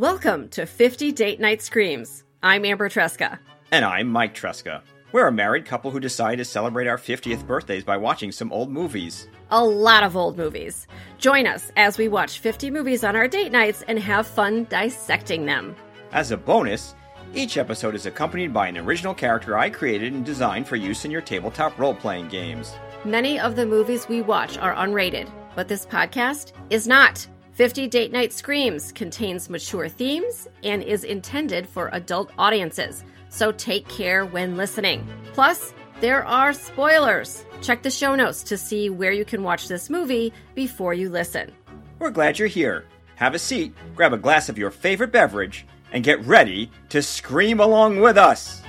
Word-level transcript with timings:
Welcome 0.00 0.48
to 0.52 0.64
50 0.64 1.12
Date 1.12 1.40
Night 1.40 1.60
Screams. 1.60 2.24
I'm 2.42 2.64
Amber 2.64 2.88
Tresca. 2.88 3.38
And 3.70 3.84
I'm 3.84 4.08
Mike 4.08 4.34
Tresca. 4.34 4.80
We're 5.12 5.26
a 5.26 5.30
married 5.30 5.66
couple 5.66 5.90
who 5.90 6.00
decide 6.00 6.36
to 6.36 6.44
celebrate 6.46 6.86
our 6.86 6.96
50th 6.96 7.46
birthdays 7.46 7.84
by 7.84 7.98
watching 7.98 8.32
some 8.32 8.50
old 8.50 8.70
movies. 8.70 9.28
A 9.50 9.62
lot 9.62 10.02
of 10.02 10.16
old 10.16 10.38
movies. 10.38 10.86
Join 11.18 11.46
us 11.46 11.70
as 11.76 11.98
we 11.98 12.08
watch 12.08 12.38
50 12.38 12.70
movies 12.70 13.04
on 13.04 13.14
our 13.14 13.28
date 13.28 13.52
nights 13.52 13.84
and 13.88 13.98
have 13.98 14.26
fun 14.26 14.64
dissecting 14.70 15.44
them. 15.44 15.76
As 16.12 16.30
a 16.30 16.36
bonus, 16.38 16.94
each 17.34 17.58
episode 17.58 17.94
is 17.94 18.06
accompanied 18.06 18.54
by 18.54 18.68
an 18.68 18.78
original 18.78 19.12
character 19.12 19.58
I 19.58 19.68
created 19.68 20.14
and 20.14 20.24
designed 20.24 20.66
for 20.66 20.76
use 20.76 21.04
in 21.04 21.10
your 21.10 21.20
tabletop 21.20 21.78
role 21.78 21.94
playing 21.94 22.28
games. 22.28 22.72
Many 23.04 23.38
of 23.38 23.54
the 23.54 23.66
movies 23.66 24.08
we 24.08 24.22
watch 24.22 24.56
are 24.56 24.74
unrated, 24.76 25.30
but 25.54 25.68
this 25.68 25.84
podcast 25.84 26.52
is 26.70 26.88
not. 26.88 27.26
50 27.60 27.88
Date 27.88 28.10
Night 28.10 28.32
Screams 28.32 28.90
contains 28.90 29.50
mature 29.50 29.86
themes 29.86 30.48
and 30.64 30.82
is 30.82 31.04
intended 31.04 31.68
for 31.68 31.90
adult 31.92 32.32
audiences, 32.38 33.04
so 33.28 33.52
take 33.52 33.86
care 33.86 34.24
when 34.24 34.56
listening. 34.56 35.06
Plus, 35.34 35.74
there 36.00 36.24
are 36.24 36.54
spoilers. 36.54 37.44
Check 37.60 37.82
the 37.82 37.90
show 37.90 38.14
notes 38.14 38.42
to 38.44 38.56
see 38.56 38.88
where 38.88 39.12
you 39.12 39.26
can 39.26 39.42
watch 39.42 39.68
this 39.68 39.90
movie 39.90 40.32
before 40.54 40.94
you 40.94 41.10
listen. 41.10 41.52
We're 41.98 42.12
glad 42.12 42.38
you're 42.38 42.48
here. 42.48 42.86
Have 43.16 43.34
a 43.34 43.38
seat, 43.38 43.74
grab 43.94 44.14
a 44.14 44.16
glass 44.16 44.48
of 44.48 44.56
your 44.56 44.70
favorite 44.70 45.12
beverage, 45.12 45.66
and 45.92 46.02
get 46.02 46.24
ready 46.24 46.70
to 46.88 47.02
scream 47.02 47.60
along 47.60 48.00
with 48.00 48.16
us. 48.16 48.62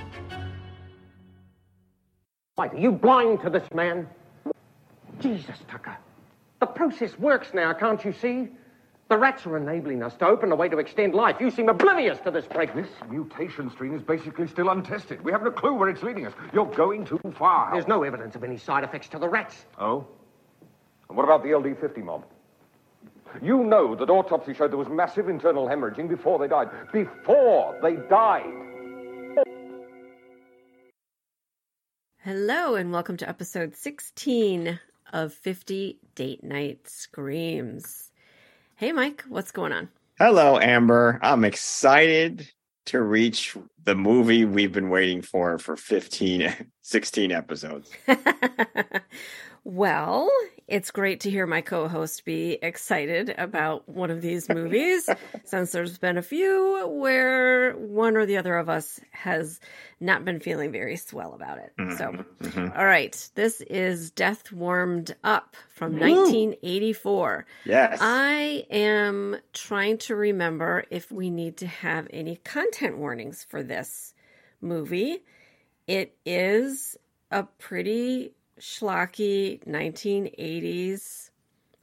Mike, 2.58 2.74
Are 2.74 2.78
you 2.78 2.92
blind 2.92 3.40
to 3.40 3.48
this 3.48 3.72
man? 3.72 4.06
Jesus, 5.18 5.56
Tucker. 5.66 5.96
The 6.60 6.66
process 6.66 7.18
works 7.18 7.54
now, 7.54 7.72
can't 7.72 8.04
you 8.04 8.12
see? 8.12 8.50
The 9.12 9.18
rats 9.18 9.44
are 9.44 9.58
enabling 9.58 10.02
us 10.02 10.16
to 10.16 10.26
open 10.26 10.52
a 10.52 10.56
way 10.56 10.70
to 10.70 10.78
extend 10.78 11.14
life. 11.14 11.36
You 11.38 11.50
seem 11.50 11.68
oblivious 11.68 12.18
to 12.20 12.30
this 12.30 12.46
break. 12.46 12.74
This 12.74 12.88
mutation 13.10 13.70
strain 13.70 13.92
is 13.92 14.00
basically 14.00 14.46
still 14.46 14.70
untested. 14.70 15.22
We 15.22 15.32
haven't 15.32 15.48
a 15.48 15.50
clue 15.50 15.74
where 15.74 15.90
it's 15.90 16.02
leading 16.02 16.26
us. 16.26 16.32
You're 16.54 16.64
going 16.64 17.04
too 17.04 17.20
far. 17.36 17.74
There's 17.74 17.86
no 17.86 18.04
evidence 18.04 18.36
of 18.36 18.42
any 18.42 18.56
side 18.56 18.84
effects 18.84 19.10
to 19.10 19.18
the 19.18 19.28
rats. 19.28 19.66
Oh? 19.78 20.06
And 21.10 21.18
what 21.18 21.24
about 21.24 21.42
the 21.42 21.50
LD50 21.50 22.02
mob? 22.02 22.24
You 23.42 23.62
know 23.62 23.94
that 23.96 24.08
autopsy 24.08 24.54
showed 24.54 24.70
there 24.70 24.78
was 24.78 24.88
massive 24.88 25.28
internal 25.28 25.66
hemorrhaging 25.66 26.08
before 26.08 26.38
they 26.38 26.48
died. 26.48 26.70
Before 26.90 27.78
they 27.82 27.96
died! 28.08 28.50
Hello, 32.24 32.76
and 32.76 32.90
welcome 32.90 33.18
to 33.18 33.28
episode 33.28 33.76
16 33.76 34.80
of 35.12 35.34
50 35.34 35.98
Date 36.14 36.42
Night 36.42 36.88
Screams. 36.88 38.11
Hey, 38.82 38.90
Mike, 38.90 39.22
what's 39.28 39.52
going 39.52 39.70
on? 39.70 39.90
Hello, 40.18 40.58
Amber. 40.58 41.20
I'm 41.22 41.44
excited 41.44 42.50
to 42.86 43.00
reach 43.00 43.56
the 43.84 43.94
movie 43.94 44.44
we've 44.44 44.72
been 44.72 44.90
waiting 44.90 45.22
for 45.22 45.56
for 45.60 45.76
15, 45.76 46.52
16 46.82 47.30
episodes. 47.30 47.92
well, 49.64 50.28
it's 50.66 50.90
great 50.90 51.20
to 51.20 51.30
hear 51.30 51.46
my 51.46 51.60
co 51.60 51.86
host 51.86 52.24
be 52.24 52.58
excited 52.62 53.34
about 53.36 53.88
one 53.88 54.10
of 54.10 54.20
these 54.20 54.48
movies 54.48 55.08
since 55.44 55.70
there's 55.72 55.98
been 55.98 56.18
a 56.18 56.22
few 56.22 56.88
where 56.88 57.72
one 57.74 58.16
or 58.16 58.26
the 58.26 58.38
other 58.38 58.56
of 58.56 58.68
us 58.68 58.98
has 59.12 59.60
not 60.00 60.24
been 60.24 60.40
feeling 60.40 60.72
very 60.72 60.96
swell 60.96 61.34
about 61.34 61.58
it. 61.58 61.72
Mm-hmm, 61.78 61.96
so, 61.96 62.24
mm-hmm. 62.48 62.76
All 62.76 62.84
right, 62.84 63.30
this 63.34 63.60
is 63.60 64.10
Death 64.10 64.50
Warmed 64.50 65.14
Up 65.22 65.56
from 65.68 65.94
Ooh. 65.94 66.00
1984. 66.00 67.46
Yes. 67.64 67.98
I 68.00 68.64
am 68.70 69.36
trying 69.52 69.98
to 69.98 70.16
remember 70.16 70.84
if 70.90 71.12
we 71.12 71.30
need 71.30 71.58
to 71.58 71.66
have 71.66 72.08
any 72.10 72.36
content 72.36 72.98
warnings 72.98 73.44
for 73.48 73.62
this 73.62 74.14
movie. 74.60 75.22
It 75.86 76.16
is 76.24 76.96
a 77.30 77.44
pretty 77.44 78.32
schlocky 78.60 79.64
1980s 79.66 81.30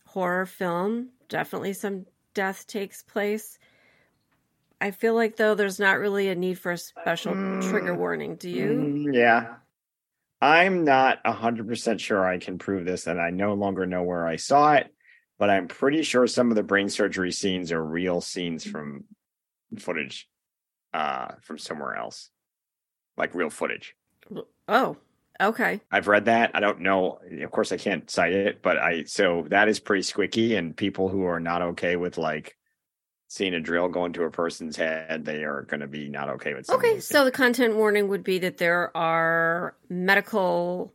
horror 0.06 0.46
film. 0.46 1.10
Definitely 1.28 1.74
some 1.74 2.06
death 2.34 2.68
takes 2.68 3.04
place. 3.04 3.60
I 4.82 4.92
feel 4.92 5.14
like 5.14 5.36
though 5.36 5.56
there's 5.56 5.80
not 5.80 6.00
really 6.00 6.30
a 6.30 6.36
need 6.36 6.58
for 6.58 6.72
a 6.72 6.78
special 6.78 7.34
mm, 7.34 7.70
trigger 7.70 7.96
warning. 7.96 8.36
Do 8.36 8.50
you? 8.50 8.68
Mm, 8.70 9.14
yeah. 9.14 9.56
I'm 10.42 10.86
not 10.86 11.22
100% 11.26 12.00
sure 12.00 12.26
I 12.26 12.38
can 12.38 12.58
prove 12.58 12.86
this 12.86 13.08
and 13.08 13.20
I 13.20 13.30
no 13.30 13.54
longer 13.56 13.86
know 13.86 14.04
where 14.04 14.26
I 14.26 14.38
saw 14.38 14.76
it, 14.76 14.94
but 15.38 15.50
I'm 15.50 15.68
pretty 15.68 16.02
sure 16.02 16.28
some 16.28 16.50
of 16.50 16.56
the 16.56 16.64
brain 16.64 16.88
surgery 16.88 17.34
scenes 17.34 17.74
are 17.74 17.84
real 17.84 18.22
scenes 18.22 18.64
from 18.64 19.04
footage 19.78 20.28
uh 20.94 21.34
from 21.42 21.58
somewhere 21.58 21.96
else. 21.96 22.30
Like 23.18 23.36
real 23.36 23.50
footage. 23.50 23.96
Oh, 24.68 24.98
Okay. 25.42 25.80
I've 25.92 26.08
read 26.08 26.26
that. 26.26 26.52
I 26.54 26.60
don't 26.60 26.82
know. 26.82 27.20
Of 27.42 27.52
course, 27.52 27.72
I 27.72 27.78
can't 27.78 28.10
cite 28.10 28.34
it, 28.34 28.62
but 28.62 28.78
I 28.78 29.04
so 29.04 29.46
that 29.50 29.70
is 29.70 29.80
pretty 29.80 30.04
squicky. 30.04 30.58
And 30.58 30.76
people 30.76 31.08
who 31.08 31.24
are 31.24 31.40
not 31.40 31.62
okay 31.62 31.96
with 31.96 32.18
like 32.18 32.58
seeing 33.30 33.54
a 33.54 33.60
drill 33.60 33.88
go 33.88 34.06
into 34.06 34.24
a 34.24 34.32
person's 34.32 34.76
head, 34.76 35.24
they 35.24 35.44
are 35.44 35.62
going 35.62 35.80
to 35.80 35.88
be 35.88 36.10
not 36.10 36.30
okay 36.30 36.54
with. 36.54 36.70
Okay, 36.70 37.00
so 37.00 37.24
the 37.24 37.32
content 37.32 37.76
warning 37.76 38.10
would 38.10 38.24
be 38.24 38.40
that 38.40 38.58
there 38.58 38.96
are 38.98 39.76
medical 39.88 40.94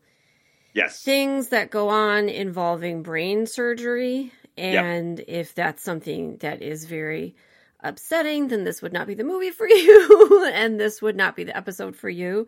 yes 0.74 1.02
things 1.02 1.48
that 1.48 1.70
go 1.70 1.88
on 1.88 2.28
involving 2.28 3.02
brain 3.02 3.46
surgery, 3.46 4.30
and 4.58 5.18
yep. 5.20 5.28
if 5.28 5.54
that's 5.54 5.82
something 5.82 6.36
that 6.38 6.60
is 6.60 6.84
very 6.84 7.34
upsetting, 7.80 8.48
then 8.48 8.64
this 8.64 8.82
would 8.82 8.92
not 8.92 9.06
be 9.06 9.14
the 9.14 9.24
movie 9.24 9.50
for 9.50 9.66
you, 9.68 10.50
and 10.52 10.78
this 10.78 11.00
would 11.00 11.16
not 11.16 11.34
be 11.34 11.44
the 11.44 11.56
episode 11.56 11.96
for 11.96 12.10
you 12.10 12.46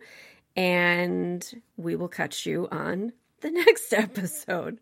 and 0.57 1.61
we 1.77 1.95
will 1.95 2.07
catch 2.09 2.45
you 2.45 2.67
on 2.71 3.13
the 3.41 3.51
next 3.51 3.93
episode. 3.93 4.79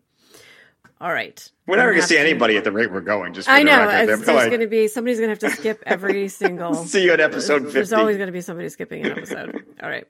All 0.98 1.12
right. 1.12 1.50
We're 1.66 1.76
never 1.76 1.90
going 1.90 2.00
to 2.00 2.08
see 2.08 2.16
anybody 2.16 2.56
at 2.56 2.64
the 2.64 2.72
rate 2.72 2.90
we're 2.90 3.02
going. 3.02 3.34
Just 3.34 3.50
I 3.50 3.62
know. 3.62 3.86
There's 3.86 4.24
going 4.24 4.60
to 4.60 4.66
be 4.66 4.88
somebody's 4.88 5.18
going 5.20 5.36
to 5.36 5.46
have 5.46 5.52
to 5.52 5.60
skip 5.60 5.82
every 5.84 6.28
single. 6.28 6.74
see 6.74 7.04
you 7.04 7.12
at 7.12 7.20
episode 7.20 7.64
50. 7.64 7.72
There's 7.72 7.92
always 7.92 8.16
going 8.16 8.28
to 8.28 8.32
be 8.32 8.40
somebody 8.40 8.70
skipping 8.70 9.04
an 9.04 9.12
episode. 9.12 9.62
All 9.82 9.90
right. 9.90 10.06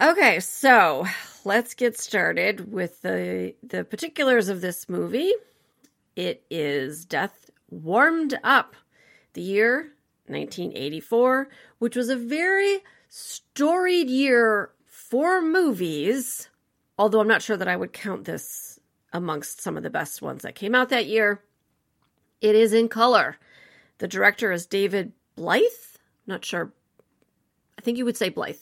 Okay, 0.00 0.40
so 0.40 1.06
let's 1.44 1.74
get 1.74 1.98
started 1.98 2.72
with 2.72 3.02
the 3.02 3.54
the 3.62 3.84
particulars 3.84 4.48
of 4.48 4.62
this 4.62 4.88
movie. 4.88 5.30
It 6.16 6.42
is 6.50 7.04
Death 7.04 7.50
Warmed 7.68 8.38
Up, 8.42 8.76
the 9.34 9.42
year 9.42 9.92
1984, 10.28 11.48
which 11.78 11.96
was 11.96 12.08
a 12.08 12.16
very 12.16 12.78
storied 13.10 14.08
year 14.08 14.70
for 14.86 15.42
movies, 15.42 16.48
although 16.96 17.20
I'm 17.20 17.28
not 17.28 17.42
sure 17.42 17.56
that 17.56 17.68
I 17.68 17.76
would 17.76 17.92
count 17.92 18.24
this 18.24 18.80
amongst 19.12 19.60
some 19.60 19.76
of 19.76 19.82
the 19.82 19.90
best 19.90 20.22
ones 20.22 20.42
that 20.42 20.54
came 20.54 20.74
out 20.74 20.88
that 20.88 21.06
year. 21.06 21.42
It 22.40 22.54
is 22.54 22.72
in 22.72 22.88
color. 22.88 23.36
The 23.98 24.08
director 24.08 24.50
is 24.52 24.64
David 24.64 25.12
Blyth. 25.36 25.96
Not 26.26 26.44
sure. 26.44 26.72
I 27.76 27.82
think 27.82 27.98
you 27.98 28.04
would 28.04 28.16
say 28.16 28.28
Blythe. 28.28 28.56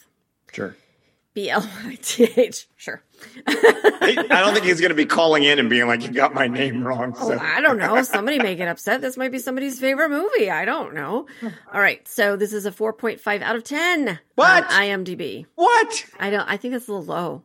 Sure. 0.53 0.75
B 1.39 1.51
L 1.51 1.65
I 1.85 1.97
T 2.03 2.29
H. 2.37 2.67
Sure. 2.75 3.01
I 3.47 4.27
don't 4.29 4.55
think 4.55 4.67
he's 4.67 4.81
going 4.81 4.89
to 4.89 4.97
be 4.97 5.07
calling 5.07 5.45
in 5.45 5.61
and 5.61 5.71
being 5.71 5.87
like, 5.87 6.03
"You 6.03 6.11
got 6.11 6.35
my 6.35 6.49
name 6.49 6.83
wrong." 6.83 7.15
Oh, 7.17 7.29
so. 7.29 7.35
Oh, 7.35 7.39
I 7.41 7.61
don't 7.61 7.79
know. 7.79 8.03
Somebody 8.03 8.41
may 8.41 8.57
get 8.57 8.67
upset. 8.67 9.03
This 9.03 9.17
might 9.17 9.31
be 9.31 9.39
somebody's 9.39 9.79
favorite 9.79 10.09
movie. 10.09 10.51
I 10.51 10.65
don't 10.65 10.95
know. 10.95 11.29
All 11.73 11.81
right, 11.81 12.07
so 12.09 12.35
this 12.35 12.53
is 12.53 12.67
a 12.67 12.73
four 12.73 12.93
point 12.93 13.21
five 13.21 13.41
out 13.41 13.55
of 13.55 13.63
ten. 13.63 14.19
What? 14.35 14.65
On 14.65 14.71
IMDb. 14.71 15.47
What? 15.55 16.07
I 16.19 16.31
don't. 16.31 16.51
I 16.51 16.57
think 16.57 16.73
that's 16.73 16.89
a 16.89 16.93
little 16.93 17.07
low. 17.07 17.45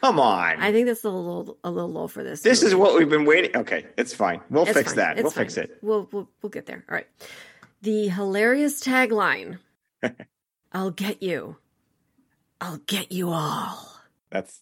Come 0.00 0.18
on. 0.18 0.58
I 0.58 0.72
think 0.72 0.88
that's 0.88 1.04
a 1.04 1.08
little 1.08 1.58
a 1.62 1.70
little 1.70 1.92
low 1.92 2.08
for 2.08 2.24
this. 2.24 2.42
This 2.42 2.62
movie. 2.62 2.72
is 2.72 2.74
what 2.74 2.98
we've 2.98 3.08
been 3.08 3.24
waiting. 3.24 3.56
Okay, 3.56 3.86
it's 3.96 4.12
fine. 4.12 4.40
We'll 4.50 4.64
it's 4.64 4.72
fix 4.72 4.88
fine. 4.90 4.96
that. 4.96 5.18
It's 5.18 5.22
we'll 5.22 5.30
fine. 5.30 5.44
fix 5.44 5.56
it. 5.58 5.78
We'll, 5.80 6.08
we'll 6.10 6.28
we'll 6.42 6.50
get 6.50 6.66
there. 6.66 6.84
All 6.88 6.94
right. 6.96 7.06
The 7.82 8.08
hilarious 8.08 8.82
tagline. 8.82 9.60
I'll 10.72 10.90
get 10.90 11.22
you. 11.22 11.58
I'll 12.60 12.78
get 12.78 13.12
you 13.12 13.30
all. 13.30 13.88
That's 14.30 14.60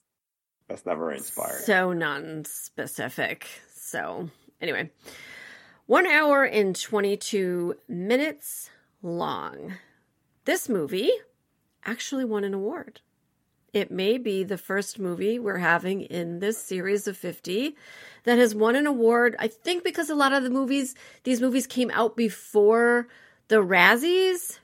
that's 0.68 0.84
never 0.84 1.12
inspired. 1.12 1.62
So 1.64 1.92
non-specific. 1.92 3.46
So 3.74 4.30
anyway, 4.60 4.90
one 5.86 6.06
hour 6.06 6.44
and 6.44 6.78
twenty-two 6.80 7.76
minutes 7.88 8.70
long. 9.02 9.74
This 10.44 10.68
movie 10.68 11.10
actually 11.84 12.24
won 12.24 12.44
an 12.44 12.54
award. 12.54 13.00
It 13.72 13.90
may 13.90 14.16
be 14.16 14.42
the 14.42 14.56
first 14.56 14.98
movie 14.98 15.38
we're 15.38 15.58
having 15.58 16.00
in 16.00 16.38
this 16.38 16.56
series 16.56 17.06
of 17.06 17.16
50 17.16 17.76
that 18.24 18.38
has 18.38 18.54
won 18.54 18.74
an 18.74 18.86
award. 18.86 19.36
I 19.38 19.48
think 19.48 19.84
because 19.84 20.08
a 20.08 20.14
lot 20.14 20.32
of 20.32 20.42
the 20.42 20.50
movies, 20.50 20.94
these 21.24 21.42
movies 21.42 21.66
came 21.66 21.90
out 21.90 22.16
before 22.16 23.08
the 23.48 23.56
Razzies. 23.56 24.58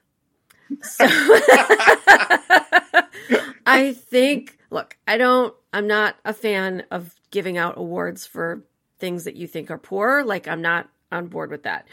So 0.81 1.05
I 3.67 3.93
think, 3.93 4.59
look, 4.70 4.97
I 5.06 5.17
don't, 5.17 5.55
I'm 5.73 5.87
not 5.87 6.17
a 6.25 6.32
fan 6.32 6.85
of 6.91 7.14
giving 7.31 7.59
out 7.59 7.79
awards 7.79 8.26
for 8.26 8.64
things 8.99 9.25
that 9.25 9.37
you 9.37 9.47
think 9.47 9.70
are 9.70 9.79
poor. 9.79 10.23
Like, 10.25 10.47
I'm 10.47 10.62
not 10.62 10.88
on 11.11 11.29
board 11.29 11.50
with 11.50 11.64
that. 11.64 11.87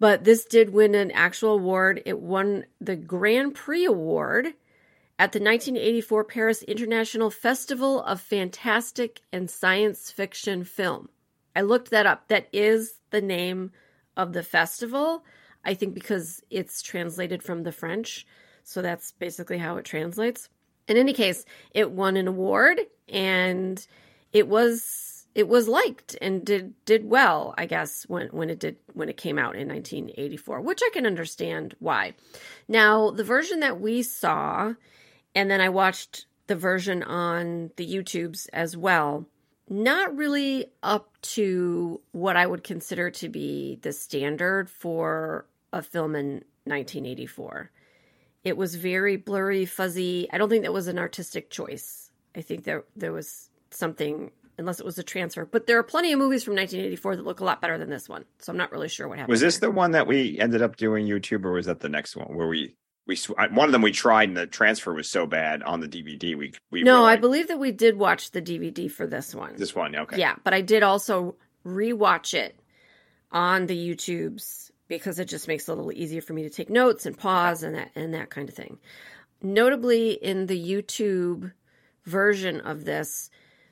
But 0.00 0.24
this 0.24 0.44
did 0.44 0.72
win 0.72 0.94
an 0.94 1.10
actual 1.10 1.54
award. 1.54 2.02
It 2.06 2.20
won 2.20 2.66
the 2.80 2.96
Grand 2.96 3.54
Prix 3.54 3.84
Award 3.84 4.46
at 5.18 5.32
the 5.32 5.40
1984 5.40 6.24
Paris 6.24 6.62
International 6.62 7.30
Festival 7.30 8.02
of 8.02 8.20
Fantastic 8.20 9.20
and 9.32 9.50
Science 9.50 10.10
Fiction 10.10 10.62
Film. 10.62 11.08
I 11.56 11.62
looked 11.62 11.90
that 11.90 12.06
up. 12.06 12.28
That 12.28 12.48
is 12.52 12.94
the 13.10 13.20
name 13.20 13.72
of 14.16 14.32
the 14.32 14.44
festival. 14.44 15.24
I 15.64 15.74
think 15.74 15.94
because 15.94 16.42
it's 16.50 16.82
translated 16.82 17.42
from 17.42 17.64
the 17.64 17.72
French. 17.72 18.26
So 18.62 18.80
that's 18.80 19.12
basically 19.12 19.58
how 19.58 19.76
it 19.76 19.84
translates. 19.84 20.48
In 20.88 20.96
any 20.96 21.12
case, 21.12 21.44
it 21.72 21.90
won 21.90 22.16
an 22.16 22.26
award 22.26 22.80
and 23.08 23.86
it 24.32 24.48
was 24.48 25.26
it 25.34 25.46
was 25.46 25.68
liked 25.68 26.16
and 26.20 26.44
did 26.44 26.74
did 26.84 27.08
well, 27.08 27.54
I 27.56 27.66
guess, 27.66 28.04
when 28.04 28.28
when 28.28 28.50
it 28.50 28.58
did 28.58 28.76
when 28.94 29.08
it 29.08 29.16
came 29.16 29.38
out 29.38 29.54
in 29.54 29.68
1984, 29.68 30.60
which 30.62 30.80
I 30.82 30.90
can 30.92 31.06
understand 31.06 31.76
why. 31.78 32.14
Now, 32.66 33.10
the 33.10 33.24
version 33.24 33.60
that 33.60 33.80
we 33.80 34.02
saw 34.02 34.74
and 35.34 35.50
then 35.50 35.60
I 35.60 35.68
watched 35.68 36.26
the 36.48 36.56
version 36.56 37.02
on 37.02 37.70
the 37.76 37.86
YouTubes 37.86 38.48
as 38.52 38.76
well. 38.76 39.26
Not 39.68 40.16
really 40.16 40.66
up 40.82 41.12
to 41.20 42.00
what 42.12 42.36
I 42.36 42.46
would 42.46 42.64
consider 42.64 43.10
to 43.10 43.28
be 43.28 43.78
the 43.82 43.92
standard 43.92 44.70
for 44.70 45.46
a 45.72 45.82
film 45.82 46.16
in 46.16 46.44
1984. 46.64 47.70
It 48.48 48.56
was 48.56 48.74
very 48.74 49.16
blurry, 49.16 49.66
fuzzy. 49.66 50.28
I 50.32 50.38
don't 50.38 50.48
think 50.48 50.64
that 50.64 50.72
was 50.72 50.88
an 50.88 50.98
artistic 50.98 51.50
choice. 51.50 52.10
I 52.34 52.40
think 52.40 52.64
there 52.64 52.84
there 52.96 53.12
was 53.12 53.50
something 53.70 54.30
unless 54.58 54.80
it 54.80 54.86
was 54.86 54.98
a 54.98 55.02
transfer. 55.02 55.44
But 55.46 55.66
there 55.66 55.78
are 55.78 55.84
plenty 55.84 56.12
of 56.12 56.18
movies 56.18 56.42
from 56.42 56.54
1984 56.56 57.16
that 57.16 57.24
look 57.24 57.40
a 57.40 57.44
lot 57.44 57.60
better 57.60 57.78
than 57.78 57.90
this 57.90 58.08
one. 58.08 58.24
So 58.40 58.52
I'm 58.52 58.56
not 58.56 58.72
really 58.72 58.88
sure 58.88 59.06
what 59.08 59.18
happened. 59.18 59.30
Was 59.30 59.40
this 59.40 59.58
there. 59.58 59.70
the 59.70 59.76
one 59.76 59.92
that 59.92 60.06
we 60.06 60.38
ended 60.40 60.62
up 60.62 60.76
doing 60.76 61.06
YouTube, 61.06 61.44
or 61.44 61.52
was 61.52 61.66
that 61.66 61.80
the 61.80 61.88
next 61.88 62.16
one 62.16 62.34
where 62.34 62.48
we 62.48 62.74
we 63.06 63.16
one 63.52 63.68
of 63.68 63.72
them 63.72 63.82
we 63.82 63.90
tried 63.90 64.28
and 64.28 64.36
the 64.36 64.46
transfer 64.46 64.92
was 64.92 65.08
so 65.08 65.26
bad 65.26 65.62
on 65.62 65.80
the 65.80 65.88
DVD 65.88 66.36
we 66.36 66.52
we 66.70 66.82
no 66.82 66.98
really, 66.98 67.12
I 67.12 67.16
believe 67.16 67.48
that 67.48 67.58
we 67.58 67.72
did 67.72 67.96
watch 67.96 68.30
the 68.30 68.42
DVD 68.42 68.90
for 68.90 69.06
this 69.06 69.34
one 69.34 69.56
this 69.56 69.74
one 69.74 69.96
okay 69.96 70.18
yeah 70.18 70.36
but 70.44 70.52
I 70.52 70.60
did 70.60 70.82
also 70.82 71.36
rewatch 71.64 72.34
it 72.34 72.60
on 73.32 73.66
the 73.66 73.94
YouTubes 73.94 74.70
because 74.88 75.18
it 75.18 75.26
just 75.26 75.48
makes 75.48 75.68
it 75.68 75.72
a 75.72 75.74
little 75.74 75.92
easier 75.92 76.20
for 76.20 76.32
me 76.32 76.42
to 76.42 76.50
take 76.50 76.70
notes 76.70 77.06
and 77.06 77.16
pause 77.16 77.62
and 77.62 77.74
that 77.74 77.90
and 77.94 78.14
that 78.14 78.30
kind 78.30 78.48
of 78.48 78.54
thing. 78.54 78.78
Notably 79.42 80.12
in 80.12 80.46
the 80.46 80.58
YouTube 80.58 81.52
version 82.04 82.60
of 82.60 82.84
this 82.84 83.30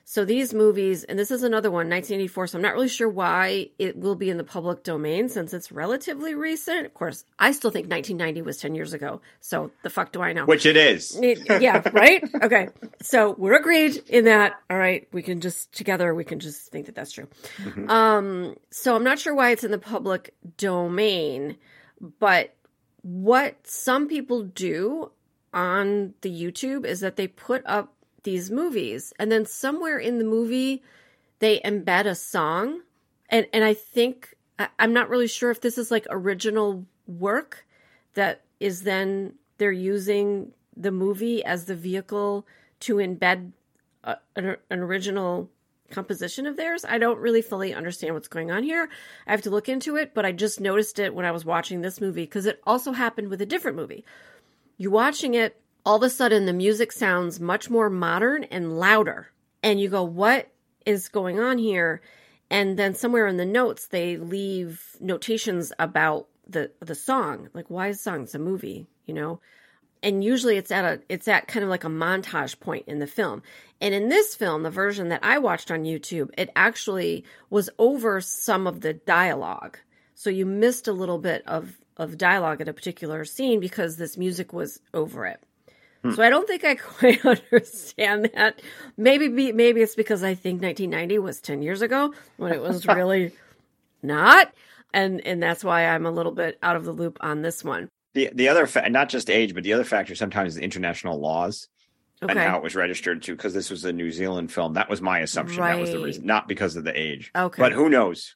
so 0.09 0.23
these 0.23 0.53
movies, 0.53 1.03
and 1.03 1.19
this 1.19 1.31
is 1.31 1.43
another 1.43 1.69
one, 1.69 1.89
1984. 1.89 2.47
So 2.47 2.57
I'm 2.57 2.61
not 2.61 2.75
really 2.75 2.87
sure 2.87 3.09
why 3.09 3.71
it 3.77 3.97
will 3.97 4.15
be 4.15 4.29
in 4.29 4.37
the 4.37 4.43
public 4.45 4.81
domain 4.81 5.27
since 5.27 5.53
it's 5.53 5.69
relatively 5.69 6.33
recent. 6.33 6.85
Of 6.85 6.93
course, 6.93 7.25
I 7.37 7.51
still 7.51 7.71
think 7.71 7.89
1990 7.89 8.41
was 8.43 8.55
10 8.55 8.73
years 8.73 8.93
ago. 8.93 9.19
So 9.41 9.69
the 9.83 9.89
fuck 9.89 10.13
do 10.13 10.21
I 10.21 10.31
know? 10.31 10.45
Which 10.45 10.65
it 10.65 10.77
is. 10.77 11.19
It, 11.21 11.61
yeah, 11.61 11.81
right? 11.91 12.23
Okay. 12.41 12.69
So 13.01 13.35
we're 13.37 13.57
agreed 13.57 13.97
in 14.07 14.23
that. 14.23 14.53
All 14.69 14.77
right. 14.77 15.09
We 15.11 15.21
can 15.23 15.41
just, 15.41 15.73
together, 15.73 16.15
we 16.15 16.23
can 16.23 16.39
just 16.39 16.71
think 16.71 16.85
that 16.85 16.95
that's 16.95 17.11
true. 17.11 17.27
Mm-hmm. 17.57 17.89
Um, 17.89 18.55
so 18.71 18.95
I'm 18.95 19.03
not 19.03 19.19
sure 19.19 19.35
why 19.35 19.51
it's 19.51 19.65
in 19.65 19.71
the 19.71 19.77
public 19.77 20.33
domain, 20.55 21.57
but 21.99 22.55
what 23.01 23.57
some 23.67 24.07
people 24.07 24.43
do 24.43 25.11
on 25.53 26.13
the 26.21 26.29
YouTube 26.29 26.85
is 26.85 27.01
that 27.01 27.17
they 27.17 27.27
put 27.27 27.61
up 27.65 27.93
these 28.23 28.51
movies 28.51 29.13
and 29.19 29.31
then 29.31 29.45
somewhere 29.45 29.97
in 29.97 30.17
the 30.17 30.25
movie 30.25 30.83
they 31.39 31.59
embed 31.59 32.05
a 32.05 32.15
song 32.15 32.81
and 33.29 33.47
and 33.53 33.63
I 33.63 33.73
think 33.73 34.35
I'm 34.79 34.93
not 34.93 35.09
really 35.09 35.27
sure 35.27 35.51
if 35.51 35.61
this 35.61 35.77
is 35.77 35.91
like 35.91 36.07
original 36.09 36.85
work 37.05 37.65
that 38.15 38.41
is 38.59 38.83
then 38.83 39.33
they're 39.57 39.71
using 39.71 40.53
the 40.75 40.91
movie 40.91 41.43
as 41.43 41.65
the 41.65 41.75
vehicle 41.75 42.47
to 42.81 42.95
embed 42.95 43.51
a, 44.03 44.17
an, 44.35 44.57
an 44.69 44.79
original 44.79 45.49
composition 45.91 46.45
of 46.45 46.57
theirs. 46.57 46.85
I 46.85 46.97
don't 46.97 47.19
really 47.19 47.41
fully 47.41 47.73
understand 47.73 48.13
what's 48.13 48.27
going 48.27 48.51
on 48.51 48.63
here. 48.63 48.89
I 49.25 49.31
have 49.31 49.41
to 49.43 49.49
look 49.49 49.69
into 49.69 49.95
it, 49.95 50.13
but 50.13 50.25
I 50.25 50.31
just 50.31 50.59
noticed 50.59 50.99
it 50.99 51.13
when 51.13 51.25
I 51.25 51.31
was 51.31 51.45
watching 51.45 51.81
this 51.81 52.01
movie 52.01 52.23
because 52.23 52.45
it 52.45 52.61
also 52.65 52.91
happened 52.91 53.29
with 53.29 53.41
a 53.41 53.45
different 53.45 53.77
movie. 53.77 54.03
You're 54.77 54.91
watching 54.91 55.33
it 55.33 55.59
all 55.87 55.95
of 55.95 56.03
a 56.03 56.09
sudden 56.09 56.45
the 56.45 56.51
music 56.51 56.91
sounds 56.91 57.39
much 57.39 57.69
more 57.69 57.89
modern 57.89 58.43
and 58.43 58.77
louder. 58.77 59.31
And 59.63 59.79
you 59.79 59.87
go, 59.87 60.03
what 60.03 60.51
is 60.85 61.07
going 61.07 61.39
on 61.39 61.57
here? 61.57 62.01
And 62.49 62.77
then 62.77 62.93
somewhere 62.93 63.25
in 63.25 63.37
the 63.37 63.45
notes, 63.45 63.87
they 63.87 64.17
leave 64.17 64.83
notations 64.99 65.71
about 65.79 66.27
the 66.45 66.71
the 66.81 66.93
song. 66.93 67.47
Like, 67.53 67.69
why 67.69 67.87
is 67.87 67.99
the 67.99 68.03
song? 68.03 68.23
It's 68.23 68.35
a 68.35 68.39
movie, 68.39 68.85
you 69.05 69.13
know? 69.13 69.39
And 70.03 70.25
usually 70.25 70.57
it's 70.57 70.71
at 70.71 70.83
a 70.83 71.01
it's 71.07 71.29
at 71.29 71.47
kind 71.47 71.63
of 71.63 71.69
like 71.69 71.85
a 71.85 71.89
montage 71.89 72.59
point 72.59 72.83
in 72.89 72.99
the 72.99 73.07
film. 73.07 73.41
And 73.79 73.93
in 73.93 74.09
this 74.09 74.35
film, 74.35 74.63
the 74.63 74.69
version 74.69 75.07
that 75.07 75.23
I 75.23 75.37
watched 75.37 75.71
on 75.71 75.85
YouTube, 75.85 76.31
it 76.37 76.49
actually 76.53 77.23
was 77.49 77.69
over 77.79 78.19
some 78.19 78.67
of 78.67 78.81
the 78.81 78.91
dialogue. 78.91 79.77
So 80.15 80.29
you 80.29 80.45
missed 80.45 80.89
a 80.89 80.99
little 81.01 81.19
bit 81.19 81.43
of 81.47 81.77
of 81.95 82.17
dialogue 82.17 82.59
at 82.59 82.67
a 82.67 82.73
particular 82.73 83.23
scene 83.23 83.61
because 83.61 83.95
this 83.95 84.17
music 84.17 84.51
was 84.51 84.81
over 84.93 85.25
it. 85.25 85.41
Hmm. 86.03 86.11
So 86.11 86.23
I 86.23 86.29
don't 86.29 86.47
think 86.47 86.63
I 86.63 86.75
quite 86.75 87.25
understand 87.25 88.31
that. 88.33 88.61
Maybe 88.97 89.29
maybe 89.51 89.81
it's 89.81 89.95
because 89.95 90.23
I 90.23 90.35
think 90.35 90.61
1990 90.61 91.19
was 91.19 91.41
10 91.41 91.61
years 91.61 91.81
ago 91.81 92.13
when 92.37 92.51
it 92.53 92.61
was 92.61 92.85
really 92.87 93.31
not, 94.01 94.53
and 94.93 95.25
and 95.25 95.41
that's 95.41 95.63
why 95.63 95.87
I'm 95.87 96.05
a 96.05 96.11
little 96.11 96.31
bit 96.31 96.57
out 96.61 96.75
of 96.75 96.85
the 96.85 96.91
loop 96.91 97.17
on 97.21 97.41
this 97.41 97.63
one. 97.63 97.89
The 98.13 98.29
the 98.33 98.49
other 98.49 98.65
fa- 98.67 98.89
not 98.89 99.09
just 99.09 99.29
age, 99.29 99.53
but 99.53 99.63
the 99.63 99.73
other 99.73 99.83
factor 99.83 100.15
sometimes 100.15 100.55
is 100.55 100.61
international 100.61 101.19
laws. 101.19 101.67
Okay. 102.21 102.31
And 102.31 102.39
how 102.39 102.57
it 102.57 102.63
was 102.63 102.75
registered 102.75 103.21
to, 103.23 103.35
because 103.35 103.53
this 103.53 103.69
was 103.69 103.85
a 103.85 103.93
New 103.93 104.11
Zealand 104.11 104.51
film. 104.51 104.73
That 104.73 104.89
was 104.89 105.03
my 105.03 105.19
assumption. 105.19 105.61
Right. 105.61 105.75
That 105.75 105.81
was 105.81 105.91
the 105.91 105.99
reason, 105.99 106.25
not 106.25 106.47
because 106.47 106.75
of 106.75 106.83
the 106.83 106.99
age. 106.99 107.29
Okay. 107.35 107.61
But 107.61 107.73
who 107.73 107.89
knows? 107.89 108.35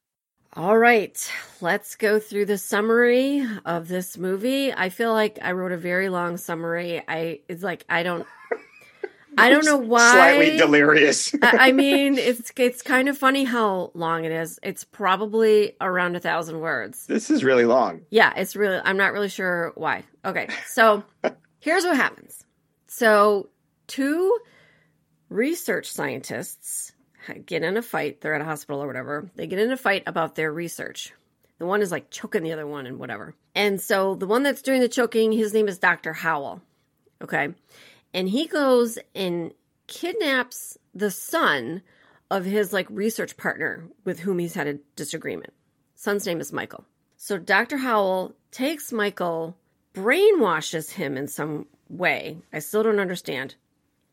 All 0.54 0.78
right, 0.78 1.32
let's 1.62 1.96
go 1.96 2.20
through 2.20 2.46
the 2.46 2.58
summary 2.58 3.48
of 3.66 3.88
this 3.88 4.18
movie. 4.18 4.74
I 4.74 4.90
feel 4.90 5.14
like 5.14 5.40
I 5.42 5.54
wrote 5.54 5.72
a 5.72 5.78
very 5.78 6.10
long 6.10 6.36
summary. 6.36 7.02
I 7.08 7.40
it's 7.48 7.64
like 7.64 7.86
I 7.88 8.04
don't 8.04 8.28
I 9.38 9.50
don't 9.50 9.64
know 9.64 9.78
why. 9.78 10.12
Slightly 10.12 10.58
delirious. 10.58 11.34
I, 11.42 11.70
I 11.70 11.72
mean, 11.72 12.18
it's 12.18 12.52
it's 12.58 12.82
kind 12.82 13.08
of 13.08 13.18
funny 13.18 13.46
how 13.46 13.92
long 13.94 14.26
it 14.26 14.34
is. 14.34 14.60
It's 14.62 14.84
probably 14.84 15.78
around 15.80 16.18
a 16.18 16.20
thousand 16.20 16.60
words. 16.60 17.06
This 17.06 17.30
is 17.30 17.46
really 17.46 17.66
long. 17.66 18.02
Yeah, 18.10 18.34
it's 18.36 18.54
really. 18.54 18.82
I'm 18.84 18.98
not 18.98 19.14
really 19.14 19.30
sure 19.30 19.72
why. 19.76 20.04
Okay, 20.26 20.50
so 20.68 21.04
here's 21.60 21.86
what 21.86 21.96
happens. 21.96 22.44
So 22.88 23.48
two 23.88 24.38
research 25.30 25.90
scientists 25.90 26.91
get 27.46 27.64
in 27.64 27.78
a 27.78 27.82
fight. 27.82 28.22
They're 28.22 28.36
at 28.36 28.42
a 28.42 28.46
hospital 28.46 28.84
or 28.84 28.88
whatever. 28.88 29.30
They 29.36 29.48
get 29.48 29.60
in 29.60 29.72
a 29.72 29.78
fight 29.78 30.04
about 30.06 30.36
their 30.36 30.52
research. 30.52 31.14
The 31.60 31.66
one 31.66 31.82
is 31.82 31.92
like 31.92 32.10
choking 32.10 32.44
the 32.44 32.54
other 32.54 32.66
one 32.66 32.88
and 32.88 32.98
whatever. 32.98 33.36
And 33.54 33.80
so 33.80 34.16
the 34.16 34.28
one 34.28 34.44
that's 34.44 34.62
doing 34.62 34.82
the 34.82 34.90
choking, 34.90 35.32
his 35.32 35.54
name 35.54 35.68
is 35.68 35.78
Dr. 35.78 36.14
Howell. 36.14 36.62
Okay. 37.22 37.50
And 38.14 38.28
he 38.28 38.48
goes 38.48 38.98
and 39.14 39.54
kidnaps 39.88 40.78
the 40.96 41.12
son 41.12 41.82
of 42.32 42.46
his 42.46 42.74
like 42.74 42.88
research 42.90 43.38
partner 43.38 43.86
with 44.06 44.20
whom 44.22 44.40
he's 44.40 44.56
had 44.56 44.68
a 44.68 44.80
disagreement. 44.96 45.54
Son's 45.96 46.26
name 46.26 46.40
is 46.40 46.52
Michael. 46.52 46.86
So 47.18 47.38
Dr. 47.38 47.78
Howell 47.78 48.34
takes 48.50 48.92
Michael, 48.92 49.56
brainwashes 49.94 50.92
him 50.92 51.18
in 51.18 51.28
some 51.28 51.68
way. 51.90 52.38
I 52.52 52.60
still 52.60 52.82
don't 52.84 53.00
understand. 53.00 53.56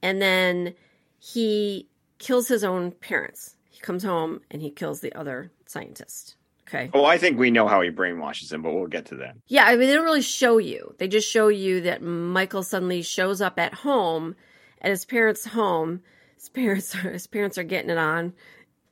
And 0.02 0.20
then 0.20 0.74
he 1.18 1.88
kills 2.18 2.48
his 2.48 2.64
own 2.64 2.92
parents. 2.92 3.56
He 3.70 3.80
comes 3.80 4.02
home 4.02 4.40
and 4.50 4.60
he 4.62 4.70
kills 4.70 5.00
the 5.00 5.12
other 5.14 5.50
scientist. 5.66 6.37
Okay. 6.68 6.90
Oh, 6.92 7.04
I 7.04 7.16
think 7.16 7.38
we 7.38 7.50
know 7.50 7.66
how 7.66 7.80
he 7.80 7.90
brainwashes 7.90 8.52
him, 8.52 8.60
but 8.60 8.75
we'll 8.75 8.88
get 8.88 9.06
to 9.06 9.16
that. 9.16 9.37
Yeah, 9.46 9.64
I 9.64 9.76
mean, 9.76 9.88
they 9.88 9.94
don't 9.94 10.04
really 10.04 10.20
show 10.20 10.58
you. 10.58 10.94
They 10.98 11.08
just 11.08 11.30
show 11.30 11.48
you 11.48 11.80
that 11.82 12.02
Michael 12.02 12.62
suddenly 12.62 13.00
shows 13.00 13.40
up 13.40 13.58
at 13.58 13.72
home, 13.72 14.37
at 14.82 14.90
his 14.90 15.06
parents' 15.06 15.46
home. 15.46 16.02
His 16.37 16.50
parents 16.50 16.94
are 16.94 17.10
his 17.10 17.26
parents 17.26 17.56
are 17.56 17.62
getting 17.62 17.90
it 17.90 17.98
on. 17.98 18.34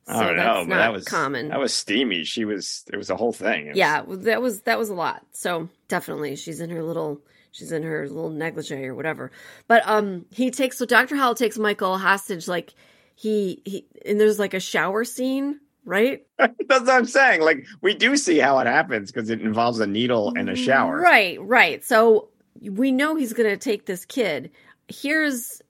So 0.08 0.14
oh 0.14 0.34
no, 0.34 0.64
but 0.68 0.76
that 0.76 0.92
was 0.92 1.04
common. 1.04 1.48
That 1.48 1.58
was 1.58 1.74
steamy. 1.74 2.24
She 2.24 2.44
was. 2.44 2.84
It 2.92 2.96
was 2.96 3.10
a 3.10 3.16
whole 3.16 3.32
thing. 3.32 3.68
Was, 3.68 3.76
yeah, 3.76 4.04
that 4.06 4.40
was 4.40 4.62
that 4.62 4.78
was 4.78 4.88
a 4.88 4.94
lot. 4.94 5.26
So 5.32 5.68
definitely, 5.88 6.36
she's 6.36 6.60
in 6.60 6.70
her 6.70 6.82
little 6.82 7.20
she's 7.50 7.72
in 7.72 7.82
her 7.82 8.08
little 8.08 8.30
negligee 8.30 8.86
or 8.86 8.94
whatever. 8.94 9.32
But 9.66 9.82
um, 9.86 10.26
he 10.30 10.50
takes 10.50 10.78
so 10.78 10.86
Doctor 10.86 11.16
Howell 11.16 11.34
takes 11.34 11.58
Michael 11.58 11.98
hostage 11.98 12.46
like 12.46 12.72
he 13.16 13.62
he 13.64 13.86
and 14.06 14.20
there's 14.20 14.38
like 14.38 14.54
a 14.54 14.60
shower 14.60 15.04
scene 15.04 15.58
right? 15.86 16.26
That's 16.38 16.52
what 16.68 16.90
I'm 16.90 17.06
saying. 17.06 17.40
Like 17.42 17.64
we 17.80 17.94
do 17.94 18.16
see 18.16 18.38
how 18.38 18.58
it 18.58 18.66
happens 18.66 19.10
because 19.12 19.30
it 19.30 19.40
involves 19.40 19.80
a 19.80 19.86
needle 19.86 20.34
and 20.36 20.50
a 20.50 20.56
shower. 20.56 21.00
Right, 21.00 21.40
right. 21.40 21.82
So 21.84 22.28
we 22.60 22.92
know 22.92 23.14
he's 23.16 23.32
going 23.32 23.48
to 23.48 23.56
take 23.56 23.86
this 23.86 24.04
kid. 24.04 24.50
Here's 24.88 25.62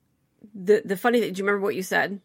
the 0.53 0.81
the 0.83 0.97
funny 0.97 1.21
thing. 1.21 1.33
Do 1.33 1.39
you 1.39 1.45
remember 1.45 1.63
what 1.63 1.75
you 1.75 1.83
said? 1.83 2.19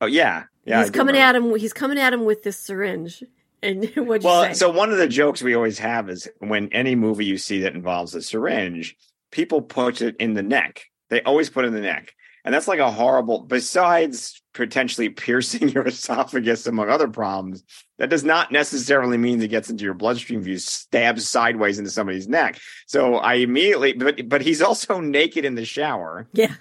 Oh 0.00 0.06
yeah, 0.06 0.44
yeah. 0.64 0.80
He's 0.80 0.90
coming 0.90 1.14
remember. 1.14 1.38
at 1.38 1.50
him. 1.52 1.56
He's 1.58 1.72
coming 1.72 1.98
at 1.98 2.12
him 2.12 2.24
with 2.24 2.44
this 2.44 2.56
syringe, 2.58 3.24
And 3.62 3.84
what'd 3.96 4.22
you 4.22 4.28
Well, 4.28 4.44
say? 4.44 4.52
so 4.54 4.70
one 4.70 4.92
of 4.92 4.98
the 4.98 5.08
jokes 5.08 5.42
we 5.42 5.54
always 5.54 5.78
have 5.80 6.08
is 6.08 6.28
when 6.38 6.72
any 6.72 6.94
movie 6.94 7.24
you 7.24 7.36
see 7.36 7.60
that 7.62 7.74
involves 7.74 8.14
a 8.14 8.22
syringe, 8.22 8.96
people 9.32 9.60
put 9.60 10.00
it 10.02 10.16
in 10.20 10.34
the 10.34 10.42
neck. 10.42 10.84
They 11.10 11.22
always 11.22 11.50
put 11.50 11.64
it 11.64 11.68
in 11.68 11.74
the 11.74 11.80
neck. 11.80 12.14
And 12.48 12.54
that's 12.54 12.66
like 12.66 12.78
a 12.78 12.90
horrible, 12.90 13.40
besides 13.40 14.40
potentially 14.54 15.08
piercing 15.10 15.68
your 15.68 15.86
esophagus, 15.86 16.66
among 16.66 16.88
other 16.88 17.06
problems, 17.06 17.62
that 17.98 18.08
does 18.08 18.24
not 18.24 18.50
necessarily 18.50 19.18
mean 19.18 19.42
it 19.42 19.48
gets 19.48 19.68
into 19.68 19.84
your 19.84 19.92
bloodstream 19.92 20.40
if 20.40 20.46
you 20.46 20.56
stab 20.56 21.20
sideways 21.20 21.78
into 21.78 21.90
somebody's 21.90 22.26
neck. 22.26 22.58
So 22.86 23.16
I 23.16 23.34
immediately, 23.34 23.92
but, 23.92 24.26
but 24.30 24.40
he's 24.40 24.62
also 24.62 24.98
naked 24.98 25.44
in 25.44 25.56
the 25.56 25.66
shower. 25.66 26.26
yeah. 26.32 26.54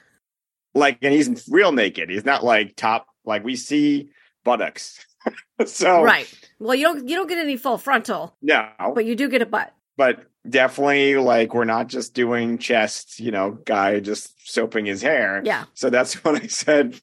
Like, 0.75 0.97
and 1.01 1.13
he's 1.13 1.47
real 1.49 1.71
naked. 1.71 2.09
He's 2.09 2.25
not 2.25 2.43
like 2.43 2.75
top, 2.75 3.07
like 3.23 3.45
we 3.45 3.55
see 3.55 4.09
buttocks. 4.43 5.05
so, 5.65 6.03
Right. 6.03 6.29
Well, 6.59 6.75
you 6.75 6.83
don't 6.83 7.07
you 7.07 7.15
don't 7.15 7.29
get 7.29 7.37
any 7.37 7.55
full 7.55 7.77
frontal, 7.77 8.35
no, 8.41 8.67
but 8.93 9.05
you 9.05 9.15
do 9.15 9.29
get 9.29 9.41
a 9.41 9.45
butt. 9.45 9.73
but 9.95 10.25
definitely 10.49 11.15
like 11.15 11.53
we're 11.53 11.65
not 11.65 11.87
just 11.87 12.13
doing 12.13 12.57
chest, 12.57 13.19
you 13.19 13.31
know, 13.31 13.51
guy 13.51 13.99
just 13.99 14.49
soaping 14.49 14.85
his 14.85 15.01
hair. 15.01 15.41
Yeah. 15.43 15.65
So 15.73 15.89
that's 15.89 16.13
what 16.23 16.41
I 16.41 16.47
said. 16.47 16.99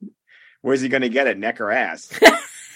Where's 0.62 0.80
he 0.80 0.88
going 0.88 1.02
to 1.02 1.10
get 1.10 1.26
it, 1.26 1.38
neck 1.38 1.60
or 1.60 1.70
ass? 1.70 2.10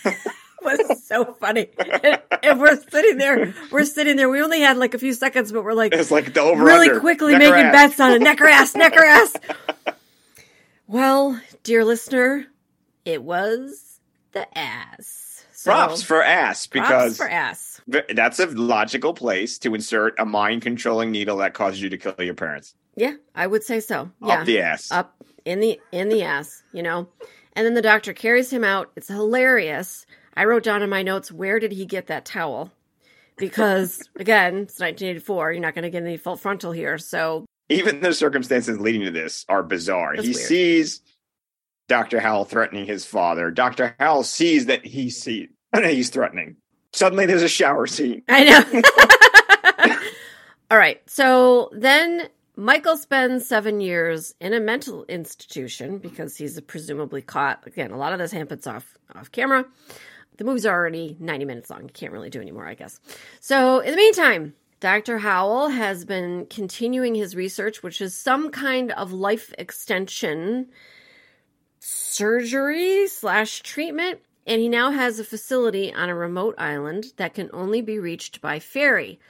was 0.63 1.07
so 1.07 1.37
funny. 1.41 1.69
And, 1.79 2.23
and 2.43 2.61
we're 2.61 2.77
sitting 2.77 3.19
there, 3.19 3.55
we're 3.71 3.85
sitting 3.85 4.17
there. 4.17 4.29
We 4.29 4.43
only 4.43 4.61
had 4.61 4.77
like 4.77 4.95
a 4.95 4.99
few 4.99 5.13
seconds, 5.13 5.53
but 5.53 5.65
we're 5.65 5.75
like 5.75 5.93
It's 5.93 6.11
like 6.11 6.35
the 6.35 6.41
over 6.41 6.63
really 6.63 6.89
under, 6.89 7.01
quickly 7.01 7.33
neck 7.33 7.41
making 7.41 7.73
bets 7.73 8.01
on 8.01 8.13
a 8.13 8.19
neck 8.19 8.41
or 8.41 8.49
ass, 8.49 8.75
neck 8.75 8.95
or 8.95 9.05
ass. 9.05 9.35
Well, 10.87 11.41
dear 11.65 11.85
listener, 11.85 12.47
it 13.05 13.23
was 13.23 14.01
the 14.33 14.47
ass. 14.59 15.45
So, 15.53 15.73
Props 15.73 16.03
for 16.03 16.23
ass 16.23 16.67
props 16.67 16.89
because 16.89 17.17
for 17.17 17.29
ass. 17.29 17.68
That's 18.15 18.39
a 18.39 18.47
logical 18.47 19.15
place 19.15 19.59
to 19.59 19.75
insert 19.75 20.19
a 20.19 20.25
mind 20.25 20.63
controlling 20.63 21.11
needle 21.11 21.39
that 21.39 21.55
causes 21.55 21.81
you 21.81 21.89
to 21.89 21.97
kill 21.97 22.15
your 22.19 22.35
parents 22.35 22.75
Yeah, 22.97 23.15
I 23.35 23.47
would 23.47 23.63
say 23.65 23.81
so. 23.81 24.11
Yeah, 24.25 24.41
up 24.41 24.47
the 24.47 24.61
ass. 24.61 24.91
up 24.93 25.15
in 25.45 25.61
the 25.61 25.81
in 25.93 26.09
the 26.09 26.23
ass, 26.23 26.63
you 26.73 26.83
know. 26.83 27.09
And 27.55 27.67
then 27.67 27.75
the 27.75 27.83
doctor 27.83 28.13
carries 28.13 28.53
him 28.53 28.63
out. 28.63 28.91
It's 28.97 29.09
hilarious. 29.09 30.07
I 30.35 30.45
wrote 30.45 30.63
down 30.63 30.83
in 30.83 30.91
my 30.91 31.03
notes 31.03 31.33
where 31.33 31.59
did 31.59 31.73
he 31.73 31.87
get 31.87 32.07
that 32.09 32.25
towel? 32.25 32.71
Because 33.37 34.09
again, 34.17 34.59
it's 34.59 34.79
1984. 34.79 35.53
You're 35.53 35.63
not 35.63 35.75
going 35.75 35.83
to 35.85 35.91
get 35.91 36.03
any 36.03 36.17
full 36.17 36.37
frontal 36.37 36.73
here. 36.73 36.99
So 36.99 37.45
Even 37.69 38.01
the 38.01 38.13
circumstances 38.13 38.79
leading 38.79 39.03
to 39.05 39.11
this 39.11 39.45
are 39.49 39.63
bizarre. 39.63 40.15
That's 40.17 40.29
he 40.29 40.35
weird. 40.35 40.47
sees 40.47 41.01
Dr. 41.89 42.21
Howell 42.21 42.45
threatening 42.45 42.85
his 42.87 43.07
father. 43.07 43.51
Dr. 43.51 43.97
Howell 43.99 44.25
sees 44.25 44.67
that 44.67 44.85
he 44.85 45.09
see 45.11 45.49
he's 45.77 46.11
threatening. 46.11 46.57
Suddenly 46.93 47.27
there's 47.27 47.43
a 47.43 47.49
shower 47.49 47.87
scene. 47.87 48.23
I 48.29 48.45
know. 48.45 49.99
All 50.71 50.79
right. 50.79 51.01
So 51.09 51.71
then 51.73 52.29
Michael 52.57 52.97
spends 52.97 53.47
seven 53.47 53.81
years 53.81 54.35
in 54.41 54.53
a 54.53 54.61
mental 54.61 55.05
institution 55.05 55.99
because 55.99 56.37
he's 56.37 56.61
presumably 56.63 57.23
caught. 57.23 57.67
Again, 57.67 57.91
a 57.91 57.97
lot 57.97 58.13
of 58.13 58.19
this 58.19 58.33
happens 58.33 58.67
off 58.67 58.99
off 59.15 59.31
camera. 59.31 59.65
The 60.39 60.45
movie's 60.45 60.67
already 60.67 61.17
90 61.19 61.45
minutes 61.45 61.71
long. 61.71 61.83
You 61.83 61.89
can't 61.89 62.13
really 62.13 62.31
do 62.31 62.41
anymore, 62.41 62.67
I 62.67 62.75
guess. 62.75 63.01
So 63.41 63.81
in 63.81 63.91
the 63.91 63.97
meantime, 63.97 64.55
Dr. 64.81 65.19
Howell 65.19 65.69
has 65.69 66.05
been 66.05 66.47
continuing 66.47 67.17
his 67.17 67.35
research, 67.35 67.83
which 67.83 68.01
is 68.01 68.15
some 68.15 68.51
kind 68.51 68.93
of 68.93 69.13
life 69.13 69.53
extension 69.59 70.69
surgery 71.81 73.09
slash 73.09 73.63
treatment. 73.63 74.21
And 74.49 74.63
he 74.63 74.69
now 74.71 74.91
has 74.91 75.21
a 75.21 75.25
facility 75.25 75.93
on 75.93 76.09
a 76.09 76.15
remote 76.15 76.55
island 76.57 77.13
that 77.19 77.35
can 77.35 77.51
only 77.53 77.83
be 77.83 77.99
reached 77.99 78.41
by 78.41 78.59
ferry. 78.59 79.21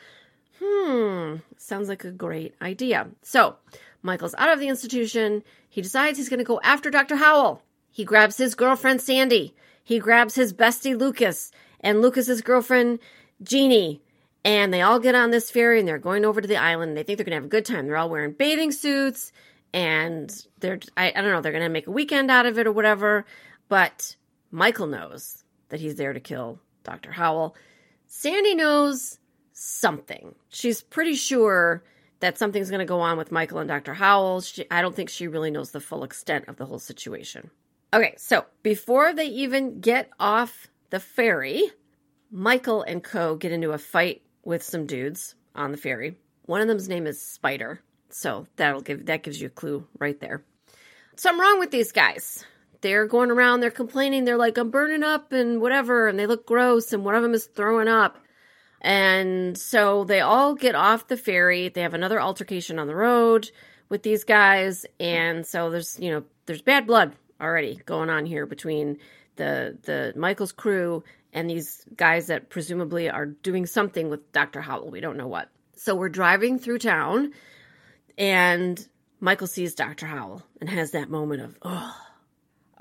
Hmm, 0.63 1.37
sounds 1.57 1.89
like 1.89 2.05
a 2.05 2.13
great 2.13 2.55
idea. 2.63 3.09
So, 3.23 3.57
Michael's 4.01 4.37
out 4.39 4.53
of 4.53 4.61
the 4.61 4.69
institution. 4.69 5.43
He 5.69 5.83
decides 5.83 6.19
he's 6.19 6.29
going 6.29 6.39
to 6.39 6.45
go 6.45 6.61
after 6.63 6.89
Dr. 6.89 7.17
Howell. 7.17 7.63
He 7.91 8.05
grabs 8.05 8.37
his 8.37 8.55
girlfriend, 8.55 9.03
Sandy. 9.03 9.57
He 9.83 9.99
grabs 9.99 10.37
his 10.37 10.53
bestie, 10.53 10.97
Lucas, 10.97 11.51
and 11.81 12.01
Lucas's 12.01 12.41
girlfriend, 12.41 13.01
Jeannie. 13.43 14.01
And 14.45 14.73
they 14.73 14.83
all 14.83 15.01
get 15.01 15.17
on 15.17 15.33
this 15.33 15.51
ferry 15.51 15.81
and 15.81 15.89
they're 15.89 15.99
going 15.99 16.25
over 16.25 16.41
to 16.41 16.47
the 16.47 16.57
island. 16.57 16.97
They 16.97 17.03
think 17.03 17.17
they're 17.17 17.25
going 17.25 17.33
to 17.33 17.43
have 17.43 17.45
a 17.45 17.49
good 17.49 17.65
time. 17.65 17.87
They're 17.87 17.97
all 17.97 18.09
wearing 18.09 18.33
bathing 18.33 18.71
suits 18.71 19.33
and 19.75 20.33
they're, 20.61 20.79
I, 20.97 21.11
I 21.11 21.21
don't 21.21 21.33
know, 21.33 21.41
they're 21.41 21.53
going 21.53 21.65
to 21.65 21.69
make 21.69 21.89
a 21.89 21.91
weekend 21.91 22.31
out 22.31 22.47
of 22.47 22.57
it 22.57 22.69
or 22.69 22.73
whatever. 22.73 23.27
But 23.69 24.15
Michael 24.51 24.87
knows 24.87 25.45
that 25.69 25.81
he's 25.81 25.97
there 25.97 26.13
to 26.13 26.21
kill 26.21 26.61
Dr. 26.85 27.13
Howell. 27.13 27.55
Sandy 28.07 28.55
knows 28.55 29.19
something. 29.53 30.35
She's 30.49 30.81
pretty 30.81 31.15
sure 31.15 31.83
that 32.21 32.39
something's 32.39 32.71
going 32.71 32.81
to 32.81 32.85
go 32.85 33.01
on 33.01 33.19
with 33.19 33.33
Michael 33.33 33.59
and 33.59 33.69
Dr. 33.69 33.95
Howell. 33.95 34.41
She, 34.41 34.65
I 34.71 34.83
don't 34.83 34.97
think 34.97 35.11
she 35.11 35.29
really 35.29 35.51
knows 35.51 35.71
the 35.71 35.81
full 35.81 36.05
extent 36.05 36.49
of 36.49 36.57
the 36.57 36.67
whole 36.67 36.79
situation. 36.79 37.51
Okay, 37.93 38.15
so 38.17 38.45
before 38.63 39.13
they 39.15 39.27
even 39.27 39.81
get 39.81 40.11
off 40.19 40.69
the 40.91 41.01
ferry, 41.01 41.71
Michael 42.31 42.83
and 42.83 43.03
Co 43.03 43.37
get 43.37 43.53
into 43.53 43.73
a 43.73 43.79
fight 43.79 44.23
with 44.45 44.63
some 44.63 44.87
dudes 44.87 45.35
on 45.55 45.73
the 45.73 45.79
ferry. 45.79 46.17
One 46.47 46.61
of 46.61 46.69
them's 46.69 46.89
name 46.89 47.07
is 47.07 47.21
Spider, 47.21 47.81
so 48.11 48.47
that'll 48.57 48.81
give 48.81 49.07
that 49.07 49.23
gives 49.23 49.41
you 49.41 49.47
a 49.47 49.51
clue 49.51 49.87
right 49.99 50.19
there. 50.21 50.43
So 51.17 51.31
I'm 51.31 51.41
wrong 51.41 51.59
with 51.59 51.71
these 51.71 51.93
guys. 51.93 52.45
They're 52.81 53.07
going 53.07 53.31
around, 53.31 53.61
they're 53.61 53.71
complaining, 53.71 54.25
they're 54.25 54.37
like, 54.37 54.57
I'm 54.57 54.71
burning 54.71 55.03
up 55.03 55.33
and 55.33 55.61
whatever, 55.61 56.07
and 56.07 56.19
they 56.19 56.27
look 56.27 56.47
gross, 56.47 56.93
and 56.93 57.05
one 57.05 57.17
of 57.17 57.23
them 57.23 57.35
is 57.35 57.47
throwing 57.47 57.89
up. 57.89 58.19
And 58.81 59.59
so 59.59 60.05
they 60.05 60.21
all 60.21 60.55
get 60.55 60.75
off 60.75 61.09
the 61.09 61.17
ferry. 61.17 61.69
They 61.69 61.83
have 61.83 61.95
another 61.95 62.21
altercation 62.21 62.79
on 62.79 62.87
the 62.87 62.95
road 62.95 63.51
with 63.89 64.03
these 64.03 64.25
guys. 64.25 64.87
And 65.01 65.45
so 65.45 65.71
there's, 65.71 65.99
you 65.99 66.11
know, 66.13 66.25
there's 66.47 66.63
bad 66.63 66.87
blood 66.87 67.15
already 67.41 67.81
going 67.87 68.11
on 68.11 68.27
here 68.27 68.47
between 68.47 68.99
the 69.37 69.77
the 69.83 70.13
Michael's 70.17 70.53
crew 70.53 71.03
and 71.33 71.49
these 71.49 71.85
guys 71.97 72.29
that 72.29 72.51
presumably 72.51 73.11
are 73.11 73.27
doing 73.27 73.67
something 73.67 74.09
with 74.09 74.33
Dr. 74.33 74.61
Howell. 74.61 74.91
We 74.91 75.01
don't 75.01 75.17
know 75.17 75.29
what. 75.29 75.49
So 75.77 75.95
we're 75.95 76.09
driving 76.09 76.59
through 76.59 76.79
town 76.79 77.33
and 78.17 78.89
Michael 79.21 79.47
sees 79.47 79.75
Dr. 79.75 80.07
Howell 80.07 80.43
and 80.61 80.69
has 80.71 80.93
that 80.93 81.11
moment 81.11 81.43
of, 81.43 81.59
oh. 81.63 81.97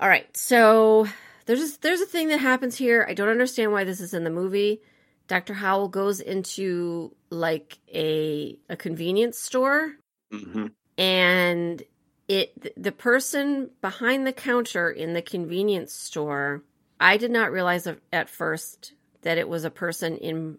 All 0.00 0.08
right. 0.08 0.34
So 0.36 1.06
there's 1.46 1.74
a, 1.74 1.80
there's 1.80 2.00
a 2.00 2.06
thing 2.06 2.28
that 2.28 2.38
happens 2.40 2.76
here. 2.76 3.04
I 3.08 3.14
don't 3.14 3.28
understand 3.28 3.72
why 3.72 3.84
this 3.84 4.00
is 4.00 4.14
in 4.14 4.24
the 4.24 4.30
movie. 4.30 4.80
Dr. 5.26 5.54
Howell 5.54 5.88
goes 5.88 6.20
into 6.20 7.14
like 7.30 7.78
a 7.92 8.58
a 8.68 8.76
convenience 8.76 9.38
store 9.38 9.92
hmm 10.32 10.66
and 10.96 11.82
it 12.26 12.74
the 12.82 12.92
person 12.92 13.70
behind 13.80 14.26
the 14.26 14.32
counter 14.32 14.90
in 14.90 15.12
the 15.12 15.22
convenience 15.22 15.92
store 15.94 16.62
i 16.98 17.16
did 17.16 17.30
not 17.30 17.52
realize 17.52 17.86
at 18.12 18.28
first 18.28 18.92
that 19.22 19.38
it 19.38 19.48
was 19.48 19.64
a 19.64 19.70
person 19.70 20.16
in 20.16 20.58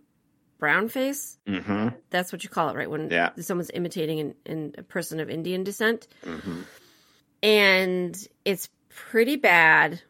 brown 0.60 0.88
face 0.88 1.38
hmm 1.48 1.90
that's 2.12 2.32
what 2.32 2.44
you 2.44 2.50
call 2.50 2.70
it 2.70 2.76
right 2.76 2.90
when 2.90 3.10
Yeah. 3.10 3.32
someone's 3.40 3.72
imitating 3.74 4.20
an, 4.20 4.36
an, 4.46 4.76
a 4.78 4.84
person 4.84 5.20
of 5.20 5.30
indian 5.30 5.64
descent 5.64 6.08
hmm 6.24 6.62
and 7.42 8.28
it's 8.46 8.70
pretty 9.10 9.38
bad. 9.38 10.02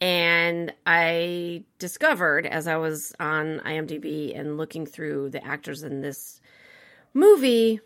And 0.00 0.74
i 0.84 1.64
discovered 1.78 2.44
as 2.44 2.68
i 2.68 2.76
was 2.76 3.14
on 3.18 3.60
imdb 3.60 4.38
and 4.38 4.58
looking 4.58 4.84
through 4.84 5.30
the 5.30 5.42
actors 5.42 5.82
in 5.82 6.02
this 6.02 6.38
movie 7.14 7.80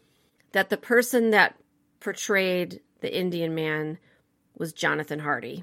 that 0.50 0.70
the 0.70 0.76
person 0.76 1.30
that 1.30 1.54
portrayed 2.00 2.80
the 3.00 3.16
indian 3.16 3.54
man 3.54 3.96
was 4.58 4.72
jonathan 4.72 5.20
hardy. 5.20 5.62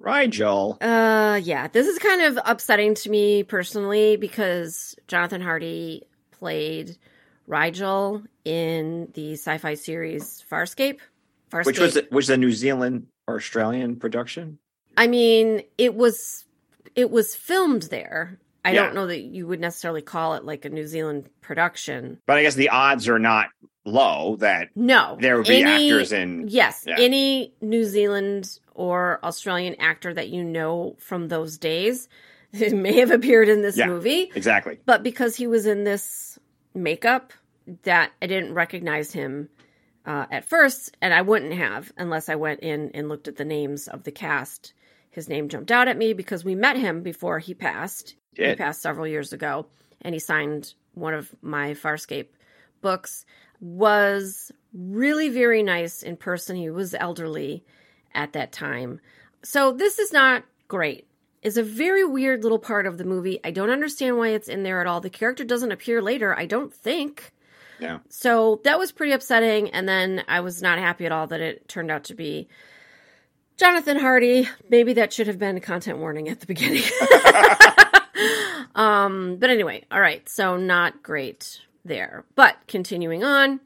Rygel. 0.00 0.78
Uh 0.80 1.36
yeah 1.36 1.68
this 1.68 1.86
is 1.86 1.98
kind 1.98 2.22
of 2.22 2.38
upsetting 2.46 2.94
to 2.94 3.10
me 3.10 3.42
personally 3.42 4.16
because 4.16 4.96
jonathan 5.08 5.42
hardy 5.42 6.04
played 6.30 6.96
Rygel 7.46 8.24
in 8.46 9.10
the 9.12 9.34
sci-fi 9.34 9.74
series 9.74 10.42
farscape 10.50 11.00
farscape 11.54 11.66
Which 11.66 11.78
was 11.78 11.94
which 11.94 12.10
was 12.10 12.30
a 12.30 12.36
New 12.36 12.52
Zealand 12.52 13.06
or 13.26 13.36
Australian 13.36 13.96
production? 13.96 14.58
I 14.96 15.06
mean, 15.06 15.62
it 15.78 15.94
was 15.94 16.44
it 16.94 17.10
was 17.10 17.34
filmed 17.34 17.82
there. 17.84 18.38
I 18.64 18.72
Yeah. 18.72 18.84
don't 18.84 18.94
know 18.94 19.06
that 19.08 19.20
you 19.20 19.46
would 19.46 19.60
necessarily 19.60 20.02
call 20.02 20.34
it 20.34 20.44
like 20.44 20.64
a 20.64 20.70
New 20.70 20.86
Zealand 20.86 21.28
production. 21.40 22.18
But 22.26 22.38
I 22.38 22.42
guess 22.42 22.54
the 22.54 22.70
odds 22.70 23.08
are 23.08 23.18
not 23.18 23.48
low 23.84 24.36
that 24.36 24.70
No, 24.74 25.18
there 25.20 25.36
would 25.36 25.46
be 25.46 25.60
any- 25.62 25.90
actors 25.90 26.12
in. 26.12 26.48
Yes, 26.48 26.84
Yeah. 26.86 26.96
any 26.98 27.52
New 27.60 27.84
Zealand 27.84 28.58
or 28.74 29.20
Australian 29.22 29.74
actor 29.78 30.14
that 30.14 30.30
you 30.30 30.42
know 30.42 30.96
from 30.98 31.28
those 31.28 31.58
days 31.58 32.08
may 32.52 33.00
have 33.00 33.10
appeared 33.10 33.48
in 33.50 33.60
this 33.60 33.76
Yeah. 33.76 33.86
movie, 33.88 34.30
Exactly. 34.34 34.78
but 34.86 35.02
because 35.02 35.36
he 35.36 35.46
was 35.46 35.66
in 35.66 35.84
this 35.84 36.38
makeup, 36.74 37.32
that 37.82 38.12
I 38.22 38.26
didn't 38.26 38.54
recognize 38.54 39.12
him 39.12 39.48
uh, 40.06 40.26
at 40.30 40.44
first, 40.44 40.96
and 41.00 41.14
I 41.14 41.22
wouldn't 41.22 41.54
have 41.54 41.92
unless 41.96 42.28
I 42.28 42.34
went 42.34 42.60
in 42.60 42.90
and 42.94 43.08
looked 43.08 43.28
at 43.28 43.36
the 43.36 43.44
names 43.44 43.88
of 43.88 44.04
the 44.04 44.12
cast 44.12 44.74
his 45.14 45.28
name 45.28 45.48
jumped 45.48 45.70
out 45.70 45.86
at 45.86 45.96
me 45.96 46.12
because 46.12 46.44
we 46.44 46.56
met 46.56 46.76
him 46.76 47.02
before 47.02 47.38
he 47.38 47.54
passed. 47.54 48.16
He 48.34 48.42
Did. 48.42 48.58
passed 48.58 48.82
several 48.82 49.06
years 49.06 49.32
ago, 49.32 49.66
and 50.02 50.12
he 50.12 50.18
signed 50.18 50.74
one 50.94 51.14
of 51.14 51.32
my 51.40 51.74
Farscape 51.74 52.30
books. 52.80 53.24
Was 53.60 54.50
really 54.72 55.28
very 55.28 55.62
nice 55.62 56.02
in 56.02 56.16
person. 56.16 56.56
He 56.56 56.68
was 56.68 56.94
elderly 56.94 57.64
at 58.12 58.32
that 58.32 58.50
time. 58.50 59.00
So 59.44 59.70
this 59.70 60.00
is 60.00 60.12
not 60.12 60.42
great. 60.66 61.06
Is 61.42 61.56
a 61.56 61.62
very 61.62 62.04
weird 62.04 62.42
little 62.42 62.58
part 62.58 62.84
of 62.84 62.98
the 62.98 63.04
movie. 63.04 63.38
I 63.44 63.52
don't 63.52 63.70
understand 63.70 64.18
why 64.18 64.30
it's 64.30 64.48
in 64.48 64.64
there 64.64 64.80
at 64.80 64.88
all. 64.88 65.00
The 65.00 65.10
character 65.10 65.44
doesn't 65.44 65.70
appear 65.70 66.02
later, 66.02 66.36
I 66.36 66.46
don't 66.46 66.74
think. 66.74 67.32
Yeah. 67.78 67.98
So 68.08 68.60
that 68.64 68.78
was 68.78 68.92
pretty 68.92 69.12
upsetting. 69.12 69.70
And 69.70 69.88
then 69.88 70.24
I 70.28 70.40
was 70.40 70.62
not 70.62 70.78
happy 70.78 71.06
at 71.06 71.12
all 71.12 71.26
that 71.28 71.40
it 71.40 71.68
turned 71.68 71.90
out 71.90 72.04
to 72.04 72.14
be 72.14 72.48
Jonathan 73.56 73.98
Hardy. 73.98 74.48
Maybe 74.68 74.94
that 74.94 75.12
should 75.12 75.26
have 75.26 75.38
been 75.38 75.56
a 75.56 75.60
content 75.60 75.98
warning 75.98 76.28
at 76.28 76.40
the 76.40 76.46
beginning. 76.46 76.82
um, 78.74 79.36
but 79.38 79.50
anyway, 79.50 79.84
all 79.90 80.00
right. 80.00 80.28
So 80.28 80.56
not 80.56 81.02
great 81.02 81.60
there. 81.84 82.24
But 82.34 82.56
continuing 82.66 83.24
on. 83.24 83.60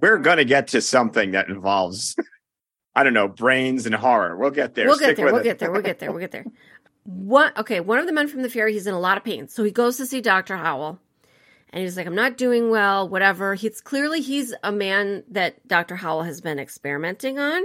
We're 0.00 0.18
gonna 0.18 0.44
get 0.44 0.68
to 0.68 0.82
something 0.82 1.30
that 1.30 1.48
involves, 1.48 2.16
I 2.94 3.02
don't 3.02 3.14
know, 3.14 3.28
brains 3.28 3.86
and 3.86 3.94
horror. 3.94 4.36
We'll 4.36 4.50
get 4.50 4.74
there. 4.74 4.86
We'll 4.86 4.96
Stick 4.96 5.08
get 5.08 5.16
there. 5.16 5.32
We'll 5.32 5.42
get 5.42 5.58
there. 5.58 5.72
We'll 5.72 5.82
get 5.82 5.98
there. 5.98 6.10
We'll 6.10 6.20
get 6.20 6.32
there. 6.32 6.44
What? 7.04 7.56
Okay, 7.56 7.80
one 7.80 7.98
of 7.98 8.06
the 8.06 8.12
men 8.12 8.28
from 8.28 8.42
the 8.42 8.50
ferry, 8.50 8.72
he's 8.72 8.86
in 8.86 8.94
a 8.94 9.00
lot 9.00 9.16
of 9.16 9.24
pain, 9.24 9.48
so 9.48 9.62
he 9.64 9.70
goes 9.70 9.96
to 9.98 10.06
see 10.06 10.20
Doctor 10.20 10.56
Howell, 10.56 10.98
and 11.70 11.82
he's 11.82 11.96
like, 11.96 12.06
"I'm 12.06 12.14
not 12.14 12.36
doing 12.36 12.70
well. 12.70 13.08
Whatever." 13.08 13.54
He's 13.54 13.80
clearly 13.80 14.20
he's 14.20 14.54
a 14.62 14.72
man 14.72 15.24
that 15.30 15.66
Doctor 15.66 15.96
Howell 15.96 16.22
has 16.24 16.40
been 16.40 16.58
experimenting 16.58 17.38
on, 17.38 17.62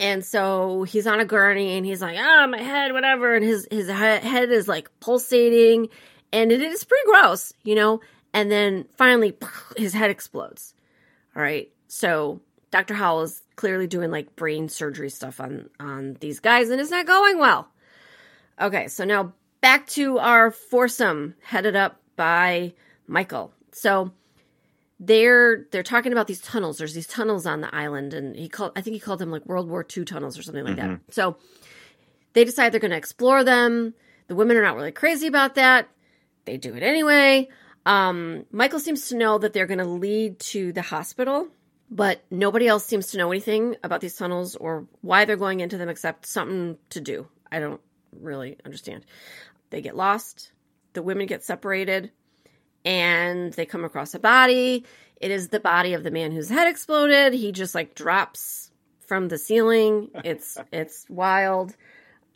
and 0.00 0.24
so 0.24 0.82
he's 0.84 1.06
on 1.06 1.20
a 1.20 1.24
gurney, 1.24 1.76
and 1.76 1.86
he's 1.86 2.02
like, 2.02 2.18
"Ah, 2.18 2.46
my 2.46 2.60
head, 2.60 2.92
whatever," 2.92 3.34
and 3.34 3.44
his 3.44 3.66
his 3.70 3.88
head 3.88 4.50
is 4.50 4.68
like 4.68 4.88
pulsating, 5.00 5.88
and 6.32 6.52
it 6.52 6.60
is 6.60 6.84
pretty 6.84 7.04
gross, 7.06 7.52
you 7.62 7.74
know. 7.74 8.00
And 8.32 8.50
then 8.50 8.86
finally, 8.96 9.36
his 9.76 9.92
head 9.92 10.10
explodes. 10.10 10.74
All 11.36 11.42
right, 11.42 11.70
so 11.88 12.40
Dr. 12.70 12.94
Howell 12.94 13.22
is 13.22 13.42
clearly 13.54 13.86
doing 13.86 14.10
like 14.10 14.34
brain 14.34 14.68
surgery 14.68 15.10
stuff 15.10 15.40
on 15.40 15.70
on 15.78 16.16
these 16.20 16.40
guys, 16.40 16.70
and 16.70 16.80
it's 16.80 16.90
not 16.90 17.06
going 17.06 17.38
well. 17.38 17.68
Okay, 18.60 18.88
so 18.88 19.04
now 19.04 19.32
back 19.60 19.86
to 19.86 20.18
our 20.18 20.50
foursome 20.50 21.34
headed 21.40 21.76
up 21.76 22.00
by 22.16 22.74
Michael. 23.06 23.52
So 23.72 24.12
they're 25.00 25.66
they're 25.70 25.82
talking 25.82 26.12
about 26.12 26.26
these 26.26 26.40
tunnels. 26.40 26.78
There's 26.78 26.94
these 26.94 27.06
tunnels 27.06 27.46
on 27.46 27.60
the 27.60 27.74
island, 27.74 28.14
and 28.14 28.36
he 28.36 28.48
called 28.48 28.72
I 28.76 28.80
think 28.80 28.94
he 28.94 29.00
called 29.00 29.18
them 29.18 29.30
like 29.30 29.46
World 29.46 29.68
War 29.68 29.84
II 29.96 30.04
tunnels 30.04 30.38
or 30.38 30.42
something 30.42 30.64
like 30.64 30.76
that. 30.76 31.00
So 31.10 31.36
they 32.32 32.44
decide 32.44 32.72
they're 32.72 32.80
going 32.80 32.90
to 32.90 32.96
explore 32.96 33.44
them. 33.44 33.94
The 34.28 34.34
women 34.34 34.56
are 34.56 34.62
not 34.62 34.76
really 34.76 34.92
crazy 34.92 35.26
about 35.26 35.56
that. 35.56 35.88
They 36.44 36.56
do 36.56 36.74
it 36.74 36.82
anyway. 36.82 37.48
Um, 37.86 38.46
Michael 38.50 38.80
seems 38.80 39.08
to 39.08 39.16
know 39.16 39.38
that 39.38 39.52
they're 39.52 39.66
going 39.66 39.78
to 39.78 39.84
lead 39.84 40.38
to 40.40 40.72
the 40.72 40.82
hospital, 40.82 41.48
but 41.90 42.22
nobody 42.30 42.66
else 42.66 42.84
seems 42.86 43.08
to 43.08 43.18
know 43.18 43.30
anything 43.30 43.76
about 43.82 44.00
these 44.00 44.16
tunnels 44.16 44.56
or 44.56 44.86
why 45.02 45.24
they're 45.24 45.36
going 45.36 45.60
into 45.60 45.76
them 45.76 45.88
except 45.88 46.26
something 46.26 46.78
to 46.90 47.00
do. 47.00 47.26
I 47.52 47.60
don't 47.60 47.80
really 48.18 48.56
understand. 48.64 49.04
They 49.70 49.82
get 49.82 49.96
lost. 49.96 50.52
The 50.94 51.02
women 51.02 51.26
get 51.26 51.44
separated 51.44 52.10
and 52.84 53.52
they 53.54 53.66
come 53.66 53.84
across 53.84 54.14
a 54.14 54.18
body. 54.18 54.84
It 55.20 55.30
is 55.30 55.48
the 55.48 55.60
body 55.60 55.94
of 55.94 56.02
the 56.02 56.10
man 56.10 56.32
whose 56.32 56.48
head 56.48 56.68
exploded. 56.68 57.32
He 57.32 57.52
just 57.52 57.74
like 57.74 57.94
drops 57.94 58.70
from 59.06 59.28
the 59.28 59.38
ceiling. 59.38 60.10
It's 60.24 60.58
it's 60.72 61.06
wild. 61.08 61.76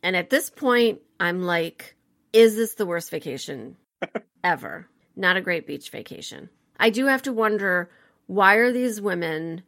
And 0.02 0.17
at 0.17 0.31
this 0.31 0.49
point, 0.49 1.00
I'm 1.19 1.43
like, 1.43 1.97
is 2.33 2.57
this 2.57 2.75
the 2.75 2.87
worst 2.87 3.11
vacation 3.11 3.76
ever? 4.45 4.88
Not 5.17 5.37
a 5.37 5.40
great 5.40 5.67
beach 5.67 5.90
vacation. 5.90 6.49
I 6.78 6.90
do 6.90 7.07
have 7.07 7.23
to 7.23 7.33
wonder 7.33 7.90
why 8.26 8.55
are 8.57 8.73
these 8.73 9.00
women 9.00 9.62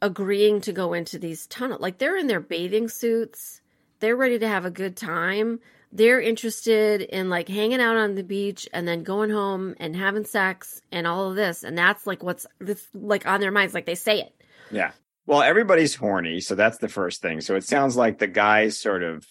agreeing 0.00 0.60
to 0.62 0.72
go 0.72 0.92
into 0.92 1.18
these 1.18 1.46
tunnels? 1.46 1.80
Like 1.80 1.98
they're 1.98 2.16
in 2.16 2.26
their 2.26 2.40
bathing 2.40 2.88
suits. 2.88 3.60
They're 4.00 4.16
ready 4.16 4.38
to 4.40 4.48
have 4.48 4.64
a 4.64 4.70
good 4.70 4.96
time. 4.96 5.60
They're 5.92 6.20
interested 6.20 7.02
in 7.02 7.28
like 7.28 7.48
hanging 7.48 7.80
out 7.80 7.96
on 7.96 8.14
the 8.14 8.24
beach 8.24 8.68
and 8.72 8.88
then 8.88 9.02
going 9.02 9.30
home 9.30 9.74
and 9.78 9.94
having 9.94 10.24
sex 10.24 10.80
and 10.90 11.06
all 11.06 11.28
of 11.30 11.36
this. 11.36 11.62
And 11.62 11.76
that's 11.76 12.06
like 12.06 12.22
what's 12.22 12.46
this 12.58 12.86
like 12.94 13.26
on 13.26 13.40
their 13.40 13.50
minds. 13.50 13.74
Like 13.74 13.86
they 13.86 13.94
say 13.94 14.20
it. 14.20 14.34
Yeah. 14.70 14.92
Well, 15.26 15.42
everybody's 15.42 15.94
horny, 15.94 16.40
so 16.40 16.54
that's 16.54 16.78
the 16.78 16.88
first 16.88 17.22
thing. 17.22 17.40
So 17.40 17.54
it 17.54 17.64
sounds 17.64 17.96
like 17.96 18.18
the 18.18 18.26
guys 18.26 18.78
sort 18.78 19.02
of 19.02 19.26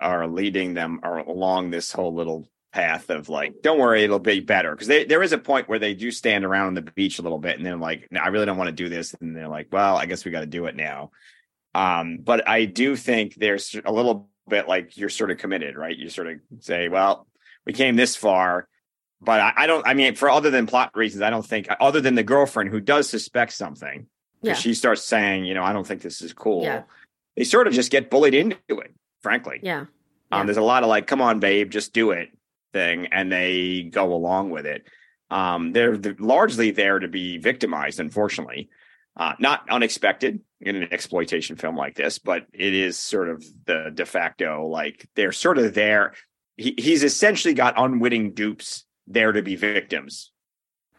are 0.00 0.26
leading 0.26 0.74
them 0.74 1.00
along 1.04 1.70
this 1.70 1.92
whole 1.92 2.14
little 2.14 2.48
path 2.72 3.10
of 3.10 3.28
like, 3.28 3.62
don't 3.62 3.78
worry, 3.78 4.04
it'll 4.04 4.18
be 4.18 4.40
better. 4.40 4.72
Because 4.74 4.88
there 4.88 5.22
is 5.22 5.32
a 5.32 5.38
point 5.38 5.68
where 5.68 5.78
they 5.78 5.94
do 5.94 6.10
stand 6.10 6.44
around 6.44 6.68
on 6.68 6.74
the 6.74 6.82
beach 6.82 7.18
a 7.18 7.22
little 7.22 7.38
bit, 7.38 7.56
and 7.56 7.66
they're 7.66 7.76
like, 7.76 8.08
no, 8.10 8.20
I 8.20 8.28
really 8.28 8.46
don't 8.46 8.58
want 8.58 8.68
to 8.68 8.72
do 8.72 8.88
this, 8.88 9.14
and 9.20 9.36
they're 9.36 9.48
like, 9.48 9.68
well, 9.72 9.96
I 9.96 10.06
guess 10.06 10.24
we 10.24 10.30
got 10.30 10.40
to 10.40 10.46
do 10.46 10.66
it 10.66 10.76
now. 10.76 11.10
Um, 11.74 12.18
but 12.22 12.48
I 12.48 12.64
do 12.64 12.96
think 12.96 13.34
there's 13.34 13.76
a 13.84 13.92
little 13.92 14.29
bit 14.50 14.68
like 14.68 14.96
you're 14.96 15.08
sort 15.08 15.30
of 15.30 15.38
committed, 15.38 15.76
right? 15.76 15.96
You 15.96 16.10
sort 16.10 16.26
of 16.28 16.40
say, 16.58 16.88
well, 16.88 17.26
we 17.64 17.72
came 17.72 17.96
this 17.96 18.16
far. 18.16 18.68
But 19.22 19.40
I, 19.40 19.52
I 19.56 19.66
don't. 19.66 19.86
I 19.86 19.94
mean, 19.94 20.14
for 20.14 20.28
other 20.30 20.50
than 20.50 20.66
plot 20.66 20.90
reasons, 20.94 21.22
I 21.22 21.30
don't 21.30 21.46
think. 21.46 21.68
Other 21.80 22.00
than 22.00 22.14
the 22.14 22.22
girlfriend 22.22 22.70
who 22.70 22.80
does 22.80 23.08
suspect 23.08 23.52
something, 23.52 24.06
Yeah. 24.42 24.54
she 24.54 24.74
starts 24.74 25.02
saying, 25.04 25.44
you 25.44 25.54
know, 25.54 25.62
I 25.62 25.72
don't 25.72 25.86
think 25.86 26.02
this 26.02 26.20
is 26.22 26.32
cool. 26.32 26.62
Yeah. 26.64 26.82
They 27.36 27.44
sort 27.44 27.66
of 27.66 27.72
just 27.72 27.90
get 27.90 28.10
bullied 28.10 28.34
into 28.34 28.56
it, 28.68 28.92
frankly. 29.22 29.60
Yeah. 29.62 29.80
Um, 29.80 29.88
Yeah. 30.32 30.44
there's 30.44 30.56
a 30.56 30.62
lot 30.62 30.82
of 30.82 30.88
like, 30.88 31.06
come 31.06 31.20
on, 31.20 31.38
babe, 31.38 31.70
just 31.70 31.92
do 31.92 32.10
it 32.12 32.30
thing, 32.72 33.06
and 33.06 33.30
they 33.30 33.82
go 33.82 34.12
along 34.12 34.50
with 34.50 34.64
it. 34.64 34.84
Um, 35.30 35.72
they're, 35.72 35.96
they're 35.96 36.16
largely 36.18 36.70
there 36.70 36.98
to 36.98 37.08
be 37.08 37.36
victimized, 37.38 38.00
unfortunately. 38.00 38.68
Uh, 39.16 39.34
not 39.38 39.68
unexpected 39.68 40.40
in 40.60 40.76
an 40.76 40.88
exploitation 40.92 41.56
film 41.56 41.76
like 41.76 41.94
this, 41.94 42.18
but 42.18 42.46
it 42.52 42.74
is 42.74 42.98
sort 42.98 43.28
of 43.28 43.44
the 43.66 43.90
de 43.92 44.06
facto, 44.06 44.66
like 44.66 45.08
they're 45.14 45.32
sort 45.32 45.58
of 45.58 45.74
there. 45.74 46.14
He, 46.56 46.74
he's 46.78 47.02
essentially 47.02 47.54
got 47.54 47.74
unwitting 47.76 48.32
dupes 48.34 48.84
there 49.06 49.32
to 49.32 49.42
be 49.42 49.56
victims. 49.56 50.32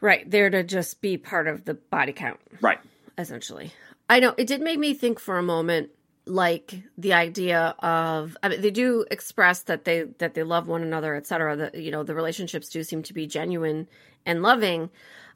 Right. 0.01 0.29
There 0.29 0.49
to 0.49 0.63
just 0.63 1.01
be 1.01 1.17
part 1.17 1.47
of 1.47 1.65
the 1.65 1.75
body 1.75 2.11
count. 2.11 2.39
Right. 2.59 2.79
essentially. 3.17 3.71
I 4.09 4.19
know 4.19 4.33
it 4.37 4.47
did 4.47 4.61
make 4.61 4.79
me 4.79 4.93
think 4.93 5.19
for 5.19 5.37
a 5.37 5.43
moment 5.43 5.91
like 6.25 6.83
the 6.97 7.13
idea 7.13 7.75
of 7.79 8.37
I 8.43 8.49
mean 8.49 8.61
they 8.61 8.71
do 8.71 9.05
express 9.09 9.63
that 9.63 9.85
they 9.85 10.03
that 10.19 10.33
they 10.33 10.43
love 10.43 10.67
one 10.67 10.83
another 10.83 11.15
etc 11.15 11.55
that 11.55 11.75
you 11.75 11.91
know 11.91 12.03
the 12.03 12.13
relationships 12.13 12.69
do 12.69 12.83
seem 12.83 13.01
to 13.03 13.13
be 13.13 13.25
genuine 13.25 13.87
and 14.25 14.43
loving 14.43 14.91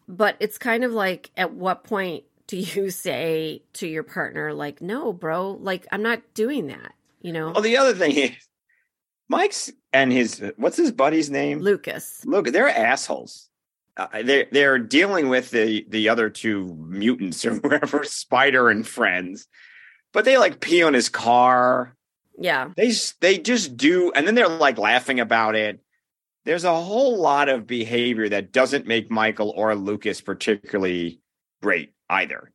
but 0.07 0.35
it's 0.39 0.59
kind 0.59 0.83
of 0.83 0.91
like 0.91 1.31
at 1.35 1.53
what 1.53 1.83
point 1.83 2.23
do 2.47 2.57
you 2.57 2.89
say 3.05 3.63
to 3.73 3.87
your 3.87 4.03
partner 4.03 4.53
like 4.53 4.81
no 4.81 5.13
bro 5.13 5.51
like 5.51 5.87
I'm 5.91 6.03
not 6.03 6.21
doing 6.33 6.67
that 6.67 6.93
you 7.21 7.33
know 7.33 7.51
Well, 7.51 7.61
the 7.61 7.77
other 7.77 7.93
thing 7.95 8.11
is, 8.11 8.31
Mike's 9.27 9.71
and 9.91 10.11
his 10.11 10.43
what's 10.57 10.77
his 10.77 10.91
buddy's 10.91 11.31
name? 11.31 11.59
Lucas 11.59 12.21
Look, 12.25 12.47
they're 12.47 12.69
assholes. 12.69 13.49
Uh, 13.97 14.07
they're 14.23 14.45
they're 14.51 14.77
dealing 14.77 15.29
with 15.29 15.49
the 15.49 15.85
the 15.89 16.09
other 16.09 16.29
two 16.29 16.75
mutants 16.87 17.43
or 17.45 17.55
whatever, 17.61 18.03
Spider 18.03 18.69
and 18.69 18.85
friends, 18.85 19.47
but 20.13 20.25
they 20.25 20.37
like 20.37 20.59
pee 20.59 20.83
on 20.83 20.93
his 20.93 21.09
car. 21.09 21.95
yeah 22.37 22.69
They 22.77 22.91
they 23.21 23.39
just 23.39 23.75
do, 23.75 24.11
and 24.11 24.27
then 24.27 24.35
they're 24.35 24.47
like 24.47 24.77
laughing 24.77 25.19
about 25.19 25.55
it. 25.55 25.79
There's 26.43 26.65
a 26.65 26.75
whole 26.79 27.17
lot 27.19 27.49
of 27.49 27.65
behavior 27.65 28.29
that 28.29 28.51
doesn't 28.51 28.85
make 28.85 29.09
Michael 29.09 29.51
or 29.55 29.73
Lucas 29.73 30.21
particularly 30.21 31.21
great 31.63 31.94
either. 32.09 32.51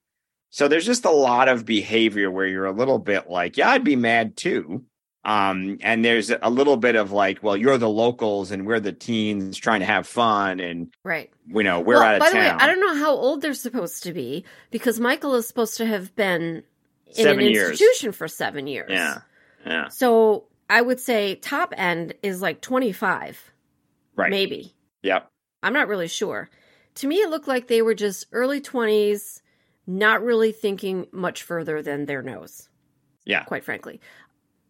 So 0.51 0.67
there's 0.69 0.87
just 0.87 1.05
a 1.05 1.11
lot 1.11 1.49
of 1.49 1.65
behavior 1.65 2.31
where 2.31 2.47
you're 2.47 2.67
a 2.67 2.73
little 2.73 2.99
bit 2.99 3.31
like, 3.31 3.57
yeah, 3.57 3.71
I'd 3.71 3.85
be 3.85 3.97
mad 3.97 4.37
too. 4.37 4.85
Um, 5.25 5.77
and 5.83 6.03
there's 6.05 6.31
a 6.31 6.49
little 6.51 6.79
bit 6.79 6.97
of 6.97 7.13
like, 7.13 7.43
well, 7.43 7.57
you're 7.57 7.77
the 7.79 7.89
locals 7.91 8.51
and 8.51 8.67
we're 8.67 8.81
the 8.81 8.93
teens 8.93 9.59
trying 9.59 9.81
to 9.81 9.87
have 9.87 10.07
fun, 10.07 10.61
and 10.61 10.89
right 11.05 11.31
you 11.47 11.63
know 11.63 11.81
we're 11.81 11.97
Well, 11.97 12.03
out 12.03 12.15
of 12.15 12.21
by 12.21 12.31
town. 12.31 12.35
the 12.35 12.41
way 12.41 12.49
I 12.49 12.67
don't 12.67 12.81
know 12.81 12.97
how 13.05 13.11
old 13.13 13.43
they're 13.43 13.53
supposed 13.53 14.03
to 14.05 14.15
be 14.15 14.45
because 14.71 14.99
Michael 14.99 15.35
is 15.35 15.47
supposed 15.47 15.77
to 15.77 15.85
have 15.87 16.17
been 16.17 16.63
in 17.07 17.13
Seven 17.15 17.45
an 17.45 17.51
years. 17.53 17.71
institution 17.73 18.13
for 18.13 18.29
seven 18.29 18.67
years 18.67 18.89
Yeah, 18.91 19.19
yeah, 19.67 19.89
So 19.89 20.47
I 20.71 20.81
would 20.81 21.01
say 21.01 21.35
top 21.35 21.75
end 21.77 22.15
is 22.23 22.41
like 22.41 22.63
25, 22.63 23.53
right. 24.17 24.31
maybe. 24.31 24.75
Yep. 25.03 25.29
I'm 25.63 25.75
not 25.75 25.89
really 25.89 26.09
sure. 26.09 26.49
To 26.97 27.07
me, 27.07 27.17
it 27.17 27.31
looked 27.31 27.49
like 27.49 27.69
they 27.69 27.83
were 27.83 27.95
just 27.95 28.27
early 28.33 28.61
20s, 28.61 29.41
not 29.87 30.23
really 30.23 30.53
thinking 30.53 31.07
much 31.13 31.43
further 31.43 31.83
than 31.83 32.07
their 32.07 32.23
nose, 32.23 32.69
Yeah. 33.25 33.45
quite 33.45 33.65
frankly. 33.65 34.01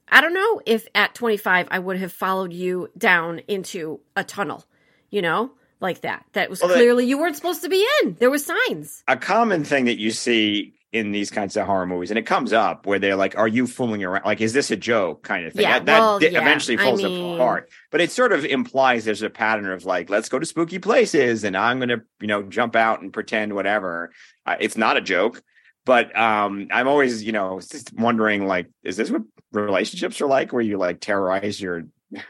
I 0.09 0.21
don't 0.21 0.35
know 0.35 0.61
if 0.67 0.87
at 0.95 1.15
25 1.15 1.69
I 1.71 1.79
would 1.79 1.99
have 1.99 2.13
followed 2.13 2.53
you 2.53 2.89
down 2.99 3.41
into 3.49 4.01
a 4.17 4.25
tunnel, 4.25 4.65
you 5.11 5.23
know, 5.23 5.53
like 5.81 6.01
that. 6.03 6.25
That 6.33 6.51
was 6.51 6.61
Well, 6.61 6.69
that- 6.71 6.75
clearly 6.77 7.07
you 7.07 7.19
weren't 7.19 7.37
supposed 7.37 7.63
to 7.63 7.69
be 7.69 7.87
in. 8.03 8.15
There 8.19 8.31
were 8.31 8.39
signs. 8.39 9.03
a 9.09 9.17
common 9.17 9.65
thing 9.65 9.85
that 9.87 9.99
you 9.99 10.11
see 10.11 10.75
in 10.93 11.13
these 11.13 11.31
kinds 11.31 11.57
of 11.57 11.67
horror 11.67 11.87
movies, 11.87 12.11
and 12.11 12.19
it 12.19 12.27
comes 12.27 12.53
up 12.53 12.85
where 12.85 12.99
they're 12.99 13.15
like, 13.17 13.39
"Are 13.39 13.47
you 13.47 13.67
fooling 13.67 14.03
around? 14.03 14.25
Like, 14.25 14.41
is 14.41 14.53
this 14.53 14.71
a 14.73 14.77
joke?" 14.77 15.23
kind 15.23 15.47
of 15.47 15.53
thing. 15.53 15.63
Yeah, 15.63 15.79
that 15.79 15.87
that 15.87 15.99
well, 16.01 16.23
yeah, 16.23 16.41
eventually 16.41 16.79
I 16.79 16.83
falls 16.83 17.03
mean- 17.03 17.35
apart. 17.37 17.71
But 17.91 18.01
it 18.01 18.11
sort 18.11 18.33
of 18.33 18.45
implies 18.45 19.05
there's 19.05 19.23
a 19.23 19.31
pattern 19.31 19.71
of 19.71 19.85
like, 19.85 20.11
"Let's 20.11 20.29
go 20.29 20.39
to 20.39 20.47
spooky 20.47 20.79
places," 20.81 21.45
and 21.45 21.57
I'm 21.57 21.79
gonna, 21.79 22.03
you 22.21 22.27
know, 22.27 22.43
jump 22.43 22.75
out 22.75 23.03
and 23.03 23.13
pretend 23.13 23.55
whatever. 23.55 24.11
Uh, 24.45 24.57
it's 24.59 24.77
not 24.77 24.97
a 24.97 25.01
joke, 25.01 25.43
but 25.85 26.17
um, 26.19 26.67
I'm 26.73 26.89
always, 26.89 27.23
you 27.23 27.33
know, 27.33 27.61
just 27.61 27.93
wondering, 27.93 28.47
like, 28.49 28.67
is 28.83 28.97
this 28.97 29.11
what 29.11 29.23
relationships 29.53 30.21
are 30.21 30.27
like, 30.27 30.53
where 30.53 30.63
you 30.63 30.77
like 30.77 31.01
terrorize 31.01 31.61
your? 31.61 31.85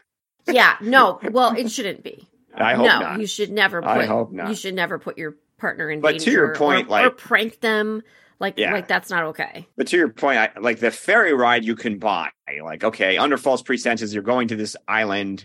Yeah, 0.46 0.76
no. 0.80 1.20
Well, 1.30 1.54
it 1.56 1.70
shouldn't 1.70 2.02
be. 2.02 2.26
I 2.54 2.74
hope 2.74 2.86
no, 2.86 2.98
not. 3.00 3.20
you 3.20 3.26
should 3.26 3.50
never. 3.52 3.80
Put, 3.80 3.88
I 3.88 4.06
hope 4.06 4.32
not. 4.32 4.48
You 4.48 4.54
should 4.54 4.74
never 4.74 4.98
put 4.98 5.16
your 5.16 5.36
partner 5.58 5.88
in 5.90 6.00
But 6.00 6.12
danger. 6.12 6.24
to 6.24 6.30
your 6.32 6.54
point, 6.56 6.88
or, 6.88 6.90
like- 6.90 7.06
or 7.06 7.10
prank 7.10 7.60
them. 7.60 8.02
Like, 8.40 8.54
Yeah. 8.58 8.72
like 8.72 8.88
that's 8.88 9.10
not 9.10 9.24
okay. 9.26 9.66
But 9.76 9.88
to 9.88 9.96
your 9.96 10.08
point, 10.08 10.38
I, 10.38 10.50
like 10.58 10.80
the 10.80 10.90
ferry 10.90 11.34
ride 11.34 11.64
you 11.64 11.76
can 11.76 11.98
buy, 11.98 12.30
like, 12.64 12.82
okay, 12.82 13.18
under 13.18 13.36
false 13.36 13.62
pretenses, 13.62 14.12
you're 14.14 14.22
going 14.22 14.48
to 14.48 14.56
this 14.56 14.76
island. 14.88 15.44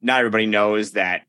Not 0.00 0.18
everybody 0.20 0.46
knows 0.46 0.92
that 0.92 1.22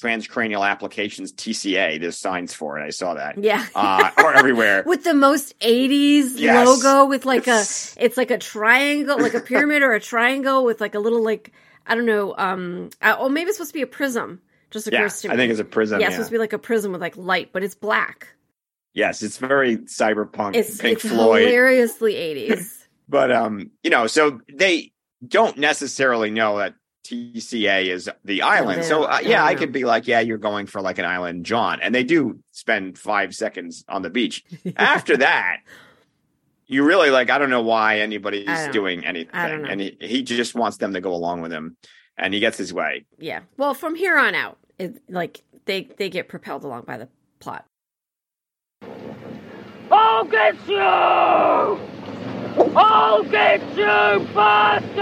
transcranial 0.00 0.66
applications 0.66 1.32
TCA, 1.32 2.00
there's 2.00 2.16
signs 2.16 2.54
for 2.54 2.78
it. 2.78 2.82
I 2.84 2.90
saw 2.90 3.14
that. 3.14 3.42
Yeah. 3.42 3.66
Uh, 3.74 4.10
or 4.18 4.34
everywhere. 4.34 4.82
with 4.86 5.04
the 5.04 5.14
most 5.14 5.58
80s 5.60 6.32
Yes. 6.36 6.66
logo 6.66 7.06
with 7.06 7.24
like 7.26 7.40
It's- 7.42 7.96
a 7.98 8.04
it's 8.04 8.16
like 8.16 8.30
a 8.30 8.38
triangle 8.38 9.18
like 9.20 9.34
a 9.34 9.40
pyramid 9.40 9.82
or 9.82 9.92
a 9.92 10.00
triangle 10.00 10.64
with 10.64 10.80
like 10.80 10.94
a 10.94 10.98
little 10.98 11.22
like 11.22 11.52
i 11.86 11.94
don't 11.94 12.06
know 12.06 12.34
um 12.38 12.88
uh, 13.02 13.16
oh 13.18 13.28
maybe 13.28 13.48
it's 13.48 13.58
supposed 13.58 13.72
to 13.72 13.78
be 13.78 13.82
a 13.82 13.86
prism 13.86 14.40
just 14.70 14.90
Yeah, 14.90 15.00
occurs 15.00 15.20
to 15.22 15.28
me 15.28 15.34
I 15.34 15.36
think 15.36 15.50
it's 15.50 15.60
a 15.60 15.64
prism. 15.64 16.00
yeah, 16.00 16.04
Yeah, 16.04 16.08
it's 16.08 16.16
supposed 16.16 16.30
to 16.30 16.34
be 16.34 16.38
like 16.38 16.52
a 16.54 16.58
prism 16.58 16.92
with 16.92 17.00
like 17.00 17.16
light 17.18 17.50
but 17.52 17.62
it's 17.62 17.74
black 17.74 18.28
yes, 18.94 19.22
it's 19.22 19.38
very 19.38 19.78
cyberpunk, 19.78 20.56
it's 20.56 20.78
Pink 20.78 20.98
it's 20.98 21.08
Floyd. 21.08 21.42
hilariously 21.42 22.14
80s 22.50 22.84
But 23.08 23.32
um, 23.32 23.70
you 23.82 23.90
know, 23.90 24.06
so 24.06 24.40
they 24.52 24.92
don't 25.26 25.58
necessarily 25.58 26.30
know 26.30 26.58
that 26.58 26.74
TCA 27.04 27.86
is 27.86 28.08
the 28.24 28.42
island. 28.42 28.84
so 28.84 29.04
uh, 29.04 29.18
yeah, 29.22 29.44
I 29.44 29.54
could 29.54 29.72
be 29.72 29.84
like, 29.84 30.06
yeah, 30.06 30.20
you're 30.20 30.38
going 30.38 30.66
for 30.66 30.80
like 30.80 30.98
an 30.98 31.04
island 31.04 31.44
jaunt, 31.44 31.80
and 31.82 31.94
they 31.94 32.04
do 32.04 32.38
spend 32.52 32.96
five 32.98 33.34
seconds 33.34 33.84
on 33.88 34.02
the 34.02 34.10
beach. 34.10 34.44
After 34.76 35.16
that, 35.16 35.58
you 36.66 36.84
really 36.84 37.10
like. 37.10 37.30
I 37.30 37.38
don't 37.38 37.50
know 37.50 37.62
why 37.62 37.98
anybody's 38.00 38.68
doing 38.68 39.04
anything, 39.04 39.34
I 39.34 39.48
don't 39.48 39.62
know. 39.62 39.68
and 39.68 39.80
he, 39.80 39.96
he 40.00 40.22
just 40.22 40.54
wants 40.54 40.76
them 40.76 40.92
to 40.92 41.00
go 41.00 41.12
along 41.12 41.40
with 41.42 41.52
him, 41.52 41.76
and 42.16 42.32
he 42.32 42.38
gets 42.38 42.58
his 42.58 42.72
way. 42.72 43.06
yeah 43.18 43.40
well 43.56 43.74
from 43.74 43.94
here 43.96 44.16
on 44.16 44.34
out 44.34 44.58
it 44.78 45.02
like 45.08 45.42
they 45.64 45.88
they 45.98 46.08
get 46.10 46.28
propelled 46.28 46.64
along 46.64 46.82
by 46.82 46.96
the 46.96 47.08
plot 47.40 47.64
I'll 50.20 50.26
get 50.26 50.68
you! 50.68 50.76
I'll 52.76 53.24
get 53.24 53.62
you, 53.74 54.26
bastard! 54.34 55.00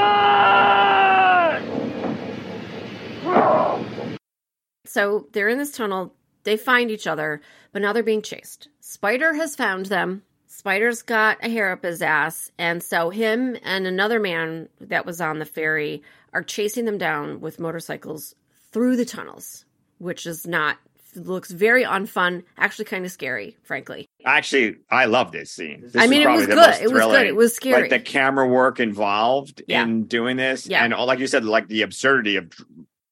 So 4.86 5.26
they're 5.32 5.48
in 5.48 5.58
this 5.58 5.72
tunnel. 5.72 6.14
They 6.44 6.56
find 6.56 6.92
each 6.92 7.08
other, 7.08 7.40
but 7.72 7.82
now 7.82 7.92
they're 7.92 8.04
being 8.04 8.22
chased. 8.22 8.68
Spider 8.78 9.34
has 9.34 9.56
found 9.56 9.86
them. 9.86 10.22
Spider's 10.46 11.02
got 11.02 11.44
a 11.44 11.48
hair 11.48 11.72
up 11.72 11.82
his 11.82 12.00
ass. 12.00 12.52
And 12.56 12.80
so 12.80 13.10
him 13.10 13.56
and 13.64 13.88
another 13.88 14.20
man 14.20 14.68
that 14.80 15.04
was 15.04 15.20
on 15.20 15.40
the 15.40 15.44
ferry 15.44 16.00
are 16.32 16.44
chasing 16.44 16.84
them 16.84 16.96
down 16.96 17.40
with 17.40 17.58
motorcycles 17.58 18.36
through 18.70 18.94
the 18.94 19.04
tunnels, 19.04 19.64
which 19.98 20.26
is 20.26 20.46
not, 20.46 20.78
looks 21.18 21.50
very 21.50 21.84
unfun, 21.84 22.44
actually 22.56 22.84
kind 22.86 23.04
of 23.04 23.10
scary, 23.10 23.56
frankly. 23.64 24.06
Actually, 24.24 24.76
I 24.90 25.06
love 25.06 25.32
this 25.32 25.50
scene. 25.50 25.82
This 25.82 25.96
I 25.96 26.06
mean, 26.06 26.22
it 26.22 26.28
was 26.28 26.46
good. 26.46 26.58
It 26.82 26.92
was 26.92 27.02
good. 27.04 27.26
It 27.26 27.36
was 27.36 27.54
scary. 27.54 27.82
Like 27.82 27.90
the 27.90 28.00
camera 28.00 28.46
work 28.46 28.80
involved 28.80 29.62
Yeah. 29.66 29.82
in 29.82 30.04
doing 30.04 30.36
this, 30.36 30.66
Yeah. 30.66 30.84
and 30.84 30.94
all, 30.94 31.06
like 31.06 31.18
you 31.18 31.26
said, 31.26 31.44
like 31.44 31.68
the 31.68 31.82
absurdity 31.82 32.36
of, 32.36 32.52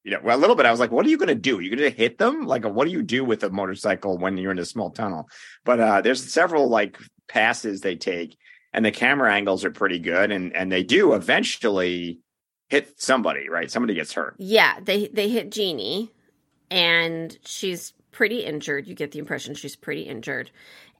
you 0.04 0.12
know, 0.12 0.20
well, 0.22 0.36
a 0.36 0.40
little 0.40 0.56
bit. 0.56 0.66
I 0.66 0.70
was 0.70 0.78
like, 0.80 0.90
what 0.92 1.04
are 1.04 1.08
you 1.08 1.18
going 1.18 1.28
to 1.28 1.34
do? 1.34 1.60
You're 1.60 1.76
going 1.76 1.90
to 1.90 1.96
hit 1.96 2.18
them? 2.18 2.46
Like, 2.46 2.64
what 2.64 2.86
do 2.86 2.92
you 2.92 3.02
do 3.02 3.24
with 3.24 3.42
a 3.42 3.50
motorcycle 3.50 4.18
when 4.18 4.36
you're 4.36 4.52
in 4.52 4.58
a 4.58 4.64
small 4.64 4.90
tunnel? 4.90 5.28
But 5.64 5.80
uh 5.80 6.00
there's 6.00 6.32
several 6.32 6.68
like 6.68 6.96
passes 7.28 7.80
they 7.80 7.96
take, 7.96 8.36
and 8.72 8.84
the 8.84 8.92
camera 8.92 9.32
angles 9.34 9.64
are 9.64 9.70
pretty 9.72 9.98
good, 9.98 10.30
and 10.30 10.54
and 10.54 10.70
they 10.70 10.82
do 10.84 11.12
eventually 11.14 12.20
hit 12.68 13.00
somebody. 13.00 13.48
Right, 13.48 13.70
somebody 13.70 13.94
gets 13.94 14.12
hurt. 14.12 14.36
Yeah, 14.38 14.78
they 14.82 15.08
they 15.08 15.28
hit 15.28 15.50
Jeannie, 15.50 16.12
and 16.70 17.36
she's 17.44 17.92
pretty 18.12 18.44
injured. 18.44 18.86
You 18.86 18.94
get 18.94 19.12
the 19.12 19.18
impression 19.18 19.54
she's 19.54 19.76
pretty 19.76 20.02
injured, 20.02 20.50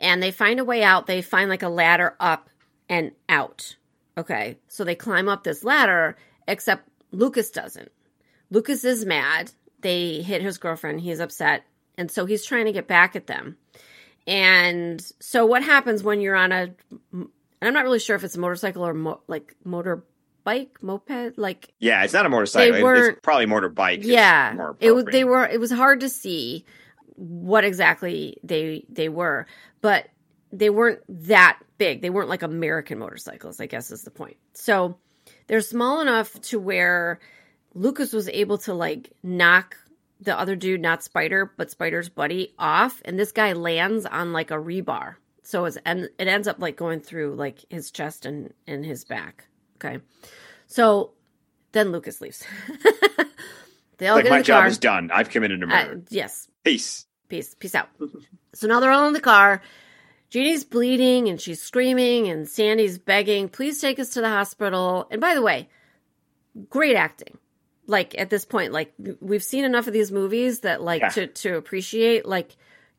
and 0.00 0.22
they 0.22 0.30
find 0.30 0.60
a 0.60 0.64
way 0.64 0.82
out. 0.82 1.06
They 1.06 1.22
find 1.22 1.48
like 1.48 1.62
a 1.62 1.68
ladder 1.68 2.14
up 2.20 2.48
and 2.88 3.12
out. 3.28 3.76
Okay, 4.18 4.58
so 4.68 4.84
they 4.84 4.94
climb 4.94 5.28
up 5.28 5.44
this 5.44 5.64
ladder, 5.64 6.16
except 6.48 6.88
Lucas 7.12 7.50
doesn't. 7.50 7.90
Lucas 8.50 8.84
is 8.84 9.04
mad. 9.04 9.50
They 9.80 10.22
hit 10.22 10.42
his 10.42 10.58
girlfriend. 10.58 11.00
He's 11.00 11.20
upset, 11.20 11.64
and 11.98 12.10
so 12.10 12.26
he's 12.26 12.44
trying 12.44 12.66
to 12.66 12.72
get 12.72 12.88
back 12.88 13.16
at 13.16 13.26
them. 13.26 13.56
And 14.26 15.00
so, 15.20 15.46
what 15.46 15.62
happens 15.62 16.02
when 16.02 16.20
you're 16.20 16.36
on 16.36 16.52
a? 16.52 16.70
And 17.12 17.28
I'm 17.62 17.74
not 17.74 17.84
really 17.84 17.98
sure 17.98 18.16
if 18.16 18.24
it's 18.24 18.36
a 18.36 18.40
motorcycle 18.40 18.86
or 18.86 18.94
mo- 18.94 19.20
like 19.28 19.54
motorbike, 20.46 20.68
moped, 20.82 21.38
like 21.38 21.72
Yeah, 21.78 22.04
it's 22.04 22.12
not 22.12 22.26
a 22.26 22.28
motorcycle. 22.28 22.72
They 22.74 22.82
weren't- 22.82 23.12
it's 23.16 23.20
probably 23.22 23.46
motorbike. 23.46 24.04
yeah 24.04 24.52
more 24.56 24.76
it 24.80 24.92
was 24.92 25.04
they 25.06 25.24
were 25.24 25.44
it 25.46 25.60
was 25.60 25.70
hard 25.70 26.00
to 26.00 26.08
see 26.08 26.64
what 27.16 27.64
exactly 27.64 28.38
they 28.44 28.84
they 28.88 29.08
were 29.08 29.46
but 29.80 30.08
they 30.52 30.70
weren't 30.70 31.00
that 31.28 31.58
big. 31.78 32.00
They 32.02 32.10
weren't 32.10 32.28
like 32.28 32.42
american 32.42 32.98
motorcycles 32.98 33.60
i 33.60 33.66
guess 33.66 33.90
is 33.90 34.02
the 34.02 34.10
point. 34.10 34.36
So 34.54 34.96
they're 35.48 35.60
small 35.60 36.00
enough 36.00 36.40
to 36.42 36.58
where 36.58 37.18
lucas 37.74 38.12
was 38.12 38.28
able 38.28 38.58
to 38.58 38.74
like 38.74 39.12
knock 39.22 39.76
the 40.20 40.38
other 40.38 40.56
dude 40.56 40.80
not 40.80 41.02
spider 41.02 41.52
but 41.58 41.70
spider's 41.70 42.08
buddy 42.08 42.54
off 42.58 43.02
and 43.04 43.18
this 43.18 43.32
guy 43.32 43.52
lands 43.52 44.06
on 44.06 44.32
like 44.32 44.50
a 44.50 44.54
rebar. 44.54 45.16
So 45.42 45.64
it's 45.66 45.76
and 45.84 46.08
it 46.18 46.26
ends 46.28 46.48
up 46.48 46.58
like 46.58 46.76
going 46.76 47.00
through 47.00 47.34
like 47.34 47.64
his 47.70 47.90
chest 47.90 48.24
and 48.26 48.52
and 48.66 48.84
his 48.84 49.04
back 49.04 49.46
okay 49.76 49.98
so 50.66 51.12
then 51.72 51.92
lucas 51.92 52.20
leaves 52.20 52.44
they 53.98 54.08
all 54.08 54.16
like 54.16 54.24
get 54.24 54.30
my 54.30 54.36
in 54.36 54.42
the 54.42 54.46
job 54.46 54.60
car 54.60 54.66
is 54.68 54.78
done. 54.78 55.10
I've 55.12 55.30
committed 55.30 55.62
a 55.62 55.66
uh, 55.66 55.68
murder. 55.68 56.02
yes 56.10 56.48
Peace. 56.64 57.06
peace 57.28 57.54
peace 57.54 57.74
out 57.74 57.88
so 58.54 58.66
now 58.66 58.80
they're 58.80 58.90
all 58.90 59.06
in 59.06 59.12
the 59.14 59.20
car 59.20 59.62
Jeannie's 60.28 60.64
bleeding 60.64 61.28
and 61.28 61.40
she's 61.40 61.62
screaming 61.62 62.26
and 62.28 62.48
Sandy's 62.48 62.98
begging, 62.98 63.48
please 63.48 63.80
take 63.80 64.00
us 64.00 64.10
to 64.10 64.20
the 64.20 64.28
hospital. 64.28 65.06
And 65.08 65.20
by 65.20 65.34
the 65.36 65.40
way, 65.40 65.68
great 66.68 66.96
acting. 66.96 67.38
Like 67.86 68.18
at 68.18 68.28
this 68.28 68.44
point, 68.44 68.72
like 68.72 68.92
we've 69.20 69.42
seen 69.44 69.64
enough 69.64 69.86
of 69.86 69.92
these 69.92 70.10
movies 70.10 70.60
that 70.60 70.82
like 70.82 71.00
Yeah. 71.02 71.08
to 71.10 71.26
to 71.28 71.56
appreciate 71.56 72.26
like 72.26 72.56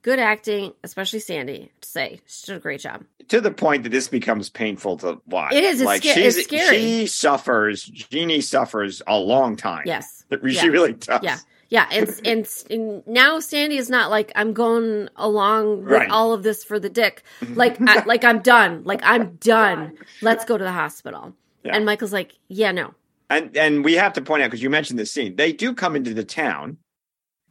good 0.07 0.19
acting, 0.19 0.71
especially 0.85 1.19
Sandy, 1.19 1.69
to 1.81 1.87
say 1.89 2.21
she 2.25 2.45
did 2.45 2.55
a 2.55 2.59
great 2.61 2.79
job. 2.79 3.03
to 3.27 3.41
the 3.41 3.51
point 3.51 3.83
that 3.83 3.89
this 3.89 4.07
becomes 4.07 4.49
painful 4.49 4.95
to 4.99 5.21
watch. 5.27 5.51
It 5.53 5.65
is, 5.65 5.81
like 5.81 6.01
sca- 6.01 6.13
she's, 6.13 6.43
scary. 6.45 6.77
She 6.77 7.07
suffers. 7.07 7.83
Jeannie 7.83 8.39
suffers 8.39 9.01
a 9.05 9.17
long 9.17 9.57
time. 9.57 9.83
Yes. 9.85 10.23
she 10.31 10.37
Yeah. 10.55 10.65
really 10.67 10.93
does. 10.93 11.19
Yeah. 11.21 11.37
Yeah, 11.69 11.85
and, 11.91 12.07
and 12.23 12.47
and 12.69 13.05
now 13.05 13.41
Sandy 13.41 13.75
is 13.75 13.89
not 13.89 14.09
like 14.09 14.31
I'm 14.35 14.53
going 14.53 15.09
along 15.17 15.83
with 15.83 15.91
Right. 15.91 16.09
all 16.09 16.31
of 16.31 16.41
this 16.41 16.63
for 16.63 16.79
the 16.79 16.89
dick. 16.89 17.23
Like 17.55 17.75
I, 17.81 18.05
like 18.05 18.23
I'm 18.23 18.39
done. 18.39 18.83
Like 18.85 19.01
I'm 19.03 19.35
done. 19.35 19.97
Let's 20.21 20.45
go 20.45 20.57
to 20.57 20.63
the 20.63 20.71
hospital. 20.71 21.33
Yeah. 21.65 21.75
And 21.75 21.85
Michael's 21.85 22.13
like, 22.13 22.31
"Yeah, 22.47 22.71
no. 22.71 22.93
And 23.29 23.57
and 23.57 23.83
we 23.83 23.95
have 23.95 24.13
to 24.13 24.21
point 24.21 24.43
out 24.43 24.47
because 24.47 24.63
you 24.63 24.69
mentioned 24.69 24.97
this 24.97 25.11
scene. 25.11 25.35
They 25.35 25.51
do 25.51 25.73
come 25.73 25.97
into 25.97 26.13
the 26.13 26.23
town, 26.23 26.77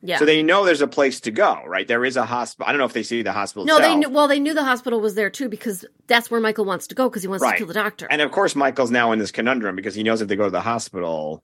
Yeah." 0.07 0.19
so 0.19 0.25
they 0.25 0.42
know 0.42 0.64
there's 0.64 0.81
a 0.81 0.87
place 0.87 1.21
to 1.21 1.31
go. 1.31 1.62
Right, 1.66 1.87
there 1.87 2.05
is 2.05 2.16
a 2.16 2.25
hospital. 2.25 2.69
I 2.69 2.73
don't 2.73 2.79
know 2.79 2.85
if 2.87 2.92
they 2.92 3.03
see 3.03 3.23
the 3.23 3.33
hospital. 3.33 3.64
no, 3.66 3.79
they 3.81 3.95
knew, 3.97 4.09
well 4.09 4.29
they 4.29 4.40
knew 4.40 4.55
the 4.55 4.64
hospital 4.64 5.01
was 5.01 5.14
there 5.14 5.31
too 5.31 5.49
because 5.49 5.85
that's 6.07 6.31
where 6.31 6.40
Michael 6.40 6.64
wants 6.64 6.87
to 6.88 6.95
go 6.95 7.09
because 7.09 7.23
he 7.23 7.29
wants 7.29 7.42
Right. 7.42 7.53
to 7.53 7.59
kill 7.59 7.66
the 7.66 7.75
doctor. 7.75 8.07
And 8.11 8.23
of 8.23 8.31
course, 8.31 8.55
Michael's 8.57 8.90
now 8.90 9.12
in 9.12 9.19
this 9.19 9.33
conundrum 9.33 9.77
because 9.77 9.95
he 9.95 10.03
knows 10.03 10.21
if 10.23 10.29
they 10.29 10.37
go 10.37 10.45
to 10.45 10.51
the 10.51 10.61
hospital, 10.61 11.42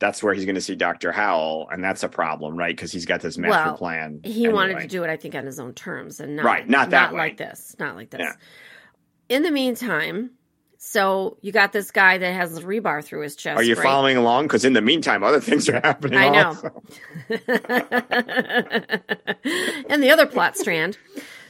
that's 0.00 0.22
where 0.22 0.32
he's 0.34 0.46
going 0.46 0.54
to 0.54 0.60
see 0.62 0.74
Doctor 0.74 1.12
Howell, 1.12 1.68
and 1.70 1.84
that's 1.84 2.02
a 2.02 2.08
problem, 2.08 2.56
right? 2.56 2.74
Because 2.74 2.90
he's 2.90 3.04
got 3.04 3.20
this 3.20 3.36
master 3.36 3.68
Well, 3.70 3.76
plan. 3.76 4.20
he 4.24 4.48
wanted 4.48 4.80
to 4.80 4.86
do 4.86 5.04
it, 5.04 5.10
I 5.10 5.16
think, 5.18 5.34
on 5.34 5.44
his 5.44 5.60
own 5.60 5.74
terms 5.74 6.20
and 6.20 6.36
not 6.36 6.44
Right, 6.46 6.66
not 6.68 6.88
that 6.90 7.12
way. 7.12 7.18
like 7.18 7.36
this, 7.36 7.76
not 7.78 7.96
like 7.96 8.08
this. 8.10 8.20
Yeah. 8.22 8.32
In 9.28 9.42
the 9.42 9.50
meantime, 9.50 10.30
so 10.90 11.36
you 11.40 11.52
got 11.52 11.70
this 11.70 11.92
guy 11.92 12.18
that 12.18 12.34
has 12.34 12.58
a 12.58 12.62
rebar 12.62 13.04
through 13.04 13.20
his 13.20 13.36
chest. 13.36 13.56
Are 13.56 13.62
you 13.62 13.76
right? 13.76 13.82
following 13.84 14.16
along? 14.16 14.46
Because 14.46 14.64
in 14.64 14.72
the 14.72 14.80
meantime, 14.80 15.22
other 15.22 15.38
things 15.38 15.68
are 15.68 15.80
happening. 15.80 16.18
I 16.18 16.28
know. 16.30 16.50
and 19.88 20.02
the 20.02 20.10
other 20.10 20.26
plot 20.26 20.56
strand. 20.56 20.98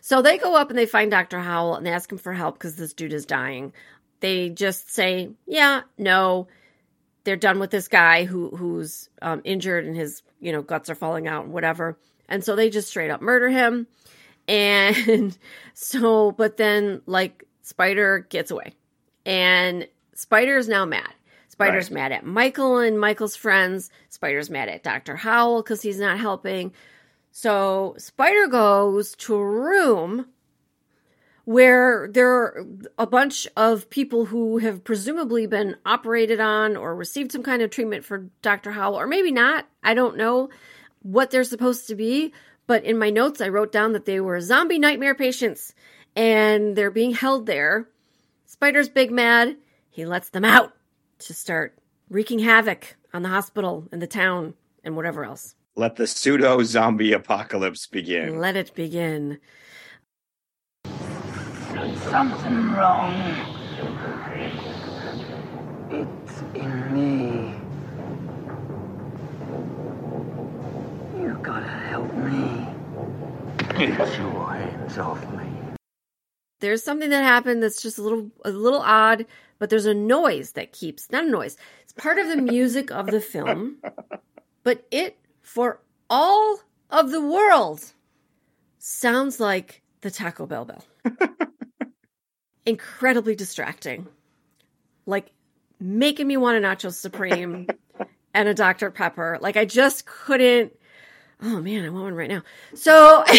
So 0.02 0.20
they 0.20 0.36
go 0.36 0.56
up 0.56 0.68
and 0.68 0.78
they 0.78 0.84
find 0.84 1.10
Dr. 1.10 1.40
Howell 1.40 1.76
and 1.76 1.86
they 1.86 1.90
ask 1.90 2.12
him 2.12 2.18
for 2.18 2.34
help 2.34 2.56
because 2.56 2.76
this 2.76 2.92
dude 2.92 3.14
is 3.14 3.24
dying. 3.24 3.72
They 4.20 4.50
just 4.50 4.92
say, 4.92 5.30
yeah, 5.46 5.84
no. 5.96 6.48
They're 7.24 7.36
done 7.36 7.60
with 7.60 7.70
this 7.70 7.88
guy 7.88 8.26
who 8.26 8.50
who's 8.50 9.08
um, 9.22 9.40
injured 9.44 9.86
and 9.86 9.96
his 9.96 10.22
you 10.38 10.52
know 10.52 10.60
guts 10.60 10.90
are 10.90 10.94
falling 10.94 11.26
out 11.26 11.44
and 11.44 11.54
whatever. 11.54 11.96
And 12.28 12.44
so 12.44 12.56
they 12.56 12.68
just 12.68 12.88
straight 12.88 13.10
up 13.10 13.22
murder 13.22 13.48
him. 13.48 13.86
And 14.48 15.36
so, 15.74 16.32
but 16.32 16.56
then 16.56 17.02
like 17.06 17.44
Spider 17.62 18.26
gets 18.28 18.50
away. 18.50 18.74
And 19.26 19.86
Spider 20.14 20.56
is 20.58 20.68
now 20.68 20.84
mad. 20.84 21.12
Spider's 21.48 21.90
Right. 21.90 21.94
mad 21.94 22.12
at 22.12 22.24
Michael 22.24 22.78
and 22.78 22.98
Michael's 22.98 23.36
friends. 23.36 23.90
Spider's 24.08 24.50
mad 24.50 24.68
at 24.68 24.82
Dr. 24.82 25.16
Howell 25.16 25.62
because 25.62 25.82
he's 25.82 26.00
not 26.00 26.18
helping. 26.18 26.72
So 27.32 27.94
Spider 27.98 28.46
goes 28.46 29.14
to 29.16 29.34
a 29.34 29.46
room 29.46 30.26
where 31.44 32.08
there 32.12 32.28
are 32.30 32.66
a 32.98 33.06
bunch 33.06 33.46
of 33.56 33.90
people 33.90 34.26
who 34.26 34.58
have 34.58 34.84
presumably 34.84 35.46
been 35.46 35.76
operated 35.84 36.38
on 36.40 36.76
or 36.76 36.94
received 36.94 37.32
some 37.32 37.42
kind 37.42 37.62
of 37.62 37.70
treatment 37.70 38.04
for 38.04 38.26
Dr. 38.42 38.70
Howell, 38.72 38.98
or 38.98 39.06
maybe 39.06 39.32
not. 39.32 39.66
I 39.82 39.94
don't 39.94 40.16
know 40.16 40.48
what 41.02 41.30
they're 41.30 41.44
supposed 41.44 41.88
to 41.88 41.94
be, 41.94 42.32
but 42.66 42.84
in 42.84 42.98
my 42.98 43.10
notes, 43.10 43.40
I 43.40 43.48
wrote 43.48 43.72
down 43.72 43.92
that 43.92 44.04
they 44.04 44.20
were 44.20 44.40
zombie 44.40 44.78
nightmare 44.78 45.14
patients 45.14 45.74
and 46.14 46.76
they're 46.76 46.90
being 46.90 47.12
held 47.12 47.46
there. 47.46 47.88
Spider's 48.60 48.90
big 48.90 49.10
mad. 49.10 49.56
He 49.88 50.04
lets 50.04 50.28
them 50.28 50.44
out 50.44 50.74
to 51.20 51.32
start 51.32 51.78
wreaking 52.10 52.40
havoc 52.40 52.98
on 53.14 53.22
the 53.22 53.30
hospital 53.30 53.88
and 53.90 54.02
the 54.02 54.06
town 54.06 54.52
and 54.84 54.94
whatever 54.96 55.24
else. 55.24 55.54
Let 55.76 55.96
the 55.96 56.06
pseudo 56.06 56.62
zombie 56.62 57.14
apocalypse 57.14 57.86
begin. 57.86 58.38
Let 58.38 58.56
it 58.56 58.74
begin. 58.74 59.38
There's 60.84 62.02
something 62.02 62.72
wrong. 62.72 63.14
It's 65.90 66.42
in 66.54 66.92
me. 66.92 67.54
You 71.18 71.38
gotta 71.42 71.66
help 71.66 72.12
me. 72.12 72.68
Get 73.78 74.18
your 74.18 74.52
hands 74.52 74.98
off 74.98 75.22
me. 75.32 75.49
There's 76.60 76.82
something 76.82 77.10
that 77.10 77.22
happened 77.22 77.62
that's 77.62 77.82
just 77.82 77.98
a 77.98 78.02
little 78.02 78.30
a 78.44 78.50
little 78.50 78.80
odd 78.80 79.26
but 79.58 79.68
there's 79.70 79.86
a 79.86 79.94
noise 79.94 80.52
that 80.52 80.72
keeps 80.72 81.10
not 81.10 81.24
a 81.24 81.30
noise 81.30 81.56
it's 81.82 81.92
part 81.92 82.18
of 82.18 82.28
the 82.28 82.36
music 82.36 82.90
of 82.90 83.06
the 83.06 83.20
film 83.20 83.76
but 84.62 84.86
it 84.90 85.18
for 85.42 85.80
all 86.08 86.60
of 86.90 87.10
the 87.10 87.20
world 87.20 87.92
sounds 88.78 89.38
like 89.38 89.82
the 90.00 90.10
taco 90.10 90.46
bell 90.46 90.64
bell. 90.64 90.84
Incredibly 92.66 93.34
distracting. 93.34 94.06
Like 95.06 95.32
making 95.78 96.26
me 96.26 96.36
want 96.36 96.62
a 96.62 96.66
nacho 96.66 96.92
supreme 96.92 97.66
and 98.34 98.48
a 98.48 98.54
dr 98.54 98.90
pepper. 98.90 99.38
Like 99.40 99.56
i 99.56 99.64
just 99.64 100.06
couldn't 100.06 100.72
oh 101.42 101.60
man 101.60 101.84
i 101.84 101.88
want 101.88 102.04
one 102.04 102.14
right 102.14 102.30
now 102.30 102.42
so 102.74 103.24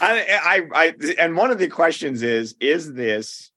I, 0.00 0.40
I, 0.42 0.62
I, 0.74 0.94
and 1.18 1.36
one 1.36 1.50
of 1.50 1.58
the 1.58 1.68
questions 1.68 2.22
is: 2.22 2.54
Is 2.60 2.92
this 2.92 3.50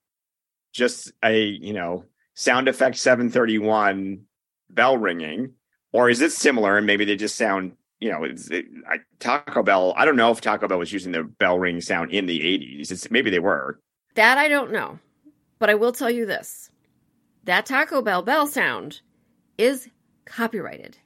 just 0.72 1.12
a 1.22 1.44
you 1.44 1.72
know 1.72 2.04
sound 2.34 2.68
effect 2.68 2.96
seven 2.96 3.30
thirty 3.30 3.58
one 3.58 4.24
bell 4.70 4.96
ringing, 4.96 5.54
or 5.92 6.10
is 6.10 6.20
it 6.20 6.32
similar 6.32 6.76
and 6.76 6.86
maybe 6.86 7.04
they 7.04 7.16
just 7.16 7.36
sound 7.36 7.72
you 8.00 8.10
know 8.10 8.24
it's 8.24 8.48
it, 8.50 8.66
I, 8.88 8.98
Taco 9.18 9.62
Bell? 9.62 9.94
I 9.96 10.04
don't 10.04 10.16
know 10.16 10.30
if 10.30 10.40
Taco 10.40 10.68
Bell 10.68 10.78
was 10.78 10.92
using 10.92 11.12
the 11.12 11.24
bell 11.24 11.58
ring 11.58 11.80
sound 11.80 12.10
in 12.10 12.26
the 12.26 12.46
eighties. 12.46 12.90
It's 12.90 13.10
maybe 13.10 13.30
they 13.30 13.38
were. 13.38 13.80
That 14.14 14.38
I 14.38 14.48
don't 14.48 14.72
know. 14.72 14.98
But 15.58 15.70
I 15.70 15.74
will 15.74 15.92
tell 15.92 16.10
you 16.10 16.26
this. 16.26 16.70
That 17.44 17.66
Taco 17.66 18.02
Bell 18.02 18.22
bell 18.22 18.46
sound 18.46 19.00
is 19.58 19.88
copyrighted 20.24 20.98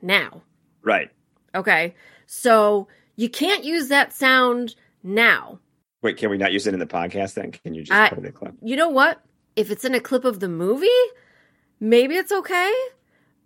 now. 0.00 0.42
Right. 0.82 1.10
Okay. 1.54 1.94
So 2.26 2.88
you 3.16 3.28
can't 3.28 3.64
use 3.64 3.88
that 3.88 4.12
sound 4.12 4.74
now. 5.02 5.58
Wait, 6.02 6.16
can 6.16 6.30
we 6.30 6.38
not 6.38 6.52
use 6.52 6.66
it 6.66 6.74
in 6.74 6.80
the 6.80 6.86
podcast 6.86 7.34
then? 7.34 7.52
Can 7.52 7.74
you 7.74 7.82
just 7.82 7.92
I- 7.92 8.08
put 8.08 8.18
it 8.18 8.22
in 8.22 8.26
a 8.26 8.32
clip? 8.32 8.54
You 8.62 8.76
know 8.76 8.88
what? 8.88 9.20
If 9.54 9.70
it's 9.70 9.84
in 9.84 9.94
a 9.94 10.00
clip 10.00 10.24
of 10.24 10.40
the 10.40 10.48
movie, 10.48 10.88
maybe 11.78 12.16
it's 12.16 12.32
okay. 12.32 12.72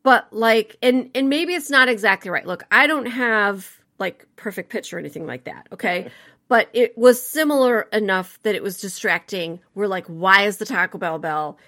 But 0.03 0.33
like 0.33 0.77
and 0.83 1.11
and 1.17 1.29
maybe 1.29 1.55
it's 1.55 1.69
not 1.69 1.89
exactly 1.89 2.31
right. 2.31 2.47
Look, 2.47 2.63
I 2.71 2.87
don't 2.87 3.07
have 3.07 3.69
like 3.99 4.27
perfect 4.37 4.71
pitch 4.71 4.93
or 4.93 4.99
anything 4.99 5.27
like 5.27 5.45
that, 5.45 5.67
okay? 5.73 6.11
But 6.49 6.69
it 6.73 6.97
was 6.97 7.21
similar 7.21 7.83
enough 7.93 8.39
that 8.45 8.55
it 8.55 8.63
was 8.63 8.81
distracting. 8.81 9.59
We're 9.75 9.89
like, 9.89 10.07
why 10.07 10.45
is 10.45 10.59
the 10.59 10.65
Taco 10.67 10.97
Bell 10.97 11.19
bell 11.19 11.59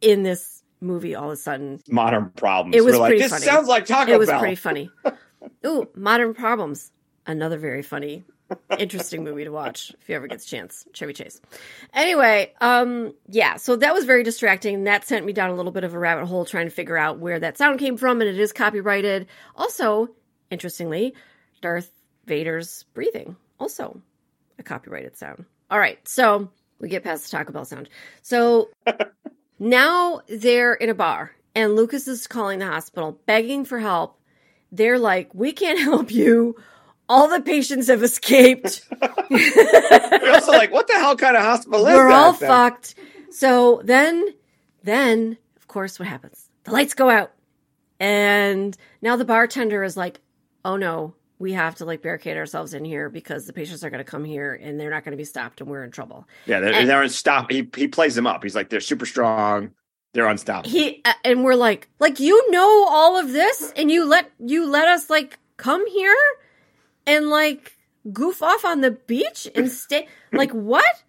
in 0.00 0.22
this 0.22 0.57
movie 0.80 1.14
all 1.14 1.26
of 1.26 1.32
a 1.32 1.36
sudden? 1.36 1.80
Modern 1.88 2.30
problems. 2.30 2.76
It 2.76 2.84
was 2.84 2.94
We're 2.94 3.00
like, 3.00 3.08
pretty 3.10 3.22
this 3.22 3.32
funny. 3.32 3.44
sounds 3.44 3.68
like 3.68 3.86
Taco 3.86 4.12
it 4.12 4.18
was 4.18 4.28
Bell. 4.28 4.40
pretty 4.40 4.54
funny. 4.56 4.90
Ooh, 5.66 5.88
Modern 5.94 6.34
Problems. 6.34 6.90
Another 7.26 7.58
very 7.58 7.82
funny, 7.82 8.24
interesting 8.78 9.22
movie 9.22 9.44
to 9.44 9.50
watch 9.50 9.92
if 10.00 10.08
you 10.08 10.16
ever 10.16 10.26
get 10.26 10.42
a 10.42 10.46
chance. 10.46 10.86
Chevy 10.94 11.12
Chase. 11.12 11.40
Anyway, 11.92 12.52
um, 12.62 13.12
yeah, 13.28 13.56
so 13.56 13.76
that 13.76 13.92
was 13.92 14.04
very 14.06 14.22
distracting. 14.22 14.84
That 14.84 15.06
sent 15.06 15.26
me 15.26 15.34
down 15.34 15.50
a 15.50 15.54
little 15.54 15.72
bit 15.72 15.84
of 15.84 15.92
a 15.92 15.98
rabbit 15.98 16.24
hole 16.24 16.46
trying 16.46 16.66
to 16.66 16.70
figure 16.70 16.96
out 16.96 17.18
where 17.18 17.38
that 17.38 17.58
sound 17.58 17.78
came 17.80 17.98
from, 17.98 18.22
and 18.22 18.30
it 18.30 18.38
is 18.38 18.52
copyrighted. 18.54 19.26
Also, 19.56 20.08
interestingly, 20.50 21.12
Darth 21.60 21.90
Vader's 22.24 22.84
breathing, 22.94 23.36
also 23.60 24.00
a 24.58 24.62
copyrighted 24.62 25.18
sound. 25.18 25.44
All 25.70 25.78
right, 25.78 25.98
so 26.08 26.50
we 26.80 26.88
get 26.88 27.04
past 27.04 27.30
the 27.30 27.36
Taco 27.36 27.52
Bell 27.52 27.66
sound. 27.66 27.90
So 28.22 28.70
now 29.58 30.20
they're 30.28 30.74
in 30.74 30.88
a 30.88 30.94
bar, 30.94 31.32
and 31.54 31.74
Lucas 31.76 32.06
is 32.08 32.26
calling 32.26 32.58
the 32.60 32.66
hospital, 32.66 33.18
begging 33.26 33.64
for 33.64 33.78
help. 33.78 34.18
They're 34.72 34.98
like, 34.98 35.34
"We 35.34 35.52
can't 35.52 35.78
help 35.90 36.10
you. 36.10 36.56
All 37.08 37.28
the 37.28 37.40
patients 37.40 37.88
have 37.88 38.02
escaped. 38.02 38.82
We're 39.30 40.32
also 40.34 40.52
like, 40.52 40.70
what 40.72 40.86
the 40.88 40.94
hell 40.94 41.16
kind 41.16 41.36
of 41.36 41.42
hospital 41.42 41.86
is 41.86 41.94
We're 41.94 42.08
that? 42.08 42.14
all 42.14 42.32
fucked." 42.32 42.94
So 43.30 43.80
then, 43.84 44.26
then 44.82 45.38
of 45.56 45.68
course, 45.68 45.98
what 45.98 46.08
happens? 46.08 46.48
The 46.64 46.72
lights 46.72 46.94
go 46.94 47.08
out, 47.10 47.32
and 47.98 48.76
now 49.02 49.16
the 49.16 49.24
bartender 49.24 49.82
is 49.82 49.96
like, 49.96 50.20
"Oh 50.64 50.76
no." 50.76 51.14
We 51.38 51.52
have 51.52 51.76
to 51.76 51.84
like 51.84 52.02
barricade 52.02 52.36
ourselves 52.36 52.74
in 52.74 52.84
here 52.84 53.08
because 53.08 53.46
the 53.46 53.52
patients 53.52 53.84
are 53.84 53.90
going 53.90 54.04
to 54.04 54.10
come 54.10 54.24
here 54.24 54.58
and 54.60 54.78
they're 54.78 54.90
not 54.90 55.04
going 55.04 55.12
to 55.12 55.16
be 55.16 55.24
stopped 55.24 55.60
and 55.60 55.70
we're 55.70 55.84
in 55.84 55.90
trouble. 55.92 56.26
Yeah, 56.46 56.60
they're, 56.60 56.72
And- 56.74 56.88
they're 56.88 57.02
unstoppable. 57.02 57.54
He 57.54 57.68
he 57.76 57.88
plays 57.88 58.14
them 58.14 58.26
up. 58.26 58.42
He's 58.42 58.56
like, 58.56 58.70
they're 58.70 58.80
super 58.80 59.06
strong. 59.06 59.70
They're 60.14 60.26
unstoppable. 60.26 60.70
he 60.70 61.00
uh, 61.04 61.12
and 61.24 61.44
we're 61.44 61.54
like 61.54 61.88
like 62.00 62.18
you 62.18 62.50
know 62.50 62.86
all 62.88 63.16
of 63.18 63.30
this 63.32 63.72
and 63.76 63.90
you 63.90 64.04
let 64.06 64.30
you 64.40 64.66
let 64.66 64.88
us 64.88 65.08
like 65.10 65.38
come 65.58 65.86
here 65.86 66.16
and 67.06 67.28
like 67.28 67.76
goof 68.12 68.42
off 68.42 68.64
on 68.64 68.80
the 68.80 68.90
beach 68.92 69.46
and 69.54 69.70
stay 69.84 70.08
like 70.32 70.50
what 70.52 71.02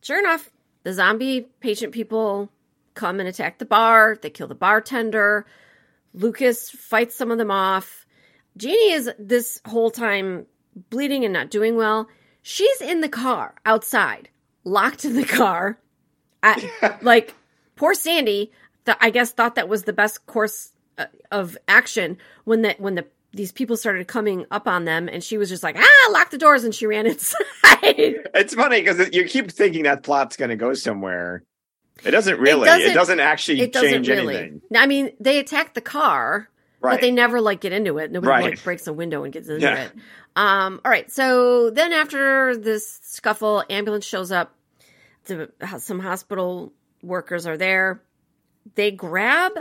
sure 0.00 0.18
enough 0.18 0.50
the 0.84 0.92
zombie 0.94 1.48
patient 1.60 1.92
people 1.92 2.50
come 2.94 3.20
and 3.20 3.28
attack 3.28 3.58
the 3.58 3.66
bar 3.66 4.16
they 4.22 4.30
kill 4.30 4.48
the 4.48 4.54
bartender 4.54 5.44
lucas 6.14 6.70
fights 6.70 7.14
some 7.14 7.30
of 7.30 7.36
them 7.38 7.50
off 7.50 7.99
jeannie 8.60 8.92
is 8.92 9.10
this 9.18 9.60
whole 9.66 9.90
time 9.90 10.46
bleeding 10.90 11.24
and 11.24 11.32
not 11.32 11.50
doing 11.50 11.74
well 11.76 12.08
she's 12.42 12.80
in 12.80 13.00
the 13.00 13.08
car 13.08 13.54
outside 13.66 14.28
locked 14.64 15.04
in 15.04 15.14
the 15.14 15.24
car 15.24 15.78
I, 16.42 16.98
like 17.02 17.34
poor 17.76 17.94
Sandy, 17.94 18.52
th- 18.86 18.98
I 19.00 19.10
guess 19.10 19.32
thought 19.32 19.56
that 19.56 19.68
was 19.68 19.84
the 19.84 19.92
best 19.92 20.26
course 20.26 20.70
uh, 20.98 21.06
of 21.30 21.56
action 21.66 22.18
when 22.44 22.62
that 22.62 22.78
when 22.78 22.94
the 22.94 23.06
these 23.32 23.52
people 23.52 23.76
started 23.76 24.08
coming 24.08 24.44
up 24.50 24.66
on 24.66 24.84
them, 24.84 25.08
and 25.08 25.22
she 25.22 25.38
was 25.38 25.48
just 25.48 25.62
like, 25.62 25.76
ah, 25.78 26.10
lock 26.12 26.30
the 26.30 26.38
doors, 26.38 26.64
and 26.64 26.74
she 26.74 26.86
ran 26.86 27.06
inside. 27.06 27.38
It's 27.82 28.54
funny 28.54 28.80
because 28.82 29.14
you 29.14 29.24
keep 29.24 29.50
thinking 29.50 29.84
that 29.84 30.02
plot's 30.02 30.36
going 30.36 30.50
to 30.50 30.56
go 30.56 30.74
somewhere. 30.74 31.42
It 32.04 32.10
doesn't 32.10 32.38
really. 32.38 32.62
It 32.68 32.72
doesn't, 32.72 32.94
doesn't- 32.94 33.20
actually 33.20 33.60
it 33.62 33.72
doesn't 33.72 33.90
change 33.90 34.08
really. 34.08 34.36
anything. 34.36 34.62
I 34.76 34.86
mean, 34.86 35.12
they 35.20 35.38
attacked 35.38 35.74
the 35.74 35.80
car, 35.80 36.48
Right. 36.80 36.94
but 36.94 37.00
they 37.02 37.10
never 37.10 37.40
like 37.40 37.60
get 37.60 37.72
into 37.72 37.98
it. 37.98 38.10
Nobody 38.10 38.30
Right. 38.30 38.44
like 38.44 38.64
breaks 38.64 38.86
a 38.86 38.92
window 38.92 39.22
and 39.24 39.32
gets 39.32 39.48
into 39.48 39.60
Yeah. 39.60 39.84
it. 39.84 39.92
Um, 40.36 40.80
all 40.84 40.90
right, 40.90 41.10
so 41.10 41.70
then 41.70 41.92
after 41.92 42.56
this 42.56 43.00
scuffle, 43.02 43.62
ambulance 43.68 44.04
shows 44.06 44.32
up. 44.32 44.54
The, 45.26 45.50
some 45.78 45.98
hospital 46.00 46.72
workers 47.02 47.46
are 47.46 47.56
there. 47.58 48.02
They 48.76 48.90
grab 48.90 49.52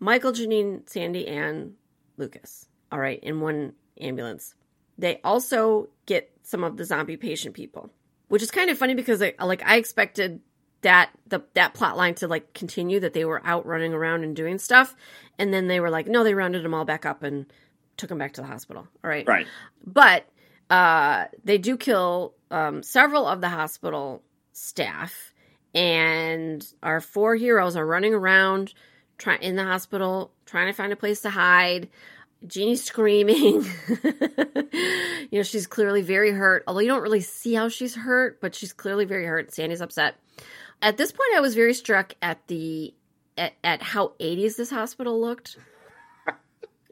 Michael, 0.00 0.32
Janine, 0.32 0.88
Sandy, 0.88 1.26
and 1.28 1.74
Lucas. 2.16 2.68
All 2.90 2.98
right, 2.98 3.20
in 3.22 3.40
one 3.40 3.74
ambulance. 4.00 4.54
They 4.98 5.20
also 5.22 5.88
get 6.06 6.30
some 6.42 6.64
of 6.64 6.76
the 6.76 6.84
zombie 6.84 7.16
patient 7.16 7.54
people, 7.54 7.90
which 8.28 8.42
is 8.42 8.50
kind 8.50 8.70
of 8.70 8.78
funny 8.78 8.94
because 8.94 9.22
I, 9.22 9.34
like 9.42 9.62
I 9.64 9.76
expected 9.76 10.40
that 10.84 11.10
the 11.26 11.42
that 11.54 11.74
plot 11.74 11.96
line 11.98 12.14
to 12.16 12.28
like 12.28 12.54
continue 12.54 13.00
that 13.00 13.12
they 13.12 13.24
were 13.26 13.42
out 13.44 13.66
running 13.66 13.92
around 13.92 14.22
and 14.24 14.34
doing 14.34 14.58
stuff, 14.58 14.94
and 15.38 15.52
then 15.52 15.66
they 15.66 15.80
were 15.80 15.90
like, 15.90 16.06
no, 16.06 16.24
they 16.24 16.32
rounded 16.34 16.64
them 16.64 16.72
all 16.72 16.84
back 16.86 17.04
up 17.04 17.22
and 17.22 17.46
took 17.98 18.08
them 18.08 18.18
back 18.18 18.32
to 18.34 18.40
the 18.40 18.46
hospital. 18.46 18.86
All 19.02 19.10
right, 19.10 19.26
Right. 19.28 19.46
but 19.84 20.26
uh, 20.70 21.24
they 21.44 21.58
do 21.58 21.76
kill 21.76 22.34
um, 22.50 22.82
several 22.82 23.26
of 23.26 23.40
the 23.40 23.48
hospital 23.50 24.22
staff, 24.52 25.32
and 25.74 26.64
our 26.82 27.00
four 27.00 27.34
heroes 27.36 27.76
are 27.76 27.86
running 27.86 28.14
around 28.14 28.72
try- 29.18 29.36
in 29.36 29.56
the 29.56 29.64
hospital 29.64 30.32
trying 30.46 30.66
to 30.68 30.72
find 30.72 30.92
a 30.92 30.96
place 30.96 31.20
to 31.22 31.30
hide. 31.30 31.88
Jeannie's 32.46 32.84
screaming. 32.84 33.64
you 34.04 35.28
know, 35.32 35.42
she's 35.42 35.66
clearly 35.66 36.02
very 36.02 36.30
hurt. 36.30 36.62
Although 36.66 36.80
you 36.80 36.88
don't 36.88 37.02
really 37.02 37.22
see 37.22 37.54
how 37.54 37.68
she's 37.68 37.94
hurt, 37.94 38.40
but 38.40 38.54
she's 38.54 38.72
clearly 38.72 39.04
very 39.06 39.24
hurt. 39.24 39.54
Sandy's 39.54 39.80
upset. 39.80 40.16
At 40.84 40.98
this 40.98 41.10
point, 41.12 41.30
I 41.34 41.40
was 41.40 41.54
very 41.54 41.72
struck 41.72 42.12
at 42.20 42.46
the 42.46 42.92
at, 43.38 43.54
at 43.64 43.82
how 43.82 44.12
80s 44.20 44.56
this 44.56 44.70
hospital 44.70 45.20
looked. 45.20 45.56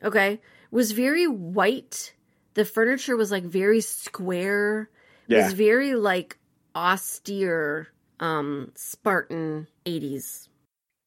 Okay, 0.05 0.41
was 0.73 0.91
very 0.91 1.29
white. 1.29 2.13
The 2.55 2.65
furniture 2.65 3.17
was 3.17 3.31
like 3.31 3.45
very 3.45 3.81
square. 3.81 4.91
It 5.29 5.37
Yeah. 5.37 5.45
was 5.45 5.53
very 5.53 5.95
like 5.95 6.39
austere, 6.75 7.87
um, 8.19 8.73
Spartan 8.75 9.69
80s. 9.87 10.49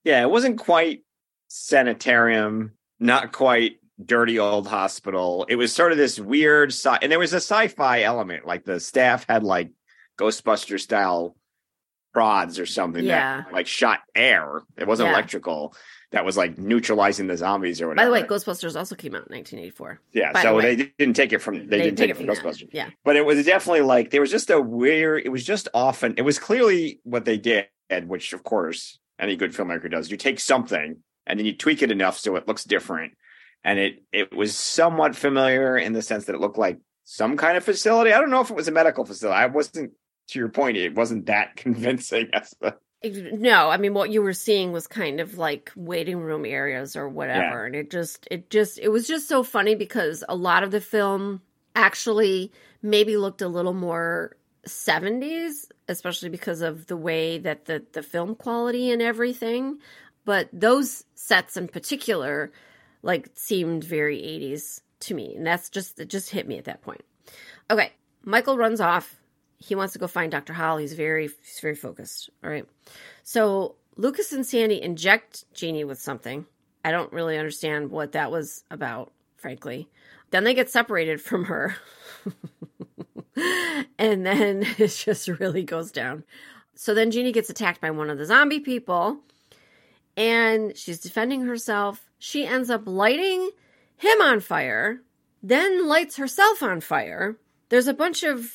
Yeah, 0.06 0.22
it 0.22 0.30
wasn't 0.30 0.60
quite 0.60 1.02
sanitarium, 1.50 2.72
not 3.02 3.34
quite 3.34 3.80
dirty 4.02 4.40
old 4.40 4.66
hospital. 4.68 5.46
It 5.50 5.58
was 5.58 5.74
sort 5.74 5.92
of 5.92 5.98
this 5.98 6.18
weird 6.18 6.70
sci 6.70 6.98
and 7.02 7.12
there 7.12 7.20
was 7.20 7.34
a 7.34 7.42
sci-fi 7.42 8.04
element. 8.04 8.46
Like 8.48 8.64
the 8.64 8.80
staff 8.80 9.26
had 9.28 9.44
like 9.44 9.72
Ghostbuster 10.18 10.80
style 10.80 11.36
prods 12.16 12.60
or 12.60 12.66
something 12.66 13.04
Yeah. 13.04 13.42
that 13.44 13.52
like 13.54 13.68
shot 13.68 14.00
air. 14.16 14.62
It 14.78 14.88
wasn't 14.88 15.10
Yeah. 15.10 15.16
electrical. 15.16 15.76
That 16.12 16.24
was 16.24 16.38
like 16.38 16.58
neutralizing 16.58 17.28
the 17.28 17.36
zombies 17.36 17.82
or 17.82 17.90
whatever. 17.90 18.10
By 18.10 18.20
the 18.20 18.24
way, 18.24 18.28
Ghostbusters 18.28 18.78
also 18.78 18.96
came 18.96 19.14
out 19.16 19.28
in 19.28 19.34
1984. 19.36 20.00
yeah, 20.14 20.32
by 20.32 20.44
so 20.44 20.56
way. 20.56 20.76
they 20.76 20.94
didn't 20.98 21.18
take 21.18 21.34
it 21.34 21.40
from 21.40 21.68
they, 21.68 21.82
didn't 21.82 21.98
take, 21.98 22.10
it 22.12 22.16
from 22.16 22.28
that. 22.28 22.38
Ghostbusters. 22.38 22.70
Yeah. 22.72 22.90
But 23.04 23.18
it 23.18 23.26
was 23.26 23.46
definitely 23.46 23.82
like 23.82 24.12
there 24.12 24.22
was 24.22 24.32
just 24.32 24.50
a 24.50 24.62
weird. 24.62 25.24
It 25.26 25.30
was 25.30 25.44
just 25.44 25.68
often. 25.74 26.14
It 26.16 26.22
was 26.22 26.40
clearly 26.40 27.02
what 27.04 27.26
they 27.26 27.38
did, 27.38 27.68
which 28.08 28.32
of 28.32 28.44
course 28.44 28.98
any 29.20 29.36
good 29.36 29.52
filmmaker 29.52 29.92
does. 29.92 30.10
You 30.10 30.16
take 30.16 30.40
something 30.40 30.96
and 31.28 31.38
then 31.38 31.46
you 31.46 31.54
tweak 31.54 31.82
it 31.82 31.92
enough 31.92 32.18
so 32.18 32.38
it 32.38 32.48
looks 32.48 32.64
different, 32.64 33.12
and 33.66 33.78
it 33.78 34.04
it 34.14 34.34
was 34.34 34.56
somewhat 34.56 35.18
familiar 35.18 35.76
in 35.78 35.92
the 35.92 36.02
sense 36.02 36.24
that 36.26 36.36
it 36.36 36.40
looked 36.40 36.58
like 36.58 36.78
some 37.04 37.36
kind 37.36 37.58
of 37.58 37.64
facility. 37.66 38.14
I 38.14 38.22
don't 38.22 38.30
know 38.32 38.40
if 38.40 38.50
it 38.52 38.56
was 38.56 38.70
a 38.70 38.72
medical 38.72 39.04
facility. 39.04 39.36
I 39.38 39.48
wasn't. 39.48 39.92
To 40.30 40.40
your 40.40 40.50
point, 40.50 40.78
it 40.78 40.96
wasn't 40.96 41.28
that 41.28 41.56
convincing 41.56 42.30
as 42.34 42.56
the 42.60 42.76
No, 43.34 43.70
I 43.70 43.78
mean 43.78 43.94
what 43.94 44.10
you 44.10 44.22
were 44.22 44.34
seeing 44.34 44.72
was 44.72 44.88
kind 44.88 45.20
of 45.20 45.38
like 45.38 45.72
waiting 45.76 46.20
room 46.20 46.46
areas 46.46 46.96
or 46.96 47.08
whatever, 47.08 47.66
and 47.66 47.76
it 47.76 47.92
just 47.92 48.28
it 48.32 48.50
just 48.50 48.80
it 48.80 48.90
was 48.90 49.08
just 49.08 49.28
so 49.28 49.44
funny 49.44 49.76
because 49.76 50.24
a 50.28 50.36
lot 50.36 50.64
of 50.64 50.72
the 50.72 50.82
film 50.82 51.42
actually 51.76 52.52
maybe 52.82 53.18
looked 53.18 53.42
a 53.42 53.48
little 53.48 53.74
more 53.74 54.38
70s, 54.66 55.70
especially 55.88 56.30
because 56.30 56.62
of 56.62 56.88
the 56.88 56.98
way 56.98 57.38
that 57.38 57.66
the 57.66 57.84
the 57.92 58.02
film 58.02 58.36
quality 58.36 58.92
and 58.92 59.02
everything, 59.02 59.80
but 60.24 60.50
those 60.52 61.04
sets 61.14 61.58
in 61.58 61.68
particular 61.68 62.52
like 63.04 63.30
seemed 63.36 63.84
very 63.84 64.18
80s 64.18 64.82
to 65.02 65.14
me, 65.14 65.36
and 65.36 65.46
that's 65.46 65.70
just 65.70 66.00
it 66.00 66.10
just 66.10 66.32
hit 66.32 66.48
me 66.48 66.58
at 66.58 66.66
that 66.66 66.82
point. 66.82 67.04
Okay, 67.70 67.92
Michael 68.24 68.58
runs 68.58 68.82
off. 68.82 69.16
He 69.58 69.76
wants 69.76 69.94
to 69.94 70.00
go 70.00 70.08
find 70.08 70.32
Dr. 70.32 70.54
Howell. 70.54 70.78
He's 70.78 70.94
very 70.94 71.28
he's 71.28 71.60
very 71.62 71.76
focused. 71.76 72.30
All 72.44 72.50
right. 72.50 72.66
So 73.24 73.76
Lucas 73.96 74.32
and 74.34 74.46
Sandy 74.46 74.82
inject 74.82 75.46
Jeannie 75.54 75.84
with 75.84 76.00
something. 76.00 76.46
I 76.84 76.92
don't 76.92 77.12
really 77.12 77.38
understand 77.38 77.90
what 77.90 78.12
that 78.12 78.32
was 78.32 78.64
about, 78.70 79.12
frankly. 79.38 79.90
Then 80.32 80.44
they 80.44 80.54
get 80.54 80.70
separated 80.70 81.22
from 81.22 81.46
her. 81.46 81.76
and 83.98 84.26
then 84.26 84.64
it 84.78 84.90
just 84.90 85.28
really 85.28 85.64
goes 85.64 85.92
down. 85.92 86.24
So 86.76 86.94
then 86.94 87.12
Jeannie 87.12 87.32
gets 87.32 87.50
attacked 87.50 87.82
by 87.82 87.92
one 87.92 88.10
of 88.10 88.18
the 88.18 88.26
zombie 88.26 88.60
people 88.60 89.20
and 90.18 90.76
she's 90.78 91.00
defending 91.00 91.42
herself. 91.42 92.10
She 92.20 92.46
ends 92.46 92.70
up 92.70 92.84
lighting 92.86 93.50
him 93.98 94.22
on 94.22 94.40
fire, 94.40 95.02
then 95.42 95.88
lights 95.88 96.18
herself 96.18 96.62
on 96.62 96.82
fire. 96.82 97.38
There's 97.70 97.88
a 97.88 97.94
bunch 97.94 98.24
of 98.24 98.52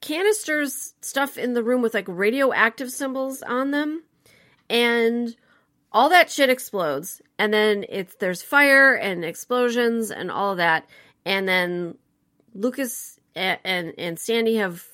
canisters 0.00 0.94
stuff 1.00 1.36
in 1.36 1.54
the 1.54 1.62
room 1.62 1.82
with 1.82 1.94
like 1.94 2.06
radioactive 2.08 2.90
symbols 2.90 3.42
on 3.42 3.70
them 3.70 4.02
and 4.70 5.34
all 5.92 6.10
that 6.10 6.30
shit 6.30 6.50
explodes. 6.50 7.22
And 7.38 7.52
then 7.52 7.84
it's 7.88 8.14
there's 8.16 8.42
fire 8.42 8.94
and 8.94 9.24
explosions 9.24 10.10
and 10.10 10.30
all 10.30 10.56
that. 10.56 10.88
And 11.24 11.48
then 11.48 11.96
lucas 12.54 13.18
and, 13.34 13.58
and 13.64 13.94
and 13.98 14.18
sandy 14.18 14.56
have 14.56 14.84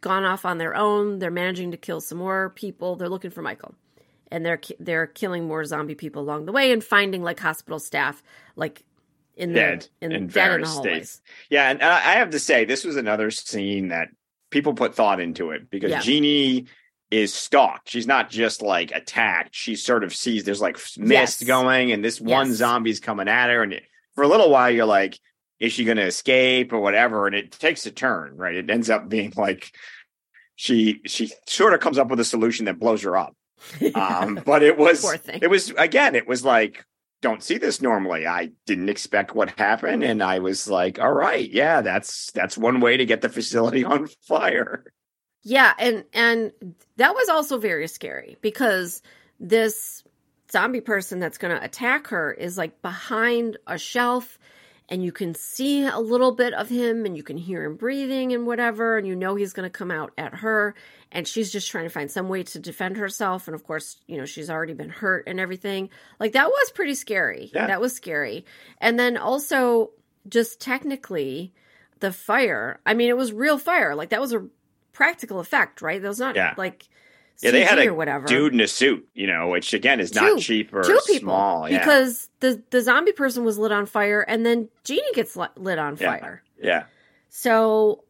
gone 0.00 0.24
off 0.24 0.44
on 0.44 0.58
their 0.58 0.74
own. 0.74 1.18
They're 1.18 1.30
managing 1.30 1.70
to 1.72 1.76
kill 1.76 2.00
some 2.00 2.18
more 2.18 2.50
people. 2.50 2.96
They're 2.96 3.08
looking 3.08 3.30
for 3.30 3.42
michael. 3.42 3.74
And 4.30 4.46
they're 4.46 4.60
they're 4.78 5.06
killing 5.06 5.46
more 5.46 5.64
zombie 5.64 5.94
people 5.94 6.22
along 6.22 6.46
the 6.46 6.52
way 6.52 6.72
and 6.72 6.82
finding 6.82 7.22
like 7.22 7.40
hospital 7.40 7.78
staff 7.78 8.22
like 8.56 8.84
in 9.36 9.52
Dead 9.52 9.88
the 10.00 10.06
in, 10.06 10.12
in 10.12 10.18
dead 10.18 10.22
in 10.22 10.26
the 10.26 10.32
various 10.32 10.74
states. 10.74 11.22
Yeah, 11.50 11.70
and 11.70 11.82
I 11.82 11.96
I 11.96 12.12
have 12.14 12.30
to 12.30 12.38
say, 12.38 12.64
this 12.64 12.84
was 12.84 12.96
another 12.96 13.30
scene 13.30 13.88
that 13.88 14.08
people 14.52 14.74
put 14.74 14.94
thought 14.94 15.18
into 15.20 15.50
it 15.50 15.68
because 15.70 15.90
Yeah. 15.90 16.00
Jeannie 16.00 16.66
is 17.10 17.34
stalked. 17.34 17.88
She's 17.90 18.06
not 18.06 18.30
just 18.30 18.62
like 18.62 18.92
attacked. 18.92 19.54
She 19.54 19.74
sort 19.76 20.04
of 20.04 20.14
sees 20.14 20.44
there's 20.44 20.60
like 20.60 20.76
mist 20.96 21.40
Yes. 21.40 21.42
going, 21.42 21.90
and 21.92 22.04
this 22.04 22.20
one 22.20 22.54
zombie's 22.54 23.00
coming 23.00 23.28
at 23.28 23.50
her. 23.50 23.62
And 23.64 23.80
for 24.14 24.22
a 24.24 24.28
little 24.28 24.48
while, 24.50 24.70
you're 24.70 24.86
like, 24.86 25.18
is 25.58 25.72
she 25.72 25.84
going 25.84 25.96
to 25.98 26.04
escape 26.06 26.72
or 26.72 26.78
whatever? 26.80 27.26
And 27.26 27.34
it 27.36 27.52
takes 27.52 27.84
a 27.86 27.90
turn, 27.90 28.36
right? 28.36 28.54
It 28.54 28.70
ends 28.70 28.88
up 28.90 29.08
being 29.08 29.32
like 29.36 29.72
she 30.56 31.00
she 31.06 31.30
sort 31.46 31.74
of 31.74 31.80
comes 31.80 31.98
up 31.98 32.08
with 32.08 32.20
a 32.20 32.24
solution 32.24 32.66
that 32.66 32.78
blows 32.78 33.02
her 33.02 33.16
up. 33.16 33.34
Um, 33.94 34.40
but 34.44 34.62
it 34.62 34.76
was 34.78 35.04
it 35.28 35.48
was 35.50 35.70
again, 35.78 36.14
it 36.14 36.26
was 36.26 36.44
like 36.44 36.84
don't 37.22 37.42
see 37.42 37.56
this 37.56 37.80
normally. 37.80 38.26
I 38.26 38.50
didn't 38.66 38.90
expect 38.90 39.34
what 39.34 39.58
happened, 39.58 40.04
and 40.04 40.22
I 40.22 40.40
was 40.40 40.68
like, 40.68 40.98
all 40.98 41.12
right, 41.12 41.48
yeah, 41.48 41.80
that's 41.80 42.30
that's 42.32 42.58
one 42.58 42.80
way 42.80 42.98
to 42.98 43.06
get 43.06 43.22
the 43.22 43.30
facility 43.30 43.84
on 43.86 44.08
fire. 44.28 44.84
Yeah, 45.42 45.72
and 45.78 46.04
and 46.12 46.52
that 46.96 47.14
was 47.14 47.28
also 47.30 47.58
very 47.58 47.88
scary 47.88 48.36
because 48.42 49.00
this 49.40 50.04
zombie 50.50 50.82
person 50.82 51.18
that's 51.18 51.38
going 51.38 51.56
to 51.56 51.64
attack 51.64 52.08
her 52.08 52.30
is 52.30 52.58
like 52.58 52.82
behind 52.82 53.56
a 53.66 53.78
shelf 53.78 54.38
and 54.88 55.02
you 55.02 55.12
can 55.12 55.34
see 55.34 55.84
a 55.86 55.98
little 55.98 56.32
bit 56.32 56.52
of 56.54 56.68
him 56.68 57.06
and 57.06 57.16
you 57.16 57.22
can 57.22 57.36
hear 57.36 57.64
him 57.64 57.76
breathing 57.76 58.32
and 58.34 58.46
whatever 58.46 58.98
and 58.98 59.06
you 59.06 59.14
know 59.16 59.34
he's 59.34 59.52
going 59.52 59.64
to 59.68 59.70
come 59.78 59.90
out 59.90 60.12
at 60.18 60.34
her 60.34 60.74
and 61.10 61.26
she's 61.26 61.50
just 61.52 61.70
trying 61.70 61.84
to 61.84 61.90
find 61.90 62.10
some 62.10 62.28
way 62.28 62.42
to 62.42 62.58
defend 62.58 62.96
herself 62.96 63.48
and 63.48 63.54
of 63.54 63.64
course, 63.64 63.96
you 64.06 64.16
know, 64.18 64.26
she's 64.26 64.50
already 64.50 64.74
been 64.74 64.88
hurt 64.90 65.24
and 65.26 65.38
everything. 65.40 65.88
Like 66.20 66.32
that 66.32 66.48
was 66.48 66.70
pretty 66.72 66.94
scary. 66.94 67.50
Yeah. 67.54 67.66
That 67.68 67.80
was 67.80 67.94
scary. 67.94 68.44
And 68.78 68.98
then 68.98 69.16
also 69.16 69.90
just 70.28 70.60
technically 70.60 71.52
the 72.00 72.12
fire, 72.12 72.80
I 72.84 72.94
mean 72.94 73.08
it 73.08 73.16
was 73.16 73.32
real 73.32 73.58
fire. 73.58 73.94
Like 73.94 74.10
that 74.10 74.20
was 74.20 74.32
a 74.32 74.46
practical 74.92 75.40
effect, 75.40 75.80
right? 75.80 76.02
That 76.02 76.08
was 76.08 76.18
not 76.20 76.36
Yeah. 76.36 76.54
like 76.56 76.88
Yeah, 77.40 77.50
they 77.52 77.64
had 77.64 77.78
a 77.78 77.90
whatever. 77.94 78.26
dude 78.26 78.52
in 78.52 78.60
a 78.60 78.68
suit, 78.68 79.08
you 79.14 79.26
know, 79.26 79.48
which 79.48 79.72
again 79.74 79.98
is 80.00 80.10
Two- 80.10 80.20
not 80.20 80.40
cheap 80.40 80.72
or 80.72 80.82
two 80.82 80.98
people 81.06 81.20
small. 81.32 81.68
Yeah, 81.68 81.78
because 81.78 82.28
the 82.40 82.62
the 82.70 82.80
zombie 82.82 83.12
person 83.12 83.44
was 83.44 83.58
lit 83.58 83.72
on 83.72 83.86
fire 83.86 84.20
and 84.20 84.44
then 84.46 84.68
Jeannie 84.84 85.12
gets 85.14 85.36
lit, 85.36 85.50
lit 85.56 85.78
on 85.78 85.96
Yeah. 86.00 86.06
fire. 86.18 86.42
yeah, 86.62 86.84
So 87.30 88.04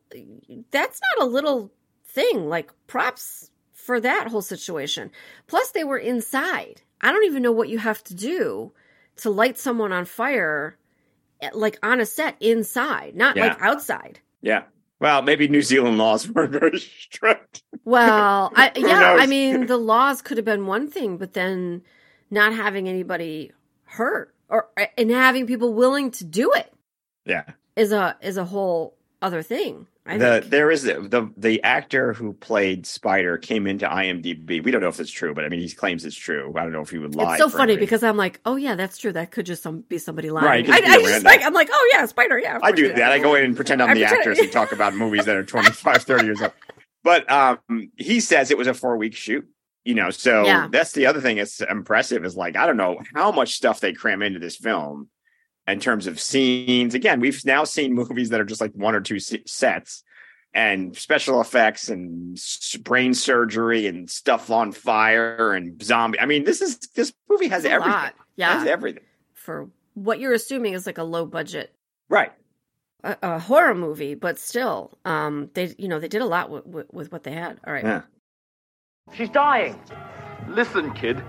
that's 0.70 1.00
not 1.16 1.26
a 1.26 1.30
little 1.30 1.70
thing. 2.06 2.48
Like 2.48 2.70
props 2.86 3.50
for 3.72 4.00
that 4.00 4.28
whole 4.28 4.42
situation. 4.42 5.10
Plus 5.46 5.70
they 5.70 5.84
were 5.84 5.98
inside. 5.98 6.82
I 7.00 7.10
don't 7.12 7.24
even 7.24 7.42
know 7.42 7.52
what 7.52 7.68
you 7.68 7.78
have 7.78 8.04
to 8.04 8.14
do 8.14 8.72
to 9.16 9.30
light 9.30 9.58
someone 9.58 9.92
on 9.92 10.04
fire 10.04 10.76
eh, 11.40 11.50
like 11.54 11.78
on 11.82 12.00
a 12.00 12.06
set 12.06 12.36
inside, 12.40 13.16
not 13.16 13.36
Yeah. 13.36 13.48
like 13.48 13.62
outside. 13.62 14.20
yeah. 14.40 14.64
Well, 15.02 15.20
maybe 15.20 15.48
New 15.48 15.62
Zealand 15.62 15.98
laws 15.98 16.28
weren't 16.34 16.52
very 16.52 16.78
strict. 16.78 17.64
Well, 17.84 18.52
I, 18.56 18.70
yeah, 18.76 19.16
I 19.18 19.26
mean, 19.26 19.66
the 19.66 19.76
laws 19.76 20.22
could 20.22 20.36
have 20.36 20.46
been 20.46 20.66
one 20.66 20.88
thing, 20.88 21.16
but 21.16 21.32
then 21.32 21.82
not 22.30 22.54
having 22.54 22.88
anybody 22.88 23.50
hurt 23.84 24.32
or 24.48 24.68
and 24.96 25.10
having 25.10 25.48
people 25.48 25.74
willing 25.74 26.12
to 26.12 26.24
do 26.24 26.52
it 26.52 26.72
Yeah, 27.26 27.44
is 27.74 27.90
a 27.90 28.16
is 28.22 28.36
a 28.36 28.44
whole 28.44 28.96
other 29.22 29.42
thing. 29.42 29.86
I 30.04 30.18
the 30.18 30.40
think. 30.40 30.50
there 30.50 30.70
is 30.70 30.82
the, 30.82 30.94
the 30.94 31.30
the 31.36 31.62
actor 31.62 32.12
who 32.12 32.32
played 32.32 32.86
Spider 32.86 33.38
came 33.38 33.66
into 33.68 33.86
IMDb. 33.86 34.62
We 34.62 34.70
don't 34.72 34.80
know 34.80 34.88
if 34.88 34.98
it's 34.98 35.12
true, 35.12 35.32
but 35.32 35.44
I 35.44 35.48
mean, 35.48 35.60
he 35.60 35.70
claims 35.70 36.04
it's 36.04 36.16
true. 36.16 36.52
I 36.56 36.64
don't 36.64 36.72
know 36.72 36.80
if 36.80 36.90
he 36.90 36.98
would 36.98 37.14
lie. 37.14 37.34
It's 37.34 37.42
so 37.42 37.48
funny 37.48 37.76
because 37.76 38.02
I'm 38.02 38.16
like, 38.16 38.40
oh 38.44 38.56
yeah, 38.56 38.74
that's 38.74 38.98
true. 38.98 39.12
That 39.12 39.30
could 39.30 39.46
just 39.46 39.62
some, 39.62 39.82
be 39.82 39.98
somebody 39.98 40.30
lying. 40.30 40.46
Right, 40.46 40.68
I, 40.68 40.76
I 40.76 41.00
just 41.00 41.24
like 41.24 41.42
I'm 41.44 41.54
like, 41.54 41.68
oh 41.72 41.90
yeah, 41.94 42.04
Spider. 42.06 42.38
Yeah, 42.38 42.58
I 42.62 42.72
do 42.72 42.92
that. 42.92 43.12
I 43.12 43.20
go 43.20 43.36
in 43.36 43.44
and 43.44 43.56
pretend 43.56 43.80
I'm 43.80 43.90
I 43.90 43.94
the 43.94 44.04
actress 44.04 44.40
and 44.40 44.50
talk 44.50 44.72
about 44.72 44.94
movies 44.94 45.24
that 45.26 45.36
are 45.36 45.44
25, 45.44 46.02
30 46.02 46.24
years 46.24 46.42
old. 46.42 46.52
But 47.04 47.30
um, 47.30 47.58
he 47.96 48.20
says 48.20 48.50
it 48.50 48.58
was 48.58 48.66
a 48.66 48.74
four 48.74 48.96
week 48.96 49.14
shoot. 49.14 49.46
You 49.84 49.94
know, 49.94 50.10
so 50.10 50.44
Yeah. 50.44 50.68
that's 50.70 50.92
the 50.92 51.06
other 51.06 51.20
thing 51.20 51.38
that's 51.38 51.60
impressive 51.60 52.24
is 52.24 52.36
like 52.36 52.56
I 52.56 52.66
don't 52.66 52.76
know 52.76 52.98
how 53.14 53.32
much 53.32 53.54
stuff 53.54 53.80
they 53.80 53.92
cram 53.92 54.22
into 54.22 54.38
this 54.38 54.56
film 54.56 55.08
in 55.66 55.80
terms 55.80 56.06
of 56.06 56.18
scenes. 56.20 56.94
Again, 56.94 57.20
we've 57.20 57.44
now 57.44 57.64
seen 57.64 57.94
movies 57.94 58.30
that 58.30 58.40
are 58.40 58.44
just 58.44 58.60
like 58.60 58.72
one 58.72 58.94
or 58.94 59.00
two 59.00 59.18
sets 59.18 60.02
and 60.54 60.96
special 60.96 61.40
effects 61.40 61.88
and 61.88 62.38
brain 62.82 63.14
surgery 63.14 63.86
and 63.86 64.10
stuff 64.10 64.50
on 64.50 64.72
fire 64.72 65.52
and 65.54 65.82
zombie. 65.82 66.20
I 66.20 66.26
mean, 66.26 66.44
this 66.44 66.60
is 66.60 66.78
this 66.94 67.12
movie 67.30 67.48
has 67.48 67.64
It's 67.64 67.70
a 67.70 67.74
everything. 67.74 67.92
lot. 67.92 68.14
Yeah, 68.36 68.58
Has 68.58 68.66
everything. 68.68 69.04
for 69.34 69.68
what 69.94 70.18
you're 70.20 70.32
assuming 70.34 70.72
is 70.74 70.86
like 70.86 70.98
a 70.98 71.04
low 71.04 71.26
budget 71.26 71.74
Right. 72.08 72.32
a, 73.04 73.16
a 73.22 73.38
horror 73.38 73.74
movie, 73.74 74.14
but 74.14 74.38
still, 74.38 74.98
um, 75.04 75.50
they 75.54 75.74
you 75.78 75.88
know 75.88 75.98
they 76.00 76.08
did 76.08 76.22
a 76.22 76.26
lot 76.26 76.50
with, 76.50 76.66
with, 76.66 76.86
with 76.92 77.12
what 77.12 77.22
they 77.24 77.32
had. 77.32 77.58
All 77.66 77.72
right, 77.72 77.84
Yeah. 77.84 78.02
She's 79.14 79.30
dying. 79.30 79.78
Listen, 80.48 80.92
kid. 80.92 81.22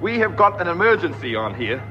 We 0.00 0.18
have 0.18 0.36
got 0.36 0.60
an 0.60 0.68
emergency 0.68 1.34
on 1.36 1.54
here. 1.54 1.82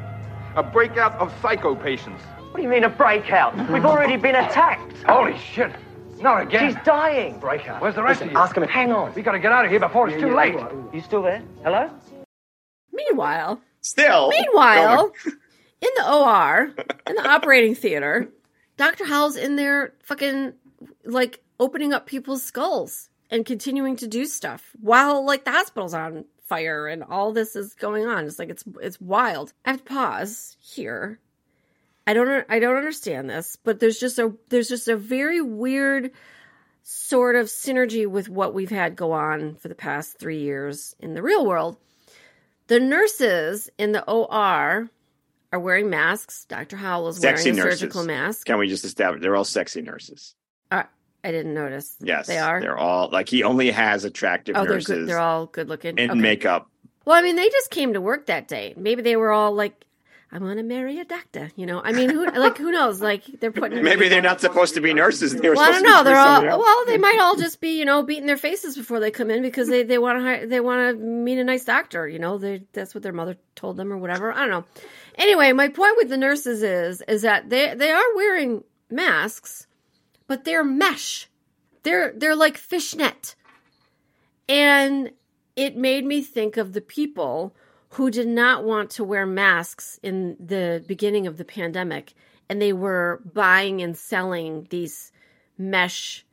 A 0.56 0.64
breakout 0.64 1.14
of 1.14 1.34
psycho 1.42 1.76
patients. 1.76 2.22
What 2.52 2.58
do 2.58 2.64
you 2.64 2.70
mean 2.70 2.84
a 2.84 2.90
breakout? 2.90 3.56
We've 3.70 3.86
already 3.94 4.18
been 4.18 4.36
attacked. 4.36 5.04
Holy 5.04 5.38
shit. 5.38 5.72
Not 6.20 6.42
again. 6.42 6.74
She's 6.74 6.84
dying. 6.84 7.40
Breakout. 7.40 7.82
Where's 7.82 7.96
the 7.96 8.04
rest 8.04 8.22
of 8.22 8.32
you? 8.32 8.38
Ask 8.38 8.58
him. 8.58 8.64
Hang 8.64 8.92
on. 8.92 9.14
We 9.14 9.22
gotta 9.22 9.40
get 9.40 9.52
out 9.52 9.64
of 9.66 9.72
here 9.72 9.80
before 9.80 10.10
it's 10.10 10.20
too 10.22 10.36
late. 10.36 10.56
You 10.94 11.02
still 11.02 11.22
there? 11.22 11.42
Hello? 11.64 11.90
Meanwhile, 12.92 13.62
Still. 13.82 14.30
meanwhile, 14.30 15.12
in 15.82 15.90
the 15.96 16.12
OR, 16.14 16.72
in 17.08 17.16
the 17.16 17.28
operating 17.30 17.76
theater, 17.76 18.28
Doctor 18.78 19.06
Howell's 19.06 19.38
in 19.38 19.56
there, 19.56 19.94
fucking 20.04 20.54
like 21.06 21.42
opening 21.60 21.94
up 21.94 22.06
people's 22.06 22.44
skulls 22.44 23.10
and 23.30 23.46
continuing 23.46 23.96
to 23.98 24.08
do 24.08 24.26
stuff 24.26 24.72
while 24.82 25.24
like 25.26 25.46
the 25.46 25.52
hospital's 25.52 25.94
on 25.94 26.26
fire 26.50 26.88
and 26.88 27.04
all 27.04 27.32
this 27.32 27.56
is 27.56 27.74
going 27.76 28.06
on. 28.06 28.26
It's 28.26 28.40
like 28.40 28.50
it's 28.50 28.64
it's 28.82 29.00
wild. 29.00 29.54
I 29.66 29.72
have 29.72 29.86
to 29.86 29.94
pause 29.94 30.58
here. 30.60 31.20
I 32.08 32.14
don't 32.14 32.46
I 32.50 32.60
don't 32.60 32.76
understand 32.76 33.30
this, 33.30 33.56
but 33.64 33.80
there's 33.80 34.00
just 34.00 34.20
a 34.20 34.34
there's 34.50 34.68
just 34.68 34.88
a 34.88 34.98
very 34.98 35.42
weird 35.42 36.12
sort 36.84 37.36
of 37.36 37.46
synergy 37.48 38.08
with 38.08 38.28
what 38.30 38.54
we've 38.54 38.72
had 38.72 38.96
go 38.96 39.12
on 39.12 39.56
for 39.56 39.68
the 39.68 39.76
past 39.76 40.18
3 40.18 40.40
years 40.40 40.96
in 41.00 41.14
the 41.14 41.22
real 41.22 41.46
world. 41.46 41.78
The 42.68 42.80
nurses 42.80 43.70
in 43.78 43.92
the 43.92 44.04
OR 44.10 44.90
are 45.52 45.60
wearing 45.60 45.90
masks. 45.90 46.46
Dr. 46.46 46.78
Howell 46.78 47.10
is 47.10 47.18
Sexy 47.18 47.52
wearing 47.52 47.60
a 47.60 47.64
nurses. 47.64 47.80
surgical 47.82 48.04
mask. 48.06 48.46
Can 48.48 48.58
we 48.58 48.68
just 48.68 48.86
establish 48.86 49.22
they're 49.22 49.36
all 49.36 49.44
sexy 49.46 49.82
nurses? 49.82 50.36
Uh, 50.72 50.84
I 51.24 51.32
didn't 51.32 51.54
notice. 51.54 51.96
Yes. 52.00 52.28
they 52.28 52.38
are. 52.38 52.62
They're 52.62 52.78
all 52.78 53.10
like 53.12 53.28
he 53.30 53.44
only 53.44 53.72
has 53.72 54.06
attractive 54.06 54.56
oh, 54.56 54.64
they're 54.64 54.74
nurses 54.74 55.00
good. 55.00 55.08
They're 55.08 55.20
all 55.20 55.46
good 55.48 55.68
looking. 55.70 55.98
in 55.98 56.12
Okay. 56.12 56.20
makeup. 56.20 56.70
Well, 57.06 57.18
I 57.18 57.22
mean, 57.22 57.36
they 57.36 57.50
just 57.50 57.72
came 57.72 57.94
to 57.94 58.02
work 58.02 58.28
that 58.28 58.48
day. 58.48 58.74
Maybe 58.78 59.02
they 59.02 59.16
were 59.16 59.32
all 59.32 59.54
like, 59.54 59.84
"I'm 60.32 60.42
going 60.42 60.58
to 60.58 60.64
marry 60.64 61.00
a 61.00 61.06
doctor." 61.06 61.50
You 61.56 61.66
know, 61.66 61.82
I 61.84 61.92
mean, 61.92 62.10
who 62.10 62.26
like 62.40 62.58
who 62.58 62.72
knows? 62.72 63.02
Like 63.02 63.24
they're 63.40 63.52
putting 63.52 63.84
Maybe 63.84 64.08
they're 64.10 64.22
not 64.22 64.40
supposed 64.42 64.76
to 64.76 64.82
be 64.82 64.94
nurses. 64.94 65.36
They 65.36 65.50
were 65.50 65.56
Well, 65.56 65.64
I 65.64 65.72
don't 65.72 65.80
supposed 65.80 65.92
know. 65.92 65.98
to 65.98 66.04
be 66.04 66.10
They're 66.10 66.20
all 66.20 66.46
else. 66.46 66.64
well. 66.64 66.86
They 66.86 66.98
might 66.98 67.20
all 67.20 67.36
just 67.46 67.60
be, 67.62 67.78
you 67.80 67.86
know, 67.86 68.04
beating 68.04 68.28
their 68.28 68.38
faces 68.38 68.78
before 68.78 69.00
they 69.00 69.12
come 69.12 69.30
in 69.32 69.42
because 69.42 69.68
they 69.70 69.84
they 69.84 69.98
want 69.98 70.42
to 70.42 70.48
they 70.48 70.60
want 70.60 70.90
to 70.98 71.04
meet 71.04 71.40
a 71.40 71.44
nice 71.44 71.66
doctor. 71.66 72.08
You 72.08 72.20
know, 72.20 72.38
they 72.38 72.62
that's 72.74 72.94
what 72.94 73.02
their 73.04 73.14
mother 73.14 73.38
told 73.56 73.76
them 73.78 73.92
or 73.92 73.98
whatever. 73.98 74.32
I 74.32 74.42
don't 74.42 74.52
know. 74.52 74.66
Anyway, 75.16 75.52
my 75.52 75.68
point 75.68 75.98
with 75.98 76.10
the 76.10 76.18
nurses 76.18 76.64
is 76.64 77.02
is 77.08 77.24
that 77.24 77.50
they 77.50 77.74
they 77.76 77.92
are 77.92 78.16
wearing 78.16 78.64
masks, 78.92 79.66
but 80.30 80.46
they're 80.46 80.64
mesh. 80.64 81.28
They're 81.84 82.14
they're 82.16 82.36
like 82.36 82.58
fishnet, 82.58 83.36
and 84.48 85.12
it 85.58 85.76
made 85.76 86.06
me 86.06 86.22
think 86.22 86.56
of 86.56 86.72
the 86.72 86.82
people 86.82 87.54
who 87.90 88.10
did 88.10 88.28
not 88.28 88.64
want 88.64 88.92
to 88.92 89.04
wear 89.04 89.26
masks 89.26 90.00
in 90.02 90.38
the 90.40 90.82
beginning 90.88 91.28
of 91.28 91.38
the 91.38 91.44
pandemic 91.44 92.14
and 92.50 92.62
they 92.62 92.74
were 92.74 93.22
buying 93.34 93.82
and 93.82 93.98
selling 93.98 94.68
these 94.70 95.12
mesh 95.58 96.26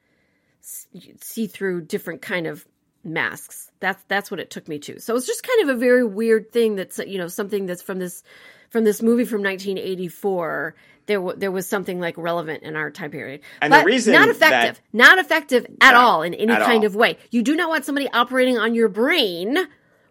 see-through 0.60 1.80
different 1.82 2.22
kind 2.22 2.46
of 2.46 2.66
masks. 3.04 3.70
That's 3.78 4.02
that's 4.08 4.30
what 4.30 4.40
it 4.40 4.50
took 4.50 4.66
me 4.66 4.78
to. 4.80 4.98
So 4.98 5.14
it's 5.14 5.26
just 5.26 5.46
kind 5.46 5.68
of 5.68 5.76
a 5.76 5.78
very 5.78 6.04
weird 6.04 6.50
thing 6.50 6.74
that's 6.74 6.98
you 6.98 7.18
know 7.18 7.28
something 7.28 7.66
that's 7.66 7.82
from 7.82 7.98
this 7.98 8.24
from 8.70 8.84
this 8.84 9.00
movie 9.00 9.24
from 9.24 9.42
1984 9.42 10.74
there 11.06 11.18
w- 11.18 11.38
there 11.38 11.50
was 11.50 11.66
something 11.68 12.00
like 12.00 12.16
relevant 12.18 12.62
in 12.62 12.76
our 12.76 12.90
time 12.90 13.10
period 13.10 13.40
And 13.62 13.72
the 13.72 13.78
But 13.78 13.84
reason 13.86 14.12
not 14.14 14.26
that- 14.26 14.36
effective 14.36 14.82
not 14.92 15.18
effective 15.18 15.66
at 15.80 15.92
No, 15.92 16.00
all 16.00 16.22
in 16.22 16.34
any 16.34 16.54
kind 16.54 16.80
all. 16.80 16.86
of 16.86 16.94
way 16.96 17.18
you 17.30 17.42
do 17.42 17.56
not 17.56 17.68
want 17.68 17.84
somebody 17.84 18.08
operating 18.10 18.58
on 18.58 18.74
your 18.74 18.88
brain 18.88 19.56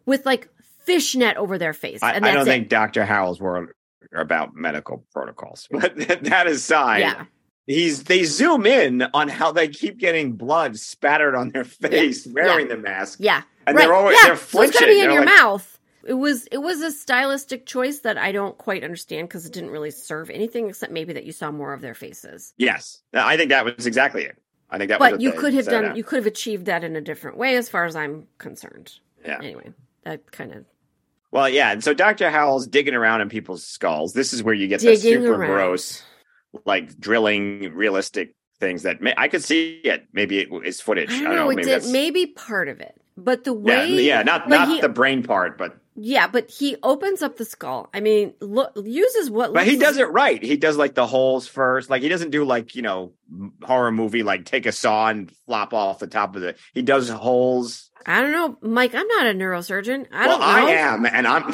with 0.05 0.25
like 0.25 0.49
fishnet 0.85 1.37
over 1.37 1.57
their 1.57 1.73
face 1.73 2.01
I, 2.03 2.11
and 2.13 2.25
I 2.25 2.31
don't 2.31 2.43
it. 2.43 2.45
think 2.45 2.69
Dr. 2.69 3.05
Howell's 3.05 3.39
were 3.39 3.73
about 4.15 4.55
medical 4.55 5.03
protocols. 5.13 5.67
But 5.71 5.95
that 5.97 6.47
aside, 6.47 6.99
yeah 6.99 7.25
he's 7.67 8.03
they 8.03 8.23
zoom 8.25 8.65
in 8.67 9.01
on 9.15 9.27
how 9.27 9.51
they 9.51 9.67
keep 9.67 9.97
getting 9.97 10.33
blood 10.33 10.77
spattered 10.77 11.35
on 11.35 11.49
their 11.49 11.63
face 11.63 12.27
wearing 12.27 12.67
the 12.67 12.77
mask. 12.77 13.17
Yeah, 13.19 13.41
And 13.65 13.75
right. 13.75 13.85
they're 13.85 13.93
always- 13.95 14.15
yeah. 14.21 14.27
they're 14.27 14.37
so 14.37 14.61
it's 14.61 14.73
gonna 14.73 14.85
flinching. 14.85 14.87
be 14.87 14.99
in 15.01 15.05
They're 15.07 15.11
your 15.15 15.25
like- 15.25 15.35
mouth. 15.39 15.74
It 16.05 16.13
was 16.13 16.45
it 16.51 16.59
was 16.59 16.81
a 16.81 16.91
stylistic 16.91 17.65
choice 17.65 17.99
that 18.01 18.17
I 18.17 18.31
don't 18.31 18.57
quite 18.57 18.83
understand 18.83 19.27
because 19.27 19.45
it 19.45 19.53
didn't 19.53 19.71
really 19.71 19.89
serve 19.91 20.29
anything 20.29 20.69
except 20.69 20.91
maybe 20.93 21.13
that 21.13 21.25
you 21.25 21.31
saw 21.31 21.49
more 21.51 21.73
of 21.73 21.81
their 21.81 21.95
faces. 21.95 22.53
Yes. 22.57 23.01
I 23.13 23.37
think 23.37 23.49
that 23.49 23.65
was 23.65 23.87
exactly 23.87 24.23
it. 24.23 24.37
I 24.69 24.77
think 24.77 24.89
that 24.89 24.99
But 24.99 25.19
you 25.21 25.31
could 25.31 25.53
have 25.55 25.65
done 25.65 25.85
out. 25.85 25.97
you 25.97 26.03
could 26.03 26.17
have 26.17 26.25
achieved 26.27 26.65
that 26.65 26.83
in 26.83 26.95
a 26.95 27.01
different 27.01 27.37
way, 27.37 27.55
as 27.55 27.69
far 27.69 27.85
as 27.85 27.95
I'm 27.95 28.27
concerned. 28.37 28.93
Yeah. 29.25 29.37
Anyway, 29.39 29.73
that 30.03 30.31
kind 30.31 30.53
of 30.53 30.65
Well, 31.31 31.49
yeah. 31.49 31.71
And 31.71 31.83
so 31.83 31.93
Dr. 31.93 32.29
Howell's 32.29 32.67
digging 32.67 32.93
around 32.93 33.21
in 33.21 33.29
people's 33.29 33.65
skulls. 33.65 34.13
This 34.13 34.31
is 34.33 34.43
where 34.43 34.53
you 34.53 34.67
get 34.67 34.81
the 34.81 34.95
super 34.95 35.33
around. 35.33 35.49
gross, 35.49 36.03
like 36.65 36.99
drilling 36.99 37.73
realistic 37.73 38.35
things 38.59 38.83
that 38.83 39.01
may, 39.01 39.13
I 39.17 39.27
could 39.27 39.43
see 39.43 39.81
it. 39.83 40.05
Maybe 40.13 40.39
it 40.39 40.49
is 40.63 40.81
footage. 40.81 41.11
I 41.11 41.19
don't 41.21 41.35
know. 41.35 41.49
it 41.49 41.55
maybe 41.55 41.67
did 41.67 41.85
maybe 41.91 42.25
part 42.27 42.67
of 42.69 42.79
it, 42.79 42.95
but 43.17 43.43
the 43.43 43.53
way 43.53 43.89
yeah, 44.03 44.21
not 44.23 44.47
but 44.49 44.55
not 44.55 44.67
he- 44.67 44.81
the 44.81 44.89
brain 44.89 45.23
part, 45.23 45.57
but 45.57 45.77
yeah, 45.95 46.27
but 46.27 46.49
he 46.49 46.75
opens 46.83 47.21
up 47.21 47.37
the 47.37 47.45
skull. 47.45 47.89
I 47.93 48.01
mean, 48.01 48.33
look 48.41 48.73
uses 48.75 49.29
what 49.29 49.53
but 49.53 49.65
he 49.65 49.77
does 49.77 49.95
it 49.97 50.11
right. 50.11 50.43
He 50.43 50.57
does 50.57 50.75
like 50.75 50.93
the 50.93 51.07
holes 51.07 51.47
first. 51.47 51.89
Like 51.89 52.01
he 52.01 52.09
doesn't 52.09 52.31
do 52.31 52.43
like 52.43 52.75
you 52.75 52.81
know 52.81 53.13
horror 53.63 53.91
movie 53.91 54.23
like 54.23 54.43
take 54.43 54.65
a 54.65 54.73
saw 54.73 55.07
and 55.07 55.31
flop 55.45 55.73
off 55.73 55.99
the 55.99 56.07
top 56.07 56.35
of 56.35 56.43
it. 56.43 56.57
He 56.73 56.81
does 56.81 57.07
holes. 57.09 57.89
I 58.05 58.21
don't 58.21 58.33
know, 58.33 58.57
Mike. 58.61 58.93
I'm 58.93 59.07
not 59.07 59.27
a 59.27 59.33
neurosurgeon. 59.33 60.07
I 60.11 60.27
well, 60.27 60.37
don't 60.37 60.47
know. 60.47 60.55
I 60.67 60.71
am, 60.71 61.05
and 61.05 61.27
I'm. 61.27 61.43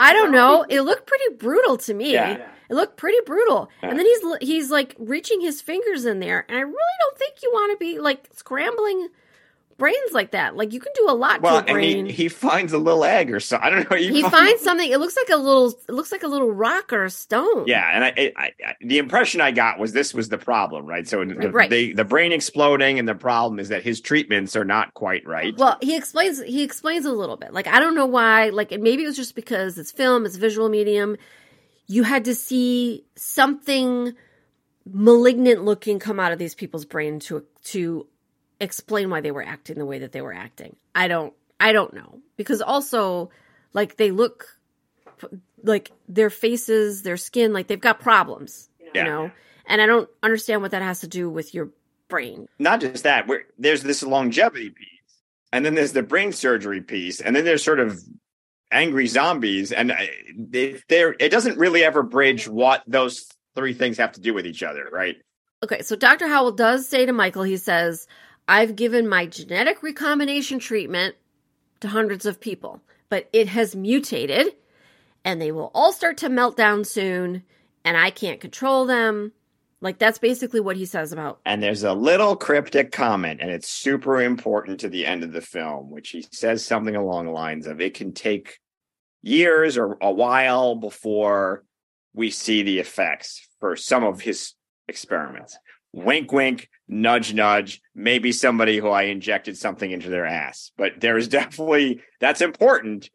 I 0.00 0.12
don't 0.12 0.32
know. 0.32 0.66
It 0.68 0.82
looked 0.82 1.06
pretty 1.06 1.36
brutal 1.36 1.76
to 1.78 1.94
me. 1.94 2.12
Yeah. 2.12 2.48
It 2.68 2.74
looked 2.74 2.96
pretty 2.96 3.18
brutal. 3.24 3.70
Yeah. 3.82 3.90
And 3.90 3.98
then 3.98 4.06
he's 4.06 4.20
he's 4.40 4.70
like 4.70 4.96
reaching 4.98 5.40
his 5.40 5.60
fingers 5.60 6.04
in 6.04 6.18
there, 6.18 6.44
and 6.48 6.58
I 6.58 6.62
really 6.62 6.96
don't 7.00 7.18
think 7.18 7.36
you 7.42 7.50
want 7.52 7.72
to 7.72 7.78
be 7.84 8.00
like 8.00 8.28
scrambling 8.32 9.08
brains 9.80 10.12
like 10.12 10.30
that. 10.30 10.54
Like 10.54 10.72
you 10.72 10.78
can 10.78 10.92
do 10.94 11.06
a 11.08 11.12
lot 11.12 11.42
well, 11.42 11.54
to 11.54 11.58
a 11.58 11.66
and 11.66 11.74
brain. 11.74 12.06
he, 12.06 12.12
he 12.12 12.28
finds 12.28 12.72
a 12.72 12.78
little 12.78 13.02
egg 13.04 13.32
or 13.32 13.40
so. 13.40 13.58
I 13.60 13.68
don't 13.70 13.90
know. 13.90 13.96
he 13.96 14.22
finds 14.22 14.62
something. 14.62 14.88
It 14.88 15.00
looks 15.00 15.16
like 15.16 15.30
a 15.30 15.36
little. 15.36 15.70
It 15.88 15.92
looks 15.92 16.12
like 16.12 16.22
a 16.22 16.28
little 16.28 16.52
rock 16.52 16.92
or 16.92 17.02
a 17.04 17.10
stone. 17.10 17.64
Yeah, 17.66 17.90
and 17.92 18.04
I, 18.04 18.32
I, 18.36 18.52
I, 18.64 18.74
the 18.80 18.98
impression 18.98 19.40
I 19.40 19.50
got 19.50 19.80
was 19.80 19.92
this 19.92 20.14
was 20.14 20.28
the 20.28 20.38
problem, 20.38 20.86
right? 20.86 21.08
So 21.08 21.24
the, 21.24 21.50
Right. 21.50 21.68
the 21.68 21.94
the 21.94 22.04
brain 22.04 22.30
exploding, 22.30 23.00
and 23.00 23.08
the 23.08 23.16
problem 23.16 23.58
is 23.58 23.70
that 23.70 23.82
his 23.82 24.00
treatments 24.00 24.54
are 24.54 24.64
not 24.64 24.94
quite 24.94 25.26
right. 25.26 25.56
Well, 25.58 25.78
he 25.82 25.96
explains. 25.96 26.40
He 26.40 26.62
explains 26.62 27.06
a 27.06 27.12
little 27.12 27.36
bit. 27.36 27.52
Like 27.52 27.66
I 27.66 27.80
don't 27.80 27.96
know 27.96 28.06
why. 28.06 28.50
Like 28.50 28.70
maybe 28.70 29.02
it 29.02 29.06
was 29.06 29.16
just 29.16 29.34
because 29.34 29.78
it's 29.78 29.90
film, 29.90 30.26
it's 30.26 30.36
visual 30.36 30.68
medium. 30.68 31.16
You 31.86 32.04
had 32.04 32.26
to 32.26 32.36
see 32.36 33.04
something 33.16 34.12
malignant 34.86 35.64
looking 35.64 35.98
come 35.98 36.18
out 36.18 36.32
of 36.32 36.38
these 36.38 36.54
people's 36.54 36.84
brain 36.84 37.20
to 37.20 37.44
to 37.64 38.06
explain 38.60 39.10
why 39.10 39.20
they 39.20 39.30
were 39.30 39.42
acting 39.42 39.78
the 39.78 39.86
way 39.86 39.98
that 39.98 40.12
they 40.12 40.20
were 40.20 40.34
acting. 40.34 40.76
I 40.94 41.08
don't. 41.08 41.32
I 41.58 41.72
don't 41.72 41.92
know 41.92 42.20
because 42.36 42.62
also 42.62 43.30
like 43.74 43.96
they 43.96 44.10
look 44.10 44.46
like 45.62 45.90
their 46.08 46.30
faces, 46.30 47.02
their 47.02 47.18
skin, 47.18 47.52
like 47.52 47.66
they've 47.66 47.80
got 47.80 48.00
problems. 48.00 48.68
Yeah. 48.94 49.04
You 49.04 49.10
know, 49.10 49.30
and 49.66 49.80
I 49.80 49.86
don't 49.86 50.08
understand 50.22 50.62
what 50.62 50.72
that 50.72 50.82
has 50.82 51.00
to 51.00 51.08
do 51.08 51.30
with 51.30 51.54
your 51.54 51.70
brain. 52.08 52.48
not 52.58 52.80
just 52.80 53.04
that, 53.04 53.28
there's 53.58 53.82
this 53.82 54.02
longevity 54.02 54.70
piece, 54.70 55.22
and 55.52 55.64
then 55.64 55.74
there's 55.74 55.92
the 55.92 56.02
brain 56.02 56.32
surgery 56.32 56.80
piece, 56.80 57.20
and 57.20 57.36
then 57.36 57.44
there's 57.44 57.62
sort 57.62 57.78
of 57.78 58.02
angry 58.72 59.06
zombies, 59.06 59.70
and 59.70 59.92
they, 60.36 60.80
there 60.88 61.14
it 61.20 61.30
doesn't 61.30 61.58
really 61.58 61.84
ever 61.84 62.02
bridge 62.02 62.48
what 62.48 62.82
those 62.86 63.28
three 63.54 63.74
things 63.74 63.98
have 63.98 64.12
to 64.12 64.20
do 64.20 64.34
with 64.34 64.46
each 64.46 64.62
other, 64.62 64.88
right? 64.90 65.16
Okay, 65.62 65.82
so 65.82 65.94
Dr. 65.94 66.26
Howell 66.26 66.52
does 66.52 66.88
say 66.88 67.04
to 67.06 67.12
Michael, 67.12 67.42
he 67.42 67.56
says, 67.56 68.06
I've 68.50 68.74
given 68.74 69.08
my 69.08 69.26
genetic 69.26 69.80
recombination 69.80 70.58
treatment 70.58 71.14
to 71.78 71.86
hundreds 71.86 72.26
of 72.26 72.40
people, 72.40 72.82
but 73.08 73.28
it 73.32 73.46
has 73.46 73.76
mutated 73.76 74.56
and 75.24 75.40
they 75.40 75.52
will 75.52 75.70
all 75.72 75.92
start 75.92 76.16
to 76.18 76.28
melt 76.28 76.56
down 76.56 76.82
soon 76.82 77.44
and 77.84 77.96
I 77.96 78.10
can't 78.10 78.40
control 78.40 78.86
them. 78.86 79.30
Like, 79.80 79.98
that's 79.98 80.18
basically 80.18 80.58
what 80.58 80.76
he 80.76 80.84
says 80.84 81.12
about. 81.12 81.38
And 81.46 81.62
there's 81.62 81.84
a 81.84 81.94
little 81.94 82.34
cryptic 82.34 82.90
comment, 82.92 83.40
and 83.40 83.50
it's 83.50 83.70
super 83.70 84.20
important 84.20 84.80
to 84.80 84.88
the 84.88 85.06
end 85.06 85.22
of 85.22 85.32
the 85.32 85.40
film, 85.40 85.88
which 85.90 86.10
he 86.10 86.26
says 86.32 86.62
something 86.62 86.96
along 86.96 87.26
the 87.26 87.30
lines 87.30 87.66
of 87.66 87.80
it 87.80 87.94
can 87.94 88.12
take 88.12 88.58
years 89.22 89.78
or 89.78 89.96
a 90.02 90.12
while 90.12 90.74
before 90.74 91.64
we 92.14 92.30
see 92.30 92.62
the 92.62 92.80
effects 92.80 93.48
for 93.60 93.76
some 93.76 94.04
of 94.04 94.20
his 94.20 94.54
experiments. 94.88 95.56
Wink, 95.92 96.30
wink, 96.30 96.68
nudge, 96.90 97.32
nudge. 97.32 97.80
Maybe 97.94 98.32
somebody 98.32 98.78
who 98.78 98.88
I 98.88 99.04
injected 99.04 99.56
something 99.56 99.90
into 99.90 100.10
their 100.10 100.26
ass, 100.26 100.72
but 100.76 101.00
there 101.00 101.16
is 101.16 101.28
definitely 101.40 102.02
that's 102.20 102.40
important 102.42 103.08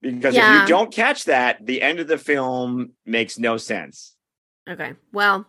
Because 0.00 0.34
Yeah. 0.34 0.54
if 0.56 0.62
you 0.62 0.68
don't 0.68 0.92
catch 0.92 1.24
that, 1.24 1.64
the 1.64 1.82
end 1.82 1.98
of 2.00 2.06
the 2.08 2.18
film 2.18 2.92
makes 3.04 3.38
no 3.38 3.56
sense. 3.56 4.14
Okay. 4.68 4.92
Well, 5.12 5.46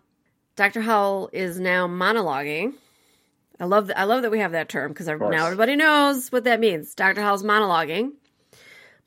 Dr. 0.56 0.82
Howell 0.82 1.30
is 1.34 1.60
now 1.60 1.88
monologuing. 1.88 2.74
I 3.60 3.66
love 3.66 3.88
that. 3.88 4.00
I 4.00 4.06
love 4.06 4.24
that 4.24 4.32
we 4.32 4.40
have 4.40 4.54
that 4.54 4.68
term 4.70 4.92
because 4.92 5.08
now 5.08 5.46
everybody 5.46 5.76
knows 5.76 6.32
what 6.32 6.46
that 6.46 6.60
means. 6.60 6.96
Dr. 6.96 7.22
Howell's 7.22 7.44
monologuing. 7.44 8.12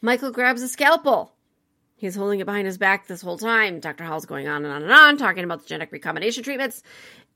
Michael 0.01 0.31
grabs 0.31 0.63
a 0.63 0.69
scalpel. 0.69 1.33
He's 2.03 2.17
holding 2.17 2.41
it 2.41 2.47
behind 2.47 2.67
his 2.67 2.79
back 2.79 3.07
this 3.07 3.23
whole 3.23 3.39
time. 3.39 3.79
Dr. 3.79 4.03
Howell's 4.03 4.27
going 4.27 4.49
on 4.49 4.65
and 4.65 4.75
on 4.75 4.83
and 4.83 4.91
on, 4.91 5.17
talking 5.19 5.45
about 5.45 5.63
the 5.63 5.69
genetic 5.69 5.93
recombination 5.93 6.43
treatments. 6.43 6.83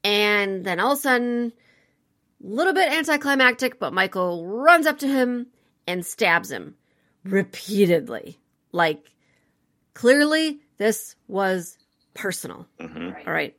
And 0.03 0.65
then 0.65 0.81
all 0.81 0.91
of 0.95 0.99
a 0.99 1.03
sudden, 1.03 1.53
a 2.43 2.47
little 2.49 2.73
bit 2.73 2.91
anticlimactic, 2.91 3.79
but 3.79 3.93
Michael 3.93 4.45
runs 4.45 4.87
up 4.89 4.99
to 4.99 5.07
him 5.07 5.47
and 5.87 6.05
stabs 6.05 6.51
him 6.51 6.75
repeatedly. 7.23 8.41
Like, 8.73 9.05
clearly, 9.95 10.59
this 10.79 11.15
was 11.29 11.79
personal. 12.15 12.67
Mhm. 12.81 13.25
All 13.25 13.33
right. 13.33 13.57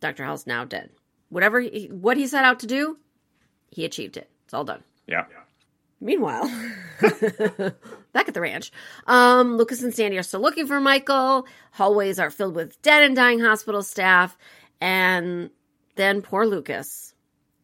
Dr. 0.00 0.24
Howell's 0.24 0.48
now 0.48 0.64
dead. 0.64 0.90
Whatever 1.28 1.60
he, 1.60 1.86
what 1.86 2.16
he 2.16 2.26
set 2.26 2.44
out 2.44 2.58
to 2.58 2.66
do, 2.66 2.98
he 3.70 3.84
achieved 3.84 4.16
it. 4.16 4.28
It's 4.44 4.54
all 4.54 4.64
done. 4.64 4.82
Yeah. 5.06 5.26
Meanwhile, 6.00 6.50
back 8.12 8.28
at 8.28 8.34
the 8.34 8.40
ranch, 8.40 8.72
um, 9.06 9.56
Lucas 9.56 9.82
and 9.82 9.94
Sandy 9.94 10.18
are 10.18 10.22
still 10.22 10.40
looking 10.40 10.66
for 10.66 10.80
Michael. 10.80 11.46
Hallways 11.72 12.18
are 12.18 12.30
filled 12.30 12.54
with 12.54 12.80
dead 12.82 13.02
and 13.02 13.16
dying 13.16 13.40
hospital 13.40 13.82
staff. 13.82 14.36
And 14.80 15.50
then 15.96 16.22
poor 16.22 16.46
Lucas 16.46 17.14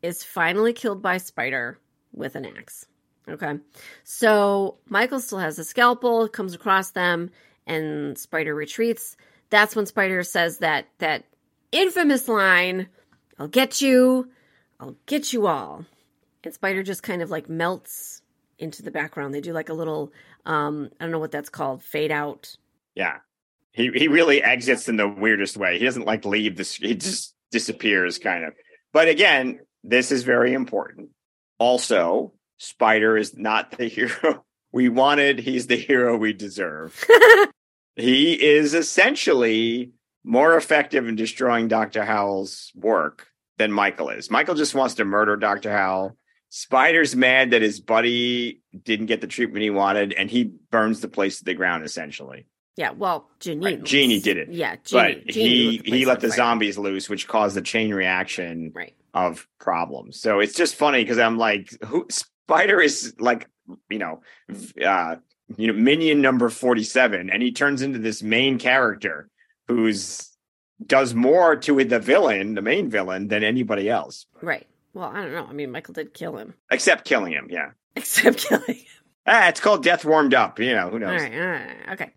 is 0.02 0.22
finally 0.22 0.72
killed 0.72 1.02
by 1.02 1.18
Spider 1.18 1.78
with 2.12 2.36
an 2.36 2.46
axe. 2.46 2.86
Okay. 3.28 3.58
So 4.04 4.78
Michael 4.88 5.20
still 5.20 5.38
has 5.38 5.58
a 5.58 5.64
scalpel, 5.64 6.28
comes 6.28 6.54
across 6.54 6.92
them, 6.92 7.30
and 7.66 8.16
Spider 8.16 8.54
retreats. 8.54 9.16
That's 9.50 9.76
when 9.76 9.86
Spider 9.86 10.22
says 10.22 10.58
that 10.58 10.86
that 10.98 11.24
infamous 11.72 12.28
line, 12.28 12.88
I'll 13.38 13.48
get 13.48 13.80
you, 13.80 14.30
I'll 14.80 14.96
get 15.06 15.32
you 15.32 15.46
all. 15.46 15.84
And 16.44 16.54
Spider 16.54 16.82
just 16.82 17.02
kind 17.02 17.20
of 17.20 17.30
like 17.30 17.48
melts 17.48 18.22
into 18.58 18.82
the 18.82 18.90
background. 18.90 19.34
They 19.34 19.40
do 19.40 19.52
like 19.52 19.68
a 19.68 19.74
little 19.74 20.12
um 20.48 20.90
I 20.98 21.04
don't 21.04 21.12
know 21.12 21.20
what 21.20 21.30
that's 21.30 21.48
called, 21.48 21.84
fade 21.84 22.10
out. 22.10 22.56
Yeah. 22.94 23.18
He 23.72 23.90
he 23.94 24.08
really 24.08 24.42
exits 24.42 24.88
in 24.88 24.96
the 24.96 25.08
weirdest 25.08 25.56
way. 25.56 25.78
He 25.78 25.84
doesn't 25.84 26.06
like 26.06 26.24
leave 26.24 26.56
this 26.56 26.74
he 26.74 26.94
just 26.94 27.34
disappears 27.52 28.18
kind 28.18 28.44
of. 28.44 28.54
But 28.92 29.08
again, 29.08 29.60
this 29.84 30.10
is 30.10 30.24
very 30.24 30.52
important. 30.52 31.10
Also, 31.58 32.32
Spider 32.56 33.16
is 33.16 33.36
not 33.36 33.78
the 33.78 33.86
hero 33.88 34.44
we 34.72 34.88
wanted, 34.88 35.38
he's 35.38 35.66
the 35.66 35.76
hero 35.76 36.16
we 36.16 36.32
deserve. 36.32 37.04
he 37.96 38.34
is 38.34 38.74
essentially 38.74 39.92
more 40.24 40.56
effective 40.56 41.08
in 41.08 41.16
destroying 41.16 41.68
Dr. 41.68 42.04
Howell's 42.04 42.70
work 42.74 43.28
than 43.56 43.72
Michael 43.72 44.10
is. 44.10 44.30
Michael 44.30 44.54
just 44.54 44.74
wants 44.74 44.94
to 44.96 45.04
murder 45.04 45.36
Dr. 45.36 45.72
Howell. 45.72 46.17
Spider's 46.50 47.14
mad 47.14 47.50
that 47.50 47.62
his 47.62 47.80
buddy 47.80 48.62
didn't 48.82 49.06
get 49.06 49.20
the 49.20 49.26
treatment 49.26 49.62
he 49.62 49.70
wanted, 49.70 50.12
and 50.14 50.30
he 50.30 50.44
burns 50.70 51.00
the 51.00 51.08
place 51.08 51.38
to 51.38 51.44
the 51.44 51.54
ground 51.54 51.84
essentially. 51.84 52.46
Yeah, 52.76 52.92
well, 52.92 53.28
Jeannie. 53.40 53.66
Right, 53.66 53.82
Jeannie 53.82 54.20
did 54.20 54.36
it. 54.36 54.48
Yeah, 54.52 54.76
Jeannie. 54.84 55.22
but 55.24 55.34
Jeannie 55.34 55.76
he 55.78 55.98
he 55.98 56.06
let 56.06 56.20
the 56.20 56.28
fire. 56.28 56.36
zombies 56.36 56.78
loose, 56.78 57.08
which 57.08 57.26
caused 57.26 57.56
the 57.56 57.60
chain 57.62 57.92
reaction 57.92 58.72
Right. 58.74 58.94
of 59.14 59.46
problems. 59.58 60.20
So 60.20 60.38
it's 60.40 60.54
just 60.54 60.76
funny 60.76 61.02
because 61.02 61.18
I'm 61.18 61.38
like, 61.38 61.70
who 61.84 62.06
Spider 62.08 62.80
is 62.80 63.14
like, 63.18 63.48
you 63.90 63.98
know, 63.98 64.22
uh, 64.84 65.16
you 65.56 65.66
know, 65.66 65.72
minion 65.72 66.20
number 66.20 66.48
forty 66.48 66.84
seven, 66.84 67.30
and 67.30 67.42
he 67.42 67.50
turns 67.52 67.82
into 67.82 67.98
this 67.98 68.22
main 68.22 68.58
character 68.58 69.28
who's 69.66 70.24
does 70.86 71.12
more 71.14 71.56
to 71.56 71.82
the 71.84 71.98
villain, 71.98 72.54
the 72.54 72.62
main 72.62 72.88
villain, 72.88 73.26
than 73.28 73.42
anybody 73.42 73.90
else, 73.90 74.26
Right. 74.40 74.66
Well, 74.98 75.10
I 75.14 75.22
don't 75.22 75.32
know. 75.32 75.46
I 75.48 75.52
mean, 75.52 75.70
Michael 75.70 75.94
did 75.94 76.12
kill 76.12 76.36
him. 76.36 76.54
except 76.70 77.04
killing 77.04 77.32
him. 77.32 77.46
Yeah, 77.50 77.70
Except 77.94 78.38
killing 78.38 78.64
him. 78.76 78.84
ah, 79.26 79.48
it's 79.48 79.60
called 79.60 79.82
Death 79.84 80.04
Warmed 80.04 80.34
Up. 80.34 80.58
You 80.58 80.74
know, 80.74 80.90
who 80.90 80.98
knows? 80.98 81.20
right, 81.22 81.32
all 81.34 81.46
right, 81.46 81.76
okay. 81.92 82.10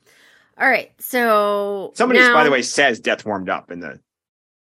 All 0.58 0.68
right. 0.68 0.92
So 1.00 1.92
Somebody, 1.96 2.20
now- 2.20 2.34
by 2.34 2.44
the 2.44 2.52
way, 2.52 2.62
says 2.62 3.00
Death 3.00 3.26
Warmed 3.26 3.50
Up 3.50 3.72
in 3.72 3.80
the. 3.80 4.00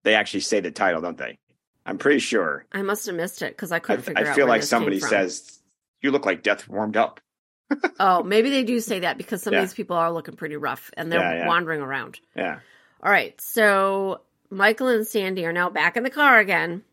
They 0.04 0.16
actually 0.16 0.40
say 0.42 0.60
the 0.60 0.72
title, 0.72 1.00
don't 1.02 1.18
they? 1.18 1.38
I'm 1.86 1.98
pretty 1.98 2.20
sure. 2.20 2.66
I 2.72 2.82
must 2.82 3.06
have 3.06 3.16
missed 3.16 3.42
it 3.42 3.52
because 3.56 3.72
I 3.72 3.78
I, 3.78 3.80
couldn't 3.80 4.02
figure 4.04 4.26
I 4.26 4.30
out. 4.30 4.36
feel 4.36 4.48
like 4.48 4.64
somebody 4.64 5.00
says 5.00 5.60
you 6.02 6.12
look 6.12 6.26
like 6.26 6.44
death 6.44 6.68
warmed 6.68 6.98
up. 6.98 7.20
Oh, 8.00 8.22
maybe 8.24 8.50
they 8.50 8.64
do 8.66 8.82
say 8.82 9.00
that 9.00 9.18
because 9.18 9.42
some 9.44 9.54
Yeah. 9.54 9.60
of 9.60 9.66
these 9.70 9.74
people 9.74 9.96
are 9.96 10.12
looking 10.12 10.36
pretty 10.36 10.58
rough 10.58 10.92
and 10.98 11.10
they're 11.12 11.22
Yeah, 11.22 11.36
yeah. 11.44 11.48
wandering 11.48 11.80
around. 11.82 12.20
Yeah. 12.36 12.60
All 13.02 13.10
right. 13.12 13.40
So 13.40 14.22
Michael 14.50 14.90
and 14.90 15.08
Sandy 15.08 15.46
are 15.46 15.54
now 15.54 15.70
back 15.70 15.96
in 15.96 16.04
the 16.04 16.10
car 16.10 16.38
again. 16.40 16.84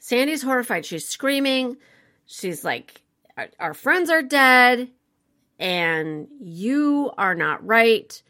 Sandy's 0.00 0.42
horrified. 0.42 0.84
She's 0.84 1.06
screaming. 1.06 1.76
She's 2.26 2.64
like, 2.64 3.02
"Our, 3.36 3.48
our 3.60 3.74
friends 3.74 4.10
are 4.10 4.22
dead, 4.22 4.88
and 5.58 6.26
you 6.40 7.12
are 7.16 7.36
not 7.36 7.64
right." 7.64 8.20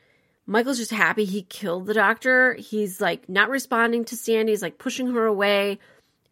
Michael's 0.47 0.79
just 0.79 0.91
happy 0.91 1.25
he 1.25 1.43
killed 1.43 1.87
the 1.87 1.95
doctor. 1.95 2.55
He's 2.55 3.01
like 3.01 3.29
not 3.29 3.51
responding 3.51 4.05
to 4.07 4.17
Sandy. 4.17 4.53
He's 4.53 4.63
like 4.63 4.79
pushing 4.79 5.07
her 5.15 5.25
away. 5.25 5.79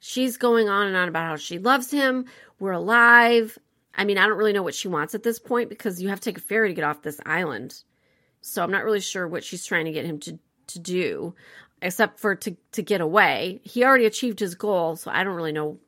She's 0.00 0.36
going 0.36 0.68
on 0.68 0.88
and 0.88 0.96
on 0.96 1.08
about 1.08 1.26
how 1.26 1.36
she 1.36 1.58
loves 1.58 1.90
him. 1.90 2.24
We're 2.58 2.72
alive. 2.72 3.56
I 3.94 4.04
mean, 4.04 4.18
I 4.18 4.26
don't 4.26 4.38
really 4.38 4.52
know 4.52 4.62
what 4.64 4.74
she 4.74 4.88
wants 4.88 5.14
at 5.14 5.22
this 5.22 5.38
point 5.38 5.68
because 5.68 6.02
you 6.02 6.08
have 6.08 6.20
to 6.20 6.30
take 6.30 6.38
a 6.38 6.40
ferry 6.40 6.68
to 6.68 6.74
get 6.74 6.84
off 6.84 7.02
this 7.02 7.20
island. 7.26 7.82
So 8.40 8.62
I'm 8.62 8.70
not 8.72 8.84
really 8.84 9.00
sure 9.00 9.28
what 9.28 9.44
she's 9.44 9.64
trying 9.64 9.84
to 9.84 9.92
get 9.92 10.04
him 10.04 10.18
to 10.20 10.38
to 10.68 10.78
do, 10.78 11.34
except 11.82 12.18
for 12.20 12.34
to 12.36 12.56
to 12.72 12.82
get 12.82 13.00
away. 13.00 13.60
He 13.64 13.84
already 13.84 14.06
achieved 14.06 14.40
his 14.40 14.54
goal, 14.54 14.96
so 14.96 15.10
I 15.10 15.24
don't 15.24 15.34
really 15.34 15.52
know. 15.52 15.78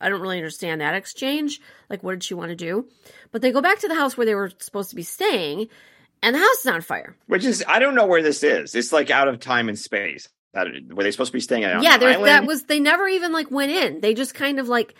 I 0.00 0.08
don't 0.08 0.20
really 0.20 0.36
understand 0.38 0.80
that 0.80 0.94
exchange. 0.94 1.60
Like, 1.88 2.02
what 2.02 2.12
did 2.12 2.24
she 2.24 2.34
want 2.34 2.50
to 2.50 2.56
do? 2.56 2.86
But 3.32 3.42
they 3.42 3.50
go 3.52 3.62
back 3.62 3.78
to 3.80 3.88
the 3.88 3.94
house 3.94 4.16
where 4.16 4.26
they 4.26 4.34
were 4.34 4.50
supposed 4.58 4.90
to 4.90 4.96
be 4.96 5.02
staying, 5.02 5.68
and 6.22 6.34
the 6.34 6.40
house 6.40 6.60
is 6.60 6.66
on 6.66 6.80
fire. 6.82 7.16
Which 7.26 7.44
is 7.44 7.64
I 7.66 7.78
don't 7.78 7.94
know 7.94 8.06
where 8.06 8.22
this 8.22 8.42
is. 8.42 8.74
It's 8.74 8.92
like 8.92 9.10
out 9.10 9.28
of 9.28 9.40
time 9.40 9.68
and 9.68 9.78
space. 9.78 10.28
That- 10.52 10.68
Were 10.90 11.02
they 11.02 11.10
supposed 11.10 11.32
to 11.32 11.36
be 11.36 11.40
staying 11.40 11.64
at 11.64 11.82
yeah, 11.82 11.94
an 11.94 12.00
there's 12.00 12.16
island? 12.16 12.28
that 12.28 12.46
was 12.46 12.64
they 12.64 12.80
never 12.80 13.06
even 13.08 13.32
like 13.32 13.50
went 13.50 13.72
in. 13.72 14.00
They 14.00 14.14
just 14.14 14.34
kind 14.34 14.58
of 14.58 14.68
like 14.68 14.94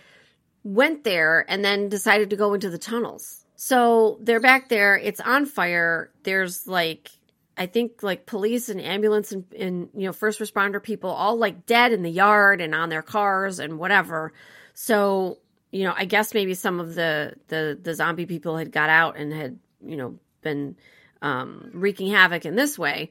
went 0.64 1.04
there 1.04 1.44
and 1.48 1.64
then 1.64 1.88
decided 1.88 2.30
to 2.30 2.36
go 2.36 2.54
into 2.54 2.68
the 2.70 2.78
tunnels. 2.78 3.44
So 3.54 4.18
they're 4.20 4.40
back 4.40 4.68
there. 4.68 4.98
It's 4.98 5.20
on 5.20 5.46
fire. 5.46 6.10
There's 6.24 6.66
like 6.66 7.10
I 7.56 7.66
think 7.66 8.02
like 8.02 8.26
police 8.26 8.68
and 8.68 8.80
ambulance 8.80 9.32
and, 9.32 9.44
and 9.58 9.88
you 9.94 10.06
know 10.06 10.12
first 10.12 10.40
responder 10.40 10.82
people 10.82 11.10
all 11.10 11.36
like 11.36 11.66
dead 11.66 11.92
in 11.92 12.02
the 12.02 12.10
yard 12.10 12.60
and 12.60 12.74
on 12.74 12.88
their 12.88 13.02
cars 13.02 13.58
and 13.58 13.78
whatever. 13.78 14.32
So 14.74 15.38
you 15.70 15.84
know 15.84 15.94
I 15.96 16.04
guess 16.04 16.34
maybe 16.34 16.54
some 16.54 16.80
of 16.80 16.94
the 16.94 17.34
the 17.48 17.78
the 17.80 17.94
zombie 17.94 18.26
people 18.26 18.56
had 18.56 18.72
got 18.72 18.90
out 18.90 19.16
and 19.16 19.32
had 19.32 19.58
you 19.84 19.96
know 19.96 20.18
been 20.42 20.76
um, 21.22 21.70
wreaking 21.72 22.10
havoc 22.10 22.44
in 22.44 22.56
this 22.56 22.78
way. 22.78 23.10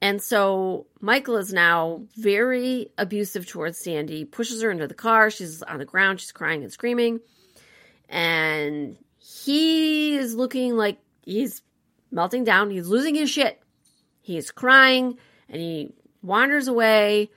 And 0.00 0.20
so 0.20 0.86
Michael 1.00 1.36
is 1.36 1.52
now 1.52 2.02
very 2.16 2.90
abusive 2.98 3.46
towards 3.46 3.78
Sandy, 3.78 4.24
pushes 4.24 4.60
her 4.60 4.70
into 4.70 4.86
the 4.86 4.94
car. 4.94 5.30
She's 5.30 5.62
on 5.62 5.78
the 5.78 5.84
ground, 5.84 6.20
she's 6.20 6.32
crying 6.32 6.62
and 6.62 6.72
screaming. 6.72 7.20
And 8.08 8.98
he 9.18 10.16
is 10.16 10.34
looking 10.34 10.76
like 10.76 10.98
he's 11.22 11.62
melting 12.10 12.44
down. 12.44 12.70
He's 12.70 12.86
losing 12.86 13.14
his 13.14 13.30
shit. 13.30 13.60
He's 14.24 14.50
crying 14.50 15.18
and 15.50 15.60
he 15.60 15.92
wanders 16.22 16.66
away. 16.66 17.30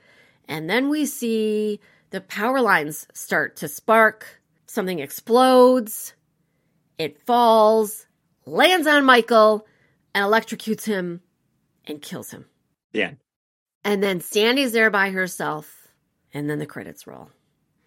And 0.48 0.70
then 0.70 0.88
we 0.88 1.04
see 1.04 1.80
the 2.08 2.22
power 2.22 2.62
lines 2.62 3.06
start 3.12 3.56
to 3.56 3.68
spark. 3.68 4.40
Something 4.64 4.98
explodes. 4.98 6.14
It 6.96 7.20
falls, 7.26 8.06
lands 8.46 8.86
on 8.86 9.04
Michael, 9.04 9.66
and 10.14 10.24
electrocutes 10.24 10.86
him 10.86 11.20
and 11.86 12.00
kills 12.00 12.30
him. 12.30 12.46
Yeah. 12.94 13.12
And 13.84 14.02
then 14.02 14.22
Sandy's 14.22 14.72
there 14.72 14.90
by 14.90 15.10
herself, 15.10 15.88
and 16.32 16.48
then 16.48 16.58
the 16.58 16.64
credits 16.64 17.06
roll. 17.06 17.30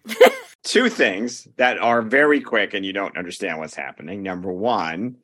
Two 0.62 0.88
things 0.88 1.48
that 1.56 1.78
are 1.78 2.02
very 2.02 2.40
quick 2.40 2.72
and 2.72 2.86
you 2.86 2.92
don't 2.92 3.18
understand 3.18 3.58
what's 3.58 3.74
happening. 3.74 4.22
Number 4.22 4.52
one 4.52 5.16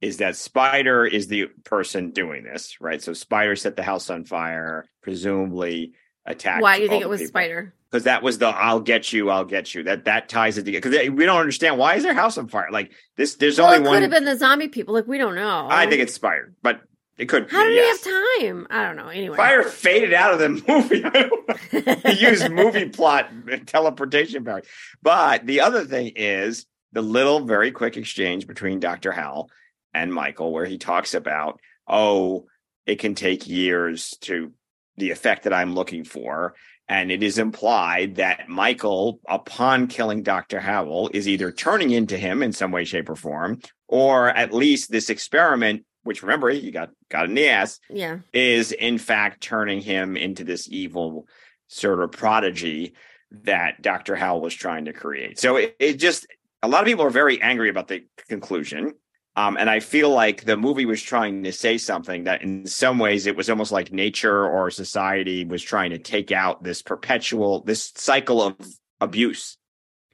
is 0.00 0.18
that 0.18 0.36
Spider 0.36 1.04
is 1.04 1.28
the 1.28 1.46
person 1.64 2.10
doing 2.10 2.44
this, 2.44 2.80
right? 2.80 3.02
So 3.02 3.12
Spider 3.12 3.56
set 3.56 3.76
the 3.76 3.82
house 3.82 4.08
on 4.10 4.24
fire, 4.24 4.86
presumably 5.02 5.92
attacked. 6.24 6.62
Why 6.62 6.76
do 6.76 6.82
you 6.82 6.88
think 6.88 7.02
it 7.02 7.08
was 7.08 7.26
Spider? 7.26 7.74
Because 7.90 8.04
that 8.04 8.22
was 8.22 8.38
the 8.38 8.46
"I'll 8.46 8.80
get 8.80 9.12
you, 9.12 9.30
I'll 9.30 9.44
get 9.44 9.74
you." 9.74 9.82
That 9.82 10.04
that 10.04 10.28
ties 10.28 10.56
it 10.58 10.64
together. 10.64 10.88
Because 10.88 11.10
we 11.10 11.26
don't 11.26 11.40
understand 11.40 11.76
why 11.76 11.96
is 11.96 12.04
their 12.04 12.14
house 12.14 12.38
on 12.38 12.48
fire. 12.48 12.68
Like 12.70 12.92
this, 13.16 13.34
there's 13.34 13.58
Well, 13.58 13.72
it 13.72 13.78
only 13.78 13.90
could 13.90 14.02
have 14.02 14.10
been 14.10 14.24
the 14.24 14.36
zombie 14.36 14.68
people. 14.68 14.94
Like 14.94 15.06
we 15.06 15.18
don't 15.18 15.34
know. 15.34 15.66
I 15.68 15.86
think 15.86 16.00
it's 16.00 16.14
Spider, 16.14 16.54
but 16.62 16.82
it 17.18 17.28
could. 17.28 17.50
How 17.50 17.64
be, 17.64 17.70
did 17.70 17.76
yes. 17.76 18.04
he 18.04 18.10
have 18.10 18.54
time? 18.54 18.66
I 18.70 18.86
don't 18.86 18.96
know. 18.96 19.08
Anyway, 19.08 19.36
Fire 19.36 19.64
faded 19.64 20.14
out 20.14 20.32
of 20.32 20.38
the 20.38 20.48
movie. 20.68 21.04
He 22.10 22.26
used 22.26 22.50
movie 22.50 22.88
plot 22.88 23.30
teleportation 23.66 24.44
power. 24.44 24.62
But 25.02 25.46
the 25.46 25.60
other 25.60 25.84
thing 25.84 26.12
is 26.16 26.66
the 26.92 27.02
little, 27.02 27.44
very 27.44 27.70
quick 27.70 27.96
exchange 27.96 28.46
between 28.46 28.80
Dr. 28.80 29.12
Howell 29.12 29.50
and 29.94 30.12
Michael, 30.12 30.52
where 30.52 30.64
he 30.66 30.78
talks 30.78 31.14
about, 31.14 31.60
oh, 31.86 32.46
it 32.86 32.98
can 32.98 33.14
take 33.14 33.46
years 33.48 34.16
to 34.22 34.52
the 34.96 35.10
effect 35.10 35.44
that 35.44 35.52
I'm 35.52 35.74
looking 35.74 36.04
for. 36.04 36.54
And 36.88 37.12
it 37.12 37.22
is 37.22 37.38
implied 37.38 38.16
that 38.16 38.48
Michael, 38.48 39.20
upon 39.28 39.86
killing 39.86 40.22
Dr. 40.24 40.58
Howell, 40.58 41.10
is 41.14 41.28
either 41.28 41.52
turning 41.52 41.90
into 41.92 42.16
him 42.16 42.42
in 42.42 42.52
some 42.52 42.72
way, 42.72 42.84
shape, 42.84 43.08
or 43.08 43.14
form, 43.14 43.60
or 43.86 44.28
at 44.28 44.52
least 44.52 44.90
this 44.90 45.08
experiment, 45.08 45.84
which 46.02 46.22
remember, 46.22 46.50
he 46.50 46.70
got 46.72 46.90
got 47.08 47.26
in 47.26 47.34
the 47.34 47.48
ass, 47.48 47.78
Yeah. 47.88 48.18
is 48.32 48.72
in 48.72 48.98
fact 48.98 49.40
turning 49.40 49.80
him 49.80 50.16
into 50.16 50.42
this 50.42 50.68
evil 50.68 51.26
sort 51.68 52.02
of 52.02 52.10
prodigy 52.10 52.94
that 53.30 53.80
Dr. 53.82 54.16
Howell 54.16 54.40
was 54.40 54.54
trying 54.54 54.86
to 54.86 54.92
create. 54.92 55.38
So 55.38 55.56
it, 55.56 55.76
it 55.78 55.94
just 55.94 56.26
a 56.62 56.68
lot 56.68 56.80
of 56.82 56.86
people 56.86 57.04
are 57.04 57.10
very 57.10 57.40
angry 57.40 57.68
about 57.68 57.86
the 57.86 58.04
conclusion. 58.28 58.94
Um, 59.40 59.56
and 59.56 59.70
I 59.70 59.80
feel 59.80 60.10
like 60.10 60.44
the 60.44 60.58
movie 60.58 60.84
was 60.84 61.00
trying 61.00 61.44
to 61.44 61.52
say 61.52 61.78
something 61.78 62.24
that 62.24 62.42
in 62.42 62.66
some 62.66 62.98
ways 62.98 63.26
it 63.26 63.36
was 63.36 63.48
almost 63.48 63.72
like 63.72 63.90
nature 63.90 64.46
or 64.46 64.70
society 64.70 65.46
was 65.46 65.62
trying 65.62 65.90
to 65.92 65.98
take 65.98 66.30
out 66.30 66.62
this 66.62 66.82
perpetual, 66.82 67.62
this 67.64 67.90
cycle 67.94 68.42
of 68.42 68.56
abuse 69.00 69.56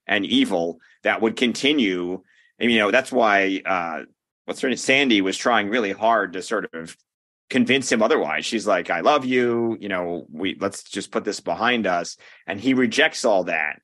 and 0.06 0.24
evil 0.24 0.78
that 1.02 1.22
would 1.22 1.34
continue. 1.34 2.22
And, 2.60 2.70
you 2.70 2.78
know, 2.78 2.92
that's 2.92 3.10
why, 3.10 3.62
uh, 3.66 4.02
what's 4.44 4.60
her 4.60 4.68
name? 4.68 4.76
Sandy 4.76 5.20
was 5.22 5.36
trying 5.36 5.70
really 5.70 5.92
hard 5.92 6.34
to 6.34 6.42
sort 6.42 6.72
of 6.72 6.96
convince 7.50 7.90
him 7.90 8.02
otherwise. 8.02 8.46
She's 8.46 8.66
like, 8.66 8.90
I 8.90 9.00
love 9.00 9.24
you. 9.24 9.76
You 9.80 9.88
know, 9.88 10.26
we 10.30 10.56
let's 10.60 10.84
just 10.84 11.10
put 11.10 11.24
this 11.24 11.40
behind 11.40 11.88
us. 11.88 12.16
And 12.46 12.60
he 12.60 12.74
rejects 12.74 13.24
all 13.24 13.42
that 13.44 13.82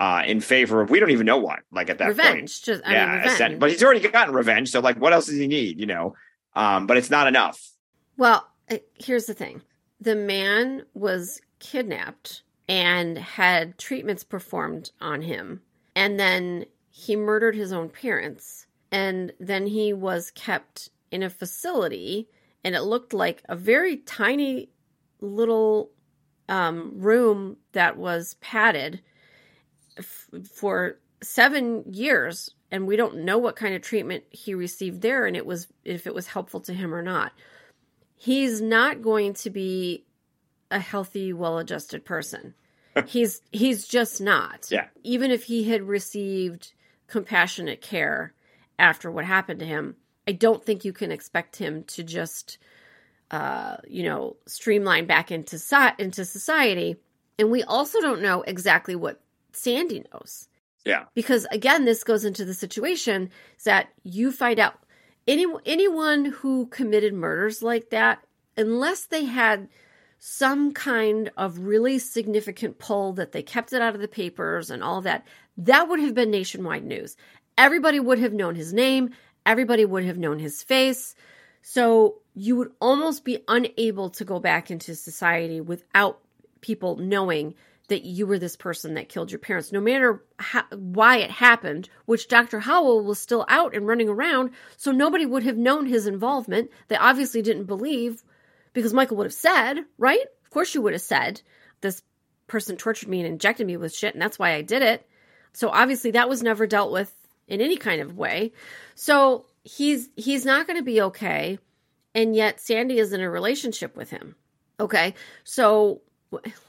uh, 0.00 0.22
in 0.26 0.40
favor 0.40 0.80
of 0.80 0.90
we 0.90 1.00
don't 1.00 1.10
even 1.10 1.26
know 1.26 1.38
what. 1.38 1.60
Like 1.72 1.90
at 1.90 1.98
that 1.98 2.16
point, 2.16 2.18
revenge. 2.18 2.62
Just 2.62 2.82
I 2.84 2.92
mean, 2.92 3.22
revenge. 3.22 3.58
but 3.58 3.70
he's 3.70 3.82
already 3.82 4.06
gotten 4.08 4.34
revenge. 4.34 4.70
So 4.70 4.80
like, 4.80 5.00
what 5.00 5.12
else 5.12 5.26
does 5.26 5.36
he 5.36 5.46
need? 5.46 5.80
You 5.80 5.86
know, 5.86 6.14
um, 6.54 6.86
but 6.86 6.96
it's 6.96 7.10
not 7.10 7.26
enough. 7.26 7.70
Well, 8.16 8.46
uh, 8.70 8.78
here's 8.94 9.26
the 9.26 9.34
thing 9.34 9.62
the 10.00 10.14
man 10.14 10.84
was 10.94 11.40
kidnapped 11.58 12.42
and 12.68 13.18
had 13.18 13.78
treatments 13.78 14.24
performed 14.24 14.90
on 15.00 15.22
him. 15.22 15.62
And 15.96 16.20
then 16.20 16.66
he 16.90 17.16
murdered 17.16 17.54
his 17.54 17.72
own 17.72 17.88
parents. 17.88 18.66
And 18.92 19.32
then 19.40 19.66
he 19.66 19.92
was 19.92 20.30
kept 20.30 20.90
in 21.10 21.22
a 21.22 21.30
facility. 21.30 22.28
And 22.62 22.74
it 22.74 22.82
looked 22.82 23.12
like 23.12 23.42
a 23.48 23.56
very 23.56 23.96
tiny 23.96 24.68
little 25.20 25.90
um, 26.48 26.92
room 26.94 27.56
that 27.72 27.96
was 27.96 28.34
padded 28.40 29.00
f- 29.98 30.28
for 30.52 30.98
seven 31.22 31.84
years. 31.92 32.54
And 32.70 32.86
we 32.86 32.96
don't 32.96 33.24
know 33.24 33.38
what 33.38 33.56
kind 33.56 33.74
of 33.74 33.80
treatment 33.82 34.24
he 34.30 34.52
received 34.54 35.00
there 35.00 35.24
and 35.26 35.34
it 35.34 35.46
was 35.46 35.68
if 35.86 36.06
it 36.06 36.14
was 36.14 36.26
helpful 36.26 36.60
to 36.60 36.74
him 36.74 36.94
or 36.94 37.00
not 37.02 37.32
he's 38.14 38.60
not 38.60 39.00
going 39.00 39.32
to 39.32 39.48
be 39.48 40.04
a 40.70 40.78
healthy 40.78 41.32
well-adjusted 41.32 42.04
person 42.04 42.52
he's 43.06 43.40
he's 43.52 43.86
just 43.88 44.20
not 44.20 44.66
Yeah. 44.70 44.88
even 45.02 45.30
if 45.30 45.44
he 45.44 45.64
had 45.64 45.82
received 45.82 46.72
compassionate 47.06 47.80
care 47.80 48.34
after 48.78 49.10
what 49.10 49.24
happened 49.24 49.60
to 49.60 49.66
him 49.66 49.96
i 50.26 50.32
don't 50.32 50.62
think 50.62 50.84
you 50.84 50.92
can 50.92 51.10
expect 51.10 51.56
him 51.56 51.84
to 51.84 52.02
just 52.02 52.58
uh 53.30 53.76
you 53.88 54.02
know 54.02 54.36
streamline 54.46 55.06
back 55.06 55.30
into 55.30 55.58
so- 55.58 55.92
into 55.98 56.24
society 56.26 56.96
and 57.38 57.50
we 57.50 57.62
also 57.62 57.98
don't 58.02 58.20
know 58.20 58.42
exactly 58.42 58.94
what 58.94 59.22
sandy 59.52 60.04
knows. 60.12 60.48
Yeah. 60.84 61.04
because 61.14 61.46
again 61.50 61.84
this 61.84 62.02
goes 62.02 62.24
into 62.24 62.44
the 62.44 62.54
situation 62.54 63.30
that 63.64 63.88
you 64.04 64.32
find 64.32 64.58
out 64.58 64.74
any 65.26 65.44
anyone 65.66 66.24
who 66.26 66.66
committed 66.66 67.12
murders 67.12 67.62
like 67.62 67.90
that 67.90 68.24
unless 68.56 69.06
they 69.06 69.24
had 69.24 69.68
some 70.18 70.72
kind 70.72 71.30
of 71.36 71.58
really 71.58 71.98
significant 71.98 72.78
pull 72.78 73.12
that 73.14 73.32
they 73.32 73.42
kept 73.42 73.72
it 73.72 73.82
out 73.82 73.94
of 73.94 74.00
the 74.00 74.08
papers 74.08 74.70
and 74.70 74.82
all 74.82 75.02
that 75.02 75.26
that 75.58 75.88
would 75.88 76.00
have 76.00 76.14
been 76.14 76.30
nationwide 76.30 76.84
news. 76.84 77.16
Everybody 77.58 77.98
would 77.98 78.20
have 78.20 78.32
known 78.32 78.54
his 78.54 78.72
name. 78.72 79.10
Everybody 79.44 79.84
would 79.84 80.04
have 80.04 80.16
known 80.16 80.38
his 80.38 80.62
face. 80.62 81.16
So 81.62 82.20
you 82.34 82.54
would 82.56 82.70
almost 82.80 83.24
be 83.24 83.42
unable 83.48 84.10
to 84.10 84.24
go 84.24 84.38
back 84.38 84.70
into 84.70 84.94
society 84.94 85.60
without 85.60 86.20
people 86.60 86.96
knowing 86.96 87.54
that 87.88 88.04
you 88.04 88.26
were 88.26 88.38
this 88.38 88.56
person 88.56 88.94
that 88.94 89.08
killed 89.08 89.30
your 89.30 89.38
parents, 89.38 89.72
no 89.72 89.80
matter 89.80 90.22
how, 90.38 90.64
why 90.72 91.18
it 91.18 91.30
happened, 91.30 91.88
which 92.04 92.28
Dr. 92.28 92.60
Howell 92.60 93.02
was 93.04 93.18
still 93.18 93.44
out 93.48 93.74
and 93.74 93.86
running 93.86 94.08
around. 94.08 94.50
So 94.76 94.92
nobody 94.92 95.26
would 95.26 95.42
have 95.42 95.56
known 95.56 95.86
his 95.86 96.06
involvement. 96.06 96.70
They 96.88 96.96
obviously 96.96 97.42
didn't 97.42 97.64
believe 97.64 98.22
because 98.72 98.92
Michael 98.92 99.16
would 99.16 99.26
have 99.26 99.32
said, 99.32 99.84
right? 99.96 100.24
Of 100.44 100.50
course 100.50 100.74
you 100.74 100.82
would 100.82 100.92
have 100.92 101.02
said, 101.02 101.40
this 101.80 102.02
person 102.46 102.76
tortured 102.76 103.08
me 103.08 103.20
and 103.20 103.28
injected 103.28 103.66
me 103.66 103.76
with 103.76 103.94
shit, 103.94 104.14
and 104.14 104.22
that's 104.22 104.38
why 104.38 104.54
I 104.54 104.62
did 104.62 104.82
it. 104.82 105.06
So 105.52 105.68
obviously 105.70 106.12
that 106.12 106.28
was 106.28 106.42
never 106.42 106.66
dealt 106.66 106.92
with 106.92 107.12
in 107.46 107.60
any 107.60 107.76
kind 107.76 108.00
of 108.00 108.16
way. 108.16 108.52
So 108.94 109.46
he's 109.64 110.08
he's 110.16 110.44
not 110.44 110.66
going 110.66 110.78
to 110.78 110.84
be 110.84 111.02
okay 111.02 111.58
and 112.14 112.34
yet 112.34 112.60
Sandy 112.60 112.98
is 112.98 113.12
in 113.12 113.20
a 113.20 113.30
relationship 113.30 113.96
with 113.96 114.10
him. 114.10 114.34
Okay? 114.80 115.14
So 115.44 116.02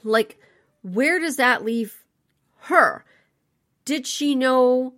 like 0.04 0.38
where 0.82 1.18
does 1.18 1.36
that 1.36 1.64
leave 1.64 2.04
her? 2.62 3.04
Did 3.84 4.06
she 4.06 4.34
know 4.34 4.94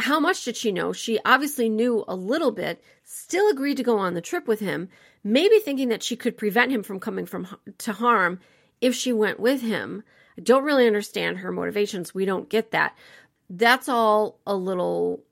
how 0.00 0.18
much 0.18 0.44
did 0.44 0.56
she 0.56 0.72
know? 0.72 0.92
She 0.92 1.18
obviously 1.24 1.68
knew 1.68 2.04
a 2.08 2.16
little 2.16 2.50
bit, 2.50 2.82
still 3.04 3.48
agreed 3.48 3.76
to 3.76 3.82
go 3.82 3.98
on 3.98 4.14
the 4.14 4.20
trip 4.20 4.48
with 4.48 4.60
him, 4.60 4.88
maybe 5.22 5.58
thinking 5.60 5.88
that 5.88 6.02
she 6.02 6.16
could 6.16 6.36
prevent 6.36 6.72
him 6.72 6.82
from 6.82 7.00
coming 7.00 7.26
from 7.26 7.46
to 7.78 7.92
harm 7.92 8.40
if 8.80 8.94
she 8.94 9.12
went 9.12 9.38
with 9.38 9.60
him. 9.60 10.02
I 10.36 10.40
don't 10.42 10.64
really 10.64 10.86
understand 10.86 11.38
her 11.38 11.52
motivations. 11.52 12.14
We 12.14 12.24
don't 12.24 12.48
get 12.48 12.72
that. 12.72 12.96
That's 13.48 13.88
all 13.88 14.40
a 14.46 14.56
little 14.56 15.22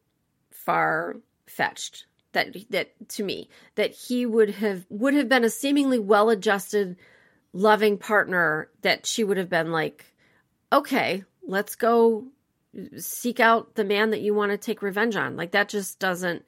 far 0.51 1.17
fetched. 1.47 2.07
That 2.33 2.57
that 2.71 2.91
to 3.11 3.23
me 3.23 3.49
that 3.77 3.93
he 3.93 4.27
would 4.27 4.51
have 4.51 4.87
would 4.89 5.15
have 5.15 5.29
been 5.29 5.45
a 5.45 5.51
seemingly 5.51 6.01
well-adjusted 6.01 6.97
loving 7.55 7.97
partner 7.97 8.69
that 8.83 9.07
she 9.07 9.25
would 9.25 9.39
have 9.39 9.49
been 9.49 9.73
like, 9.73 10.05
"Okay, 10.71 11.25
let's 11.47 11.77
go 11.77 12.27
seek 12.99 13.41
out 13.41 13.77
the 13.77 13.85
man 13.85 14.11
that 14.11 14.21
you 14.21 14.35
want 14.35 14.53
to 14.53 14.59
take 14.59 14.83
revenge 14.83 15.17
on." 15.17 15.37
Like 15.37 15.53
that 15.53 15.71
just 15.71 15.99
doesn't 15.99 16.45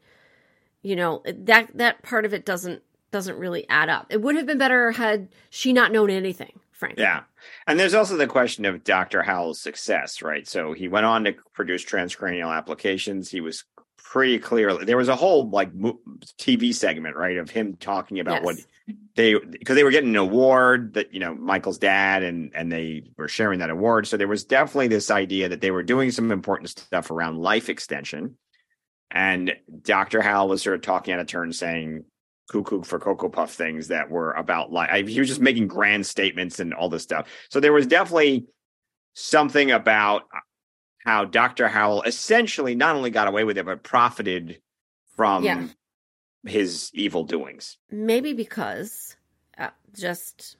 you 0.86 0.94
know, 0.94 1.20
that 1.26 1.76
that 1.78 2.02
part 2.02 2.24
of 2.24 2.32
it 2.32 2.44
doesn't 2.44 2.80
doesn't 3.10 3.38
really 3.38 3.68
add 3.68 3.88
up. 3.88 4.06
It 4.10 4.22
would 4.22 4.36
have 4.36 4.46
been 4.46 4.58
better 4.58 4.92
had 4.92 5.28
she 5.50 5.72
not 5.72 5.90
known 5.90 6.10
anything, 6.10 6.60
frankly. 6.70 7.02
Yeah. 7.02 7.22
And 7.66 7.78
there's 7.78 7.94
also 7.94 8.16
the 8.16 8.28
question 8.28 8.64
of 8.64 8.84
Dr. 8.84 9.22
Howell's 9.22 9.60
success, 9.60 10.22
right? 10.22 10.46
So 10.46 10.74
he 10.74 10.86
went 10.86 11.06
on 11.06 11.24
to 11.24 11.34
produce 11.54 11.84
transcranial 11.84 12.56
applications. 12.56 13.30
He 13.30 13.40
was 13.40 13.64
pretty 14.16 14.38
clearly 14.38 14.86
there 14.86 14.96
was 14.96 15.08
a 15.08 15.14
whole 15.14 15.50
like 15.50 15.70
TV 16.38 16.74
segment, 16.74 17.16
right, 17.16 17.36
of 17.36 17.50
him 17.50 17.76
talking 17.76 18.18
about 18.18 18.36
Yes. 18.36 18.44
what 18.44 18.56
they 19.14 19.34
because 19.34 19.76
they 19.76 19.84
were 19.84 19.90
getting 19.90 20.08
an 20.08 20.16
award 20.16 20.94
that 20.94 21.12
you 21.12 21.20
know 21.20 21.34
Michael's 21.34 21.76
dad 21.76 22.22
and 22.22 22.50
and 22.54 22.72
they 22.72 23.10
were 23.18 23.28
sharing 23.28 23.58
that 23.58 23.68
award. 23.68 24.06
So 24.06 24.16
there 24.16 24.26
was 24.26 24.44
definitely 24.44 24.88
this 24.88 25.10
idea 25.10 25.50
that 25.50 25.60
they 25.60 25.70
were 25.70 25.82
doing 25.82 26.10
some 26.12 26.32
important 26.32 26.70
stuff 26.70 27.10
around 27.10 27.36
life 27.36 27.68
extension. 27.68 28.38
And 29.10 29.54
Dr. 29.82 30.22
Howell 30.22 30.48
was 30.48 30.62
sort 30.62 30.76
of 30.76 30.80
talking 30.80 31.12
out 31.12 31.20
of 31.20 31.26
turn, 31.26 31.52
saying 31.52 32.04
cuckoo 32.48 32.84
for 32.84 32.98
cocoa 32.98 33.28
puff 33.28 33.52
things 33.52 33.88
that 33.88 34.08
were 34.08 34.32
about 34.32 34.72
life. 34.72 35.08
He 35.08 35.18
was 35.18 35.28
just 35.28 35.42
making 35.42 35.66
grand 35.68 36.06
statements 36.06 36.58
and 36.58 36.72
all 36.72 36.88
this 36.88 37.02
stuff. 37.02 37.28
So 37.50 37.60
there 37.60 37.74
was 37.74 37.86
definitely 37.86 38.46
something 39.12 39.72
about 39.72 40.22
how 41.06 41.24
Dr. 41.24 41.68
Howell 41.68 42.02
essentially 42.02 42.74
not 42.74 42.96
only 42.96 43.10
got 43.10 43.28
away 43.28 43.44
with 43.44 43.56
it, 43.56 43.64
but 43.64 43.84
profited 43.84 44.60
from 45.14 45.44
Yeah. 45.44 45.68
his 46.44 46.90
evil 46.92 47.22
doings. 47.24 47.78
maybe 47.90 48.32
because 48.32 49.16
uh, 49.56 49.70
just 49.94 50.56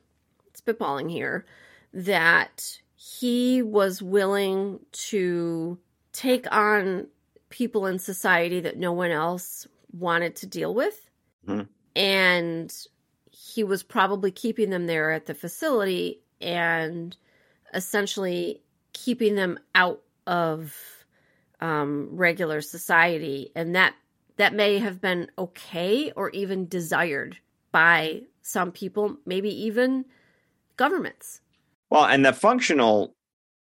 spitballing 0.54 1.10
here 1.10 1.44
that 1.92 2.78
he 2.94 3.60
was 3.60 4.00
willing 4.00 4.78
to 4.92 5.78
take 6.12 6.46
on 6.54 7.08
people 7.50 7.84
in 7.86 7.98
society 7.98 8.60
that 8.60 8.78
no 8.78 8.92
one 8.92 9.10
else 9.10 9.66
wanted 9.92 10.34
to 10.36 10.46
deal 10.46 10.72
with 10.74 11.10
Mhm. 11.46 11.68
and 11.94 12.72
he 13.30 13.62
was 13.64 13.82
probably 13.82 14.30
keeping 14.30 14.70
them 14.70 14.86
there 14.86 15.10
at 15.10 15.26
the 15.26 15.34
facility 15.34 16.20
and 16.40 17.16
essentially 17.74 18.62
keeping 18.92 19.34
them 19.34 19.58
out 19.74 20.02
of 20.26 20.76
um, 21.60 22.08
regular 22.12 22.60
society 22.60 23.50
and 23.54 23.74
that 23.74 23.94
that 24.36 24.54
may 24.54 24.78
have 24.78 25.00
been 25.00 25.30
okay 25.38 26.12
or 26.14 26.30
even 26.30 26.68
desired 26.68 27.38
by 27.72 28.22
some 28.42 28.70
people, 28.70 29.16
maybe 29.24 29.48
even 29.64 30.04
governments. 30.76 31.40
Well, 31.90 32.04
and 32.04 32.24
the 32.24 32.32
functional 32.32 33.14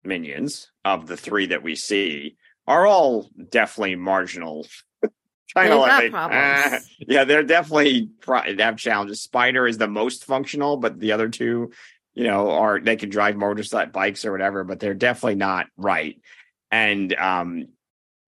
minions 0.04 0.72
of 0.86 1.08
the 1.08 1.18
three 1.18 1.48
that 1.48 1.64
we 1.64 1.76
see 1.76 2.36
are 2.68 2.86
all 2.86 3.30
definitely 3.50 3.96
marginal 3.96 4.66
kind 5.54 5.74
of 5.74 5.80
like 5.80 6.12
problems. 6.12 6.42
ah. 6.44 6.80
yeah, 7.00 7.24
they're 7.24 7.44
definitely 7.44 8.10
pro- 8.22 8.54
they 8.54 8.64
have 8.64 8.78
challenges. 8.78 9.22
Spider 9.22 9.68
is 9.68 9.78
the 9.78 9.88
most 9.88 10.26
functional, 10.26 10.78
but 10.78 11.00
the 11.00 11.12
other 11.12 11.30
two, 11.30 11.72
you 12.14 12.26
know, 12.26 12.52
are 12.52 12.80
they 12.80 12.96
can 12.96 13.10
drive 13.10 13.36
motorcycle 13.36 13.92
bikes 13.92 14.26
or 14.26 14.32
whatever, 14.32 14.64
but 14.64 14.80
they're 14.80 14.94
definitely 14.94 15.36
not 15.36 15.68
right. 15.78 16.20
And 16.74 17.14
um, 17.14 17.68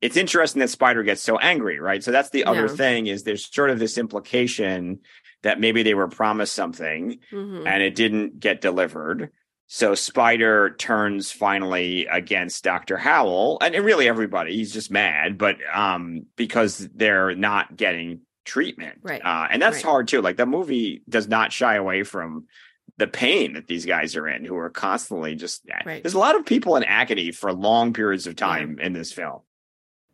it's 0.02 0.18
interesting 0.18 0.60
that 0.60 0.70
Spider 0.70 1.02
gets 1.02 1.22
so 1.24 1.38
angry, 1.40 1.80
right? 1.80 2.04
So 2.04 2.12
that's 2.12 2.30
the 2.30 2.46
other 2.46 2.68
thing 2.70 3.08
is 3.08 3.24
there's 3.24 3.52
sort 3.52 3.72
of 3.72 3.80
this 3.80 3.98
implication 3.98 5.00
that 5.42 5.60
maybe 5.60 5.82
they 5.82 5.96
were 5.96 6.08
promised 6.08 6.54
something 6.54 7.18
Mhm. 7.32 7.68
and 7.68 7.82
it 7.82 7.96
didn't 7.96 8.40
get 8.40 8.62
delivered. 8.62 9.32
So 9.68 9.96
Spider 9.96 10.76
turns 10.78 11.32
finally 11.32 12.06
against 12.06 12.64
Dr. 12.64 12.98
Howell 12.98 13.58
and 13.62 13.74
really 13.84 14.08
everybody. 14.08 14.56
He's 14.56 14.72
just 14.74 14.92
mad, 14.92 15.40
but 15.40 15.56
um 15.74 16.28
because 16.36 16.88
they're 16.94 17.34
not 17.36 17.76
getting 17.76 18.22
treatment. 18.46 19.00
Right. 19.02 19.22
Uh, 19.26 19.48
and 19.50 19.60
that's 19.60 19.78
Right. 19.78 19.86
hard 19.86 20.08
too. 20.08 20.22
Like 20.22 20.38
the 20.38 20.46
movie 20.46 21.02
does 21.10 21.28
not 21.28 21.52
shy 21.52 21.76
away 21.78 22.04
from 22.04 22.46
the 22.98 23.08
pain 23.08 23.54
that 23.54 23.68
these 23.68 23.86
guys 23.86 24.16
are 24.16 24.28
in 24.28 24.46
who 24.46 24.56
are 24.56 24.70
constantly 24.70 25.36
just 25.36 25.64
Right. 25.86 26.02
there's 26.02 26.14
a 26.14 26.20
lot 26.20 26.36
of 26.36 26.46
people 26.46 26.76
in 26.76 26.84
agony 26.84 27.32
for 27.32 27.52
long 27.54 27.94
periods 27.94 28.26
of 28.28 28.36
time 28.36 28.80
in 28.80 28.94
this 28.94 29.12
film. 29.12 29.42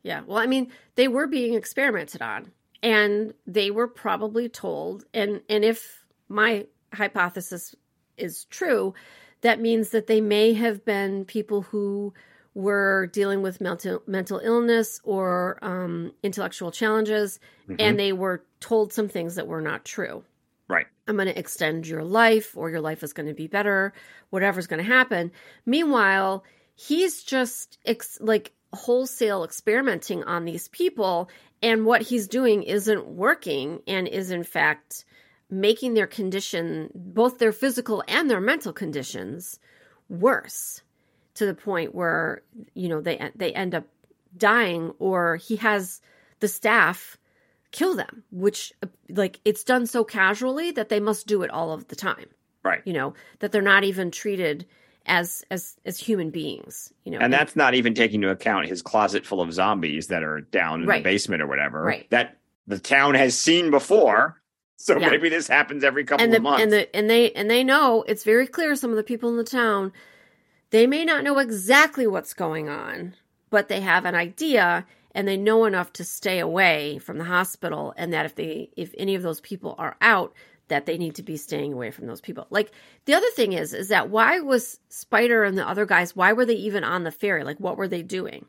Yeah. 0.04 0.22
Well, 0.26 0.38
I 0.38 0.48
mean, 0.48 0.72
they 0.96 1.08
were 1.08 1.28
being 1.28 1.54
experimented 1.54 2.22
on 2.22 2.52
and 2.82 3.34
they 3.46 3.70
were 3.70 3.88
probably 3.88 4.50
told 4.50 5.06
and 5.14 5.42
and 5.48 5.64
if 5.64 6.04
my 6.28 6.66
hypothesis 6.94 7.76
is 8.18 8.46
true, 8.46 8.94
that 9.42 9.60
means 9.60 9.90
that 9.90 10.08
they 10.08 10.22
may 10.22 10.54
have 10.54 10.84
been 10.86 11.26
people 11.26 11.62
who 11.62 12.14
were 12.54 13.10
dealing 13.14 13.42
with 13.42 13.62
mental 13.62 14.02
mental 14.08 14.40
illness 14.40 15.00
or 15.04 15.58
um, 15.62 16.14
intellectual 16.24 16.72
challenges, 16.72 17.40
and 17.80 17.98
they 18.00 18.12
were 18.12 18.44
told 18.60 18.92
some 18.92 19.08
things 19.08 19.36
that 19.36 19.48
were 19.48 19.62
not 19.62 19.86
true. 19.86 20.24
I'm 21.12 21.18
going 21.18 21.28
to 21.28 21.38
extend 21.40 21.86
your 21.86 22.04
life, 22.04 22.56
or 22.56 22.70
your 22.70 22.82
life 22.82 23.04
is 23.04 23.14
going 23.14 23.28
to 23.28 23.34
be 23.34 23.48
better, 23.48 23.94
whatever's 24.30 24.68
going 24.68 24.84
to 24.84 24.90
happen. 24.90 25.32
Meanwhile, 25.66 26.44
he's 26.74 27.22
just 27.22 27.78
ex- 27.86 28.18
like 28.22 28.54
wholesale 28.74 29.44
experimenting 29.44 30.24
on 30.24 30.46
these 30.46 30.70
people, 30.70 31.30
and 31.62 31.86
what 31.86 32.02
he's 32.02 32.28
doing 32.28 32.64
isn't 32.64 33.06
working 33.06 33.82
and 33.86 34.08
is, 34.08 34.32
in 34.32 34.44
fact, 34.44 35.06
making 35.50 35.94
their 35.94 36.08
condition, 36.08 36.90
both 36.96 37.38
their 37.38 37.52
physical 37.52 38.04
and 38.08 38.30
their 38.30 38.40
mental 38.40 38.72
conditions, 38.72 39.60
worse 40.10 40.82
to 41.36 41.46
the 41.46 41.54
point 41.54 41.94
where 41.94 42.42
you 42.74 42.88
know 42.88 43.02
they 43.02 43.32
they 43.36 43.54
end 43.54 43.76
up 43.76 43.86
dying 44.38 44.94
or 45.00 45.36
he 45.36 45.58
has 45.58 46.02
the 46.40 46.48
staff 46.48 47.18
kill 47.72 47.96
them 47.96 48.24
which 48.32 48.74
uh, 48.84 48.88
like 49.10 49.40
it's 49.46 49.64
done 49.64 49.86
so 49.88 50.04
casually 50.04 50.72
that 50.72 50.90
they 50.90 51.00
must 51.00 51.28
do 51.28 51.42
it 51.42 51.50
all 51.52 51.72
of 51.72 51.88
the 51.88 51.96
time 51.96 52.26
Right. 52.64 52.82
you 52.86 52.94
know 52.94 53.14
that 53.40 53.52
they're 53.52 53.62
not 53.62 53.84
even 53.84 54.12
treated 54.12 54.66
as 55.06 55.44
as 55.50 55.78
as 55.86 55.98
human 55.98 56.30
beings 56.30 56.94
you 57.06 57.12
know 57.12 57.20
And 57.20 57.34
that's 57.34 57.56
not 57.56 57.74
even 57.74 57.94
taking 57.96 58.22
into 58.22 58.30
account 58.32 58.68
his 58.68 58.82
closet 58.82 59.26
full 59.26 59.42
of 59.42 59.52
zombies 59.54 60.08
that 60.08 60.24
are 60.24 60.42
down 60.42 60.82
in 60.84 60.88
Right. 60.88 61.04
the 61.04 61.10
basement 61.10 61.42
or 61.42 61.48
whatever. 61.48 61.82
Right. 61.84 62.08
That 62.12 62.38
the 62.68 62.78
town 62.78 63.16
has 63.16 63.38
seen 63.38 63.72
before. 63.72 64.38
So 64.78 64.98
Yeah. 65.00 65.10
maybe 65.12 65.30
this 65.30 65.48
happens 65.48 65.84
every 65.84 66.04
couple 66.06 66.24
and 66.24 66.34
the 66.34 66.38
of 66.38 66.44
months. 66.44 66.64
and 66.64 66.72
the 66.72 66.96
and 66.96 67.08
they 67.08 67.32
and 67.34 67.50
they 67.50 67.64
know 67.64 68.04
it's 68.08 68.24
very 68.24 68.48
clear 68.48 68.76
some 68.76 68.90
of 68.90 68.96
the 68.96 69.04
people 69.04 69.30
in 69.30 69.38
the 69.38 69.44
town 69.44 69.92
they 70.72 70.88
may 70.88 71.06
not 71.06 71.24
know 71.24 71.38
exactly 71.38 72.08
what's 72.08 72.34
going 72.34 72.68
on 72.68 73.14
but 73.52 73.68
they 73.68 73.82
have 73.82 74.06
an 74.06 74.16
idea 74.16 74.86
and 75.14 75.28
they 75.28 75.38
know 75.38 75.66
enough 75.66 75.94
to 75.94 76.04
stay 76.04 76.40
away 76.40 77.00
from 77.00 77.18
the 77.18 77.24
hospital 77.24 77.94
and 77.98 78.14
that 78.14 78.26
if 78.26 78.36
they 78.36 78.70
if 78.76 78.94
any 78.98 79.16
of 79.16 79.24
those 79.24 79.42
people 79.42 79.76
are 79.78 79.96
out 80.02 80.34
that 80.68 80.86
they 80.86 80.98
need 80.98 81.16
to 81.16 81.24
be 81.24 81.36
staying 81.36 81.74
away 81.74 81.92
from 81.92 82.08
those 82.08 82.22
people. 82.22 82.48
Like 82.50 82.72
the 83.06 83.14
other 83.14 83.30
thing 83.32 83.54
is 83.54 83.74
is 83.74 83.90
that 83.90 84.10
why 84.10 84.40
was 84.40 84.80
spider 84.90 85.44
and 85.44 85.58
the 85.58 85.68
other 85.68 85.86
guys 85.86 86.16
why 86.16 86.34
were 86.34 86.46
they 86.46 86.56
even 86.56 86.84
on 86.84 87.04
the 87.04 87.12
ferry? 87.12 87.44
Like 87.44 87.60
what 87.60 87.78
were 87.78 87.88
they 87.88 88.04
doing? 88.04 88.46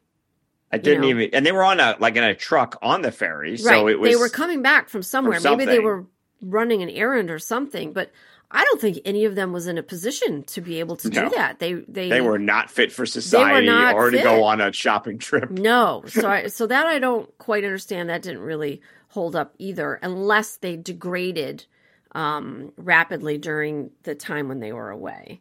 I 0.74 0.78
didn't 0.78 1.02
know. 1.02 1.08
even, 1.08 1.30
and 1.34 1.44
they 1.44 1.52
were 1.52 1.64
on 1.64 1.80
a 1.80 1.96
like 1.98 2.16
in 2.16 2.24
a 2.24 2.34
truck 2.34 2.78
on 2.80 3.02
the 3.02 3.12
ferry, 3.12 3.58
so 3.58 3.70
right. 3.70 3.92
it 3.92 4.00
was 4.00 4.10
they 4.10 4.16
were 4.16 4.30
coming 4.30 4.62
back 4.62 4.88
from 4.88 5.02
somewhere. 5.02 5.38
Maybe 5.38 5.66
they 5.66 5.80
were 5.80 6.06
running 6.40 6.82
an 6.82 6.90
errand 6.90 7.30
or 7.30 7.38
something 7.38 7.92
but 7.92 8.10
i 8.52 8.62
don't 8.64 8.80
think 8.80 8.98
any 9.04 9.24
of 9.24 9.34
them 9.34 9.52
was 9.52 9.66
in 9.66 9.78
a 9.78 9.82
position 9.82 10.42
to 10.44 10.60
be 10.60 10.78
able 10.78 10.96
to 10.96 11.08
No. 11.08 11.24
do 11.28 11.34
that 11.36 11.58
they 11.58 11.72
they 11.74 12.08
they 12.08 12.20
were 12.20 12.38
not 12.38 12.70
fit 12.70 12.92
for 12.92 13.04
society 13.06 13.68
or 13.68 14.10
to 14.10 14.22
go 14.22 14.44
on 14.44 14.60
a 14.60 14.72
shopping 14.72 15.18
trip. 15.18 15.50
no 15.50 16.04
so 16.06 16.28
I, 16.28 16.46
so 16.46 16.66
that 16.68 16.86
i 16.86 16.98
don't 16.98 17.36
quite 17.38 17.64
understand 17.64 18.08
that 18.08 18.22
didn't 18.22 18.42
really 18.42 18.80
hold 19.08 19.34
up 19.36 19.54
either 19.58 19.94
unless 20.02 20.58
they 20.58 20.76
degraded 20.76 21.66
um 22.14 22.72
rapidly 22.76 23.38
during 23.38 23.90
the 24.04 24.14
time 24.14 24.48
when 24.48 24.60
they 24.60 24.72
were 24.72 24.90
away 24.90 25.40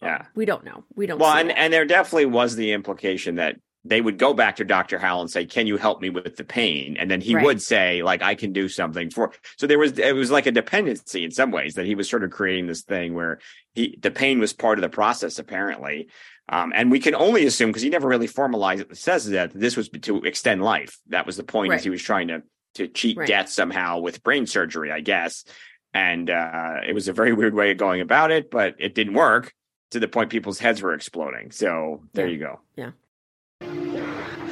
Yeah. 0.00 0.26
we 0.34 0.44
don't 0.44 0.64
know 0.64 0.84
we 0.94 1.06
don't 1.06 1.18
Well, 1.18 1.34
see 1.34 1.40
and 1.40 1.50
that. 1.50 1.58
and 1.58 1.72
there 1.72 1.84
definitely 1.84 2.26
was 2.26 2.56
the 2.56 2.72
implication 2.72 3.36
that 3.36 3.56
they 3.84 4.00
would 4.00 4.16
go 4.18 4.32
back 4.32 4.56
to 4.56 4.64
Dr. 4.64 4.98
Howell 4.98 5.22
and 5.22 5.30
say, 5.30 5.44
"Can 5.44 5.66
you 5.66 5.76
help 5.76 6.00
me 6.00 6.08
with 6.10 6.36
the 6.36 6.44
pain?" 6.44 6.96
And 6.98 7.10
then 7.10 7.20
he 7.20 7.34
Right. 7.34 7.44
would 7.44 7.60
say, 7.62 8.02
"Like 8.02 8.22
I 8.22 8.34
can 8.34 8.52
do 8.52 8.68
something 8.68 9.10
for." 9.10 9.32
So 9.56 9.66
there 9.66 9.78
was 9.78 9.98
it 9.98 10.14
was 10.14 10.30
like 10.30 10.46
a 10.46 10.52
dependency 10.52 11.24
in 11.24 11.30
some 11.32 11.50
ways 11.50 11.74
that 11.74 11.86
he 11.86 11.94
was 11.94 12.08
sort 12.08 12.22
of 12.24 12.30
creating 12.30 12.66
this 12.68 12.82
thing 12.82 13.14
where 13.14 13.38
he 13.74 13.98
the 14.00 14.10
pain 14.10 14.38
was 14.38 14.52
part 14.52 14.78
of 14.78 14.82
the 14.82 14.88
process 14.88 15.38
apparently. 15.38 16.08
Um, 16.48 16.72
and 16.74 16.90
we 16.90 16.98
can 17.00 17.14
only 17.14 17.46
assume 17.46 17.70
because 17.70 17.82
he 17.82 17.88
never 17.88 18.08
really 18.08 18.26
formalized 18.26 18.82
it, 18.90 18.96
says 18.96 19.28
that 19.30 19.52
this 19.54 19.76
was 19.76 19.88
to 19.88 20.22
extend 20.24 20.62
life. 20.62 20.98
That 21.08 21.24
was 21.26 21.36
the 21.36 21.44
point. 21.44 21.70
Right. 21.70 21.78
Is 21.78 21.84
he 21.84 21.90
was 21.90 22.02
trying 22.02 22.28
to 22.28 22.42
to 22.74 22.88
cheat 22.88 23.16
Right. 23.18 23.28
death 23.28 23.48
somehow 23.48 23.98
with 23.98 24.22
brain 24.22 24.46
surgery, 24.46 24.90
I 24.90 25.00
guess. 25.00 25.44
And 25.92 26.30
uh, 26.30 26.76
it 26.86 26.94
was 26.94 27.06
a 27.08 27.12
very 27.12 27.32
weird 27.34 27.52
way 27.54 27.70
of 27.70 27.76
going 27.78 28.00
about 28.00 28.30
it, 28.30 28.50
but 28.50 28.76
it 28.78 28.94
didn't 28.94 29.12
work 29.14 29.52
to 29.90 30.00
the 30.00 30.08
point 30.08 30.30
people's 30.30 30.58
heads 30.58 30.80
were 30.80 30.94
exploding. 30.94 31.50
So 31.50 32.02
there 32.14 32.26
Yeah. 32.26 32.32
you 32.32 32.38
go. 32.38 32.92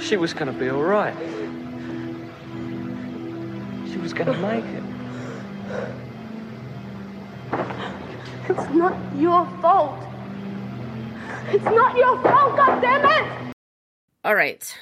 She 0.01 0.17
was 0.17 0.33
gonna 0.35 0.53
be 0.53 0.69
all 0.69 0.83
right. 0.83 1.15
She 3.91 3.99
was 3.99 4.13
gonna 4.13 4.37
make 4.39 4.65
it. 4.65 4.83
It's 8.49 8.71
not 8.75 8.97
your 9.17 9.47
fault. 9.63 9.99
It's 11.49 11.65
not 11.65 11.97
your 11.97 12.21
fault, 12.23 12.57
goddammit! 12.57 13.53
all 14.23 14.35
right 14.35 14.77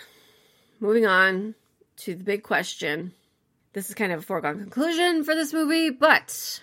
moving 0.81 1.07
on 1.07 1.55
to 1.97 2.13
the 2.17 2.25
big 2.25 2.43
question 2.43 3.13
this 3.73 3.89
is 3.89 3.95
kind 3.95 4.11
of 4.11 4.19
a 4.19 4.23
foregone 4.23 4.59
conclusion 4.59 5.23
for 5.23 5.33
this 5.37 5.53
movie 5.53 5.91
but 5.91 6.61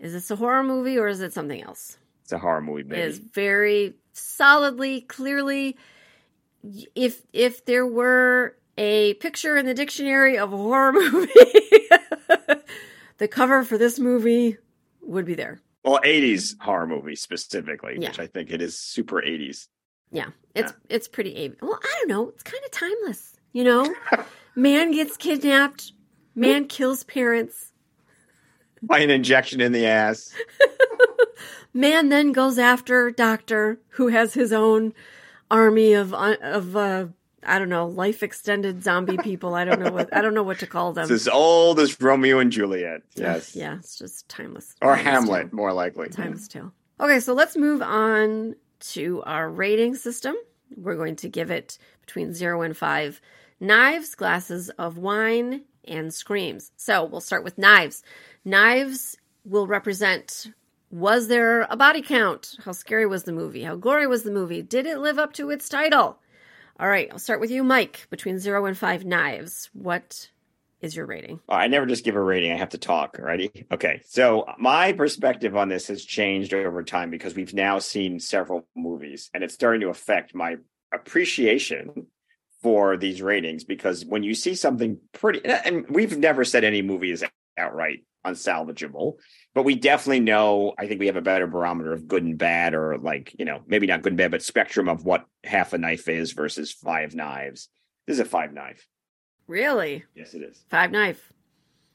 is 0.00 0.12
this 0.12 0.28
a 0.28 0.34
horror 0.34 0.64
movie 0.64 0.98
or 0.98 1.06
is 1.06 1.20
it 1.20 1.32
something 1.32 1.62
else 1.62 1.96
It's 2.24 2.32
a 2.32 2.38
horror 2.38 2.60
movie, 2.60 2.82
baby. 2.82 3.00
is 3.02 3.18
very 3.18 3.94
solidly, 4.12 5.02
clearly. 5.02 5.76
If 6.94 7.22
if 7.32 7.64
there 7.64 7.86
were 7.86 8.56
a 8.76 9.14
picture 9.14 9.56
in 9.56 9.66
the 9.66 9.74
dictionary 9.74 10.38
of 10.38 10.52
a 10.52 10.56
horror 10.56 10.92
movie, 11.12 11.28
the 13.18 13.28
cover 13.28 13.64
for 13.64 13.78
this 13.78 13.98
movie 13.98 14.56
would 15.02 15.24
be 15.24 15.34
there. 15.34 15.60
Well, 15.84 16.00
80s 16.04 16.60
horror 16.60 16.86
movie 16.86 17.16
specifically, 17.16 17.96
Yeah. 17.98 18.08
which 18.10 18.18
I 18.18 18.26
think 18.26 18.50
it 18.50 18.60
is 18.60 18.78
super 18.78 19.16
80s. 19.22 19.68
Yeah, 20.12 20.28
it's 20.54 20.72
it's 20.88 21.08
pretty. 21.08 21.36
A- 21.46 21.64
Well, 21.64 21.78
I 21.82 21.94
don't 22.00 22.08
know. 22.08 22.28
It's 22.30 22.42
kind 22.42 22.62
of 22.64 22.70
timeless, 22.70 23.36
you 23.52 23.64
know. 23.64 23.94
Man 24.56 24.90
gets 24.92 25.16
kidnapped. 25.16 25.92
Man 26.34 26.66
kills 26.66 27.04
parents. 27.04 27.72
By 28.82 28.98
an 29.00 29.10
injection 29.10 29.60
in 29.60 29.72
the 29.72 29.86
ass. 29.86 30.34
Man 31.72 32.08
then 32.08 32.32
goes 32.32 32.58
after 32.58 33.10
Doctor, 33.10 33.78
who 33.90 34.08
has 34.08 34.34
his 34.34 34.52
own 34.52 34.92
army 35.50 35.92
of 35.94 36.14
uh, 36.14 36.36
of 36.42 36.76
uh, 36.76 37.06
I 37.42 37.58
don't 37.58 37.68
know 37.68 37.86
life 37.86 38.22
extended 38.22 38.82
zombie 38.82 39.16
people. 39.22 39.54
I 39.54 39.64
don't 39.64 39.80
know 39.80 39.90
what 39.92 40.14
I 40.14 40.20
don't 40.22 40.34
know 40.34 40.42
what 40.42 40.58
to 40.60 40.66
call 40.66 40.92
them. 40.92 41.04
It's 41.04 41.12
as 41.12 41.28
old 41.28 41.80
as 41.80 42.00
Romeo 42.00 42.38
and 42.38 42.52
Juliet. 42.52 43.02
Yes. 43.14 43.54
Yeah, 43.56 43.76
it's 43.76 43.98
just 43.98 44.28
timeless. 44.28 44.74
Or 44.82 44.94
timeless 44.96 45.04
Hamlet, 45.04 45.42
tale. 45.50 45.56
more 45.56 45.72
likely. 45.72 46.08
Timeless 46.08 46.48
tale. 46.48 46.72
Okay, 47.00 47.20
so 47.20 47.32
let's 47.32 47.56
move 47.56 47.80
on 47.82 48.54
to 48.80 49.22
our 49.24 49.48
rating 49.48 49.94
system. 49.94 50.36
We're 50.76 50.96
going 50.96 51.16
to 51.16 51.28
give 51.28 51.50
it 51.50 51.78
between 52.04 52.34
zero 52.34 52.62
and 52.62 52.76
five 52.76 53.20
knives, 53.58 54.14
glasses 54.14 54.68
of 54.70 54.98
wine, 54.98 55.62
and 55.84 56.12
screams. 56.12 56.72
So 56.76 57.04
we'll 57.04 57.20
start 57.20 57.42
with 57.44 57.58
knives. 57.58 58.02
Knives 58.44 59.16
will 59.44 59.66
represent 59.66 60.46
was 60.90 61.28
there 61.28 61.62
a 61.62 61.76
body 61.76 62.02
count? 62.02 62.56
How 62.64 62.72
scary 62.72 63.06
was 63.06 63.24
the 63.24 63.32
movie? 63.32 63.62
How 63.62 63.76
gory 63.76 64.06
was 64.06 64.24
the 64.24 64.30
movie? 64.30 64.62
Did 64.62 64.86
it 64.86 64.98
live 64.98 65.18
up 65.18 65.32
to 65.34 65.50
its 65.50 65.68
title? 65.68 66.18
All 66.78 66.88
right, 66.88 67.08
I'll 67.12 67.18
start 67.18 67.40
with 67.40 67.50
you, 67.50 67.62
Mike. 67.62 68.06
Between 68.10 68.38
zero 68.38 68.64
and 68.66 68.76
five 68.76 69.04
knives, 69.04 69.70
what 69.72 70.30
is 70.80 70.96
your 70.96 71.06
rating? 71.06 71.40
I 71.48 71.68
never 71.68 71.86
just 71.86 72.04
give 72.04 72.16
a 72.16 72.20
rating. 72.20 72.52
I 72.52 72.56
have 72.56 72.70
to 72.70 72.78
talk. 72.78 73.18
Ready? 73.18 73.66
Okay. 73.70 74.00
So 74.06 74.46
my 74.58 74.92
perspective 74.92 75.56
on 75.56 75.68
this 75.68 75.88
has 75.88 76.04
changed 76.04 76.54
over 76.54 76.82
time 76.82 77.10
because 77.10 77.34
we've 77.34 77.54
now 77.54 77.78
seen 77.78 78.18
several 78.18 78.66
movies 78.74 79.30
and 79.34 79.44
it's 79.44 79.54
starting 79.54 79.82
to 79.82 79.88
affect 79.88 80.34
my 80.34 80.56
appreciation 80.92 82.06
for 82.62 82.96
these 82.96 83.22
ratings 83.22 83.64
because 83.64 84.04
when 84.04 84.22
you 84.22 84.34
see 84.34 84.54
something 84.54 84.98
pretty, 85.12 85.44
and 85.44 85.88
we've 85.88 86.16
never 86.18 86.44
said 86.44 86.64
any 86.64 86.82
movie 86.82 87.10
is 87.10 87.24
outright 87.58 88.04
unsalvageable, 88.26 89.14
but 89.54 89.64
we 89.64 89.74
definitely 89.74 90.20
know. 90.20 90.74
I 90.78 90.86
think 90.86 91.00
we 91.00 91.06
have 91.06 91.16
a 91.16 91.22
better 91.22 91.46
barometer 91.46 91.92
of 91.92 92.08
good 92.08 92.22
and 92.22 92.38
bad, 92.38 92.74
or 92.74 92.98
like 92.98 93.34
you 93.38 93.44
know, 93.44 93.62
maybe 93.66 93.86
not 93.86 94.02
good 94.02 94.12
and 94.12 94.18
bad, 94.18 94.30
but 94.30 94.42
spectrum 94.42 94.88
of 94.88 95.04
what 95.04 95.24
half 95.44 95.72
a 95.72 95.78
knife 95.78 96.08
is 96.08 96.32
versus 96.32 96.72
five 96.72 97.14
knives. 97.14 97.68
This 98.06 98.14
is 98.14 98.20
a 98.20 98.24
five 98.24 98.52
knife. 98.52 98.86
Really? 99.46 100.04
Yes, 100.14 100.34
it 100.34 100.42
is. 100.42 100.62
Five 100.70 100.90
knife. 100.92 101.32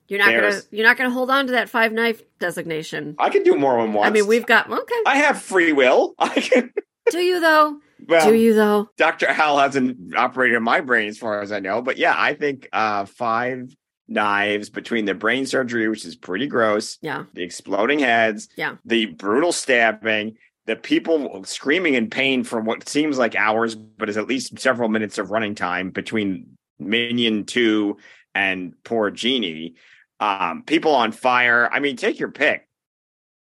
You're 0.07 0.19
not 0.19 0.27
There's- 0.27 0.55
gonna 0.61 0.65
you're 0.71 0.85
not 0.85 0.97
gonna 0.97 1.09
hold 1.09 1.31
on 1.31 1.47
to 1.47 1.53
that 1.53 1.69
five 1.69 1.91
knife 1.91 2.21
designation. 2.39 3.15
I 3.17 3.29
can 3.29 3.43
do 3.43 3.55
more 3.55 3.81
than 3.81 3.93
once. 3.93 4.07
I 4.07 4.11
mean, 4.11 4.27
we've 4.27 4.45
got 4.45 4.69
okay. 4.69 4.95
I 5.05 5.17
have 5.17 5.41
free 5.41 5.73
will. 5.73 6.13
I 6.19 6.29
can. 6.41 6.71
Do 7.11 7.19
you 7.19 7.39
though? 7.39 7.79
Well, 8.07 8.29
Do 8.29 8.35
you 8.35 8.53
though? 8.53 8.89
Dr. 8.97 9.31
Howell 9.31 9.59
hasn't 9.59 10.15
operated 10.15 10.57
in 10.57 10.63
my 10.63 10.81
brain 10.81 11.07
as 11.07 11.17
far 11.17 11.41
as 11.41 11.51
I 11.51 11.59
know, 11.59 11.81
but 11.81 11.97
yeah, 11.97 12.13
I 12.17 12.33
think 12.35 12.67
uh 12.73 13.05
five 13.05 13.75
knives 14.07 14.69
between 14.69 15.05
the 15.05 15.13
brain 15.13 15.45
surgery, 15.45 15.87
which 15.89 16.05
is 16.05 16.15
pretty 16.15 16.47
gross, 16.47 16.97
Yeah. 17.01 17.25
the 17.33 17.43
exploding 17.43 17.99
heads, 17.99 18.49
Yeah. 18.55 18.75
the 18.85 19.07
brutal 19.07 19.51
stabbing, 19.51 20.37
the 20.65 20.75
people 20.75 21.43
screaming 21.45 21.93
in 21.95 22.09
pain 22.09 22.43
for 22.43 22.59
what 22.59 22.87
seems 22.89 23.17
like 23.17 23.35
hours, 23.35 23.75
but 23.75 24.09
is 24.09 24.17
at 24.17 24.27
least 24.27 24.57
several 24.59 24.89
minutes 24.89 25.17
of 25.17 25.31
running 25.31 25.55
time 25.55 25.89
between 25.91 26.57
Minion 26.79 27.45
2 27.45 27.97
and 28.33 28.73
poor 28.83 29.09
Jeannie. 29.11 29.75
Um, 30.19 30.63
people 30.63 30.93
on 30.95 31.11
fire. 31.11 31.69
I 31.71 31.79
mean, 31.79 31.95
take 31.97 32.19
your 32.19 32.31
pick. 32.31 32.67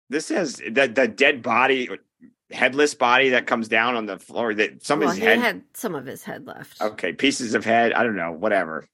This 0.09 0.29
has 0.31 0.55
the 0.57 0.91
the 0.93 1.07
dead 1.09 1.43
body, 1.43 1.89
headless 2.51 2.95
body 2.95 3.31
that 3.31 3.47
comes 3.47 3.69
down 3.69 3.97
on 3.97 4.07
the 4.07 4.19
floor. 4.19 4.55
That 4.55 4.85
some 4.85 5.01
Well, 5.01 5.11
of 5.11 5.15
his 5.15 5.23
he 5.23 5.27
head 5.29 5.39
had 5.39 5.63
some 5.75 5.95
of 5.95 6.07
his 6.07 6.25
head 6.25 6.47
left. 6.47 6.81
okay 6.81 7.13
pieces 7.13 7.55
of 7.55 7.65
head 7.65 7.93
i 7.93 8.03
don't 8.03 8.17
know 8.17 8.33
whatever 8.33 8.85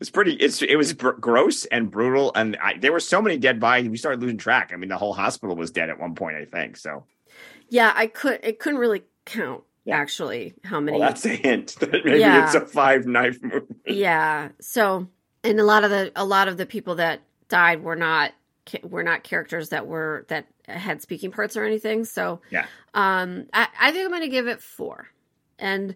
it's 0.00 0.10
pretty 0.10 0.32
it's 0.34 0.60
it 0.62 0.76
was 0.76 0.92
br- 0.92 1.10
gross 1.12 1.64
and 1.66 1.90
brutal 1.90 2.32
and 2.34 2.56
I, 2.62 2.76
there 2.78 2.92
were 2.92 3.00
so 3.00 3.22
many 3.22 3.38
dead 3.38 3.58
bodies 3.60 3.88
we 3.88 3.96
started 3.96 4.20
losing 4.20 4.36
track 4.38 4.70
i 4.72 4.76
mean 4.76 4.88
the 4.88 4.98
whole 4.98 5.12
hospital 5.14 5.56
was 5.56 5.70
dead 5.70 5.88
at 5.90 5.98
one 5.98 6.14
point 6.14 6.36
i 6.36 6.44
think 6.44 6.76
so 6.76 7.04
Yeah, 7.68 7.92
I 7.96 8.06
could. 8.06 8.40
It 8.42 8.58
couldn't 8.58 8.78
really 8.78 9.02
count 9.24 9.62
Yeah. 9.84 9.96
actually 9.96 10.54
how 10.64 10.80
many. 10.80 10.98
well 10.98 11.08
that's 11.08 11.24
a 11.26 11.30
hint 11.30 11.76
that 11.80 12.04
maybe 12.04 12.20
Yeah. 12.20 12.44
it's 12.44 12.54
a 12.54 12.60
five 12.60 13.06
knife 13.06 13.38
movie 13.42 13.66
yeah. 13.86 14.50
So, 14.60 15.08
and 15.42 15.58
a 15.60 15.64
lot 15.64 15.84
of 15.84 15.90
the 15.90 16.12
a 16.16 16.24
lot 16.24 16.48
of 16.48 16.56
the 16.56 16.66
people 16.66 16.96
that 16.96 17.20
died 17.48 17.82
were 17.82 17.96
not 17.96 18.32
were 18.82 19.02
not 19.04 19.22
characters 19.22 19.68
that 19.70 19.86
were 19.86 20.24
that 20.28 20.46
had 20.66 21.00
speaking 21.02 21.30
parts 21.30 21.56
or 21.56 21.64
anything. 21.64 22.04
So, 22.04 22.40
Yeah. 22.50 22.66
Um, 22.94 23.46
I, 23.52 23.68
I 23.80 23.92
think 23.92 24.04
I'm 24.04 24.10
going 24.10 24.22
to 24.22 24.28
give 24.28 24.48
it 24.48 24.60
four, 24.60 25.06
and 25.58 25.94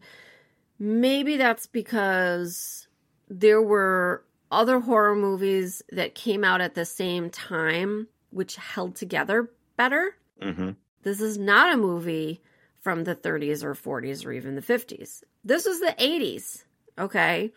maybe 0.79 1.37
that's 1.37 1.67
because 1.67 2.87
there 3.31 3.63
were 3.63 4.25
other 4.51 4.81
horror 4.81 5.15
movies 5.15 5.83
that 5.93 6.15
came 6.15 6.43
out 6.43 6.61
at 6.61 6.75
the 6.75 6.85
same 6.85 7.31
time 7.31 8.09
which 8.31 8.57
held 8.57 8.97
together 8.97 9.51
better. 9.77 10.17
hmm 10.43 10.71
This 11.03 11.21
is 11.21 11.39
not 11.39 11.73
a 11.73 11.77
movie 11.77 12.43
from 12.81 13.05
the 13.05 13.15
30s 13.15 13.63
or 13.63 13.75
40s 13.75 14.27
or 14.27 14.33
even 14.33 14.57
the 14.57 14.63
50s. 14.63 15.23
This 15.45 15.65
was 15.67 15.81
the 15.81 15.95
80s. 15.99 16.65
Okay. 16.99 17.53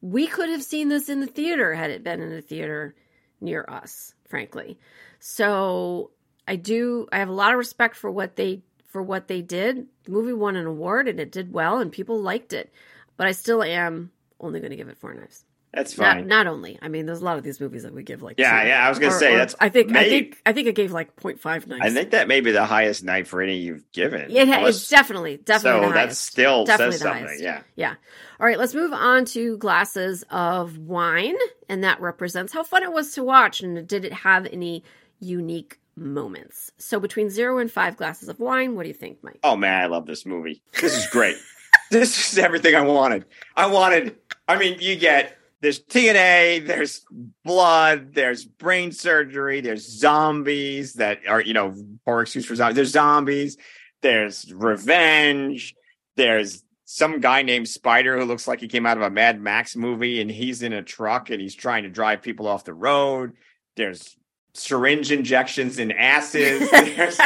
We 0.00 0.26
could 0.26 0.48
have 0.50 0.62
seen 0.62 0.88
this 0.88 1.08
in 1.08 1.20
the 1.20 1.26
theater 1.26 1.74
had 1.74 1.90
it 1.90 2.04
been 2.04 2.20
in 2.20 2.32
a 2.32 2.42
theater 2.42 2.94
near 3.40 3.64
us, 3.68 4.14
frankly. 4.28 4.78
So 5.18 6.10
I 6.46 6.56
do 6.56 7.08
I 7.10 7.18
have 7.18 7.28
a 7.28 7.32
lot 7.32 7.52
of 7.52 7.58
respect 7.58 7.96
for 7.96 8.10
what 8.10 8.36
they 8.36 8.62
for 8.86 9.02
what 9.02 9.28
they 9.28 9.42
did. 9.42 9.86
The 10.04 10.10
movie 10.10 10.32
won 10.32 10.56
an 10.56 10.66
award 10.66 11.08
and 11.08 11.18
it 11.18 11.32
did 11.32 11.52
well 11.52 11.78
and 11.78 11.90
people 11.90 12.20
liked 12.20 12.52
it. 12.52 12.72
But 13.16 13.26
I 13.26 13.32
still 13.32 13.62
am 13.62 14.12
only 14.40 14.60
going 14.60 14.70
to 14.70 14.76
give 14.76 14.88
it 14.88 14.98
four 14.98 15.14
knives. 15.14 15.44
that's 15.72 15.96
Not, 15.98 16.14
fine 16.16 16.28
not 16.28 16.46
only. 16.46 16.78
I 16.80 16.88
mean, 16.88 17.04
there's 17.06 17.20
a 17.20 17.24
lot 17.24 17.36
of 17.38 17.44
these 17.44 17.60
movies 17.60 17.82
that 17.82 17.92
we 17.94 18.02
give 18.02 18.22
like 18.22 18.36
Yeah, 18.38 18.62
two. 18.62 18.68
yeah, 18.68 18.86
I 18.86 18.88
was 18.88 18.98
gonna 18.98 19.14
Or- 19.14 19.18
say, 19.18 19.34
or 19.34 19.38
that's 19.38 19.54
I 19.60 19.68
think 19.68 19.94
I 19.94 20.08
think 20.08 20.40
I 20.46 20.52
think 20.52 20.66
it 20.68 20.74
gave 20.74 20.92
like 20.92 21.14
0.5 21.16 21.66
knives. 21.66 21.82
i 21.84 21.90
think 21.90 22.10
that 22.12 22.26
may 22.28 22.40
be 22.40 22.52
the 22.52 22.64
highest 22.64 23.04
knife 23.04 23.32
rating 23.34 23.60
you've 23.60 23.90
given 23.92 24.30
It 24.30 24.48
ha- 24.48 24.58
Unless- 24.58 24.76
it's 24.76 24.88
definitely, 24.88 25.36
definitely 25.36 25.88
so 25.88 25.92
that 25.92 26.14
still 26.16 26.64
Definitely 26.64 26.92
says 26.92 27.00
something 27.02 27.24
highest. 27.26 27.42
yeah 27.42 27.60
Yeah. 27.76 27.94
All 28.40 28.46
right, 28.46 28.58
let's 28.58 28.74
move 28.74 28.92
on 28.92 29.24
to 29.26 29.58
glasses 29.58 30.24
of 30.30 30.78
wine, 30.78 31.34
and 31.68 31.82
that 31.84 32.00
represents 32.00 32.52
how 32.52 32.62
fun 32.62 32.82
it 32.84 32.92
was 32.92 33.12
to 33.14 33.24
watch, 33.24 33.60
and 33.62 33.86
did 33.86 34.04
it 34.04 34.12
have 34.12 34.46
any 34.46 34.84
unique 35.20 35.78
moments? 35.96 36.70
So 36.78 37.00
between 37.00 37.28
zero 37.30 37.58
and 37.58 37.70
five 37.70 37.96
glasses 37.96 38.28
of 38.28 38.38
wine, 38.40 38.74
what 38.76 38.84
do 38.84 38.88
you 38.88 38.94
think, 38.94 39.18
Mike? 39.22 39.40
Oh 39.42 39.56
man, 39.56 39.82
I 39.82 39.86
love 39.86 40.06
this 40.06 40.24
movie. 40.24 40.62
This 40.80 40.96
is 40.96 41.06
great. 41.08 41.36
this 41.90 42.32
is 42.32 42.38
everything 42.38 42.74
I 42.76 42.82
wanted. 42.82 43.24
I 43.56 43.66
wanted. 43.66 44.16
I 44.48 44.58
mean, 44.58 44.78
you 44.80 44.96
get 44.96 45.36
there's 45.60 45.80
TNA, 45.80 46.66
there's 46.66 47.04
blood, 47.44 48.14
there's 48.14 48.44
brain 48.44 48.92
surgery, 48.92 49.60
there's 49.60 49.86
zombies 49.86 50.94
that 50.94 51.20
are 51.28 51.40
you 51.40 51.52
know 51.52 51.74
poor 52.04 52.22
excuse 52.22 52.46
for 52.46 52.54
zombies. 52.54 52.76
There's 52.76 52.90
zombies. 52.90 53.56
There's 54.00 54.52
revenge. 54.52 55.74
There's 56.16 56.64
some 56.84 57.20
guy 57.20 57.42
named 57.42 57.68
Spider 57.68 58.18
who 58.18 58.24
looks 58.24 58.48
like 58.48 58.60
he 58.60 58.68
came 58.68 58.86
out 58.86 58.96
of 58.96 59.02
a 59.02 59.10
Mad 59.10 59.40
Max 59.40 59.76
movie, 59.76 60.20
and 60.20 60.30
he's 60.30 60.62
in 60.62 60.72
a 60.72 60.82
truck 60.82 61.30
and 61.30 61.40
he's 61.40 61.54
trying 61.54 61.82
to 61.82 61.90
drive 61.90 62.22
people 62.22 62.46
off 62.46 62.64
the 62.64 62.72
road. 62.74 63.32
There's 63.76 64.16
syringe 64.54 65.12
injections 65.12 65.78
in 65.78 65.92
asses. 65.92 66.68
There's, 66.70 67.18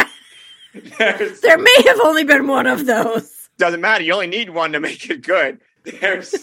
there's 0.99 1.41
There 1.41 1.59
may 1.59 1.77
have 1.87 2.01
only 2.03 2.25
been 2.25 2.47
one 2.47 2.67
of 2.67 2.87
those. 2.87 3.49
doesn't 3.59 3.81
matter. 3.81 4.03
You 4.03 4.15
only 4.15 4.27
need 4.27 4.51
one 4.51 4.73
to 4.73 4.81
make 4.81 5.09
it 5.09 5.23
good. 5.23 5.61
There's 5.85 6.35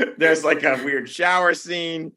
there's 0.18 0.44
like 0.44 0.62
a 0.62 0.80
weird 0.84 1.08
shower 1.08 1.54
scene. 1.54 2.12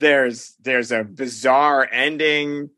There's 0.00 0.54
there's 0.60 0.92
a 0.92 1.04
bizarre 1.04 1.88
ending. 1.90 2.70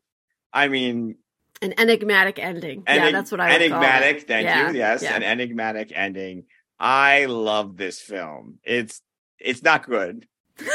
I 0.51 0.67
mean, 0.67 1.15
An 1.61 1.73
enigmatic 1.79 2.37
ending. 2.39 2.83
yeah, 2.87 3.11
that's 3.11 3.31
what 3.31 3.39
I 3.39 3.45
would 3.57 3.69
call 3.69 3.81
enigmatic. 3.83 4.27
Thank 4.27 4.45
Yeah, 4.45 4.69
you. 4.71 4.77
Yes, 4.77 5.01
yeah. 5.03 5.15
an 5.15 5.23
enigmatic 5.23 5.91
ending. 5.95 6.45
I 6.79 7.25
love 7.25 7.77
this 7.77 7.99
film. 7.99 8.59
It's 8.63 9.01
it's 9.39 9.63
not 9.63 9.85
good, 9.85 10.27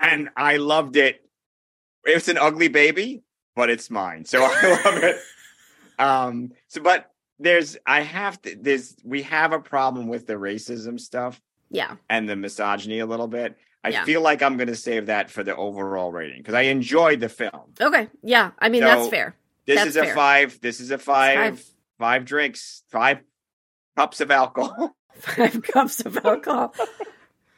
and 0.00 0.28
I 0.36 0.56
loved 0.56 0.96
it. 0.96 1.20
It's 2.04 2.28
an 2.28 2.38
ugly 2.38 2.68
baby, 2.68 3.22
but 3.56 3.70
it's 3.70 3.90
mine, 3.90 4.24
so 4.24 4.42
I 4.44 4.80
love 4.84 5.02
it. 5.02 5.16
Um. 5.98 6.52
So, 6.68 6.80
but 6.82 7.10
there's 7.38 7.76
I 7.86 8.02
have 8.02 8.40
to. 8.42 8.56
There's 8.60 8.96
we 9.04 9.22
have 9.22 9.52
a 9.52 9.58
problem 9.60 10.08
with 10.08 10.26
the 10.26 10.34
racism 10.34 10.98
stuff 11.00 11.40
Yeah. 11.70 11.96
and 12.08 12.28
the 12.28 12.36
misogyny 12.36 12.98
a 13.00 13.06
little 13.06 13.28
bit. 13.28 13.56
I 13.84 13.90
Yeah. 13.90 14.04
feel 14.04 14.20
like 14.22 14.42
I'm 14.42 14.56
going 14.56 14.68
to 14.68 14.76
save 14.76 15.06
that 15.06 15.30
for 15.30 15.44
the 15.44 15.54
overall 15.54 16.10
rating 16.10 16.38
because 16.38 16.54
I 16.54 16.62
enjoyed 16.62 17.20
the 17.20 17.28
film. 17.28 17.74
Okay. 17.80 18.08
Yeah. 18.22 18.50
I 18.58 18.68
mean, 18.68 18.82
that's 18.82 19.08
fair. 19.08 19.36
This 19.66 19.76
That's 19.76 19.90
is 19.90 19.96
a 19.96 20.04
fair. 20.04 20.14
five. 20.14 20.60
This 20.60 20.80
is 20.80 20.90
a 20.90 20.98
five, 20.98 21.36
five. 21.58 21.64
five. 21.98 22.24
drinks, 22.24 22.82
five 22.90 23.18
cups 23.96 24.20
of 24.20 24.30
alcohol. 24.30 24.94
Five 25.18 25.62
cups 25.64 25.98
of 26.06 26.16
alcohol. 26.24 26.72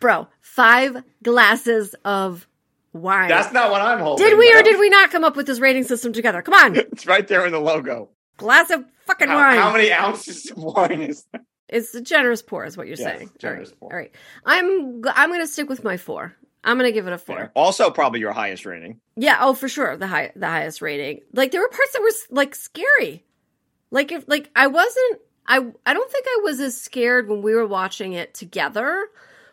Bro, 0.00 0.28
five 0.40 1.04
glasses 1.22 1.94
of 2.06 2.48
wine. 2.94 3.28
That's 3.28 3.52
not 3.52 3.70
what 3.70 3.82
I'm 3.82 3.98
holding. 4.00 4.26
did 4.26 4.38
we 4.38 4.50
or 4.54 4.62
did 4.62 4.80
we 4.80 4.88
not 4.88 5.10
come 5.10 5.24
up 5.24 5.36
with 5.36 5.46
this 5.46 5.60
rating 5.60 5.84
system 5.84 6.14
together? 6.14 6.40
Come 6.40 6.54
on. 6.54 6.76
It's 6.92 7.06
right 7.06 7.26
there 7.28 7.44
in 7.44 7.52
the 7.52 7.60
logo. 7.60 8.08
Glass 8.38 8.70
of 8.70 8.82
fucking 9.06 9.28
How, 9.28 9.36
wine. 9.36 9.58
how 9.58 9.72
many 9.74 9.92
ounces 9.92 10.50
of 10.50 10.56
wine 10.56 11.02
is 11.02 11.24
that? 11.32 11.42
It's 11.70 11.94
a 11.94 12.00
generous 12.00 12.42
pour, 12.42 12.64
is 12.66 12.76
what 12.76 12.86
you're 12.86 12.96
Yes, 12.96 13.18
saying. 13.18 13.30
generous 13.38 13.70
All 13.72 13.76
pour. 13.88 13.92
All 13.92 13.98
right. 13.98 14.12
I'm 14.44 15.02
I'm 15.06 15.30
gonna 15.30 15.46
stick 15.46 15.68
with 15.68 15.82
my 15.84 15.96
four. 15.96 16.34
I'm 16.62 16.76
gonna 16.76 16.92
give 16.92 17.06
it 17.06 17.12
a 17.12 17.18
four. 17.18 17.50
Also, 17.54 17.90
probably 17.90 18.20
your 18.20 18.32
highest 18.32 18.66
rating. 18.66 19.00
Yeah. 19.16 19.38
Oh, 19.40 19.54
for 19.54 19.68
sure. 19.68 19.96
The 19.96 20.06
high 20.06 20.32
the 20.36 20.46
highest 20.48 20.82
rating. 20.82 21.20
Like 21.32 21.52
there 21.52 21.60
were 21.60 21.68
parts 21.68 21.92
that 21.92 22.02
were 22.02 22.36
like 22.36 22.54
scary. 22.54 23.24
Like 23.90 24.12
if 24.12 24.24
like 24.28 24.50
I 24.54 24.66
wasn't. 24.66 25.20
I 25.46 25.56
I 25.86 25.94
don't 25.94 26.10
think 26.12 26.26
I 26.28 26.40
was 26.44 26.60
as 26.60 26.78
scared 26.80 27.28
when 27.28 27.40
we 27.42 27.54
were 27.54 27.66
watching 27.66 28.12
it 28.12 28.34
together, 28.34 29.08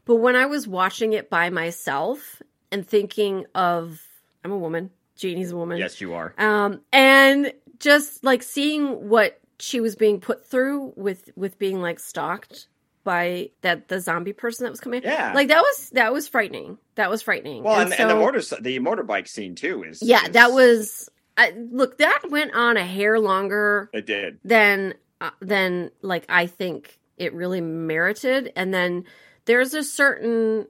but 0.05 0.15
when 0.17 0.35
I 0.35 0.47
was 0.47 0.67
watching 0.67 1.13
it 1.13 1.29
by 1.29 1.49
myself 1.49 2.41
and 2.71 2.85
thinking 2.85 3.45
of 3.55 4.01
I'm 4.43 4.51
a 4.51 4.57
woman. 4.57 4.91
Jeannie's 5.15 5.51
a 5.51 5.55
woman. 5.57 5.77
Yes, 5.77 6.01
you 6.01 6.13
are. 6.13 6.33
um 6.37 6.81
and 6.91 7.53
just 7.79 8.23
like 8.23 8.43
seeing 8.43 9.07
what 9.09 9.39
she 9.59 9.79
was 9.79 9.95
being 9.95 10.19
put 10.19 10.45
through 10.45 10.93
with 10.95 11.29
with 11.35 11.57
being 11.59 11.81
like 11.81 11.99
stalked 11.99 12.67
by 13.03 13.49
that 13.61 13.87
the 13.87 13.99
zombie 13.99 14.33
person 14.33 14.65
that 14.65 14.69
was 14.69 14.79
coming. 14.79 15.01
Yeah. 15.03 15.31
like 15.33 15.47
that 15.47 15.61
was 15.61 15.89
that 15.91 16.11
was 16.13 16.27
frightening. 16.27 16.77
That 16.95 17.09
was 17.09 17.21
frightening. 17.21 17.63
Well, 17.63 17.79
and, 17.79 17.93
and 17.93 18.09
the 18.09 18.15
motor 18.15 18.39
the 18.39 18.79
motorbike 18.79 19.27
scene 19.27 19.55
too 19.55 19.83
is 19.83 20.01
yeah 20.01 20.23
is- 20.25 20.31
that 20.31 20.51
was 20.51 21.09
I, 21.37 21.53
look 21.55 21.99
that 21.99 22.23
went 22.29 22.55
on 22.55 22.77
a 22.77 22.85
hair 22.85 23.19
longer 23.19 23.89
it 23.93 24.05
did. 24.07 24.39
than 24.43 24.95
uh, 25.21 25.29
than 25.39 25.91
like 26.01 26.25
i 26.29 26.47
think 26.47 26.99
it 27.17 27.33
really 27.33 27.61
merited. 27.61 28.53
And 28.55 28.73
then 28.73 29.05
there's 29.45 29.73
a 29.73 29.83
certain 29.83 30.67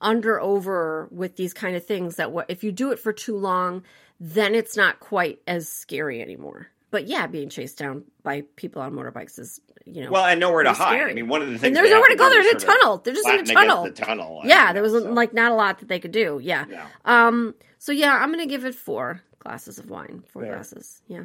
under 0.00 0.40
over 0.40 1.08
with 1.10 1.36
these 1.36 1.54
kind 1.54 1.74
of 1.74 1.86
things 1.86 2.16
that 2.16 2.30
what 2.30 2.46
if 2.50 2.62
you 2.62 2.70
do 2.70 2.90
it 2.92 2.98
for 2.98 3.12
too 3.14 3.36
long 3.36 3.82
then 4.20 4.54
it's 4.54 4.76
not 4.76 5.00
quite 5.00 5.40
as 5.46 5.68
scary 5.70 6.20
anymore 6.20 6.68
but 6.96 7.06
yeah, 7.06 7.26
being 7.26 7.50
chased 7.50 7.76
down 7.76 8.04
by 8.22 8.42
people 8.56 8.80
on 8.80 8.94
motorbikes 8.94 9.38
is 9.38 9.60
you 9.84 10.02
know 10.02 10.10
Well, 10.10 10.24
and 10.24 10.40
nowhere 10.40 10.62
to 10.62 10.72
hide. 10.72 10.94
scary. 10.94 11.10
I 11.10 11.14
mean, 11.14 11.28
one 11.28 11.42
of 11.42 11.48
the 11.48 11.58
things 11.58 11.64
and 11.64 11.76
there's 11.76 11.90
nowhere 11.90 12.08
to 12.08 12.16
go. 12.16 12.30
There's 12.30 12.46
a 12.62 12.66
tunnel. 12.66 12.96
They're 12.98 13.12
just 13.12 13.28
in 13.28 13.40
a 13.40 13.44
tunnel. 13.44 13.84
The 13.84 13.90
tunnel. 13.90 14.40
Yeah, 14.46 14.72
there 14.72 14.82
was 14.82 14.92
so- 14.92 15.12
like 15.12 15.34
not 15.34 15.52
a 15.52 15.54
lot 15.54 15.80
that 15.80 15.88
they 15.88 15.98
could 16.00 16.12
do. 16.12 16.40
Yeah. 16.42 16.64
Yeah. 16.70 16.86
Um. 17.04 17.54
So 17.78 17.92
yeah, 17.92 18.14
I'm 18.16 18.30
gonna 18.30 18.46
give 18.46 18.64
it 18.64 18.74
four 18.74 19.20
glasses 19.46 19.78
of 19.78 19.88
wine. 19.88 20.24
Four 20.28 20.44
glasses. 20.44 21.00
Yeah. 21.06 21.20
All 21.20 21.24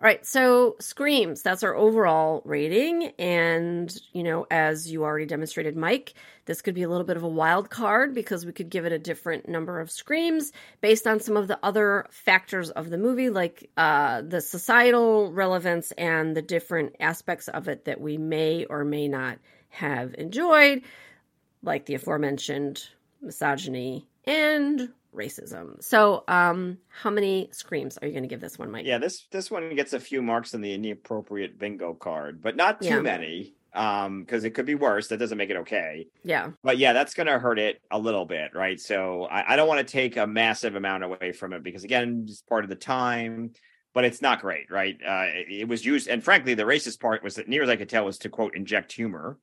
right. 0.00 0.24
So 0.26 0.76
screams. 0.80 1.42
That's 1.42 1.62
our 1.62 1.74
overall 1.74 2.42
rating, 2.44 3.12
and 3.18 3.96
you 4.12 4.24
know, 4.24 4.46
as 4.50 4.90
you 4.90 5.04
already 5.04 5.26
demonstrated, 5.26 5.76
Mike, 5.76 6.14
this 6.46 6.60
could 6.60 6.74
be 6.74 6.82
a 6.82 6.88
little 6.88 7.06
bit 7.06 7.16
of 7.16 7.22
a 7.22 7.28
wild 7.28 7.70
card 7.70 8.14
because 8.14 8.44
we 8.44 8.52
could 8.52 8.68
give 8.68 8.84
it 8.84 8.92
a 8.92 8.98
different 8.98 9.48
number 9.48 9.78
of 9.80 9.90
screams 9.90 10.52
based 10.80 11.06
on 11.06 11.20
some 11.20 11.36
of 11.36 11.46
the 11.46 11.58
other 11.62 12.06
factors 12.10 12.70
of 12.70 12.90
the 12.90 12.98
movie, 12.98 13.30
like 13.30 13.70
uh, 13.76 14.22
the 14.22 14.40
societal 14.40 15.30
relevance 15.32 15.92
and 15.92 16.36
the 16.36 16.42
different 16.42 16.96
aspects 16.98 17.46
of 17.48 17.68
it 17.68 17.84
that 17.84 18.00
we 18.00 18.18
may 18.18 18.64
or 18.64 18.84
may 18.84 19.06
not 19.06 19.38
have 19.68 20.14
enjoyed 20.18 20.82
like 21.62 21.86
the 21.86 21.94
aforementioned 21.94 22.88
misogyny 23.20 24.06
and 24.24 24.92
racism. 25.14 25.82
So, 25.82 26.24
um, 26.28 26.78
how 26.88 27.10
many 27.10 27.48
screams 27.52 27.98
are 27.98 28.06
you 28.06 28.12
going 28.12 28.24
to 28.24 28.28
give 28.28 28.40
this 28.40 28.58
one, 28.58 28.70
Mike? 28.70 28.86
Yeah, 28.86 28.98
this 28.98 29.26
this 29.30 29.50
one 29.50 29.74
gets 29.74 29.92
a 29.92 30.00
few 30.00 30.22
marks 30.22 30.54
on 30.54 30.60
the 30.60 30.72
inappropriate 30.74 31.58
bingo 31.58 31.94
card, 31.94 32.40
but 32.42 32.56
not 32.56 32.80
too 32.80 32.88
Yeah. 32.88 33.00
many. 33.00 33.54
Um, 33.74 34.20
because 34.20 34.44
it 34.44 34.50
could 34.50 34.66
be 34.66 34.74
worse. 34.74 35.08
That 35.08 35.16
doesn't 35.16 35.38
make 35.38 35.48
it 35.48 35.56
okay. 35.56 36.06
Yeah. 36.24 36.50
But 36.62 36.76
yeah, 36.76 36.92
that's 36.92 37.14
gonna 37.14 37.38
hurt 37.38 37.58
it 37.58 37.80
a 37.90 37.98
little 37.98 38.26
bit, 38.26 38.50
right? 38.54 38.78
So 38.78 39.24
I, 39.24 39.54
I 39.54 39.56
don't 39.56 39.66
want 39.66 39.78
to 39.86 39.90
take 39.90 40.18
a 40.18 40.26
massive 40.26 40.74
amount 40.76 41.04
away 41.04 41.32
from 41.32 41.54
it 41.54 41.62
because 41.62 41.82
again, 41.82 42.26
it's 42.28 42.42
part 42.42 42.64
of 42.64 42.68
the 42.68 42.76
time, 42.76 43.52
but 43.94 44.04
it's 44.04 44.20
not 44.20 44.42
great, 44.42 44.70
right? 44.70 44.96
Uh, 45.02 45.24
it, 45.28 45.46
it 45.60 45.68
was 45.68 45.86
used, 45.86 46.06
and 46.08 46.22
frankly, 46.22 46.52
the 46.52 46.64
racist 46.64 47.00
part 47.00 47.22
was 47.24 47.36
that, 47.36 47.48
near 47.48 47.62
as 47.62 47.70
I 47.70 47.76
could 47.76 47.88
tell, 47.88 48.04
was 48.04 48.18
to 48.18 48.28
quote 48.28 48.54
inject 48.54 48.92
humor 48.92 49.38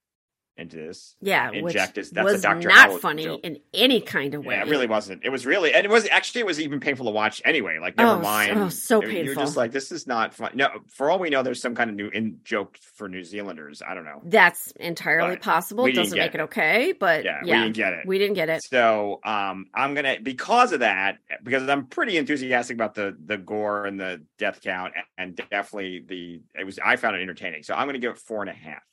into 0.60 0.76
this. 0.78 1.16
Yeah, 1.22 1.52
inject 1.52 1.96
which 1.98 2.04
is 2.06 2.12
that's 2.12 2.26
was 2.26 2.40
a 2.40 2.48
Dr. 2.48 2.68
not 2.68 2.78
Howard 2.78 3.02
funny 3.02 3.24
joke. 3.24 3.42
in 3.44 3.60
any 3.74 4.02
kind 4.02 4.34
of 4.36 4.46
way. 4.46 4.56
Yeah, 4.56 4.64
it 4.66 4.70
really 4.70 4.88
wasn't. 4.88 5.24
It 5.24 5.30
was 5.30 5.46
really, 5.46 5.74
and 5.74 5.86
it 5.86 5.90
was 5.90 6.08
actually 6.10 6.42
it 6.42 6.48
was 6.48 6.60
even 6.60 6.80
painful 6.80 7.06
to 7.06 7.12
watch 7.12 7.42
anyway. 7.46 7.80
Like, 7.80 7.98
never 7.98 8.12
Oh, 8.12 8.20
mind. 8.20 8.72
so- 8.74 9.00
so 9.00 9.02
mean, 9.02 9.10
You're 9.16 9.26
painful. 9.28 9.44
just 9.44 9.58
like, 9.58 9.72
this 9.72 9.92
is 9.92 10.06
not 10.08 10.34
fun. 10.34 10.52
No, 10.56 10.70
for 10.90 11.10
all 11.10 11.20
we 11.20 11.30
know, 11.30 11.42
there's 11.44 11.62
some 11.62 11.76
kind 11.76 11.90
of 11.90 11.96
new 11.96 12.10
in 12.10 12.40
joke 12.44 12.78
for 12.96 13.08
New 13.10 13.24
Zealanders. 13.24 13.82
I 13.88 13.94
don't 13.94 14.06
know. 14.06 14.22
That's 14.26 14.72
entirely 14.80 15.36
But 15.36 15.42
possible. 15.42 15.86
It 15.86 15.94
doesn't 15.94 16.18
make 16.18 16.34
it 16.36 16.40
it. 16.40 16.44
okay, 16.44 16.94
but 17.00 17.24
Yeah, 17.24 17.40
yeah, 17.44 17.58
we 17.58 17.64
didn't 17.64 17.76
get 17.76 17.94
it. 17.94 18.06
We 18.06 18.18
didn't 18.20 18.36
get 18.36 18.50
it. 18.50 18.64
So 18.64 19.20
um, 19.24 19.68
I'm 19.74 19.94
gonna 19.94 20.18
because 20.22 20.72
of 20.74 20.82
that, 20.82 21.20
because 21.44 21.68
I'm 21.70 21.86
pretty 21.88 22.18
enthusiastic 22.18 22.76
about 22.76 22.96
the 22.96 23.16
the 23.26 23.38
gore 23.38 23.86
and 23.86 24.00
the 24.00 24.22
death 24.38 24.60
count, 24.62 24.94
and 25.18 25.36
definitely 25.50 26.04
the 26.08 26.42
it 26.60 26.66
was 26.66 26.80
I 26.84 26.96
found 26.96 27.16
it 27.16 27.22
entertaining. 27.22 27.64
So 27.64 27.74
I'm 27.74 27.88
gonna 27.88 28.00
give 28.00 28.12
it 28.12 28.18
four 28.18 28.42
and 28.42 28.50
a 28.50 28.54
half. 28.54 28.84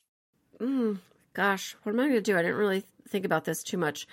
Mm, 0.59 0.97
gosh, 1.37 1.75
what 1.83 1.91
am 1.91 1.99
I 1.99 2.05
going 2.05 2.15
to 2.15 2.21
do? 2.21 2.35
I 2.35 2.41
didn't 2.41 2.57
really 2.57 2.83
think 3.07 3.23
about 3.23 3.45
this 3.45 3.61
too 3.61 3.77
much. 3.77 4.07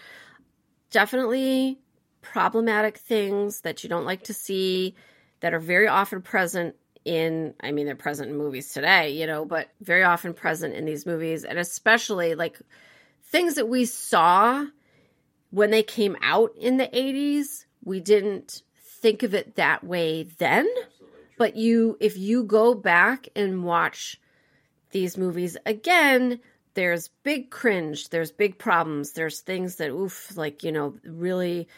Definitely 0.90 1.78
problematic 2.20 2.98
things 2.98 3.62
that 3.62 3.82
you 3.82 3.88
don't 3.88 4.04
like 4.04 4.24
to 4.24 4.34
see 4.34 4.94
that 5.40 5.54
are 5.54 5.58
very 5.58 5.88
often 5.88 6.20
present 6.20 6.76
in, 7.06 7.54
I 7.60 7.72
mean, 7.72 7.86
they're 7.86 7.96
present 7.96 8.30
in 8.30 8.36
movies 8.36 8.74
today, 8.74 9.10
you 9.10 9.26
know, 9.26 9.46
but 9.46 9.70
very 9.80 10.02
often 10.02 10.34
present 10.34 10.74
in 10.74 10.84
these 10.84 11.06
movies. 11.06 11.44
And 11.44 11.58
especially 11.58 12.34
like 12.34 12.60
things 13.22 13.54
that 13.54 13.68
we 13.68 13.86
saw 13.86 14.66
when 15.50 15.70
they 15.70 15.82
came 15.82 16.16
out 16.20 16.52
in 16.60 16.76
the 16.76 16.88
80s. 16.88 17.64
We 17.82 18.00
didn't 18.00 18.62
think 19.00 19.22
of 19.22 19.32
it 19.32 19.56
that 19.56 19.82
way 19.82 20.24
then. 20.24 20.68
But 21.38 21.56
you, 21.56 21.96
if 22.00 22.18
you 22.18 22.44
go 22.44 22.74
back 22.74 23.28
and 23.34 23.64
watch 23.64 24.20
these 24.90 25.16
movies 25.16 25.56
again 25.64 26.40
there's 26.74 27.08
big 27.22 27.50
cringe 27.50 28.08
there's 28.10 28.32
big 28.32 28.58
problems 28.58 29.12
there's 29.12 29.40
things 29.40 29.76
that 29.76 29.90
oof 29.90 30.36
like 30.36 30.62
you 30.62 30.72
know 30.72 30.94
really 31.04 31.68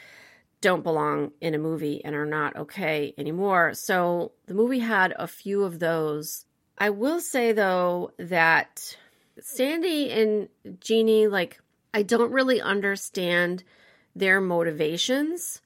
don't 0.61 0.82
belong 0.82 1.32
in 1.40 1.55
a 1.55 1.59
movie 1.59 2.05
and 2.05 2.16
are 2.16 2.26
not 2.26 2.57
okay 2.57 3.14
anymore. 3.18 3.74
So 3.74 4.32
the 4.47 4.55
movie 4.55 4.78
had 4.78 5.14
a 5.16 5.26
few 5.26 5.62
of 5.64 5.78
those. 5.78 6.44
I 6.78 6.90
will 6.90 7.20
say 7.20 7.53
though 7.53 8.12
that 8.18 8.97
sandy 9.38 10.11
and 10.11 10.49
jeannie 10.80 11.26
like 11.26 11.61
i 11.92 12.03
don't 12.03 12.32
really 12.32 12.59
understand 12.59 13.62
their 14.14 14.40
motivations 14.40 15.61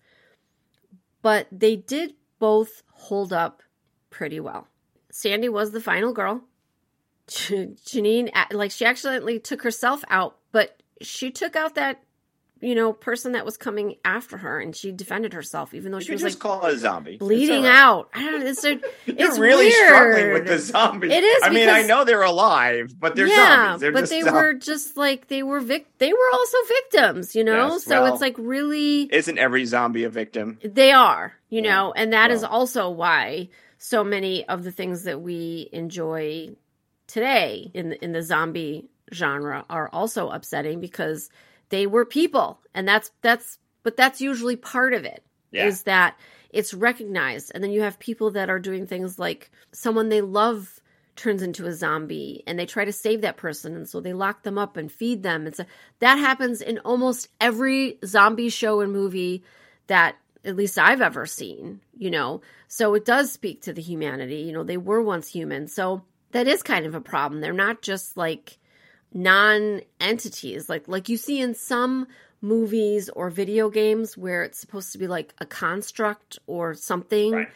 but 1.22 1.46
they 1.52 1.76
did 1.76 2.14
both 2.40 2.82
hold 2.92 3.32
up 3.32 3.62
pretty 4.10 4.40
well. 4.40 4.66
Sandy 5.12 5.48
was 5.48 5.70
the 5.70 5.80
final 5.80 6.12
girl 6.12 6.42
Janine, 7.30 8.30
like 8.52 8.70
she 8.70 8.84
accidentally 8.84 9.38
took 9.38 9.62
herself 9.62 10.02
out, 10.08 10.36
but 10.52 10.80
she 11.00 11.30
took 11.30 11.54
out 11.56 11.76
that, 11.76 12.02
you 12.60 12.74
know, 12.74 12.92
person 12.92 13.32
that 13.32 13.44
was 13.46 13.56
coming 13.56 13.96
after 14.04 14.36
her, 14.36 14.58
and 14.60 14.74
she 14.76 14.90
defended 14.92 15.32
herself, 15.32 15.72
even 15.72 15.92
though 15.92 16.00
she 16.00 16.12
was 16.12 16.20
just 16.20 16.36
like 16.36 16.42
call 16.42 16.66
it 16.68 16.74
a 16.74 16.78
zombie. 16.78 17.16
Bleeding 17.16 17.62
right. 17.62 17.74
out. 17.74 18.10
I 18.12 18.22
don't 18.24 18.40
know. 18.40 18.46
It's, 18.46 18.64
a, 18.64 18.70
You're 19.06 19.28
it's 19.30 19.38
really 19.38 19.66
weird. 19.66 19.86
struggling 19.86 20.32
with 20.32 20.46
the 20.46 20.58
zombies. 20.58 21.12
It 21.12 21.24
is 21.24 21.42
I 21.44 21.50
mean, 21.50 21.68
I 21.68 21.82
know 21.82 22.04
they're 22.04 22.20
alive, 22.22 22.92
but 22.98 23.14
they're 23.16 23.28
yeah, 23.28 23.64
zombies. 23.68 23.80
They're 23.80 23.92
but 23.92 24.10
they 24.10 24.20
zombies. 24.22 24.32
were 24.34 24.54
just 24.54 24.96
like 24.96 25.28
they 25.28 25.42
were 25.42 25.60
vic. 25.60 25.86
They 25.98 26.12
were 26.12 26.30
also 26.34 26.58
victims, 26.68 27.34
you 27.36 27.44
know. 27.44 27.68
Yes, 27.74 27.84
so 27.84 28.02
well- 28.02 28.12
it's 28.12 28.20
like 28.20 28.34
really 28.38 29.02
Isn't 29.04 29.38
every 29.38 29.64
zombie 29.66 30.04
a 30.04 30.10
victim? 30.10 30.58
They 30.62 30.92
are, 30.92 31.32
you 31.48 31.62
Yeah. 31.62 31.70
know, 31.74 31.92
and 31.96 32.12
that 32.12 32.30
is 32.30 32.42
Well. 32.42 32.50
also 32.50 32.90
why 32.90 33.48
so 33.78 34.04
many 34.04 34.46
of 34.46 34.64
the 34.64 34.72
things 34.72 35.04
that 35.04 35.22
we 35.22 35.70
enjoy 35.72 36.50
today 37.10 37.70
in 37.74 37.90
the, 37.90 38.04
in 38.04 38.12
the 38.12 38.22
zombie 38.22 38.88
genre 39.12 39.64
are 39.68 39.88
also 39.92 40.30
upsetting 40.30 40.80
because 40.80 41.30
they 41.68 41.86
were 41.86 42.04
people, 42.04 42.60
and 42.74 42.86
that's 42.86 43.10
that's 43.22 43.58
but 43.82 43.96
that's 43.96 44.20
usually 44.20 44.56
part 44.56 44.92
of 44.92 45.04
it 45.04 45.24
is 45.52 45.80
Yeah. 45.80 45.84
that 45.84 46.16
it's 46.50 46.74
recognized, 46.74 47.52
and 47.54 47.62
then 47.62 47.70
you 47.72 47.82
have 47.82 47.98
people 47.98 48.30
that 48.32 48.50
are 48.50 48.58
doing 48.58 48.86
things 48.86 49.18
like 49.18 49.50
someone 49.72 50.08
they 50.08 50.20
love 50.20 50.80
turns 51.16 51.42
into 51.42 51.66
a 51.66 51.72
zombie 51.72 52.42
and 52.46 52.58
they 52.58 52.64
try 52.66 52.84
to 52.84 52.92
save 52.92 53.20
that 53.20 53.36
person 53.36 53.74
and 53.76 53.86
so 53.86 54.00
they 54.00 54.14
lock 54.14 54.42
them 54.42 54.56
up 54.56 54.78
and 54.78 54.90
feed 54.90 55.22
them 55.22 55.44
and 55.44 55.54
so 55.54 55.64
that 55.98 56.16
happens 56.16 56.62
in 56.62 56.78
almost 56.78 57.28
every 57.40 57.98
zombie 58.06 58.48
show 58.48 58.80
and 58.80 58.90
movie 58.90 59.42
that 59.88 60.16
at 60.44 60.56
least 60.56 60.78
I've 60.78 61.02
ever 61.02 61.26
seen, 61.26 61.80
you 61.98 62.10
know. 62.10 62.40
So 62.68 62.94
it 62.94 63.04
does 63.04 63.30
speak 63.30 63.60
to 63.62 63.72
the 63.72 63.82
humanity. 63.82 64.36
You 64.36 64.52
know, 64.52 64.62
they 64.62 64.78
were 64.78 65.02
once 65.02 65.28
human. 65.28 65.66
So 65.68 66.04
that 66.32 66.46
is 66.46 66.62
kind 66.62 66.86
of 66.86 66.94
a 66.94 67.00
problem. 67.00 67.40
They're 67.40 67.52
not 67.52 67.82
just 67.82 68.16
like 68.16 68.58
non-entities 69.12 70.68
like 70.68 70.86
like 70.86 71.08
you 71.08 71.16
see 71.16 71.40
in 71.40 71.52
some 71.54 72.06
movies 72.40 73.08
or 73.10 73.28
video 73.30 73.68
games 73.68 74.16
where 74.16 74.42
it's 74.42 74.58
supposed 74.58 74.92
to 74.92 74.98
be 74.98 75.06
like 75.06 75.34
a 75.38 75.46
construct 75.46 76.38
or 76.46 76.74
something. 76.74 77.32
Right. 77.32 77.48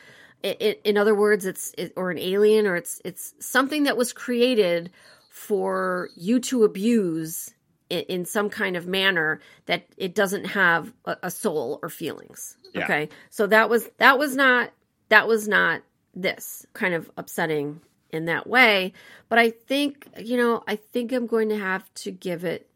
It, 0.42 0.60
it, 0.60 0.80
in 0.84 0.98
other 0.98 1.14
words, 1.14 1.46
it's 1.46 1.72
it, 1.78 1.94
or 1.96 2.10
an 2.10 2.18
alien 2.18 2.66
or 2.66 2.76
it's 2.76 3.00
it's 3.04 3.34
something 3.40 3.84
that 3.84 3.96
was 3.96 4.12
created 4.12 4.90
for 5.30 6.10
you 6.16 6.38
to 6.40 6.64
abuse 6.64 7.54
in, 7.88 8.00
in 8.00 8.24
some 8.26 8.50
kind 8.50 8.76
of 8.76 8.86
manner 8.86 9.40
that 9.66 9.86
it 9.96 10.14
doesn't 10.14 10.44
have 10.44 10.92
a, 11.06 11.16
a 11.24 11.30
soul 11.30 11.78
or 11.82 11.88
feelings. 11.88 12.58
Yeah. 12.74 12.84
Okay, 12.84 13.08
so 13.30 13.46
that 13.46 13.70
was 13.70 13.88
that 13.98 14.18
was 14.18 14.36
not 14.36 14.70
that 15.08 15.26
was 15.26 15.48
not 15.48 15.82
this 16.14 16.66
kind 16.74 16.92
of 16.92 17.10
upsetting 17.16 17.80
in 18.14 18.26
that 18.26 18.46
way. 18.46 18.92
But 19.28 19.38
I 19.38 19.50
think 19.50 20.06
you 20.18 20.36
know 20.36 20.62
I 20.66 20.76
think 20.76 21.12
I'm 21.12 21.26
going 21.26 21.48
to 21.50 21.58
have 21.58 21.92
to 21.94 22.10
give 22.10 22.44
it 22.44 22.68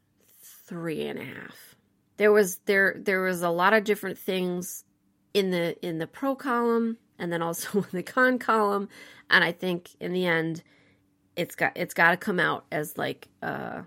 three 0.42 1.06
and 1.06 1.18
a 1.18 1.24
half. 1.24 1.76
There 2.16 2.32
was 2.32 2.58
there 2.66 2.96
there 2.98 3.20
was 3.22 3.42
a 3.42 3.50
lot 3.50 3.72
of 3.74 3.84
different 3.84 4.18
things 4.18 4.84
in 5.34 5.50
the 5.50 5.76
in 5.86 5.98
the 5.98 6.06
pro 6.06 6.34
column 6.34 6.96
and 7.18 7.32
then 7.32 7.42
also 7.42 7.78
in 7.82 7.86
the 7.92 8.02
con 8.02 8.38
column 8.38 8.88
and 9.28 9.44
i 9.44 9.52
think 9.52 9.90
in 10.00 10.12
the 10.14 10.24
end 10.24 10.62
it's 11.36 11.54
got 11.54 11.70
it's 11.76 11.92
got 11.92 12.12
to 12.12 12.16
come 12.16 12.40
out 12.40 12.64
as 12.72 12.96
like 12.96 13.28
uh 13.42 13.82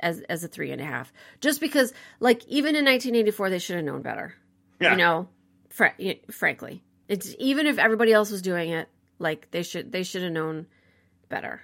as 0.00 0.20
as 0.28 0.44
a 0.44 0.48
three 0.48 0.70
and 0.70 0.82
a 0.82 0.84
half 0.84 1.10
just 1.40 1.60
because 1.60 1.94
like 2.20 2.46
even 2.46 2.76
in 2.76 2.84
1984 2.84 3.50
they 3.50 3.58
should 3.58 3.76
have 3.76 3.84
known 3.86 4.02
better 4.02 4.34
Yeah. 4.80 4.90
you 4.92 4.96
know 4.98 5.28
fr- 5.70 5.86
frankly 6.30 6.82
it's 7.08 7.34
even 7.38 7.66
if 7.66 7.78
everybody 7.78 8.12
else 8.12 8.30
was 8.30 8.42
doing 8.42 8.70
it 8.70 8.88
like 9.18 9.50
they 9.50 9.62
should 9.62 9.92
they 9.92 10.02
should 10.02 10.22
have 10.22 10.32
known 10.32 10.66
better 11.32 11.62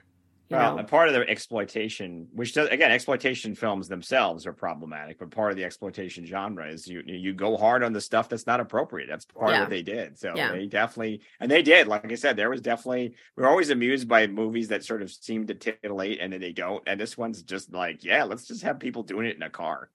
you 0.50 0.56
well, 0.56 0.72
know 0.72 0.78
and 0.78 0.88
part 0.88 1.08
of 1.08 1.14
the 1.14 1.28
exploitation, 1.28 2.26
which 2.32 2.54
does 2.54 2.68
again, 2.70 2.90
exploitation 2.90 3.54
films 3.54 3.86
themselves 3.86 4.46
are 4.46 4.54
problematic, 4.54 5.18
but 5.18 5.30
part 5.30 5.50
of 5.50 5.58
the 5.58 5.64
exploitation 5.64 6.24
genre 6.24 6.66
is 6.72 6.86
you 6.86 7.02
you 7.04 7.34
go 7.34 7.58
hard 7.58 7.84
on 7.84 7.92
the 7.92 8.00
stuff 8.00 8.30
that's 8.30 8.46
not 8.46 8.58
appropriate. 8.58 9.08
That's 9.08 9.26
part 9.26 9.50
Yeah. 9.50 9.56
of 9.56 9.60
what 9.64 9.70
they 9.70 9.82
did. 9.82 10.18
So 10.18 10.32
Yeah. 10.34 10.52
they 10.52 10.66
definitely, 10.66 11.20
and 11.38 11.50
they 11.50 11.60
did. 11.60 11.86
Like 11.86 12.10
I 12.10 12.14
said, 12.14 12.36
there 12.36 12.48
was 12.48 12.62
definitely 12.62 13.14
we 13.36 13.44
are 13.44 13.48
always 13.48 13.68
amused 13.68 14.08
by 14.08 14.26
movies 14.26 14.68
that 14.68 14.84
sort 14.84 15.02
of 15.02 15.10
seem 15.10 15.46
to 15.48 15.54
titillate 15.54 16.18
and 16.18 16.32
then 16.32 16.40
they 16.40 16.52
don't. 16.52 16.82
And 16.86 16.98
this 16.98 17.18
one's 17.18 17.42
just 17.42 17.70
like, 17.74 18.02
yeah, 18.02 18.24
let's 18.24 18.46
just 18.46 18.62
have 18.62 18.80
people 18.80 19.02
doing 19.02 19.26
it 19.26 19.36
in 19.36 19.42
a 19.42 19.50
car, 19.50 19.90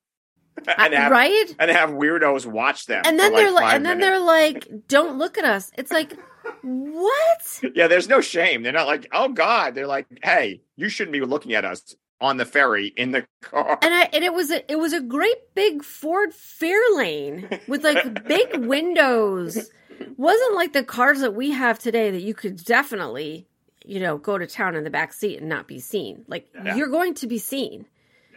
and 0.77 0.93
have 0.93 1.11
right 1.11 1.55
and 1.59 1.71
have 1.71 1.89
weirdos 1.91 2.45
watch 2.45 2.85
them. 2.85 3.01
and 3.05 3.19
then 3.19 3.33
they're 3.33 3.51
like 3.51 3.73
and 3.75 3.85
then 3.85 3.97
minutes. 3.97 4.17
they're 4.17 4.25
like 4.25 4.87
don't 4.87 5.17
look 5.17 5.37
at 5.37 5.45
us 5.45 5.71
it's 5.77 5.91
like 5.91 6.13
What? 6.61 7.61
Yeah, 7.75 7.87
there's 7.87 8.09
no 8.09 8.21
shame. 8.21 8.63
They're 8.63 8.71
not 8.73 8.87
like, 8.87 9.07
oh 9.13 9.29
God. 9.29 9.75
They're 9.75 9.87
like, 9.87 10.07
hey, 10.23 10.61
you 10.75 10.89
shouldn't 10.89 11.13
be 11.13 11.21
looking 11.21 11.53
at 11.53 11.63
us 11.65 11.95
on 12.19 12.37
the 12.37 12.45
ferry 12.45 12.87
in 12.95 13.11
the 13.11 13.25
car. 13.41 13.77
And 13.81 13.93
I 13.93 14.09
and 14.13 14.23
it 14.23 14.33
was 14.33 14.51
a 14.51 14.69
it 14.71 14.77
was 14.77 14.93
a 14.93 15.01
great 15.01 15.53
big 15.55 15.83
Ford 15.83 16.31
Fairlane 16.31 17.67
with 17.67 17.83
like 17.83 18.25
big 18.25 18.55
windows. 18.65 19.69
Wasn't 20.17 20.55
like 20.55 20.73
the 20.73 20.83
cars 20.83 21.21
that 21.21 21.33
we 21.35 21.51
have 21.51 21.79
today 21.79 22.11
that 22.11 22.21
you 22.21 22.33
could 22.33 22.63
definitely, 22.63 23.47
you 23.85 23.99
know, 23.99 24.17
go 24.17 24.37
to 24.37 24.47
town 24.47 24.75
in 24.75 24.83
the 24.83 24.89
back 24.89 25.13
seat 25.13 25.39
and 25.39 25.47
not 25.49 25.67
be 25.67 25.79
seen. 25.79 26.25
Like 26.27 26.47
Yeah. 26.53 26.75
you're 26.75 26.89
going 26.89 27.13
to 27.15 27.27
be 27.27 27.37
seen 27.37 27.85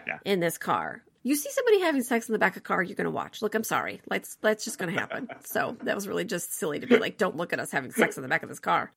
Yeah. 0.06 0.18
in 0.24 0.40
this 0.40 0.58
car. 0.58 1.02
You 1.26 1.34
see 1.34 1.50
somebody 1.50 1.80
having 1.80 2.04
sex 2.04 2.28
in 2.28 2.34
the 2.34 2.38
back 2.38 2.52
of 2.54 2.58
a 2.58 2.60
car, 2.60 2.84
you're 2.84 2.94
going 2.94 3.06
to 3.06 3.10
watch. 3.10 3.42
Look, 3.42 3.56
I'm 3.56 3.64
sorry. 3.64 4.00
That's 4.06 4.36
that's 4.36 4.64
just 4.64 4.78
going 4.78 4.94
to 4.94 5.00
happen. 5.00 5.28
So 5.44 5.76
that 5.82 5.96
was 5.96 6.06
really 6.06 6.24
just 6.24 6.54
silly 6.54 6.78
to 6.78 6.86
be 6.86 6.98
like, 6.98 7.18
don't 7.18 7.36
look 7.36 7.52
at 7.52 7.58
us 7.58 7.72
having 7.72 7.90
sex 7.90 8.16
in 8.16 8.22
the 8.22 8.28
back 8.28 8.44
of 8.44 8.48
this 8.48 8.60
car. 8.60 8.92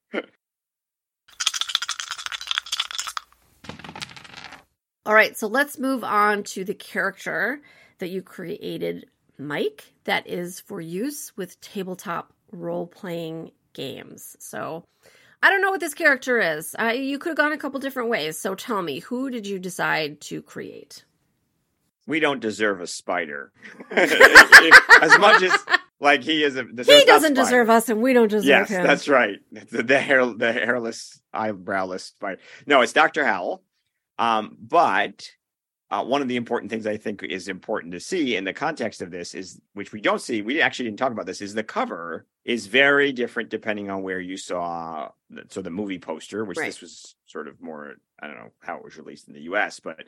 All 5.08 5.14
right, 5.16 5.36
so 5.36 5.48
let's 5.48 5.80
move 5.80 6.04
on 6.04 6.44
to 6.44 6.64
the 6.64 6.76
character 6.76 7.62
that 7.98 8.10
you 8.10 8.22
created, 8.22 9.08
Mike, 9.40 9.92
that 10.04 10.28
is 10.28 10.60
for 10.60 10.80
use 10.80 11.36
with 11.36 11.60
tabletop 11.62 12.32
role 12.52 12.86
playing 12.86 13.50
games. 13.74 14.36
So 14.40 14.84
I 15.42 15.50
don't 15.50 15.64
know 15.64 15.72
what 15.72 15.80
this 15.80 15.96
character 15.96 16.40
is. 16.40 16.76
Uh, 16.80 16.90
you 16.90 17.18
could 17.18 17.30
have 17.30 17.38
gone 17.38 17.54
a 17.54 17.58
couple 17.58 17.80
different 17.80 18.10
ways. 18.10 18.38
So 18.38 18.54
tell 18.54 18.84
me, 18.84 19.00
who 19.00 19.32
did 19.32 19.48
you 19.48 19.58
decide 19.58 20.22
to 20.22 20.44
create? 20.44 21.06
We 22.10 22.20
don't 22.20 22.40
deserve 22.42 22.82
a 22.82 22.88
spider. 22.88 23.54
as 23.92 25.18
much 25.20 25.44
as 25.44 25.52
like 26.00 26.24
he 26.24 26.44
is 26.44 26.58
a 26.58 26.64
He 26.64 27.06
doesn't 27.06 27.36
deserve 27.36 27.70
us, 27.70 27.88
and 27.88 28.02
we 28.02 28.14
don't 28.14 28.30
deserve 28.30 28.46
Yes, 28.48 28.70
him. 28.70 28.84
that's 28.84 29.08
right. 29.08 29.38
The, 29.52 29.84
the 29.84 30.00
hair, 30.00 30.26
the 30.26 30.52
hairless, 30.52 31.22
eyebrowless 31.34 32.02
spider. 32.02 32.42
No, 32.66 32.82
it's 32.82 32.94
Doctor 32.94 33.24
Howell. 33.26 33.64
Um, 34.18 34.58
but 34.60 35.30
uh, 35.92 36.04
one 36.04 36.22
of 36.22 36.28
the 36.28 36.36
important 36.36 36.72
things 36.72 36.86
I 36.88 36.98
think 36.98 37.24
is 37.24 37.48
important 37.48 37.94
to 37.94 38.00
see 38.00 38.36
in 38.36 38.44
the 38.44 38.54
context 38.54 39.02
of 39.02 39.12
this 39.12 39.34
is, 39.34 39.62
which 39.74 39.92
we 39.92 40.02
don't 40.02 40.20
see, 40.22 40.42
we 40.42 40.62
actually 40.62 40.86
didn't 40.86 41.00
talk 41.00 41.12
about 41.12 41.26
this, 41.26 41.42
is 41.42 41.54
the 41.54 41.64
cover 41.64 42.26
is 42.44 42.66
very 42.68 43.12
different 43.12 43.50
depending 43.50 43.90
on 43.90 44.02
where 44.02 44.20
you 44.20 44.36
saw. 44.38 45.10
The, 45.30 45.44
so 45.50 45.62
the 45.62 45.70
movie 45.70 46.00
poster, 46.00 46.44
which 46.44 46.58
Right. 46.58 46.66
this 46.68 46.82
was 46.82 47.16
sort 47.28 47.48
of 47.48 47.62
more, 47.62 47.94
I 48.20 48.28
don't 48.28 48.36
know 48.38 48.52
how 48.62 48.78
it 48.78 48.84
was 48.84 48.98
released 48.98 49.28
in 49.28 49.34
the 49.36 49.42
U.S., 49.42 49.80
but 49.80 50.06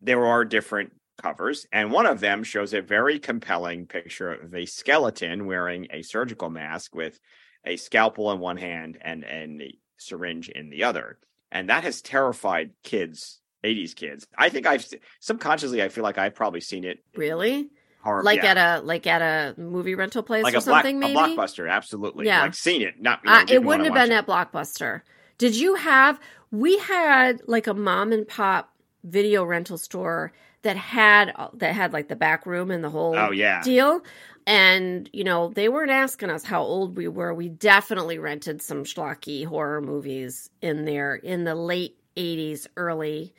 there 0.00 0.24
are 0.26 0.44
different 0.44 0.92
covers, 1.20 1.66
and 1.72 1.92
one 1.92 2.06
of 2.06 2.20
them 2.20 2.42
shows 2.42 2.72
a 2.74 2.80
very 2.80 3.18
compelling 3.18 3.86
picture 3.86 4.32
of 4.32 4.54
a 4.54 4.66
skeleton 4.66 5.46
wearing 5.46 5.86
a 5.90 6.02
surgical 6.02 6.50
mask 6.50 6.94
with 6.94 7.20
a 7.64 7.76
scalpel 7.76 8.30
in 8.32 8.40
one 8.40 8.56
hand 8.56 8.98
and 9.00 9.24
and 9.24 9.62
a 9.62 9.78
syringe 9.98 10.48
in 10.48 10.70
the 10.70 10.84
other, 10.84 11.18
and 11.50 11.68
that 11.70 11.84
has 11.84 12.02
terrified 12.02 12.70
kids, 12.82 13.40
'80s 13.64 13.94
kids. 13.94 14.26
I 14.36 14.48
think 14.48 14.66
I've 14.66 14.86
subconsciously, 15.20 15.82
I 15.82 15.88
feel 15.88 16.04
like 16.04 16.18
I've 16.18 16.34
probably 16.34 16.60
seen 16.60 16.84
it. 16.84 16.98
really 17.16 17.70
Horror, 18.02 18.22
like 18.22 18.42
yeah, 18.42 18.50
at 18.50 18.56
a 18.58 18.82
like 18.84 19.06
at 19.06 19.22
a 19.22 19.58
movie 19.58 19.94
rental 19.94 20.22
place 20.22 20.44
like 20.44 20.54
or 20.54 20.58
a, 20.58 20.60
black, 20.60 20.84
something. 20.84 20.96
a 20.96 21.00
maybe 21.00 21.14
blockbuster, 21.14 21.70
absolutely. 21.70 22.26
Yeah. 22.26 22.42
like 22.42 22.54
seen 22.54 22.82
it. 22.82 23.00
Not 23.00 23.20
you 23.24 23.30
know, 23.30 23.36
Uh, 23.36 23.44
it 23.48 23.64
wouldn't 23.64 23.86
have 23.86 23.94
been 23.94 24.14
watch 24.14 24.50
at 24.50 24.52
Blockbuster. 24.52 25.00
Did 25.38 25.56
you 25.56 25.76
have? 25.76 26.20
We 26.50 26.78
had 26.78 27.40
like 27.46 27.66
a 27.66 27.72
mom 27.74 28.12
and 28.12 28.28
pop 28.28 28.70
video 29.02 29.42
rental 29.44 29.78
store 29.78 30.32
that 30.64 30.76
had 30.76 31.32
that 31.54 31.74
had 31.74 31.92
like 31.94 32.08
the 32.08 32.16
back 32.16 32.46
room 32.46 32.70
and 32.72 32.84
the 32.84 32.90
whole 32.90 33.18
Oh, 33.18 33.30
yeah. 33.32 33.60
deal. 33.62 34.02
And 34.46 35.08
you 35.12 35.24
know 35.24 35.50
they 35.54 35.68
weren't 35.70 35.90
asking 35.92 36.30
us 36.30 36.44
how 36.44 36.62
old 36.62 36.96
we 36.96 37.08
were. 37.08 37.32
We 37.34 37.48
definitely 37.48 38.18
rented 38.18 38.60
some 38.62 38.84
schlocky 38.84 39.46
horror 39.46 39.80
movies 39.80 40.50
in 40.62 40.84
there 40.84 41.16
in 41.16 41.44
the 41.44 41.54
late 41.54 41.98
'80s, 42.16 42.66
early 42.76 43.34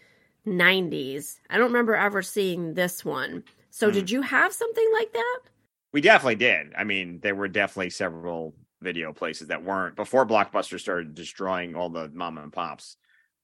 '90s. 0.46 1.40
I 1.50 1.58
don't 1.58 1.68
remember 1.68 1.96
ever 1.96 2.22
seeing 2.24 2.74
this 2.76 3.06
one. 3.06 3.44
So 3.72 3.92
Hmm. 3.92 3.92
did 3.92 4.10
you 4.10 4.22
have 4.24 4.54
something 4.54 4.90
like 4.94 5.14
that? 5.14 5.40
We 5.94 6.02
definitely 6.02 6.36
did. 6.36 6.74
I 6.78 6.84
mean, 6.84 7.20
there 7.22 7.36
were 7.36 7.48
definitely 7.48 7.90
several 7.92 8.56
video 8.82 9.14
places 9.14 9.48
that 9.48 9.64
weren't 9.64 9.96
before 9.96 10.26
Blockbuster 10.26 10.80
started 10.80 11.16
destroying 11.16 11.76
all 11.76 11.90
the 11.90 12.10
mom 12.10 12.38
and 12.38 12.52
pops. 12.52 12.98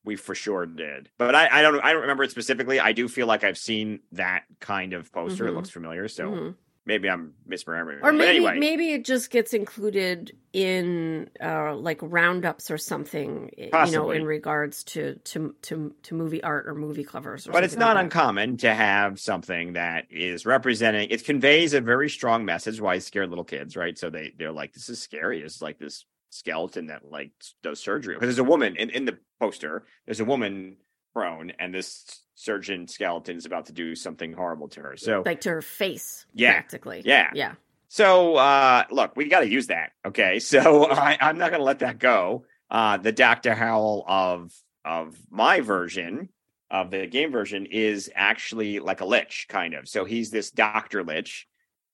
We 0.03 0.15
for 0.15 0.33
sure 0.33 0.65
did, 0.65 1.09
but 1.19 1.35
I, 1.35 1.59
I 1.59 1.61
don't 1.61 1.79
I 1.83 1.93
don't 1.93 2.01
remember 2.01 2.23
it 2.23 2.31
specifically. 2.31 2.79
I 2.79 2.91
do 2.91 3.07
feel 3.07 3.27
like 3.27 3.43
I've 3.43 3.57
seen 3.57 3.99
that 4.13 4.45
kind 4.59 4.93
of 4.93 5.11
poster. 5.11 5.45
It 5.47 5.51
Mhm. 5.51 5.55
looks 5.55 5.69
familiar, 5.69 6.07
so 6.07 6.23
Mhm. 6.23 6.55
maybe 6.87 7.07
I'm 7.07 7.35
misremembering. 7.47 7.97
Or 7.99 8.11
But 8.11 8.13
maybe 8.15 8.37
anyway, 8.37 8.59
maybe 8.59 8.93
it 8.93 9.05
just 9.05 9.29
gets 9.29 9.53
included 9.53 10.35
in 10.53 11.29
uh, 11.39 11.75
like 11.75 11.99
roundups 12.01 12.71
or 12.71 12.77
something, 12.77 13.51
you 13.57 13.69
know, 13.91 14.09
in 14.09 14.25
regards 14.25 14.83
to 14.85 15.15
to 15.15 15.55
to 15.61 15.93
to 16.03 16.15
movie 16.15 16.43
art 16.43 16.67
or 16.67 16.73
movie 16.73 17.03
covers. 17.03 17.47
Or 17.47 17.51
but 17.51 17.63
it's 17.63 17.75
not 17.75 17.95
like 17.95 18.05
uncommon 18.05 18.57
to 18.57 18.73
have 18.73 19.19
something 19.19 19.73
that 19.73 20.07
is 20.09 20.45
representing. 20.47 21.09
It 21.11 21.23
conveys 21.25 21.73
a 21.73 21.81
very 21.81 22.09
strong 22.09 22.43
message. 22.43 22.81
Why 22.81 22.97
scare 22.97 23.27
little 23.27 23.43
kids, 23.45 23.77
right? 23.77 23.97
So 23.97 24.09
they 24.09 24.33
they're 24.37 24.51
like, 24.51 24.73
this 24.73 24.89
is 24.89 24.99
scary. 24.99 25.41
It's 25.41 25.61
like 25.61 25.77
this 25.77 26.05
skeleton 26.31 26.87
that 26.87 27.09
like 27.09 27.31
does 27.61 27.79
surgery. 27.79 28.15
Because 28.15 28.27
there's 28.35 28.39
a 28.39 28.43
woman 28.43 28.75
in 28.75 28.89
in 28.89 29.05
the 29.05 29.17
poster. 29.39 29.83
There's 30.05 30.19
a 30.19 30.25
woman 30.25 30.77
prone, 31.13 31.51
and 31.59 31.73
this 31.73 32.21
surgeon 32.35 32.87
skeleton 32.87 33.37
is 33.37 33.45
about 33.45 33.67
to 33.67 33.73
do 33.73 33.93
something 33.95 34.33
horrible 34.33 34.69
to 34.69 34.81
her. 34.81 34.97
So 34.97 35.21
like 35.25 35.41
to 35.41 35.49
her 35.51 35.61
face, 35.61 36.25
Yeah. 36.33 36.53
practically. 36.53 37.03
Yeah. 37.05 37.29
yeah. 37.35 37.53
So 37.89 38.35
uh 38.37 38.85
look, 38.89 39.15
we 39.15 39.27
got 39.27 39.41
to 39.41 39.49
use 39.49 39.67
that. 39.67 39.91
Okay. 40.07 40.39
So 40.51 40.89
I, 40.89 41.17
I'm 41.21 41.37
not 41.37 41.51
gonna 41.51 41.63
let 41.63 41.79
that 41.79 41.99
go. 41.99 42.45
Uh 42.69 42.97
the 42.97 43.11
Dr. 43.11 43.53
Howell 43.53 44.05
of 44.07 44.51
of 44.83 45.15
my 45.29 45.59
version 45.59 46.29
of 46.71 46.89
the 46.89 47.05
game 47.05 47.31
version 47.31 47.65
is 47.69 48.09
actually 48.15 48.79
like 48.79 49.01
a 49.01 49.05
lich, 49.05 49.45
kind 49.49 49.73
of. 49.73 49.87
So 49.89 50.05
he's 50.05 50.31
this 50.31 50.49
Dr. 50.51 51.03
Lich. 51.03 51.47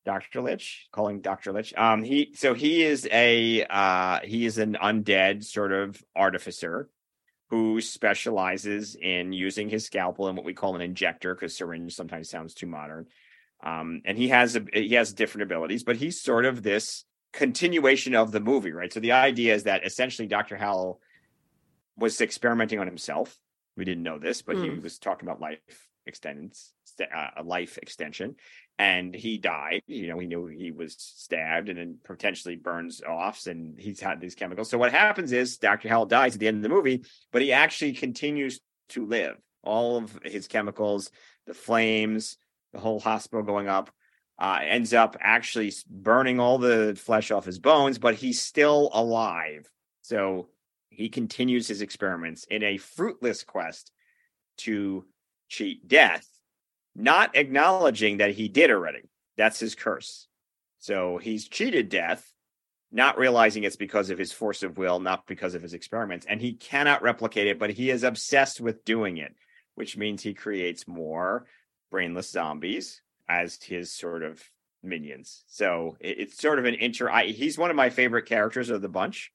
Dr. 0.07 0.41
Lich, 0.41 0.87
calling 0.91 1.21
Dr. 1.21 1.51
Lich. 1.53 1.73
Um 1.75 2.01
he 2.03 2.31
so 2.35 2.53
he 2.53 2.83
is 2.83 3.07
a 3.11 3.65
uh 3.65 4.19
he 4.23 4.45
is 4.45 4.57
an 4.57 4.77
undead 4.81 5.43
sort 5.43 5.71
of 5.73 6.01
artificer 6.15 6.89
who 7.49 7.79
specializes 7.81 8.95
in 8.95 9.33
using 9.33 9.69
his 9.69 9.85
scalpel 9.85 10.27
and 10.27 10.37
what 10.37 10.45
we 10.45 10.53
call 10.53 10.75
an 10.75 10.81
injector, 10.81 11.33
because 11.33 11.55
syringe 11.55 11.93
sometimes 11.93 12.29
sounds 12.29 12.53
too 12.53 12.67
modern 12.67 13.07
um, 13.63 14.01
and 14.05 14.17
he 14.17 14.27
has 14.29 14.55
a, 14.55 14.63
he 14.73 14.93
has 14.95 15.13
different 15.13 15.43
abilities, 15.43 15.83
but 15.83 15.95
he's 15.95 16.21
sort 16.21 16.45
of 16.45 16.61
this 16.63 17.05
continuation 17.33 18.15
of 18.15 18.31
the 18.31 18.39
movie, 18.39 18.71
right? 18.71 18.93
So 18.93 18.99
the 18.99 19.13
idea 19.13 19.55
is 19.55 19.63
that 19.63 19.85
essentially 19.85 20.27
Dr. 20.27 20.57
Howell 20.57 21.01
was 21.97 22.21
experimenting 22.21 22.79
on 22.79 22.87
himself. 22.87 23.37
We 23.75 23.85
didn't 23.85 24.03
know 24.03 24.19
this, 24.19 24.41
but 24.41 24.57
he 24.57 24.69
Hmm. 24.69 24.79
was 24.79 24.99
talking 24.99 25.27
about 25.27 25.41
life 25.41 25.59
extends 26.05 26.73
uh, 27.01 27.29
a 27.37 27.43
life 27.43 27.77
extension, 27.79 28.35
and 28.79 29.13
he 29.13 29.37
died. 29.37 29.81
You 29.87 30.07
know, 30.07 30.19
he 30.19 30.27
knew 30.27 30.45
he 30.45 30.71
was 30.71 30.95
stabbed 30.97 31.69
and 31.69 31.79
then 31.79 31.97
potentially 32.03 32.55
burns 32.55 33.01
off, 33.01 33.47
and 33.47 33.77
he's 33.79 33.99
had 33.99 34.21
these 34.21 34.35
chemicals. 34.35 34.69
So 34.69 34.77
what 34.77 34.91
happens 34.91 35.31
is 35.31 35.57
Dr. 35.57 35.89
Howell 35.89 36.05
dies 36.05 36.35
at 36.35 36.39
the 36.39 36.47
end 36.47 36.57
of 36.57 36.63
the 36.63 36.69
movie, 36.69 37.03
but 37.31 37.41
he 37.41 37.51
actually 37.51 37.93
continues 37.93 38.59
to 38.89 39.05
live. 39.05 39.37
All 39.63 39.97
of 39.97 40.19
his 40.23 40.47
chemicals, 40.47 41.11
the 41.45 41.53
flames, 41.53 42.37
the 42.73 42.79
whole 42.79 42.99
hospital 42.99 43.43
going 43.43 43.67
up 43.67 43.89
uh, 44.39 44.59
ends 44.61 44.93
up 44.93 45.17
actually 45.19 45.73
burning 45.89 46.39
all 46.39 46.57
the 46.57 46.95
flesh 46.95 47.31
off 47.31 47.45
his 47.45 47.59
bones, 47.59 47.97
but 47.97 48.15
he's 48.15 48.41
still 48.41 48.91
alive. 48.93 49.67
So 50.01 50.49
he 50.89 51.09
continues 51.09 51.67
his 51.67 51.81
experiments 51.81 52.45
in 52.45 52.63
a 52.63 52.77
fruitless 52.77 53.43
quest 53.43 53.91
to 54.57 55.05
cheat 55.49 55.87
death, 55.87 56.27
not 56.97 57.35
acknowledging 57.35 58.17
that 58.17 58.31
he 58.31 58.49
did 58.49 58.71
already. 58.71 59.09
That's 59.37 59.59
his 59.59 59.75
curse. 59.75 60.27
So 60.79 61.17
he's 61.17 61.47
cheated 61.47 61.89
death, 61.89 62.33
not 62.91 63.17
realizing 63.17 63.63
it's 63.63 63.75
because 63.75 64.09
of 64.09 64.17
his 64.17 64.31
force 64.31 64.63
of 64.63 64.77
will, 64.77 64.99
not 64.99 65.27
because 65.27 65.53
of 65.53 65.61
his 65.61 65.73
experiments. 65.73 66.25
And 66.27 66.41
he 66.41 66.53
cannot 66.53 67.03
replicate 67.03 67.47
it, 67.47 67.59
but 67.59 67.69
he 67.69 67.91
is 67.91 68.03
obsessed 68.03 68.59
with 68.59 68.83
doing 68.83 69.17
it, 69.17 69.35
which 69.75 69.95
means 69.95 70.23
he 70.23 70.33
creates 70.33 70.87
more 70.87 71.45
brainless 71.91 72.31
zombies 72.31 73.01
as 73.29 73.61
his 73.61 73.91
sort 73.91 74.23
of 74.23 74.43
minions. 74.81 75.43
So 75.47 75.97
it's 75.99 76.41
sort 76.41 76.59
of 76.59 76.65
an 76.65 76.75
inter. 76.75 77.09
I, 77.09 77.25
he's 77.25 77.57
one 77.57 77.69
of 77.69 77.75
my 77.75 77.89
favorite 77.89 78.25
characters 78.25 78.69
of 78.69 78.81
the 78.81 78.89
bunch. 78.89 79.31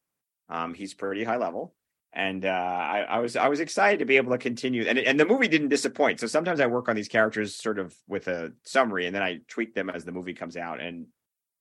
Um, 0.49 0.75
he's 0.75 0.95
pretty 0.95 1.25
high 1.25 1.37
level, 1.37 1.75
and 2.13 2.45
uh, 2.45 2.49
I, 2.49 3.01
I 3.09 3.19
was 3.21 3.37
I 3.37 3.49
was 3.49 3.61
excited 3.61 4.01
to 4.01 4.05
be 4.05 4.17
able 4.17 4.33
to 4.33 4.39
continue. 4.39 4.85
And 4.85 4.99
and 4.99 5.19
the 5.19 5.25
movie 5.25 5.49
didn't 5.49 5.69
disappoint. 5.69 6.21
So 6.21 6.27
sometimes 6.27 6.61
I 6.61 6.67
work 6.67 6.89
on 6.89 6.97
these 6.97 7.09
characters 7.09 7.55
sort 7.55 7.79
of 7.79 7.95
with 8.07 8.29
a 8.29 8.53
summary, 8.65 9.07
and 9.07 9.15
then 9.15 9.23
I 9.23 9.41
tweak 9.49 9.75
them 9.75 9.89
as 9.89 10.05
the 10.05 10.13
movie 10.13 10.35
comes 10.35 10.57
out. 10.57 10.81
And 10.81 11.07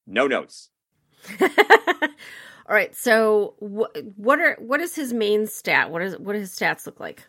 no 0.06 0.28
notes. 0.28 0.70
All 1.42 1.48
right. 2.76 2.96
So 2.96 3.56
what 3.60 3.98
what 4.16 4.40
are 4.40 4.58
what 4.60 4.82
is 4.82 4.96
his 4.96 5.14
main 5.14 5.48
stat? 5.48 5.90
What 5.90 6.02
is 6.02 6.18
what 6.18 6.34
do 6.34 6.40
his 6.40 6.54
stats 6.54 6.86
look 6.86 7.00
like? 7.00 7.24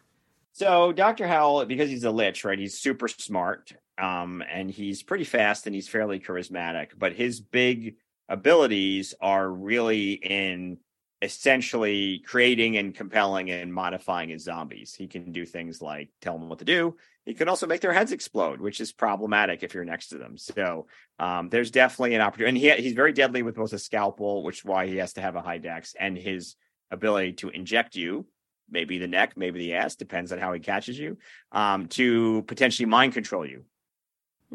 So 0.53 0.93
Dr. 0.93 1.27
Howell, 1.27 1.65
because 1.67 1.89
he's 1.89 2.05
a 2.05 2.11
lich, 2.11 2.45
right? 2.45 2.59
He's 2.59 2.79
super 2.79 3.09
smart, 3.09 3.73
um, 3.99 4.43
and 4.53 4.71
he's 4.71 5.03
pretty 5.03 5.25
fast 5.25 5.67
and 5.67 5.75
he's 5.75 5.89
fairly 5.89 6.21
charismatic. 6.21 6.89
But 6.99 7.15
his 7.15 7.41
big 7.41 7.97
abilities 8.29 9.15
are 9.21 9.49
really 9.49 10.13
in 10.13 10.79
essentially 11.23 12.19
creating 12.27 12.77
and 12.77 12.95
compelling 12.95 13.51
and 13.51 13.73
modifying 13.73 14.29
his 14.31 14.43
zombies. 14.43 14.93
He 14.93 15.07
can 15.07 15.31
do 15.31 15.47
things 15.47 15.81
like 15.81 16.11
tell 16.21 16.37
them 16.37 16.49
what 16.49 16.59
to 16.59 16.65
do. 16.65 16.97
He 17.25 17.35
can 17.35 17.49
also 17.49 17.69
make 17.69 17.81
their 17.81 17.93
heads 17.93 18.11
explode, 18.11 18.61
which 18.61 18.81
is 18.81 18.93
problematic 18.93 19.63
if 19.63 19.73
you're 19.73 19.85
next 19.85 20.09
to 20.09 20.19
them. 20.19 20.37
So 20.37 20.89
um, 21.21 21.49
there's 21.49 21.71
definitely 21.71 22.17
an 22.17 22.21
opportunity. 22.21 22.69
And 22.69 22.79
he, 22.79 22.83
he's 22.83 22.95
very 22.95 23.13
deadly 23.13 23.43
with 23.43 23.55
both 23.55 23.73
a 23.73 23.79
scalpel, 23.79 24.43
which 24.43 24.59
is 24.59 24.65
why 24.65 24.89
he 24.89 24.97
has 24.97 25.13
to 25.13 25.21
have 25.21 25.37
a 25.37 25.41
high 25.41 25.59
dex, 25.59 25.95
and 25.99 26.19
his 26.19 26.57
ability 26.91 27.35
to 27.35 27.51
inject 27.51 27.95
you, 27.95 28.27
maybe 28.69 28.99
the 28.99 29.07
neck, 29.07 29.35
maybe 29.37 29.61
the 29.61 29.75
ass, 29.75 29.95
depends 29.95 30.33
on 30.33 30.41
how 30.41 30.53
he 30.53 30.59
catches 30.59 30.99
you, 30.99 31.17
um, 31.53 31.87
to 31.87 32.43
potentially 32.49 32.87
mind 32.87 33.13
control 33.15 33.47
you. 33.47 33.65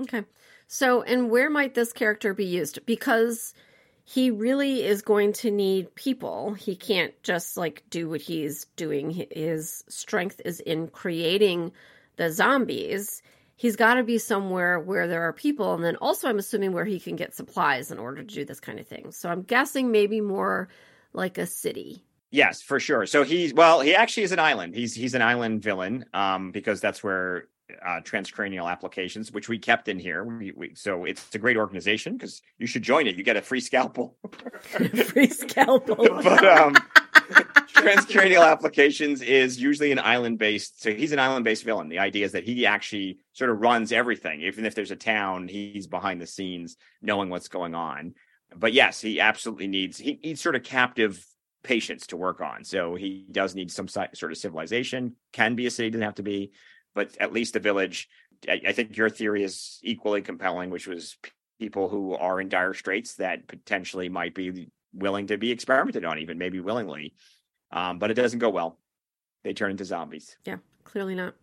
Okay. 0.01 0.25
So, 0.67 1.01
and 1.01 1.29
where 1.29 1.49
might 1.49 1.73
this 1.73 1.93
character 1.93 2.33
be 2.33 2.45
used? 2.45 2.85
Because 2.85 3.53
he 4.09 4.31
really 4.31 4.85
is 4.85 5.01
going 5.01 5.33
to 5.33 5.51
need 5.51 5.93
people. 5.93 6.53
He 6.53 6.77
can't 6.77 7.13
just 7.23 7.57
like 7.57 7.83
do 7.89 8.07
what 8.07 8.21
he's 8.21 8.63
doing. 8.77 9.09
His 9.09 9.83
strength 9.89 10.39
is 10.45 10.61
in 10.61 10.87
creating 10.87 11.73
the 12.15 12.31
zombies. 12.31 13.21
He's 13.57 13.75
got 13.75 13.95
to 13.95 14.03
be 14.03 14.17
somewhere 14.17 14.79
where 14.79 15.09
there 15.09 15.23
are 15.23 15.33
people. 15.33 15.73
And 15.73 15.83
then 15.83 15.97
also, 15.97 16.29
I'm 16.29 16.39
assuming 16.39 16.71
where 16.71 16.85
he 16.85 17.01
can 17.01 17.17
get 17.17 17.35
supplies 17.35 17.91
in 17.91 17.99
order 17.99 18.23
to 18.23 18.33
do 18.33 18.45
this 18.45 18.61
kind 18.61 18.79
of 18.79 18.87
thing. 18.87 19.11
So 19.11 19.27
I'm 19.29 19.41
guessing 19.41 19.91
maybe 19.91 20.21
more 20.21 20.69
like 21.11 21.37
a 21.37 21.45
city. 21.45 22.05
Yes, 22.31 22.61
for 22.61 22.79
sure. 22.79 23.05
So 23.07 23.25
he's 23.25 23.53
well, 23.53 23.81
he 23.81 23.93
actually 23.93 24.23
is 24.23 24.31
an 24.31 24.39
island. 24.39 24.73
He's 24.73 24.93
he's 24.93 25.15
an 25.15 25.21
island 25.21 25.61
villain, 25.61 26.05
um, 26.13 26.51
because 26.51 26.79
that's 26.79 27.03
where 27.03 27.49
uh, 27.85 28.01
transcranial 28.01 28.69
applications, 28.71 29.31
which 29.31 29.49
we 29.49 29.57
kept 29.57 29.87
in 29.87 29.99
here. 29.99 30.23
We, 30.23 30.51
we, 30.55 30.75
so 30.75 31.05
it's 31.05 31.33
a 31.33 31.39
great 31.39 31.57
organization 31.57 32.13
because 32.17 32.41
you 32.57 32.67
should 32.67 32.83
join 32.83 33.07
it. 33.07 33.15
You 33.15 33.23
get 33.23 33.37
a 33.37 33.41
free 33.41 33.59
scalpel. 33.59 34.17
free 34.59 35.29
scalpel. 35.29 35.95
but 36.23 36.45
um, 36.45 36.75
transcranial 37.73 38.45
applications 38.45 39.21
is 39.21 39.59
usually 39.59 39.91
an 39.91 39.99
island 39.99 40.39
based. 40.39 40.81
So 40.81 40.93
he's 40.93 41.11
an 41.11 41.19
island 41.19 41.45
based 41.45 41.63
villain. 41.63 41.89
The 41.89 41.99
idea 41.99 42.25
is 42.25 42.31
that 42.33 42.43
he 42.43 42.65
actually 42.65 43.19
sort 43.33 43.49
of 43.49 43.59
runs 43.59 43.91
everything. 43.91 44.41
Even 44.41 44.65
if 44.65 44.75
there's 44.75 44.91
a 44.91 44.95
town, 44.95 45.47
he's 45.47 45.87
behind 45.87 46.21
the 46.21 46.27
scenes, 46.27 46.77
knowing 47.01 47.29
what's 47.29 47.47
going 47.47 47.75
on. 47.75 48.15
But 48.55 48.73
yes, 48.73 49.01
he 49.01 49.19
absolutely 49.19 49.67
needs. 49.67 49.97
He 49.97 50.19
needs 50.23 50.41
sort 50.41 50.55
of 50.55 50.63
captive 50.63 51.23
patients 51.63 52.07
to 52.07 52.17
work 52.17 52.39
on. 52.41 52.63
So 52.63 52.95
he 52.95 53.25
does 53.29 53.55
need 53.55 53.71
some 53.71 53.87
sort 53.87 54.31
of 54.31 54.37
civilization. 54.37 55.15
Can 55.33 55.55
be 55.55 55.67
a 55.67 55.71
city, 55.71 55.89
doesn't 55.89 56.01
have 56.01 56.15
to 56.15 56.23
be, 56.23 56.53
but 56.97 57.15
at 57.19 57.31
least 57.31 57.53
the 57.53 57.59
village. 57.59 58.09
I, 58.49 58.59
I 58.69 58.71
think 58.71 58.97
your 58.97 59.09
theory 59.09 59.43
is 59.43 59.79
equally 59.83 60.23
compelling, 60.23 60.71
which 60.71 60.87
was 60.87 61.15
people 61.59 61.89
who 61.89 62.15
are 62.15 62.41
in 62.41 62.49
dire 62.49 62.73
straits 62.73 63.15
that 63.15 63.47
potentially 63.47 64.09
might 64.09 64.33
be 64.33 64.69
willing 64.93 65.27
to 65.27 65.37
be 65.37 65.51
experimented 65.51 66.03
on, 66.05 66.17
even 66.17 66.39
maybe 66.39 66.59
willingly. 66.59 67.13
Um, 67.71 67.99
but 67.99 68.09
it 68.09 68.15
doesn't 68.15 68.39
go 68.39 68.49
well. 68.49 68.79
They 69.43 69.53
turn 69.53 69.69
into 69.69 69.85
zombies. 69.85 70.37
Yeah, 70.43 70.57
clearly 70.85 71.13
not. 71.13 71.35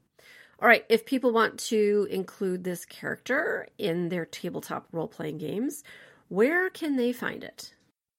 All 0.60 0.66
right, 0.68 0.84
if 0.88 1.06
people 1.06 1.32
want 1.32 1.56
to 1.70 2.08
include 2.10 2.64
this 2.64 2.84
character 2.84 3.68
in 3.78 4.08
their 4.08 4.24
tabletop 4.24 4.88
role 4.90 5.08
playing 5.08 5.38
games, 5.38 5.84
where 6.28 6.68
can 6.68 6.96
they 6.96 7.12
find 7.12 7.44
it? 7.44 7.74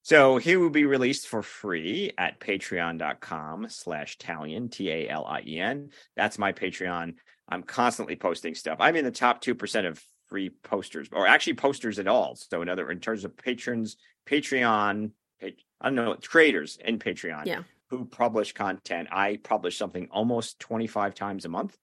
So 0.06 0.38
he 0.38 0.56
will 0.56 0.69
be 0.69 0.86
released 0.86 1.27
for 1.27 1.41
free 1.41 2.11
at 2.15 2.40
patreon.com 2.40 3.69
slash 3.69 4.19
Talien, 4.19 4.72
T-A-L-I-E-N. 4.72 5.90
That's 6.15 6.38
my 6.38 6.53
Patreon. 6.53 7.15
I'm 7.49 7.64
constantly 7.64 8.15
posting 8.15 8.53
stuff. 8.53 8.77
I'm 8.80 8.95
in 8.95 9.03
the 9.03 9.10
top 9.10 9.41
2% 9.44 9.88
of 9.88 9.99
free 10.27 10.52
posters, 10.61 11.10
or 11.11 11.26
actually 11.26 11.56
posters 11.56 11.98
at 11.98 12.07
all. 12.07 12.36
So 12.36 12.61
in 12.61 12.69
other, 12.69 12.91
in 12.91 12.99
terms 12.99 13.26
of 13.26 13.36
patrons, 13.36 13.98
Patreon, 14.27 15.10
I 15.41 15.53
don't 15.82 15.95
know, 15.95 16.15
creators 16.22 16.77
in 16.86 16.99
Patreon 16.99 17.48
yeah. 17.48 17.64
who 17.90 18.06
publish 18.06 18.53
content. 18.53 19.07
I 19.11 19.40
publish 19.44 19.76
something 19.76 20.10
almost 20.11 20.60
25 20.60 21.15
times 21.15 21.45
a 21.45 21.49
month 21.49 21.76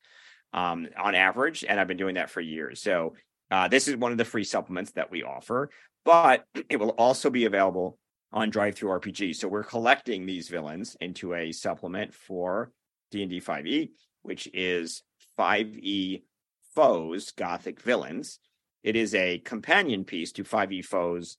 um, 0.53 0.87
on 0.97 1.17
average, 1.17 1.65
and 1.69 1.81
I've 1.81 1.89
been 1.89 1.97
doing 1.97 2.15
that 2.15 2.31
for 2.31 2.41
years. 2.41 2.83
So 2.83 3.15
uh, 3.51 3.67
this 3.67 3.89
is 3.89 3.97
one 3.97 4.13
of 4.13 4.19
the 4.19 4.25
free 4.25 4.45
supplements 4.45 4.93
that 4.93 5.11
we 5.11 5.25
offer, 5.25 5.71
but 6.05 6.47
it 6.71 6.77
will 6.77 6.91
also 6.91 7.29
be 7.29 7.47
available 7.47 7.99
on 8.33 8.51
DriveThruRPG. 8.51 9.37
So 9.37 9.49
we're 9.49 9.63
collecting 9.63 10.27
these 10.27 10.49
villains 10.49 10.97
into 11.01 11.35
a 11.35 11.53
supplement 11.53 12.15
for 12.15 12.73
D&D 13.11 13.41
5e, 13.41 13.91
which 14.23 14.49
is 14.55 15.03
5e 15.39 16.23
foes 16.75 17.33
Gothic 17.33 17.81
villains. 17.81 18.39
It 18.83 18.97
is 18.97 19.15
a 19.15 19.39
companion 19.39 20.05
piece 20.05 20.33
to 20.33 20.45
5e 20.45 20.85
foes, 20.85 21.37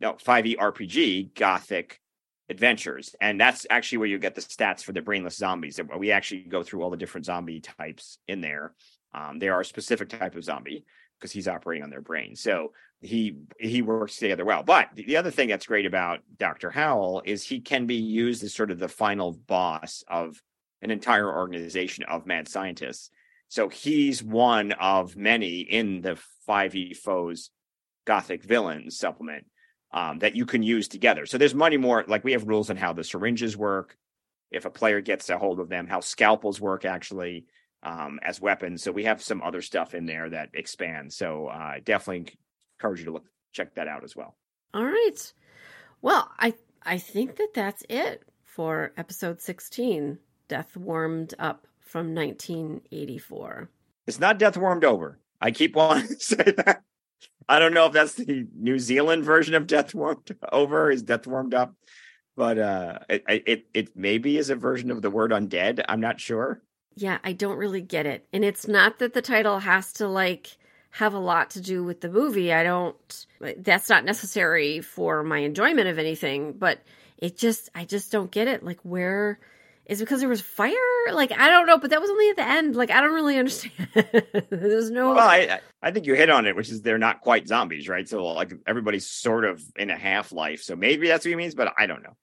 no, 0.00 0.12
5e 0.12 0.56
RPG 0.56 1.34
Gothic 1.34 2.00
adventures. 2.48 3.14
And 3.20 3.40
that's 3.40 3.66
actually 3.70 3.98
where 3.98 4.08
you 4.08 4.18
get 4.18 4.34
the 4.34 4.42
stats 4.42 4.82
for 4.82 4.92
the 4.92 5.00
brainless 5.00 5.36
zombies. 5.36 5.80
We 5.96 6.10
actually 6.10 6.42
go 6.42 6.62
through 6.62 6.82
all 6.82 6.90
the 6.90 6.96
different 6.96 7.26
zombie 7.26 7.60
types 7.60 8.18
in 8.28 8.40
there. 8.40 8.74
Um, 9.14 9.38
they 9.38 9.48
are 9.48 9.60
a 9.60 9.64
specific 9.64 10.08
type 10.10 10.34
of 10.34 10.44
zombie 10.44 10.84
because 11.24 11.32
he's 11.32 11.48
operating 11.48 11.82
on 11.82 11.88
their 11.88 12.02
brain. 12.02 12.36
So 12.36 12.72
he 13.00 13.38
he 13.58 13.80
works 13.80 14.18
together 14.18 14.44
well. 14.44 14.62
But 14.62 14.90
the 14.94 15.16
other 15.16 15.30
thing 15.30 15.48
that's 15.48 15.64
great 15.64 15.86
about 15.86 16.20
Dr. 16.36 16.68
Howell 16.68 17.22
is 17.24 17.42
he 17.42 17.60
can 17.60 17.86
be 17.86 17.94
used 17.94 18.44
as 18.44 18.52
sort 18.52 18.70
of 18.70 18.78
the 18.78 18.88
final 18.88 19.32
boss 19.32 20.04
of 20.06 20.42
an 20.82 20.90
entire 20.90 21.34
organization 21.34 22.04
of 22.04 22.26
mad 22.26 22.46
scientists. 22.46 23.08
So 23.48 23.70
he's 23.70 24.22
one 24.22 24.72
of 24.72 25.16
many 25.16 25.60
in 25.60 26.02
the 26.02 26.18
5e 26.46 26.94
foes 26.98 27.48
gothic 28.06 28.42
villains 28.42 28.98
supplement 28.98 29.46
um, 29.94 30.18
that 30.18 30.36
you 30.36 30.44
can 30.44 30.62
use 30.62 30.88
together. 30.88 31.24
So 31.24 31.38
there's 31.38 31.54
many 31.54 31.78
more 31.78 32.04
like 32.06 32.22
we 32.22 32.32
have 32.32 32.46
rules 32.46 32.68
on 32.68 32.76
how 32.76 32.92
the 32.92 33.02
syringes 33.02 33.56
work, 33.56 33.96
if 34.50 34.66
a 34.66 34.70
player 34.70 35.00
gets 35.00 35.30
a 35.30 35.38
hold 35.38 35.58
of 35.58 35.70
them, 35.70 35.86
how 35.86 36.00
scalpels 36.00 36.60
work 36.60 36.84
actually 36.84 37.46
um, 37.84 38.18
as 38.22 38.40
weapons. 38.40 38.82
So 38.82 38.92
we 38.92 39.04
have 39.04 39.22
some 39.22 39.42
other 39.42 39.62
stuff 39.62 39.94
in 39.94 40.06
there 40.06 40.30
that 40.30 40.50
expands. 40.54 41.16
So 41.16 41.46
uh, 41.48 41.74
definitely 41.84 42.36
encourage 42.78 43.00
you 43.00 43.06
to 43.06 43.12
look 43.12 43.26
check 43.52 43.74
that 43.76 43.88
out 43.88 44.04
as 44.04 44.16
well. 44.16 44.34
All 44.72 44.84
right. 44.84 45.32
Well, 46.02 46.28
I 46.38 46.54
I 46.82 46.98
think 46.98 47.36
that 47.36 47.54
that's 47.54 47.84
it 47.88 48.24
for 48.42 48.92
episode 48.96 49.40
16, 49.40 50.18
Death 50.48 50.76
Warmed 50.76 51.34
Up 51.38 51.66
from 51.80 52.14
1984. 52.14 53.70
It's 54.06 54.20
not 54.20 54.38
Death 54.38 54.56
Warmed 54.56 54.84
Over. 54.84 55.18
I 55.40 55.50
keep 55.50 55.76
wanting 55.76 56.08
to 56.08 56.20
say 56.20 56.54
that. 56.56 56.82
I 57.48 57.58
don't 57.58 57.74
know 57.74 57.86
if 57.86 57.92
that's 57.92 58.14
the 58.14 58.46
New 58.54 58.78
Zealand 58.78 59.24
version 59.24 59.54
of 59.54 59.66
Death 59.66 59.94
Warmed 59.94 60.36
Over 60.50 60.90
is 60.90 61.02
Death 61.02 61.26
Warmed 61.26 61.54
Up, 61.54 61.74
but 62.36 62.58
uh, 62.58 62.98
it, 63.08 63.24
it 63.28 63.66
it 63.74 63.96
maybe 63.96 64.36
is 64.36 64.50
a 64.50 64.56
version 64.56 64.90
of 64.90 65.02
the 65.02 65.10
word 65.10 65.30
undead. 65.30 65.84
I'm 65.88 66.00
not 66.00 66.20
sure. 66.20 66.62
Yeah, 66.96 67.18
I 67.24 67.32
don't 67.32 67.56
really 67.56 67.80
get 67.80 68.06
it, 68.06 68.26
and 68.32 68.44
it's 68.44 68.68
not 68.68 68.98
that 69.00 69.14
the 69.14 69.22
title 69.22 69.58
has 69.60 69.92
to 69.94 70.06
like 70.08 70.56
have 70.94 71.12
a 71.12 71.18
lot 71.18 71.50
to 71.50 71.60
do 71.60 71.82
with 71.82 72.00
the 72.00 72.08
movie. 72.08 72.52
I 72.52 72.62
don't, 72.62 73.26
that's 73.58 73.88
not 73.88 74.04
necessary 74.04 74.80
for 74.80 75.24
my 75.24 75.38
enjoyment 75.38 75.88
of 75.88 75.98
anything, 75.98 76.52
but 76.52 76.78
it 77.18 77.36
just, 77.36 77.68
I 77.74 77.84
just 77.84 78.12
don't 78.12 78.30
get 78.30 78.46
it. 78.46 78.62
Like, 78.62 78.78
where 78.84 79.40
is 79.86 79.98
because 79.98 80.20
there 80.20 80.28
was 80.28 80.40
fire? 80.40 80.72
Like, 81.12 81.32
I 81.32 81.50
don't 81.50 81.66
know, 81.66 81.78
but 81.78 81.90
that 81.90 82.00
was 82.00 82.10
only 82.10 82.30
at 82.30 82.36
the 82.36 82.48
end. 82.48 82.76
Like, 82.76 82.92
I 82.92 83.00
don't 83.00 83.12
really 83.12 83.38
understand. 83.40 83.88
There's 84.50 84.88
no. 84.88 85.14
Well, 85.14 85.28
I, 85.28 85.58
I 85.82 85.90
think 85.90 86.06
you 86.06 86.14
hit 86.14 86.30
on 86.30 86.46
it, 86.46 86.54
which 86.54 86.70
is 86.70 86.82
they're 86.82 86.96
not 86.96 87.22
quite 87.22 87.48
zombies, 87.48 87.88
right? 87.88 88.08
So, 88.08 88.24
like, 88.26 88.52
everybody's 88.64 89.08
sort 89.08 89.44
of 89.44 89.60
in 89.74 89.90
a 89.90 89.96
half 89.96 90.30
life. 90.30 90.62
So 90.62 90.76
maybe 90.76 91.08
that's 91.08 91.24
what 91.24 91.30
he 91.30 91.36
means, 91.36 91.56
but 91.56 91.72
I 91.76 91.86
don't 91.86 92.04
know. 92.04 92.14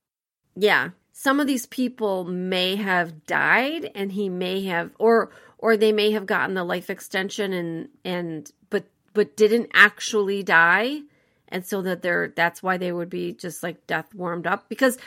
Yeah. 0.56 0.92
Some 1.12 1.40
of 1.40 1.48
these 1.48 1.66
people 1.66 2.24
may 2.24 2.76
have 2.78 3.26
died 3.26 3.92
and 3.96 4.12
he 4.12 4.30
may 4.30 4.64
have, 4.66 4.92
or, 4.98 5.30
or 5.58 5.78
they 5.78 5.92
may 5.92 6.12
have 6.12 6.26
gotten 6.26 6.56
the 6.56 6.64
life 6.64 6.90
extension 6.90 7.54
and 7.54 7.90
and 8.04 8.52
but 8.70 8.86
but 9.14 9.38
didn't 9.38 9.70
actually 9.74 10.44
die. 10.44 11.02
And 11.48 11.66
so 11.66 11.82
that 11.84 12.02
they're 12.02 12.34
that's 12.36 12.64
why 12.64 12.78
they 12.78 12.92
would 12.92 13.10
be 13.10 13.34
just 13.34 13.62
like 13.62 13.86
death 13.88 14.14
warmed 14.14 14.48
up 14.48 14.70
because 14.70 14.98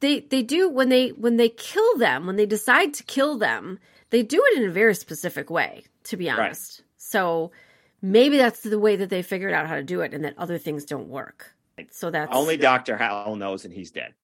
they 0.00 0.20
they 0.20 0.42
do 0.42 0.68
when 0.68 0.88
they 0.88 1.08
when 1.10 1.36
they 1.36 1.48
kill 1.48 1.96
them 1.96 2.26
when 2.26 2.36
they 2.36 2.46
decide 2.46 2.94
to 2.94 3.02
kill 3.04 3.38
them 3.38 3.78
they 4.10 4.22
do 4.22 4.42
it 4.46 4.58
in 4.58 4.68
a 4.68 4.72
very 4.72 4.94
specific 4.94 5.48
way 5.48 5.84
to 6.04 6.16
be 6.16 6.28
honest. 6.28 6.80
Right. 6.80 6.86
so 6.98 7.52
maybe 8.00 8.36
that's 8.36 8.60
the 8.60 8.78
way 8.78 8.96
that 8.96 9.10
they 9.10 9.22
figured 9.22 9.52
out 9.54 9.66
how 9.66 9.76
to 9.76 9.82
do 9.82 10.00
it 10.02 10.12
and 10.12 10.24
that 10.24 10.34
other 10.38 10.58
things 10.58 10.84
don't 10.84 11.08
work. 11.08 11.54
So 11.90 12.10
that's 12.10 12.34
only 12.34 12.56
dr 12.56 12.96
howell 12.96 13.36
knows 13.36 13.64
and 13.64 13.74
he's 13.74 13.90
dead 13.90 14.14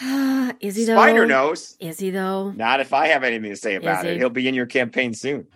is 0.60 0.76
he 0.76 0.84
though? 0.84 0.94
Spider 0.94 1.26
knows. 1.26 1.76
Is 1.80 1.98
he 1.98 2.10
though? 2.10 2.50
Not 2.50 2.80
if 2.80 2.92
I 2.92 3.08
have 3.08 3.24
anything 3.24 3.50
to 3.50 3.56
say 3.56 3.74
about 3.74 4.06
it. 4.06 4.18
He'll 4.18 4.30
be 4.30 4.48
in 4.48 4.54
your 4.54 4.66
campaign 4.66 5.14
soon. 5.14 5.46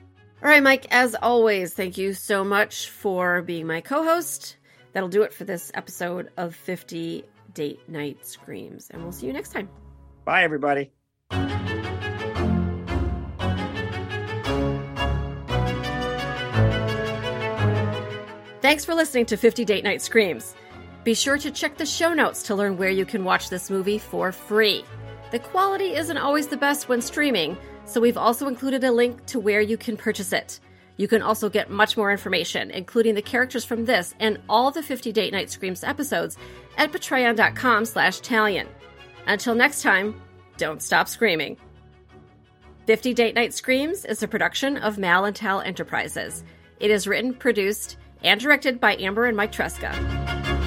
All 0.43 0.51
right, 0.51 0.63
Mike, 0.63 0.87
as 0.91 1.15
always, 1.15 1.73
thank 1.73 1.97
you 1.97 2.13
so 2.13 2.45
much 2.45 2.91
for 2.91 3.41
being 3.41 3.67
my 3.67 3.81
co 3.81 4.05
host. 4.05 4.57
That'll 4.93 5.09
do 5.09 5.23
it 5.23 5.33
for 5.33 5.45
this 5.45 5.71
episode 5.75 6.31
of 6.37 6.55
50 6.55 7.25
Date 7.55 7.89
Night 7.89 8.27
Screams. 8.27 8.91
And 8.91 9.03
we'll 9.03 9.13
see 9.13 9.27
you 9.27 9.33
next 9.33 9.53
time. 9.53 9.69
Bye, 10.25 10.45
everybody. 10.45 10.91
Thanks 18.61 18.85
for 18.85 18.95
listening 18.95 19.27
to 19.27 19.37
50 19.37 19.65
Date 19.65 19.85
Night 19.85 20.01
Screams. 20.01 20.55
Be 21.05 21.13
sure 21.13 21.37
to 21.37 21.51
check 21.51 21.77
the 21.77 21.85
show 21.85 22.15
notes 22.15 22.45
to 22.45 22.55
learn 22.55 22.79
where 22.79 22.89
you 22.89 23.05
can 23.05 23.25
watch 23.25 23.51
this 23.51 23.69
movie 23.69 23.99
for 23.99 24.33
free. 24.33 24.87
The 25.33 25.39
quality 25.39 25.95
isn't 25.95 26.17
always 26.17 26.47
the 26.47 26.57
best 26.57 26.89
when 26.89 27.03
streaming, 27.03 27.59
so 27.85 28.01
we've 28.01 28.17
also 28.17 28.49
included 28.49 28.85
a 28.85 28.91
link 28.91 29.27
to 29.27 29.39
where 29.39 29.61
you 29.61 29.77
can 29.77 29.99
purchase 29.99 30.33
it. 30.33 30.61
You 30.97 31.07
can 31.07 31.21
also 31.21 31.51
get 31.51 31.69
much 31.69 31.99
more 31.99 32.11
information, 32.11 32.71
including 32.71 33.17
the 33.17 33.21
characters 33.21 33.67
from 33.67 33.85
this 33.85 34.15
and 34.19 34.39
all 34.49 34.71
the 34.71 34.83
50 34.83 35.13
Date 35.13 35.33
Night 35.33 35.51
Screams 35.51 35.85
episodes 35.85 36.39
at 36.79 36.91
patreon.com 36.91 37.85
slash 37.85 38.21
Talien. 38.21 38.67
Until 39.27 39.55
next 39.55 39.83
time, 39.83 40.23
don't 40.57 40.81
stop 40.81 41.09
screaming. 41.09 41.59
50 42.87 43.13
Date 43.13 43.35
Night 43.35 43.53
Screams 43.53 44.07
is 44.07 44.23
a 44.23 44.29
production 44.29 44.79
of 44.79 44.97
Mal 44.97 45.27
and 45.27 45.37
Tal 45.37 45.61
Enterprises. 45.61 46.45
It 46.81 46.91
is 46.91 47.07
written, 47.07 47.35
produced, 47.35 47.99
and 48.23 48.41
directed 48.41 48.81
by 48.81 48.97
Amber 48.97 49.27
and 49.27 49.37
Mike 49.37 49.53
Tresca. 49.53 50.64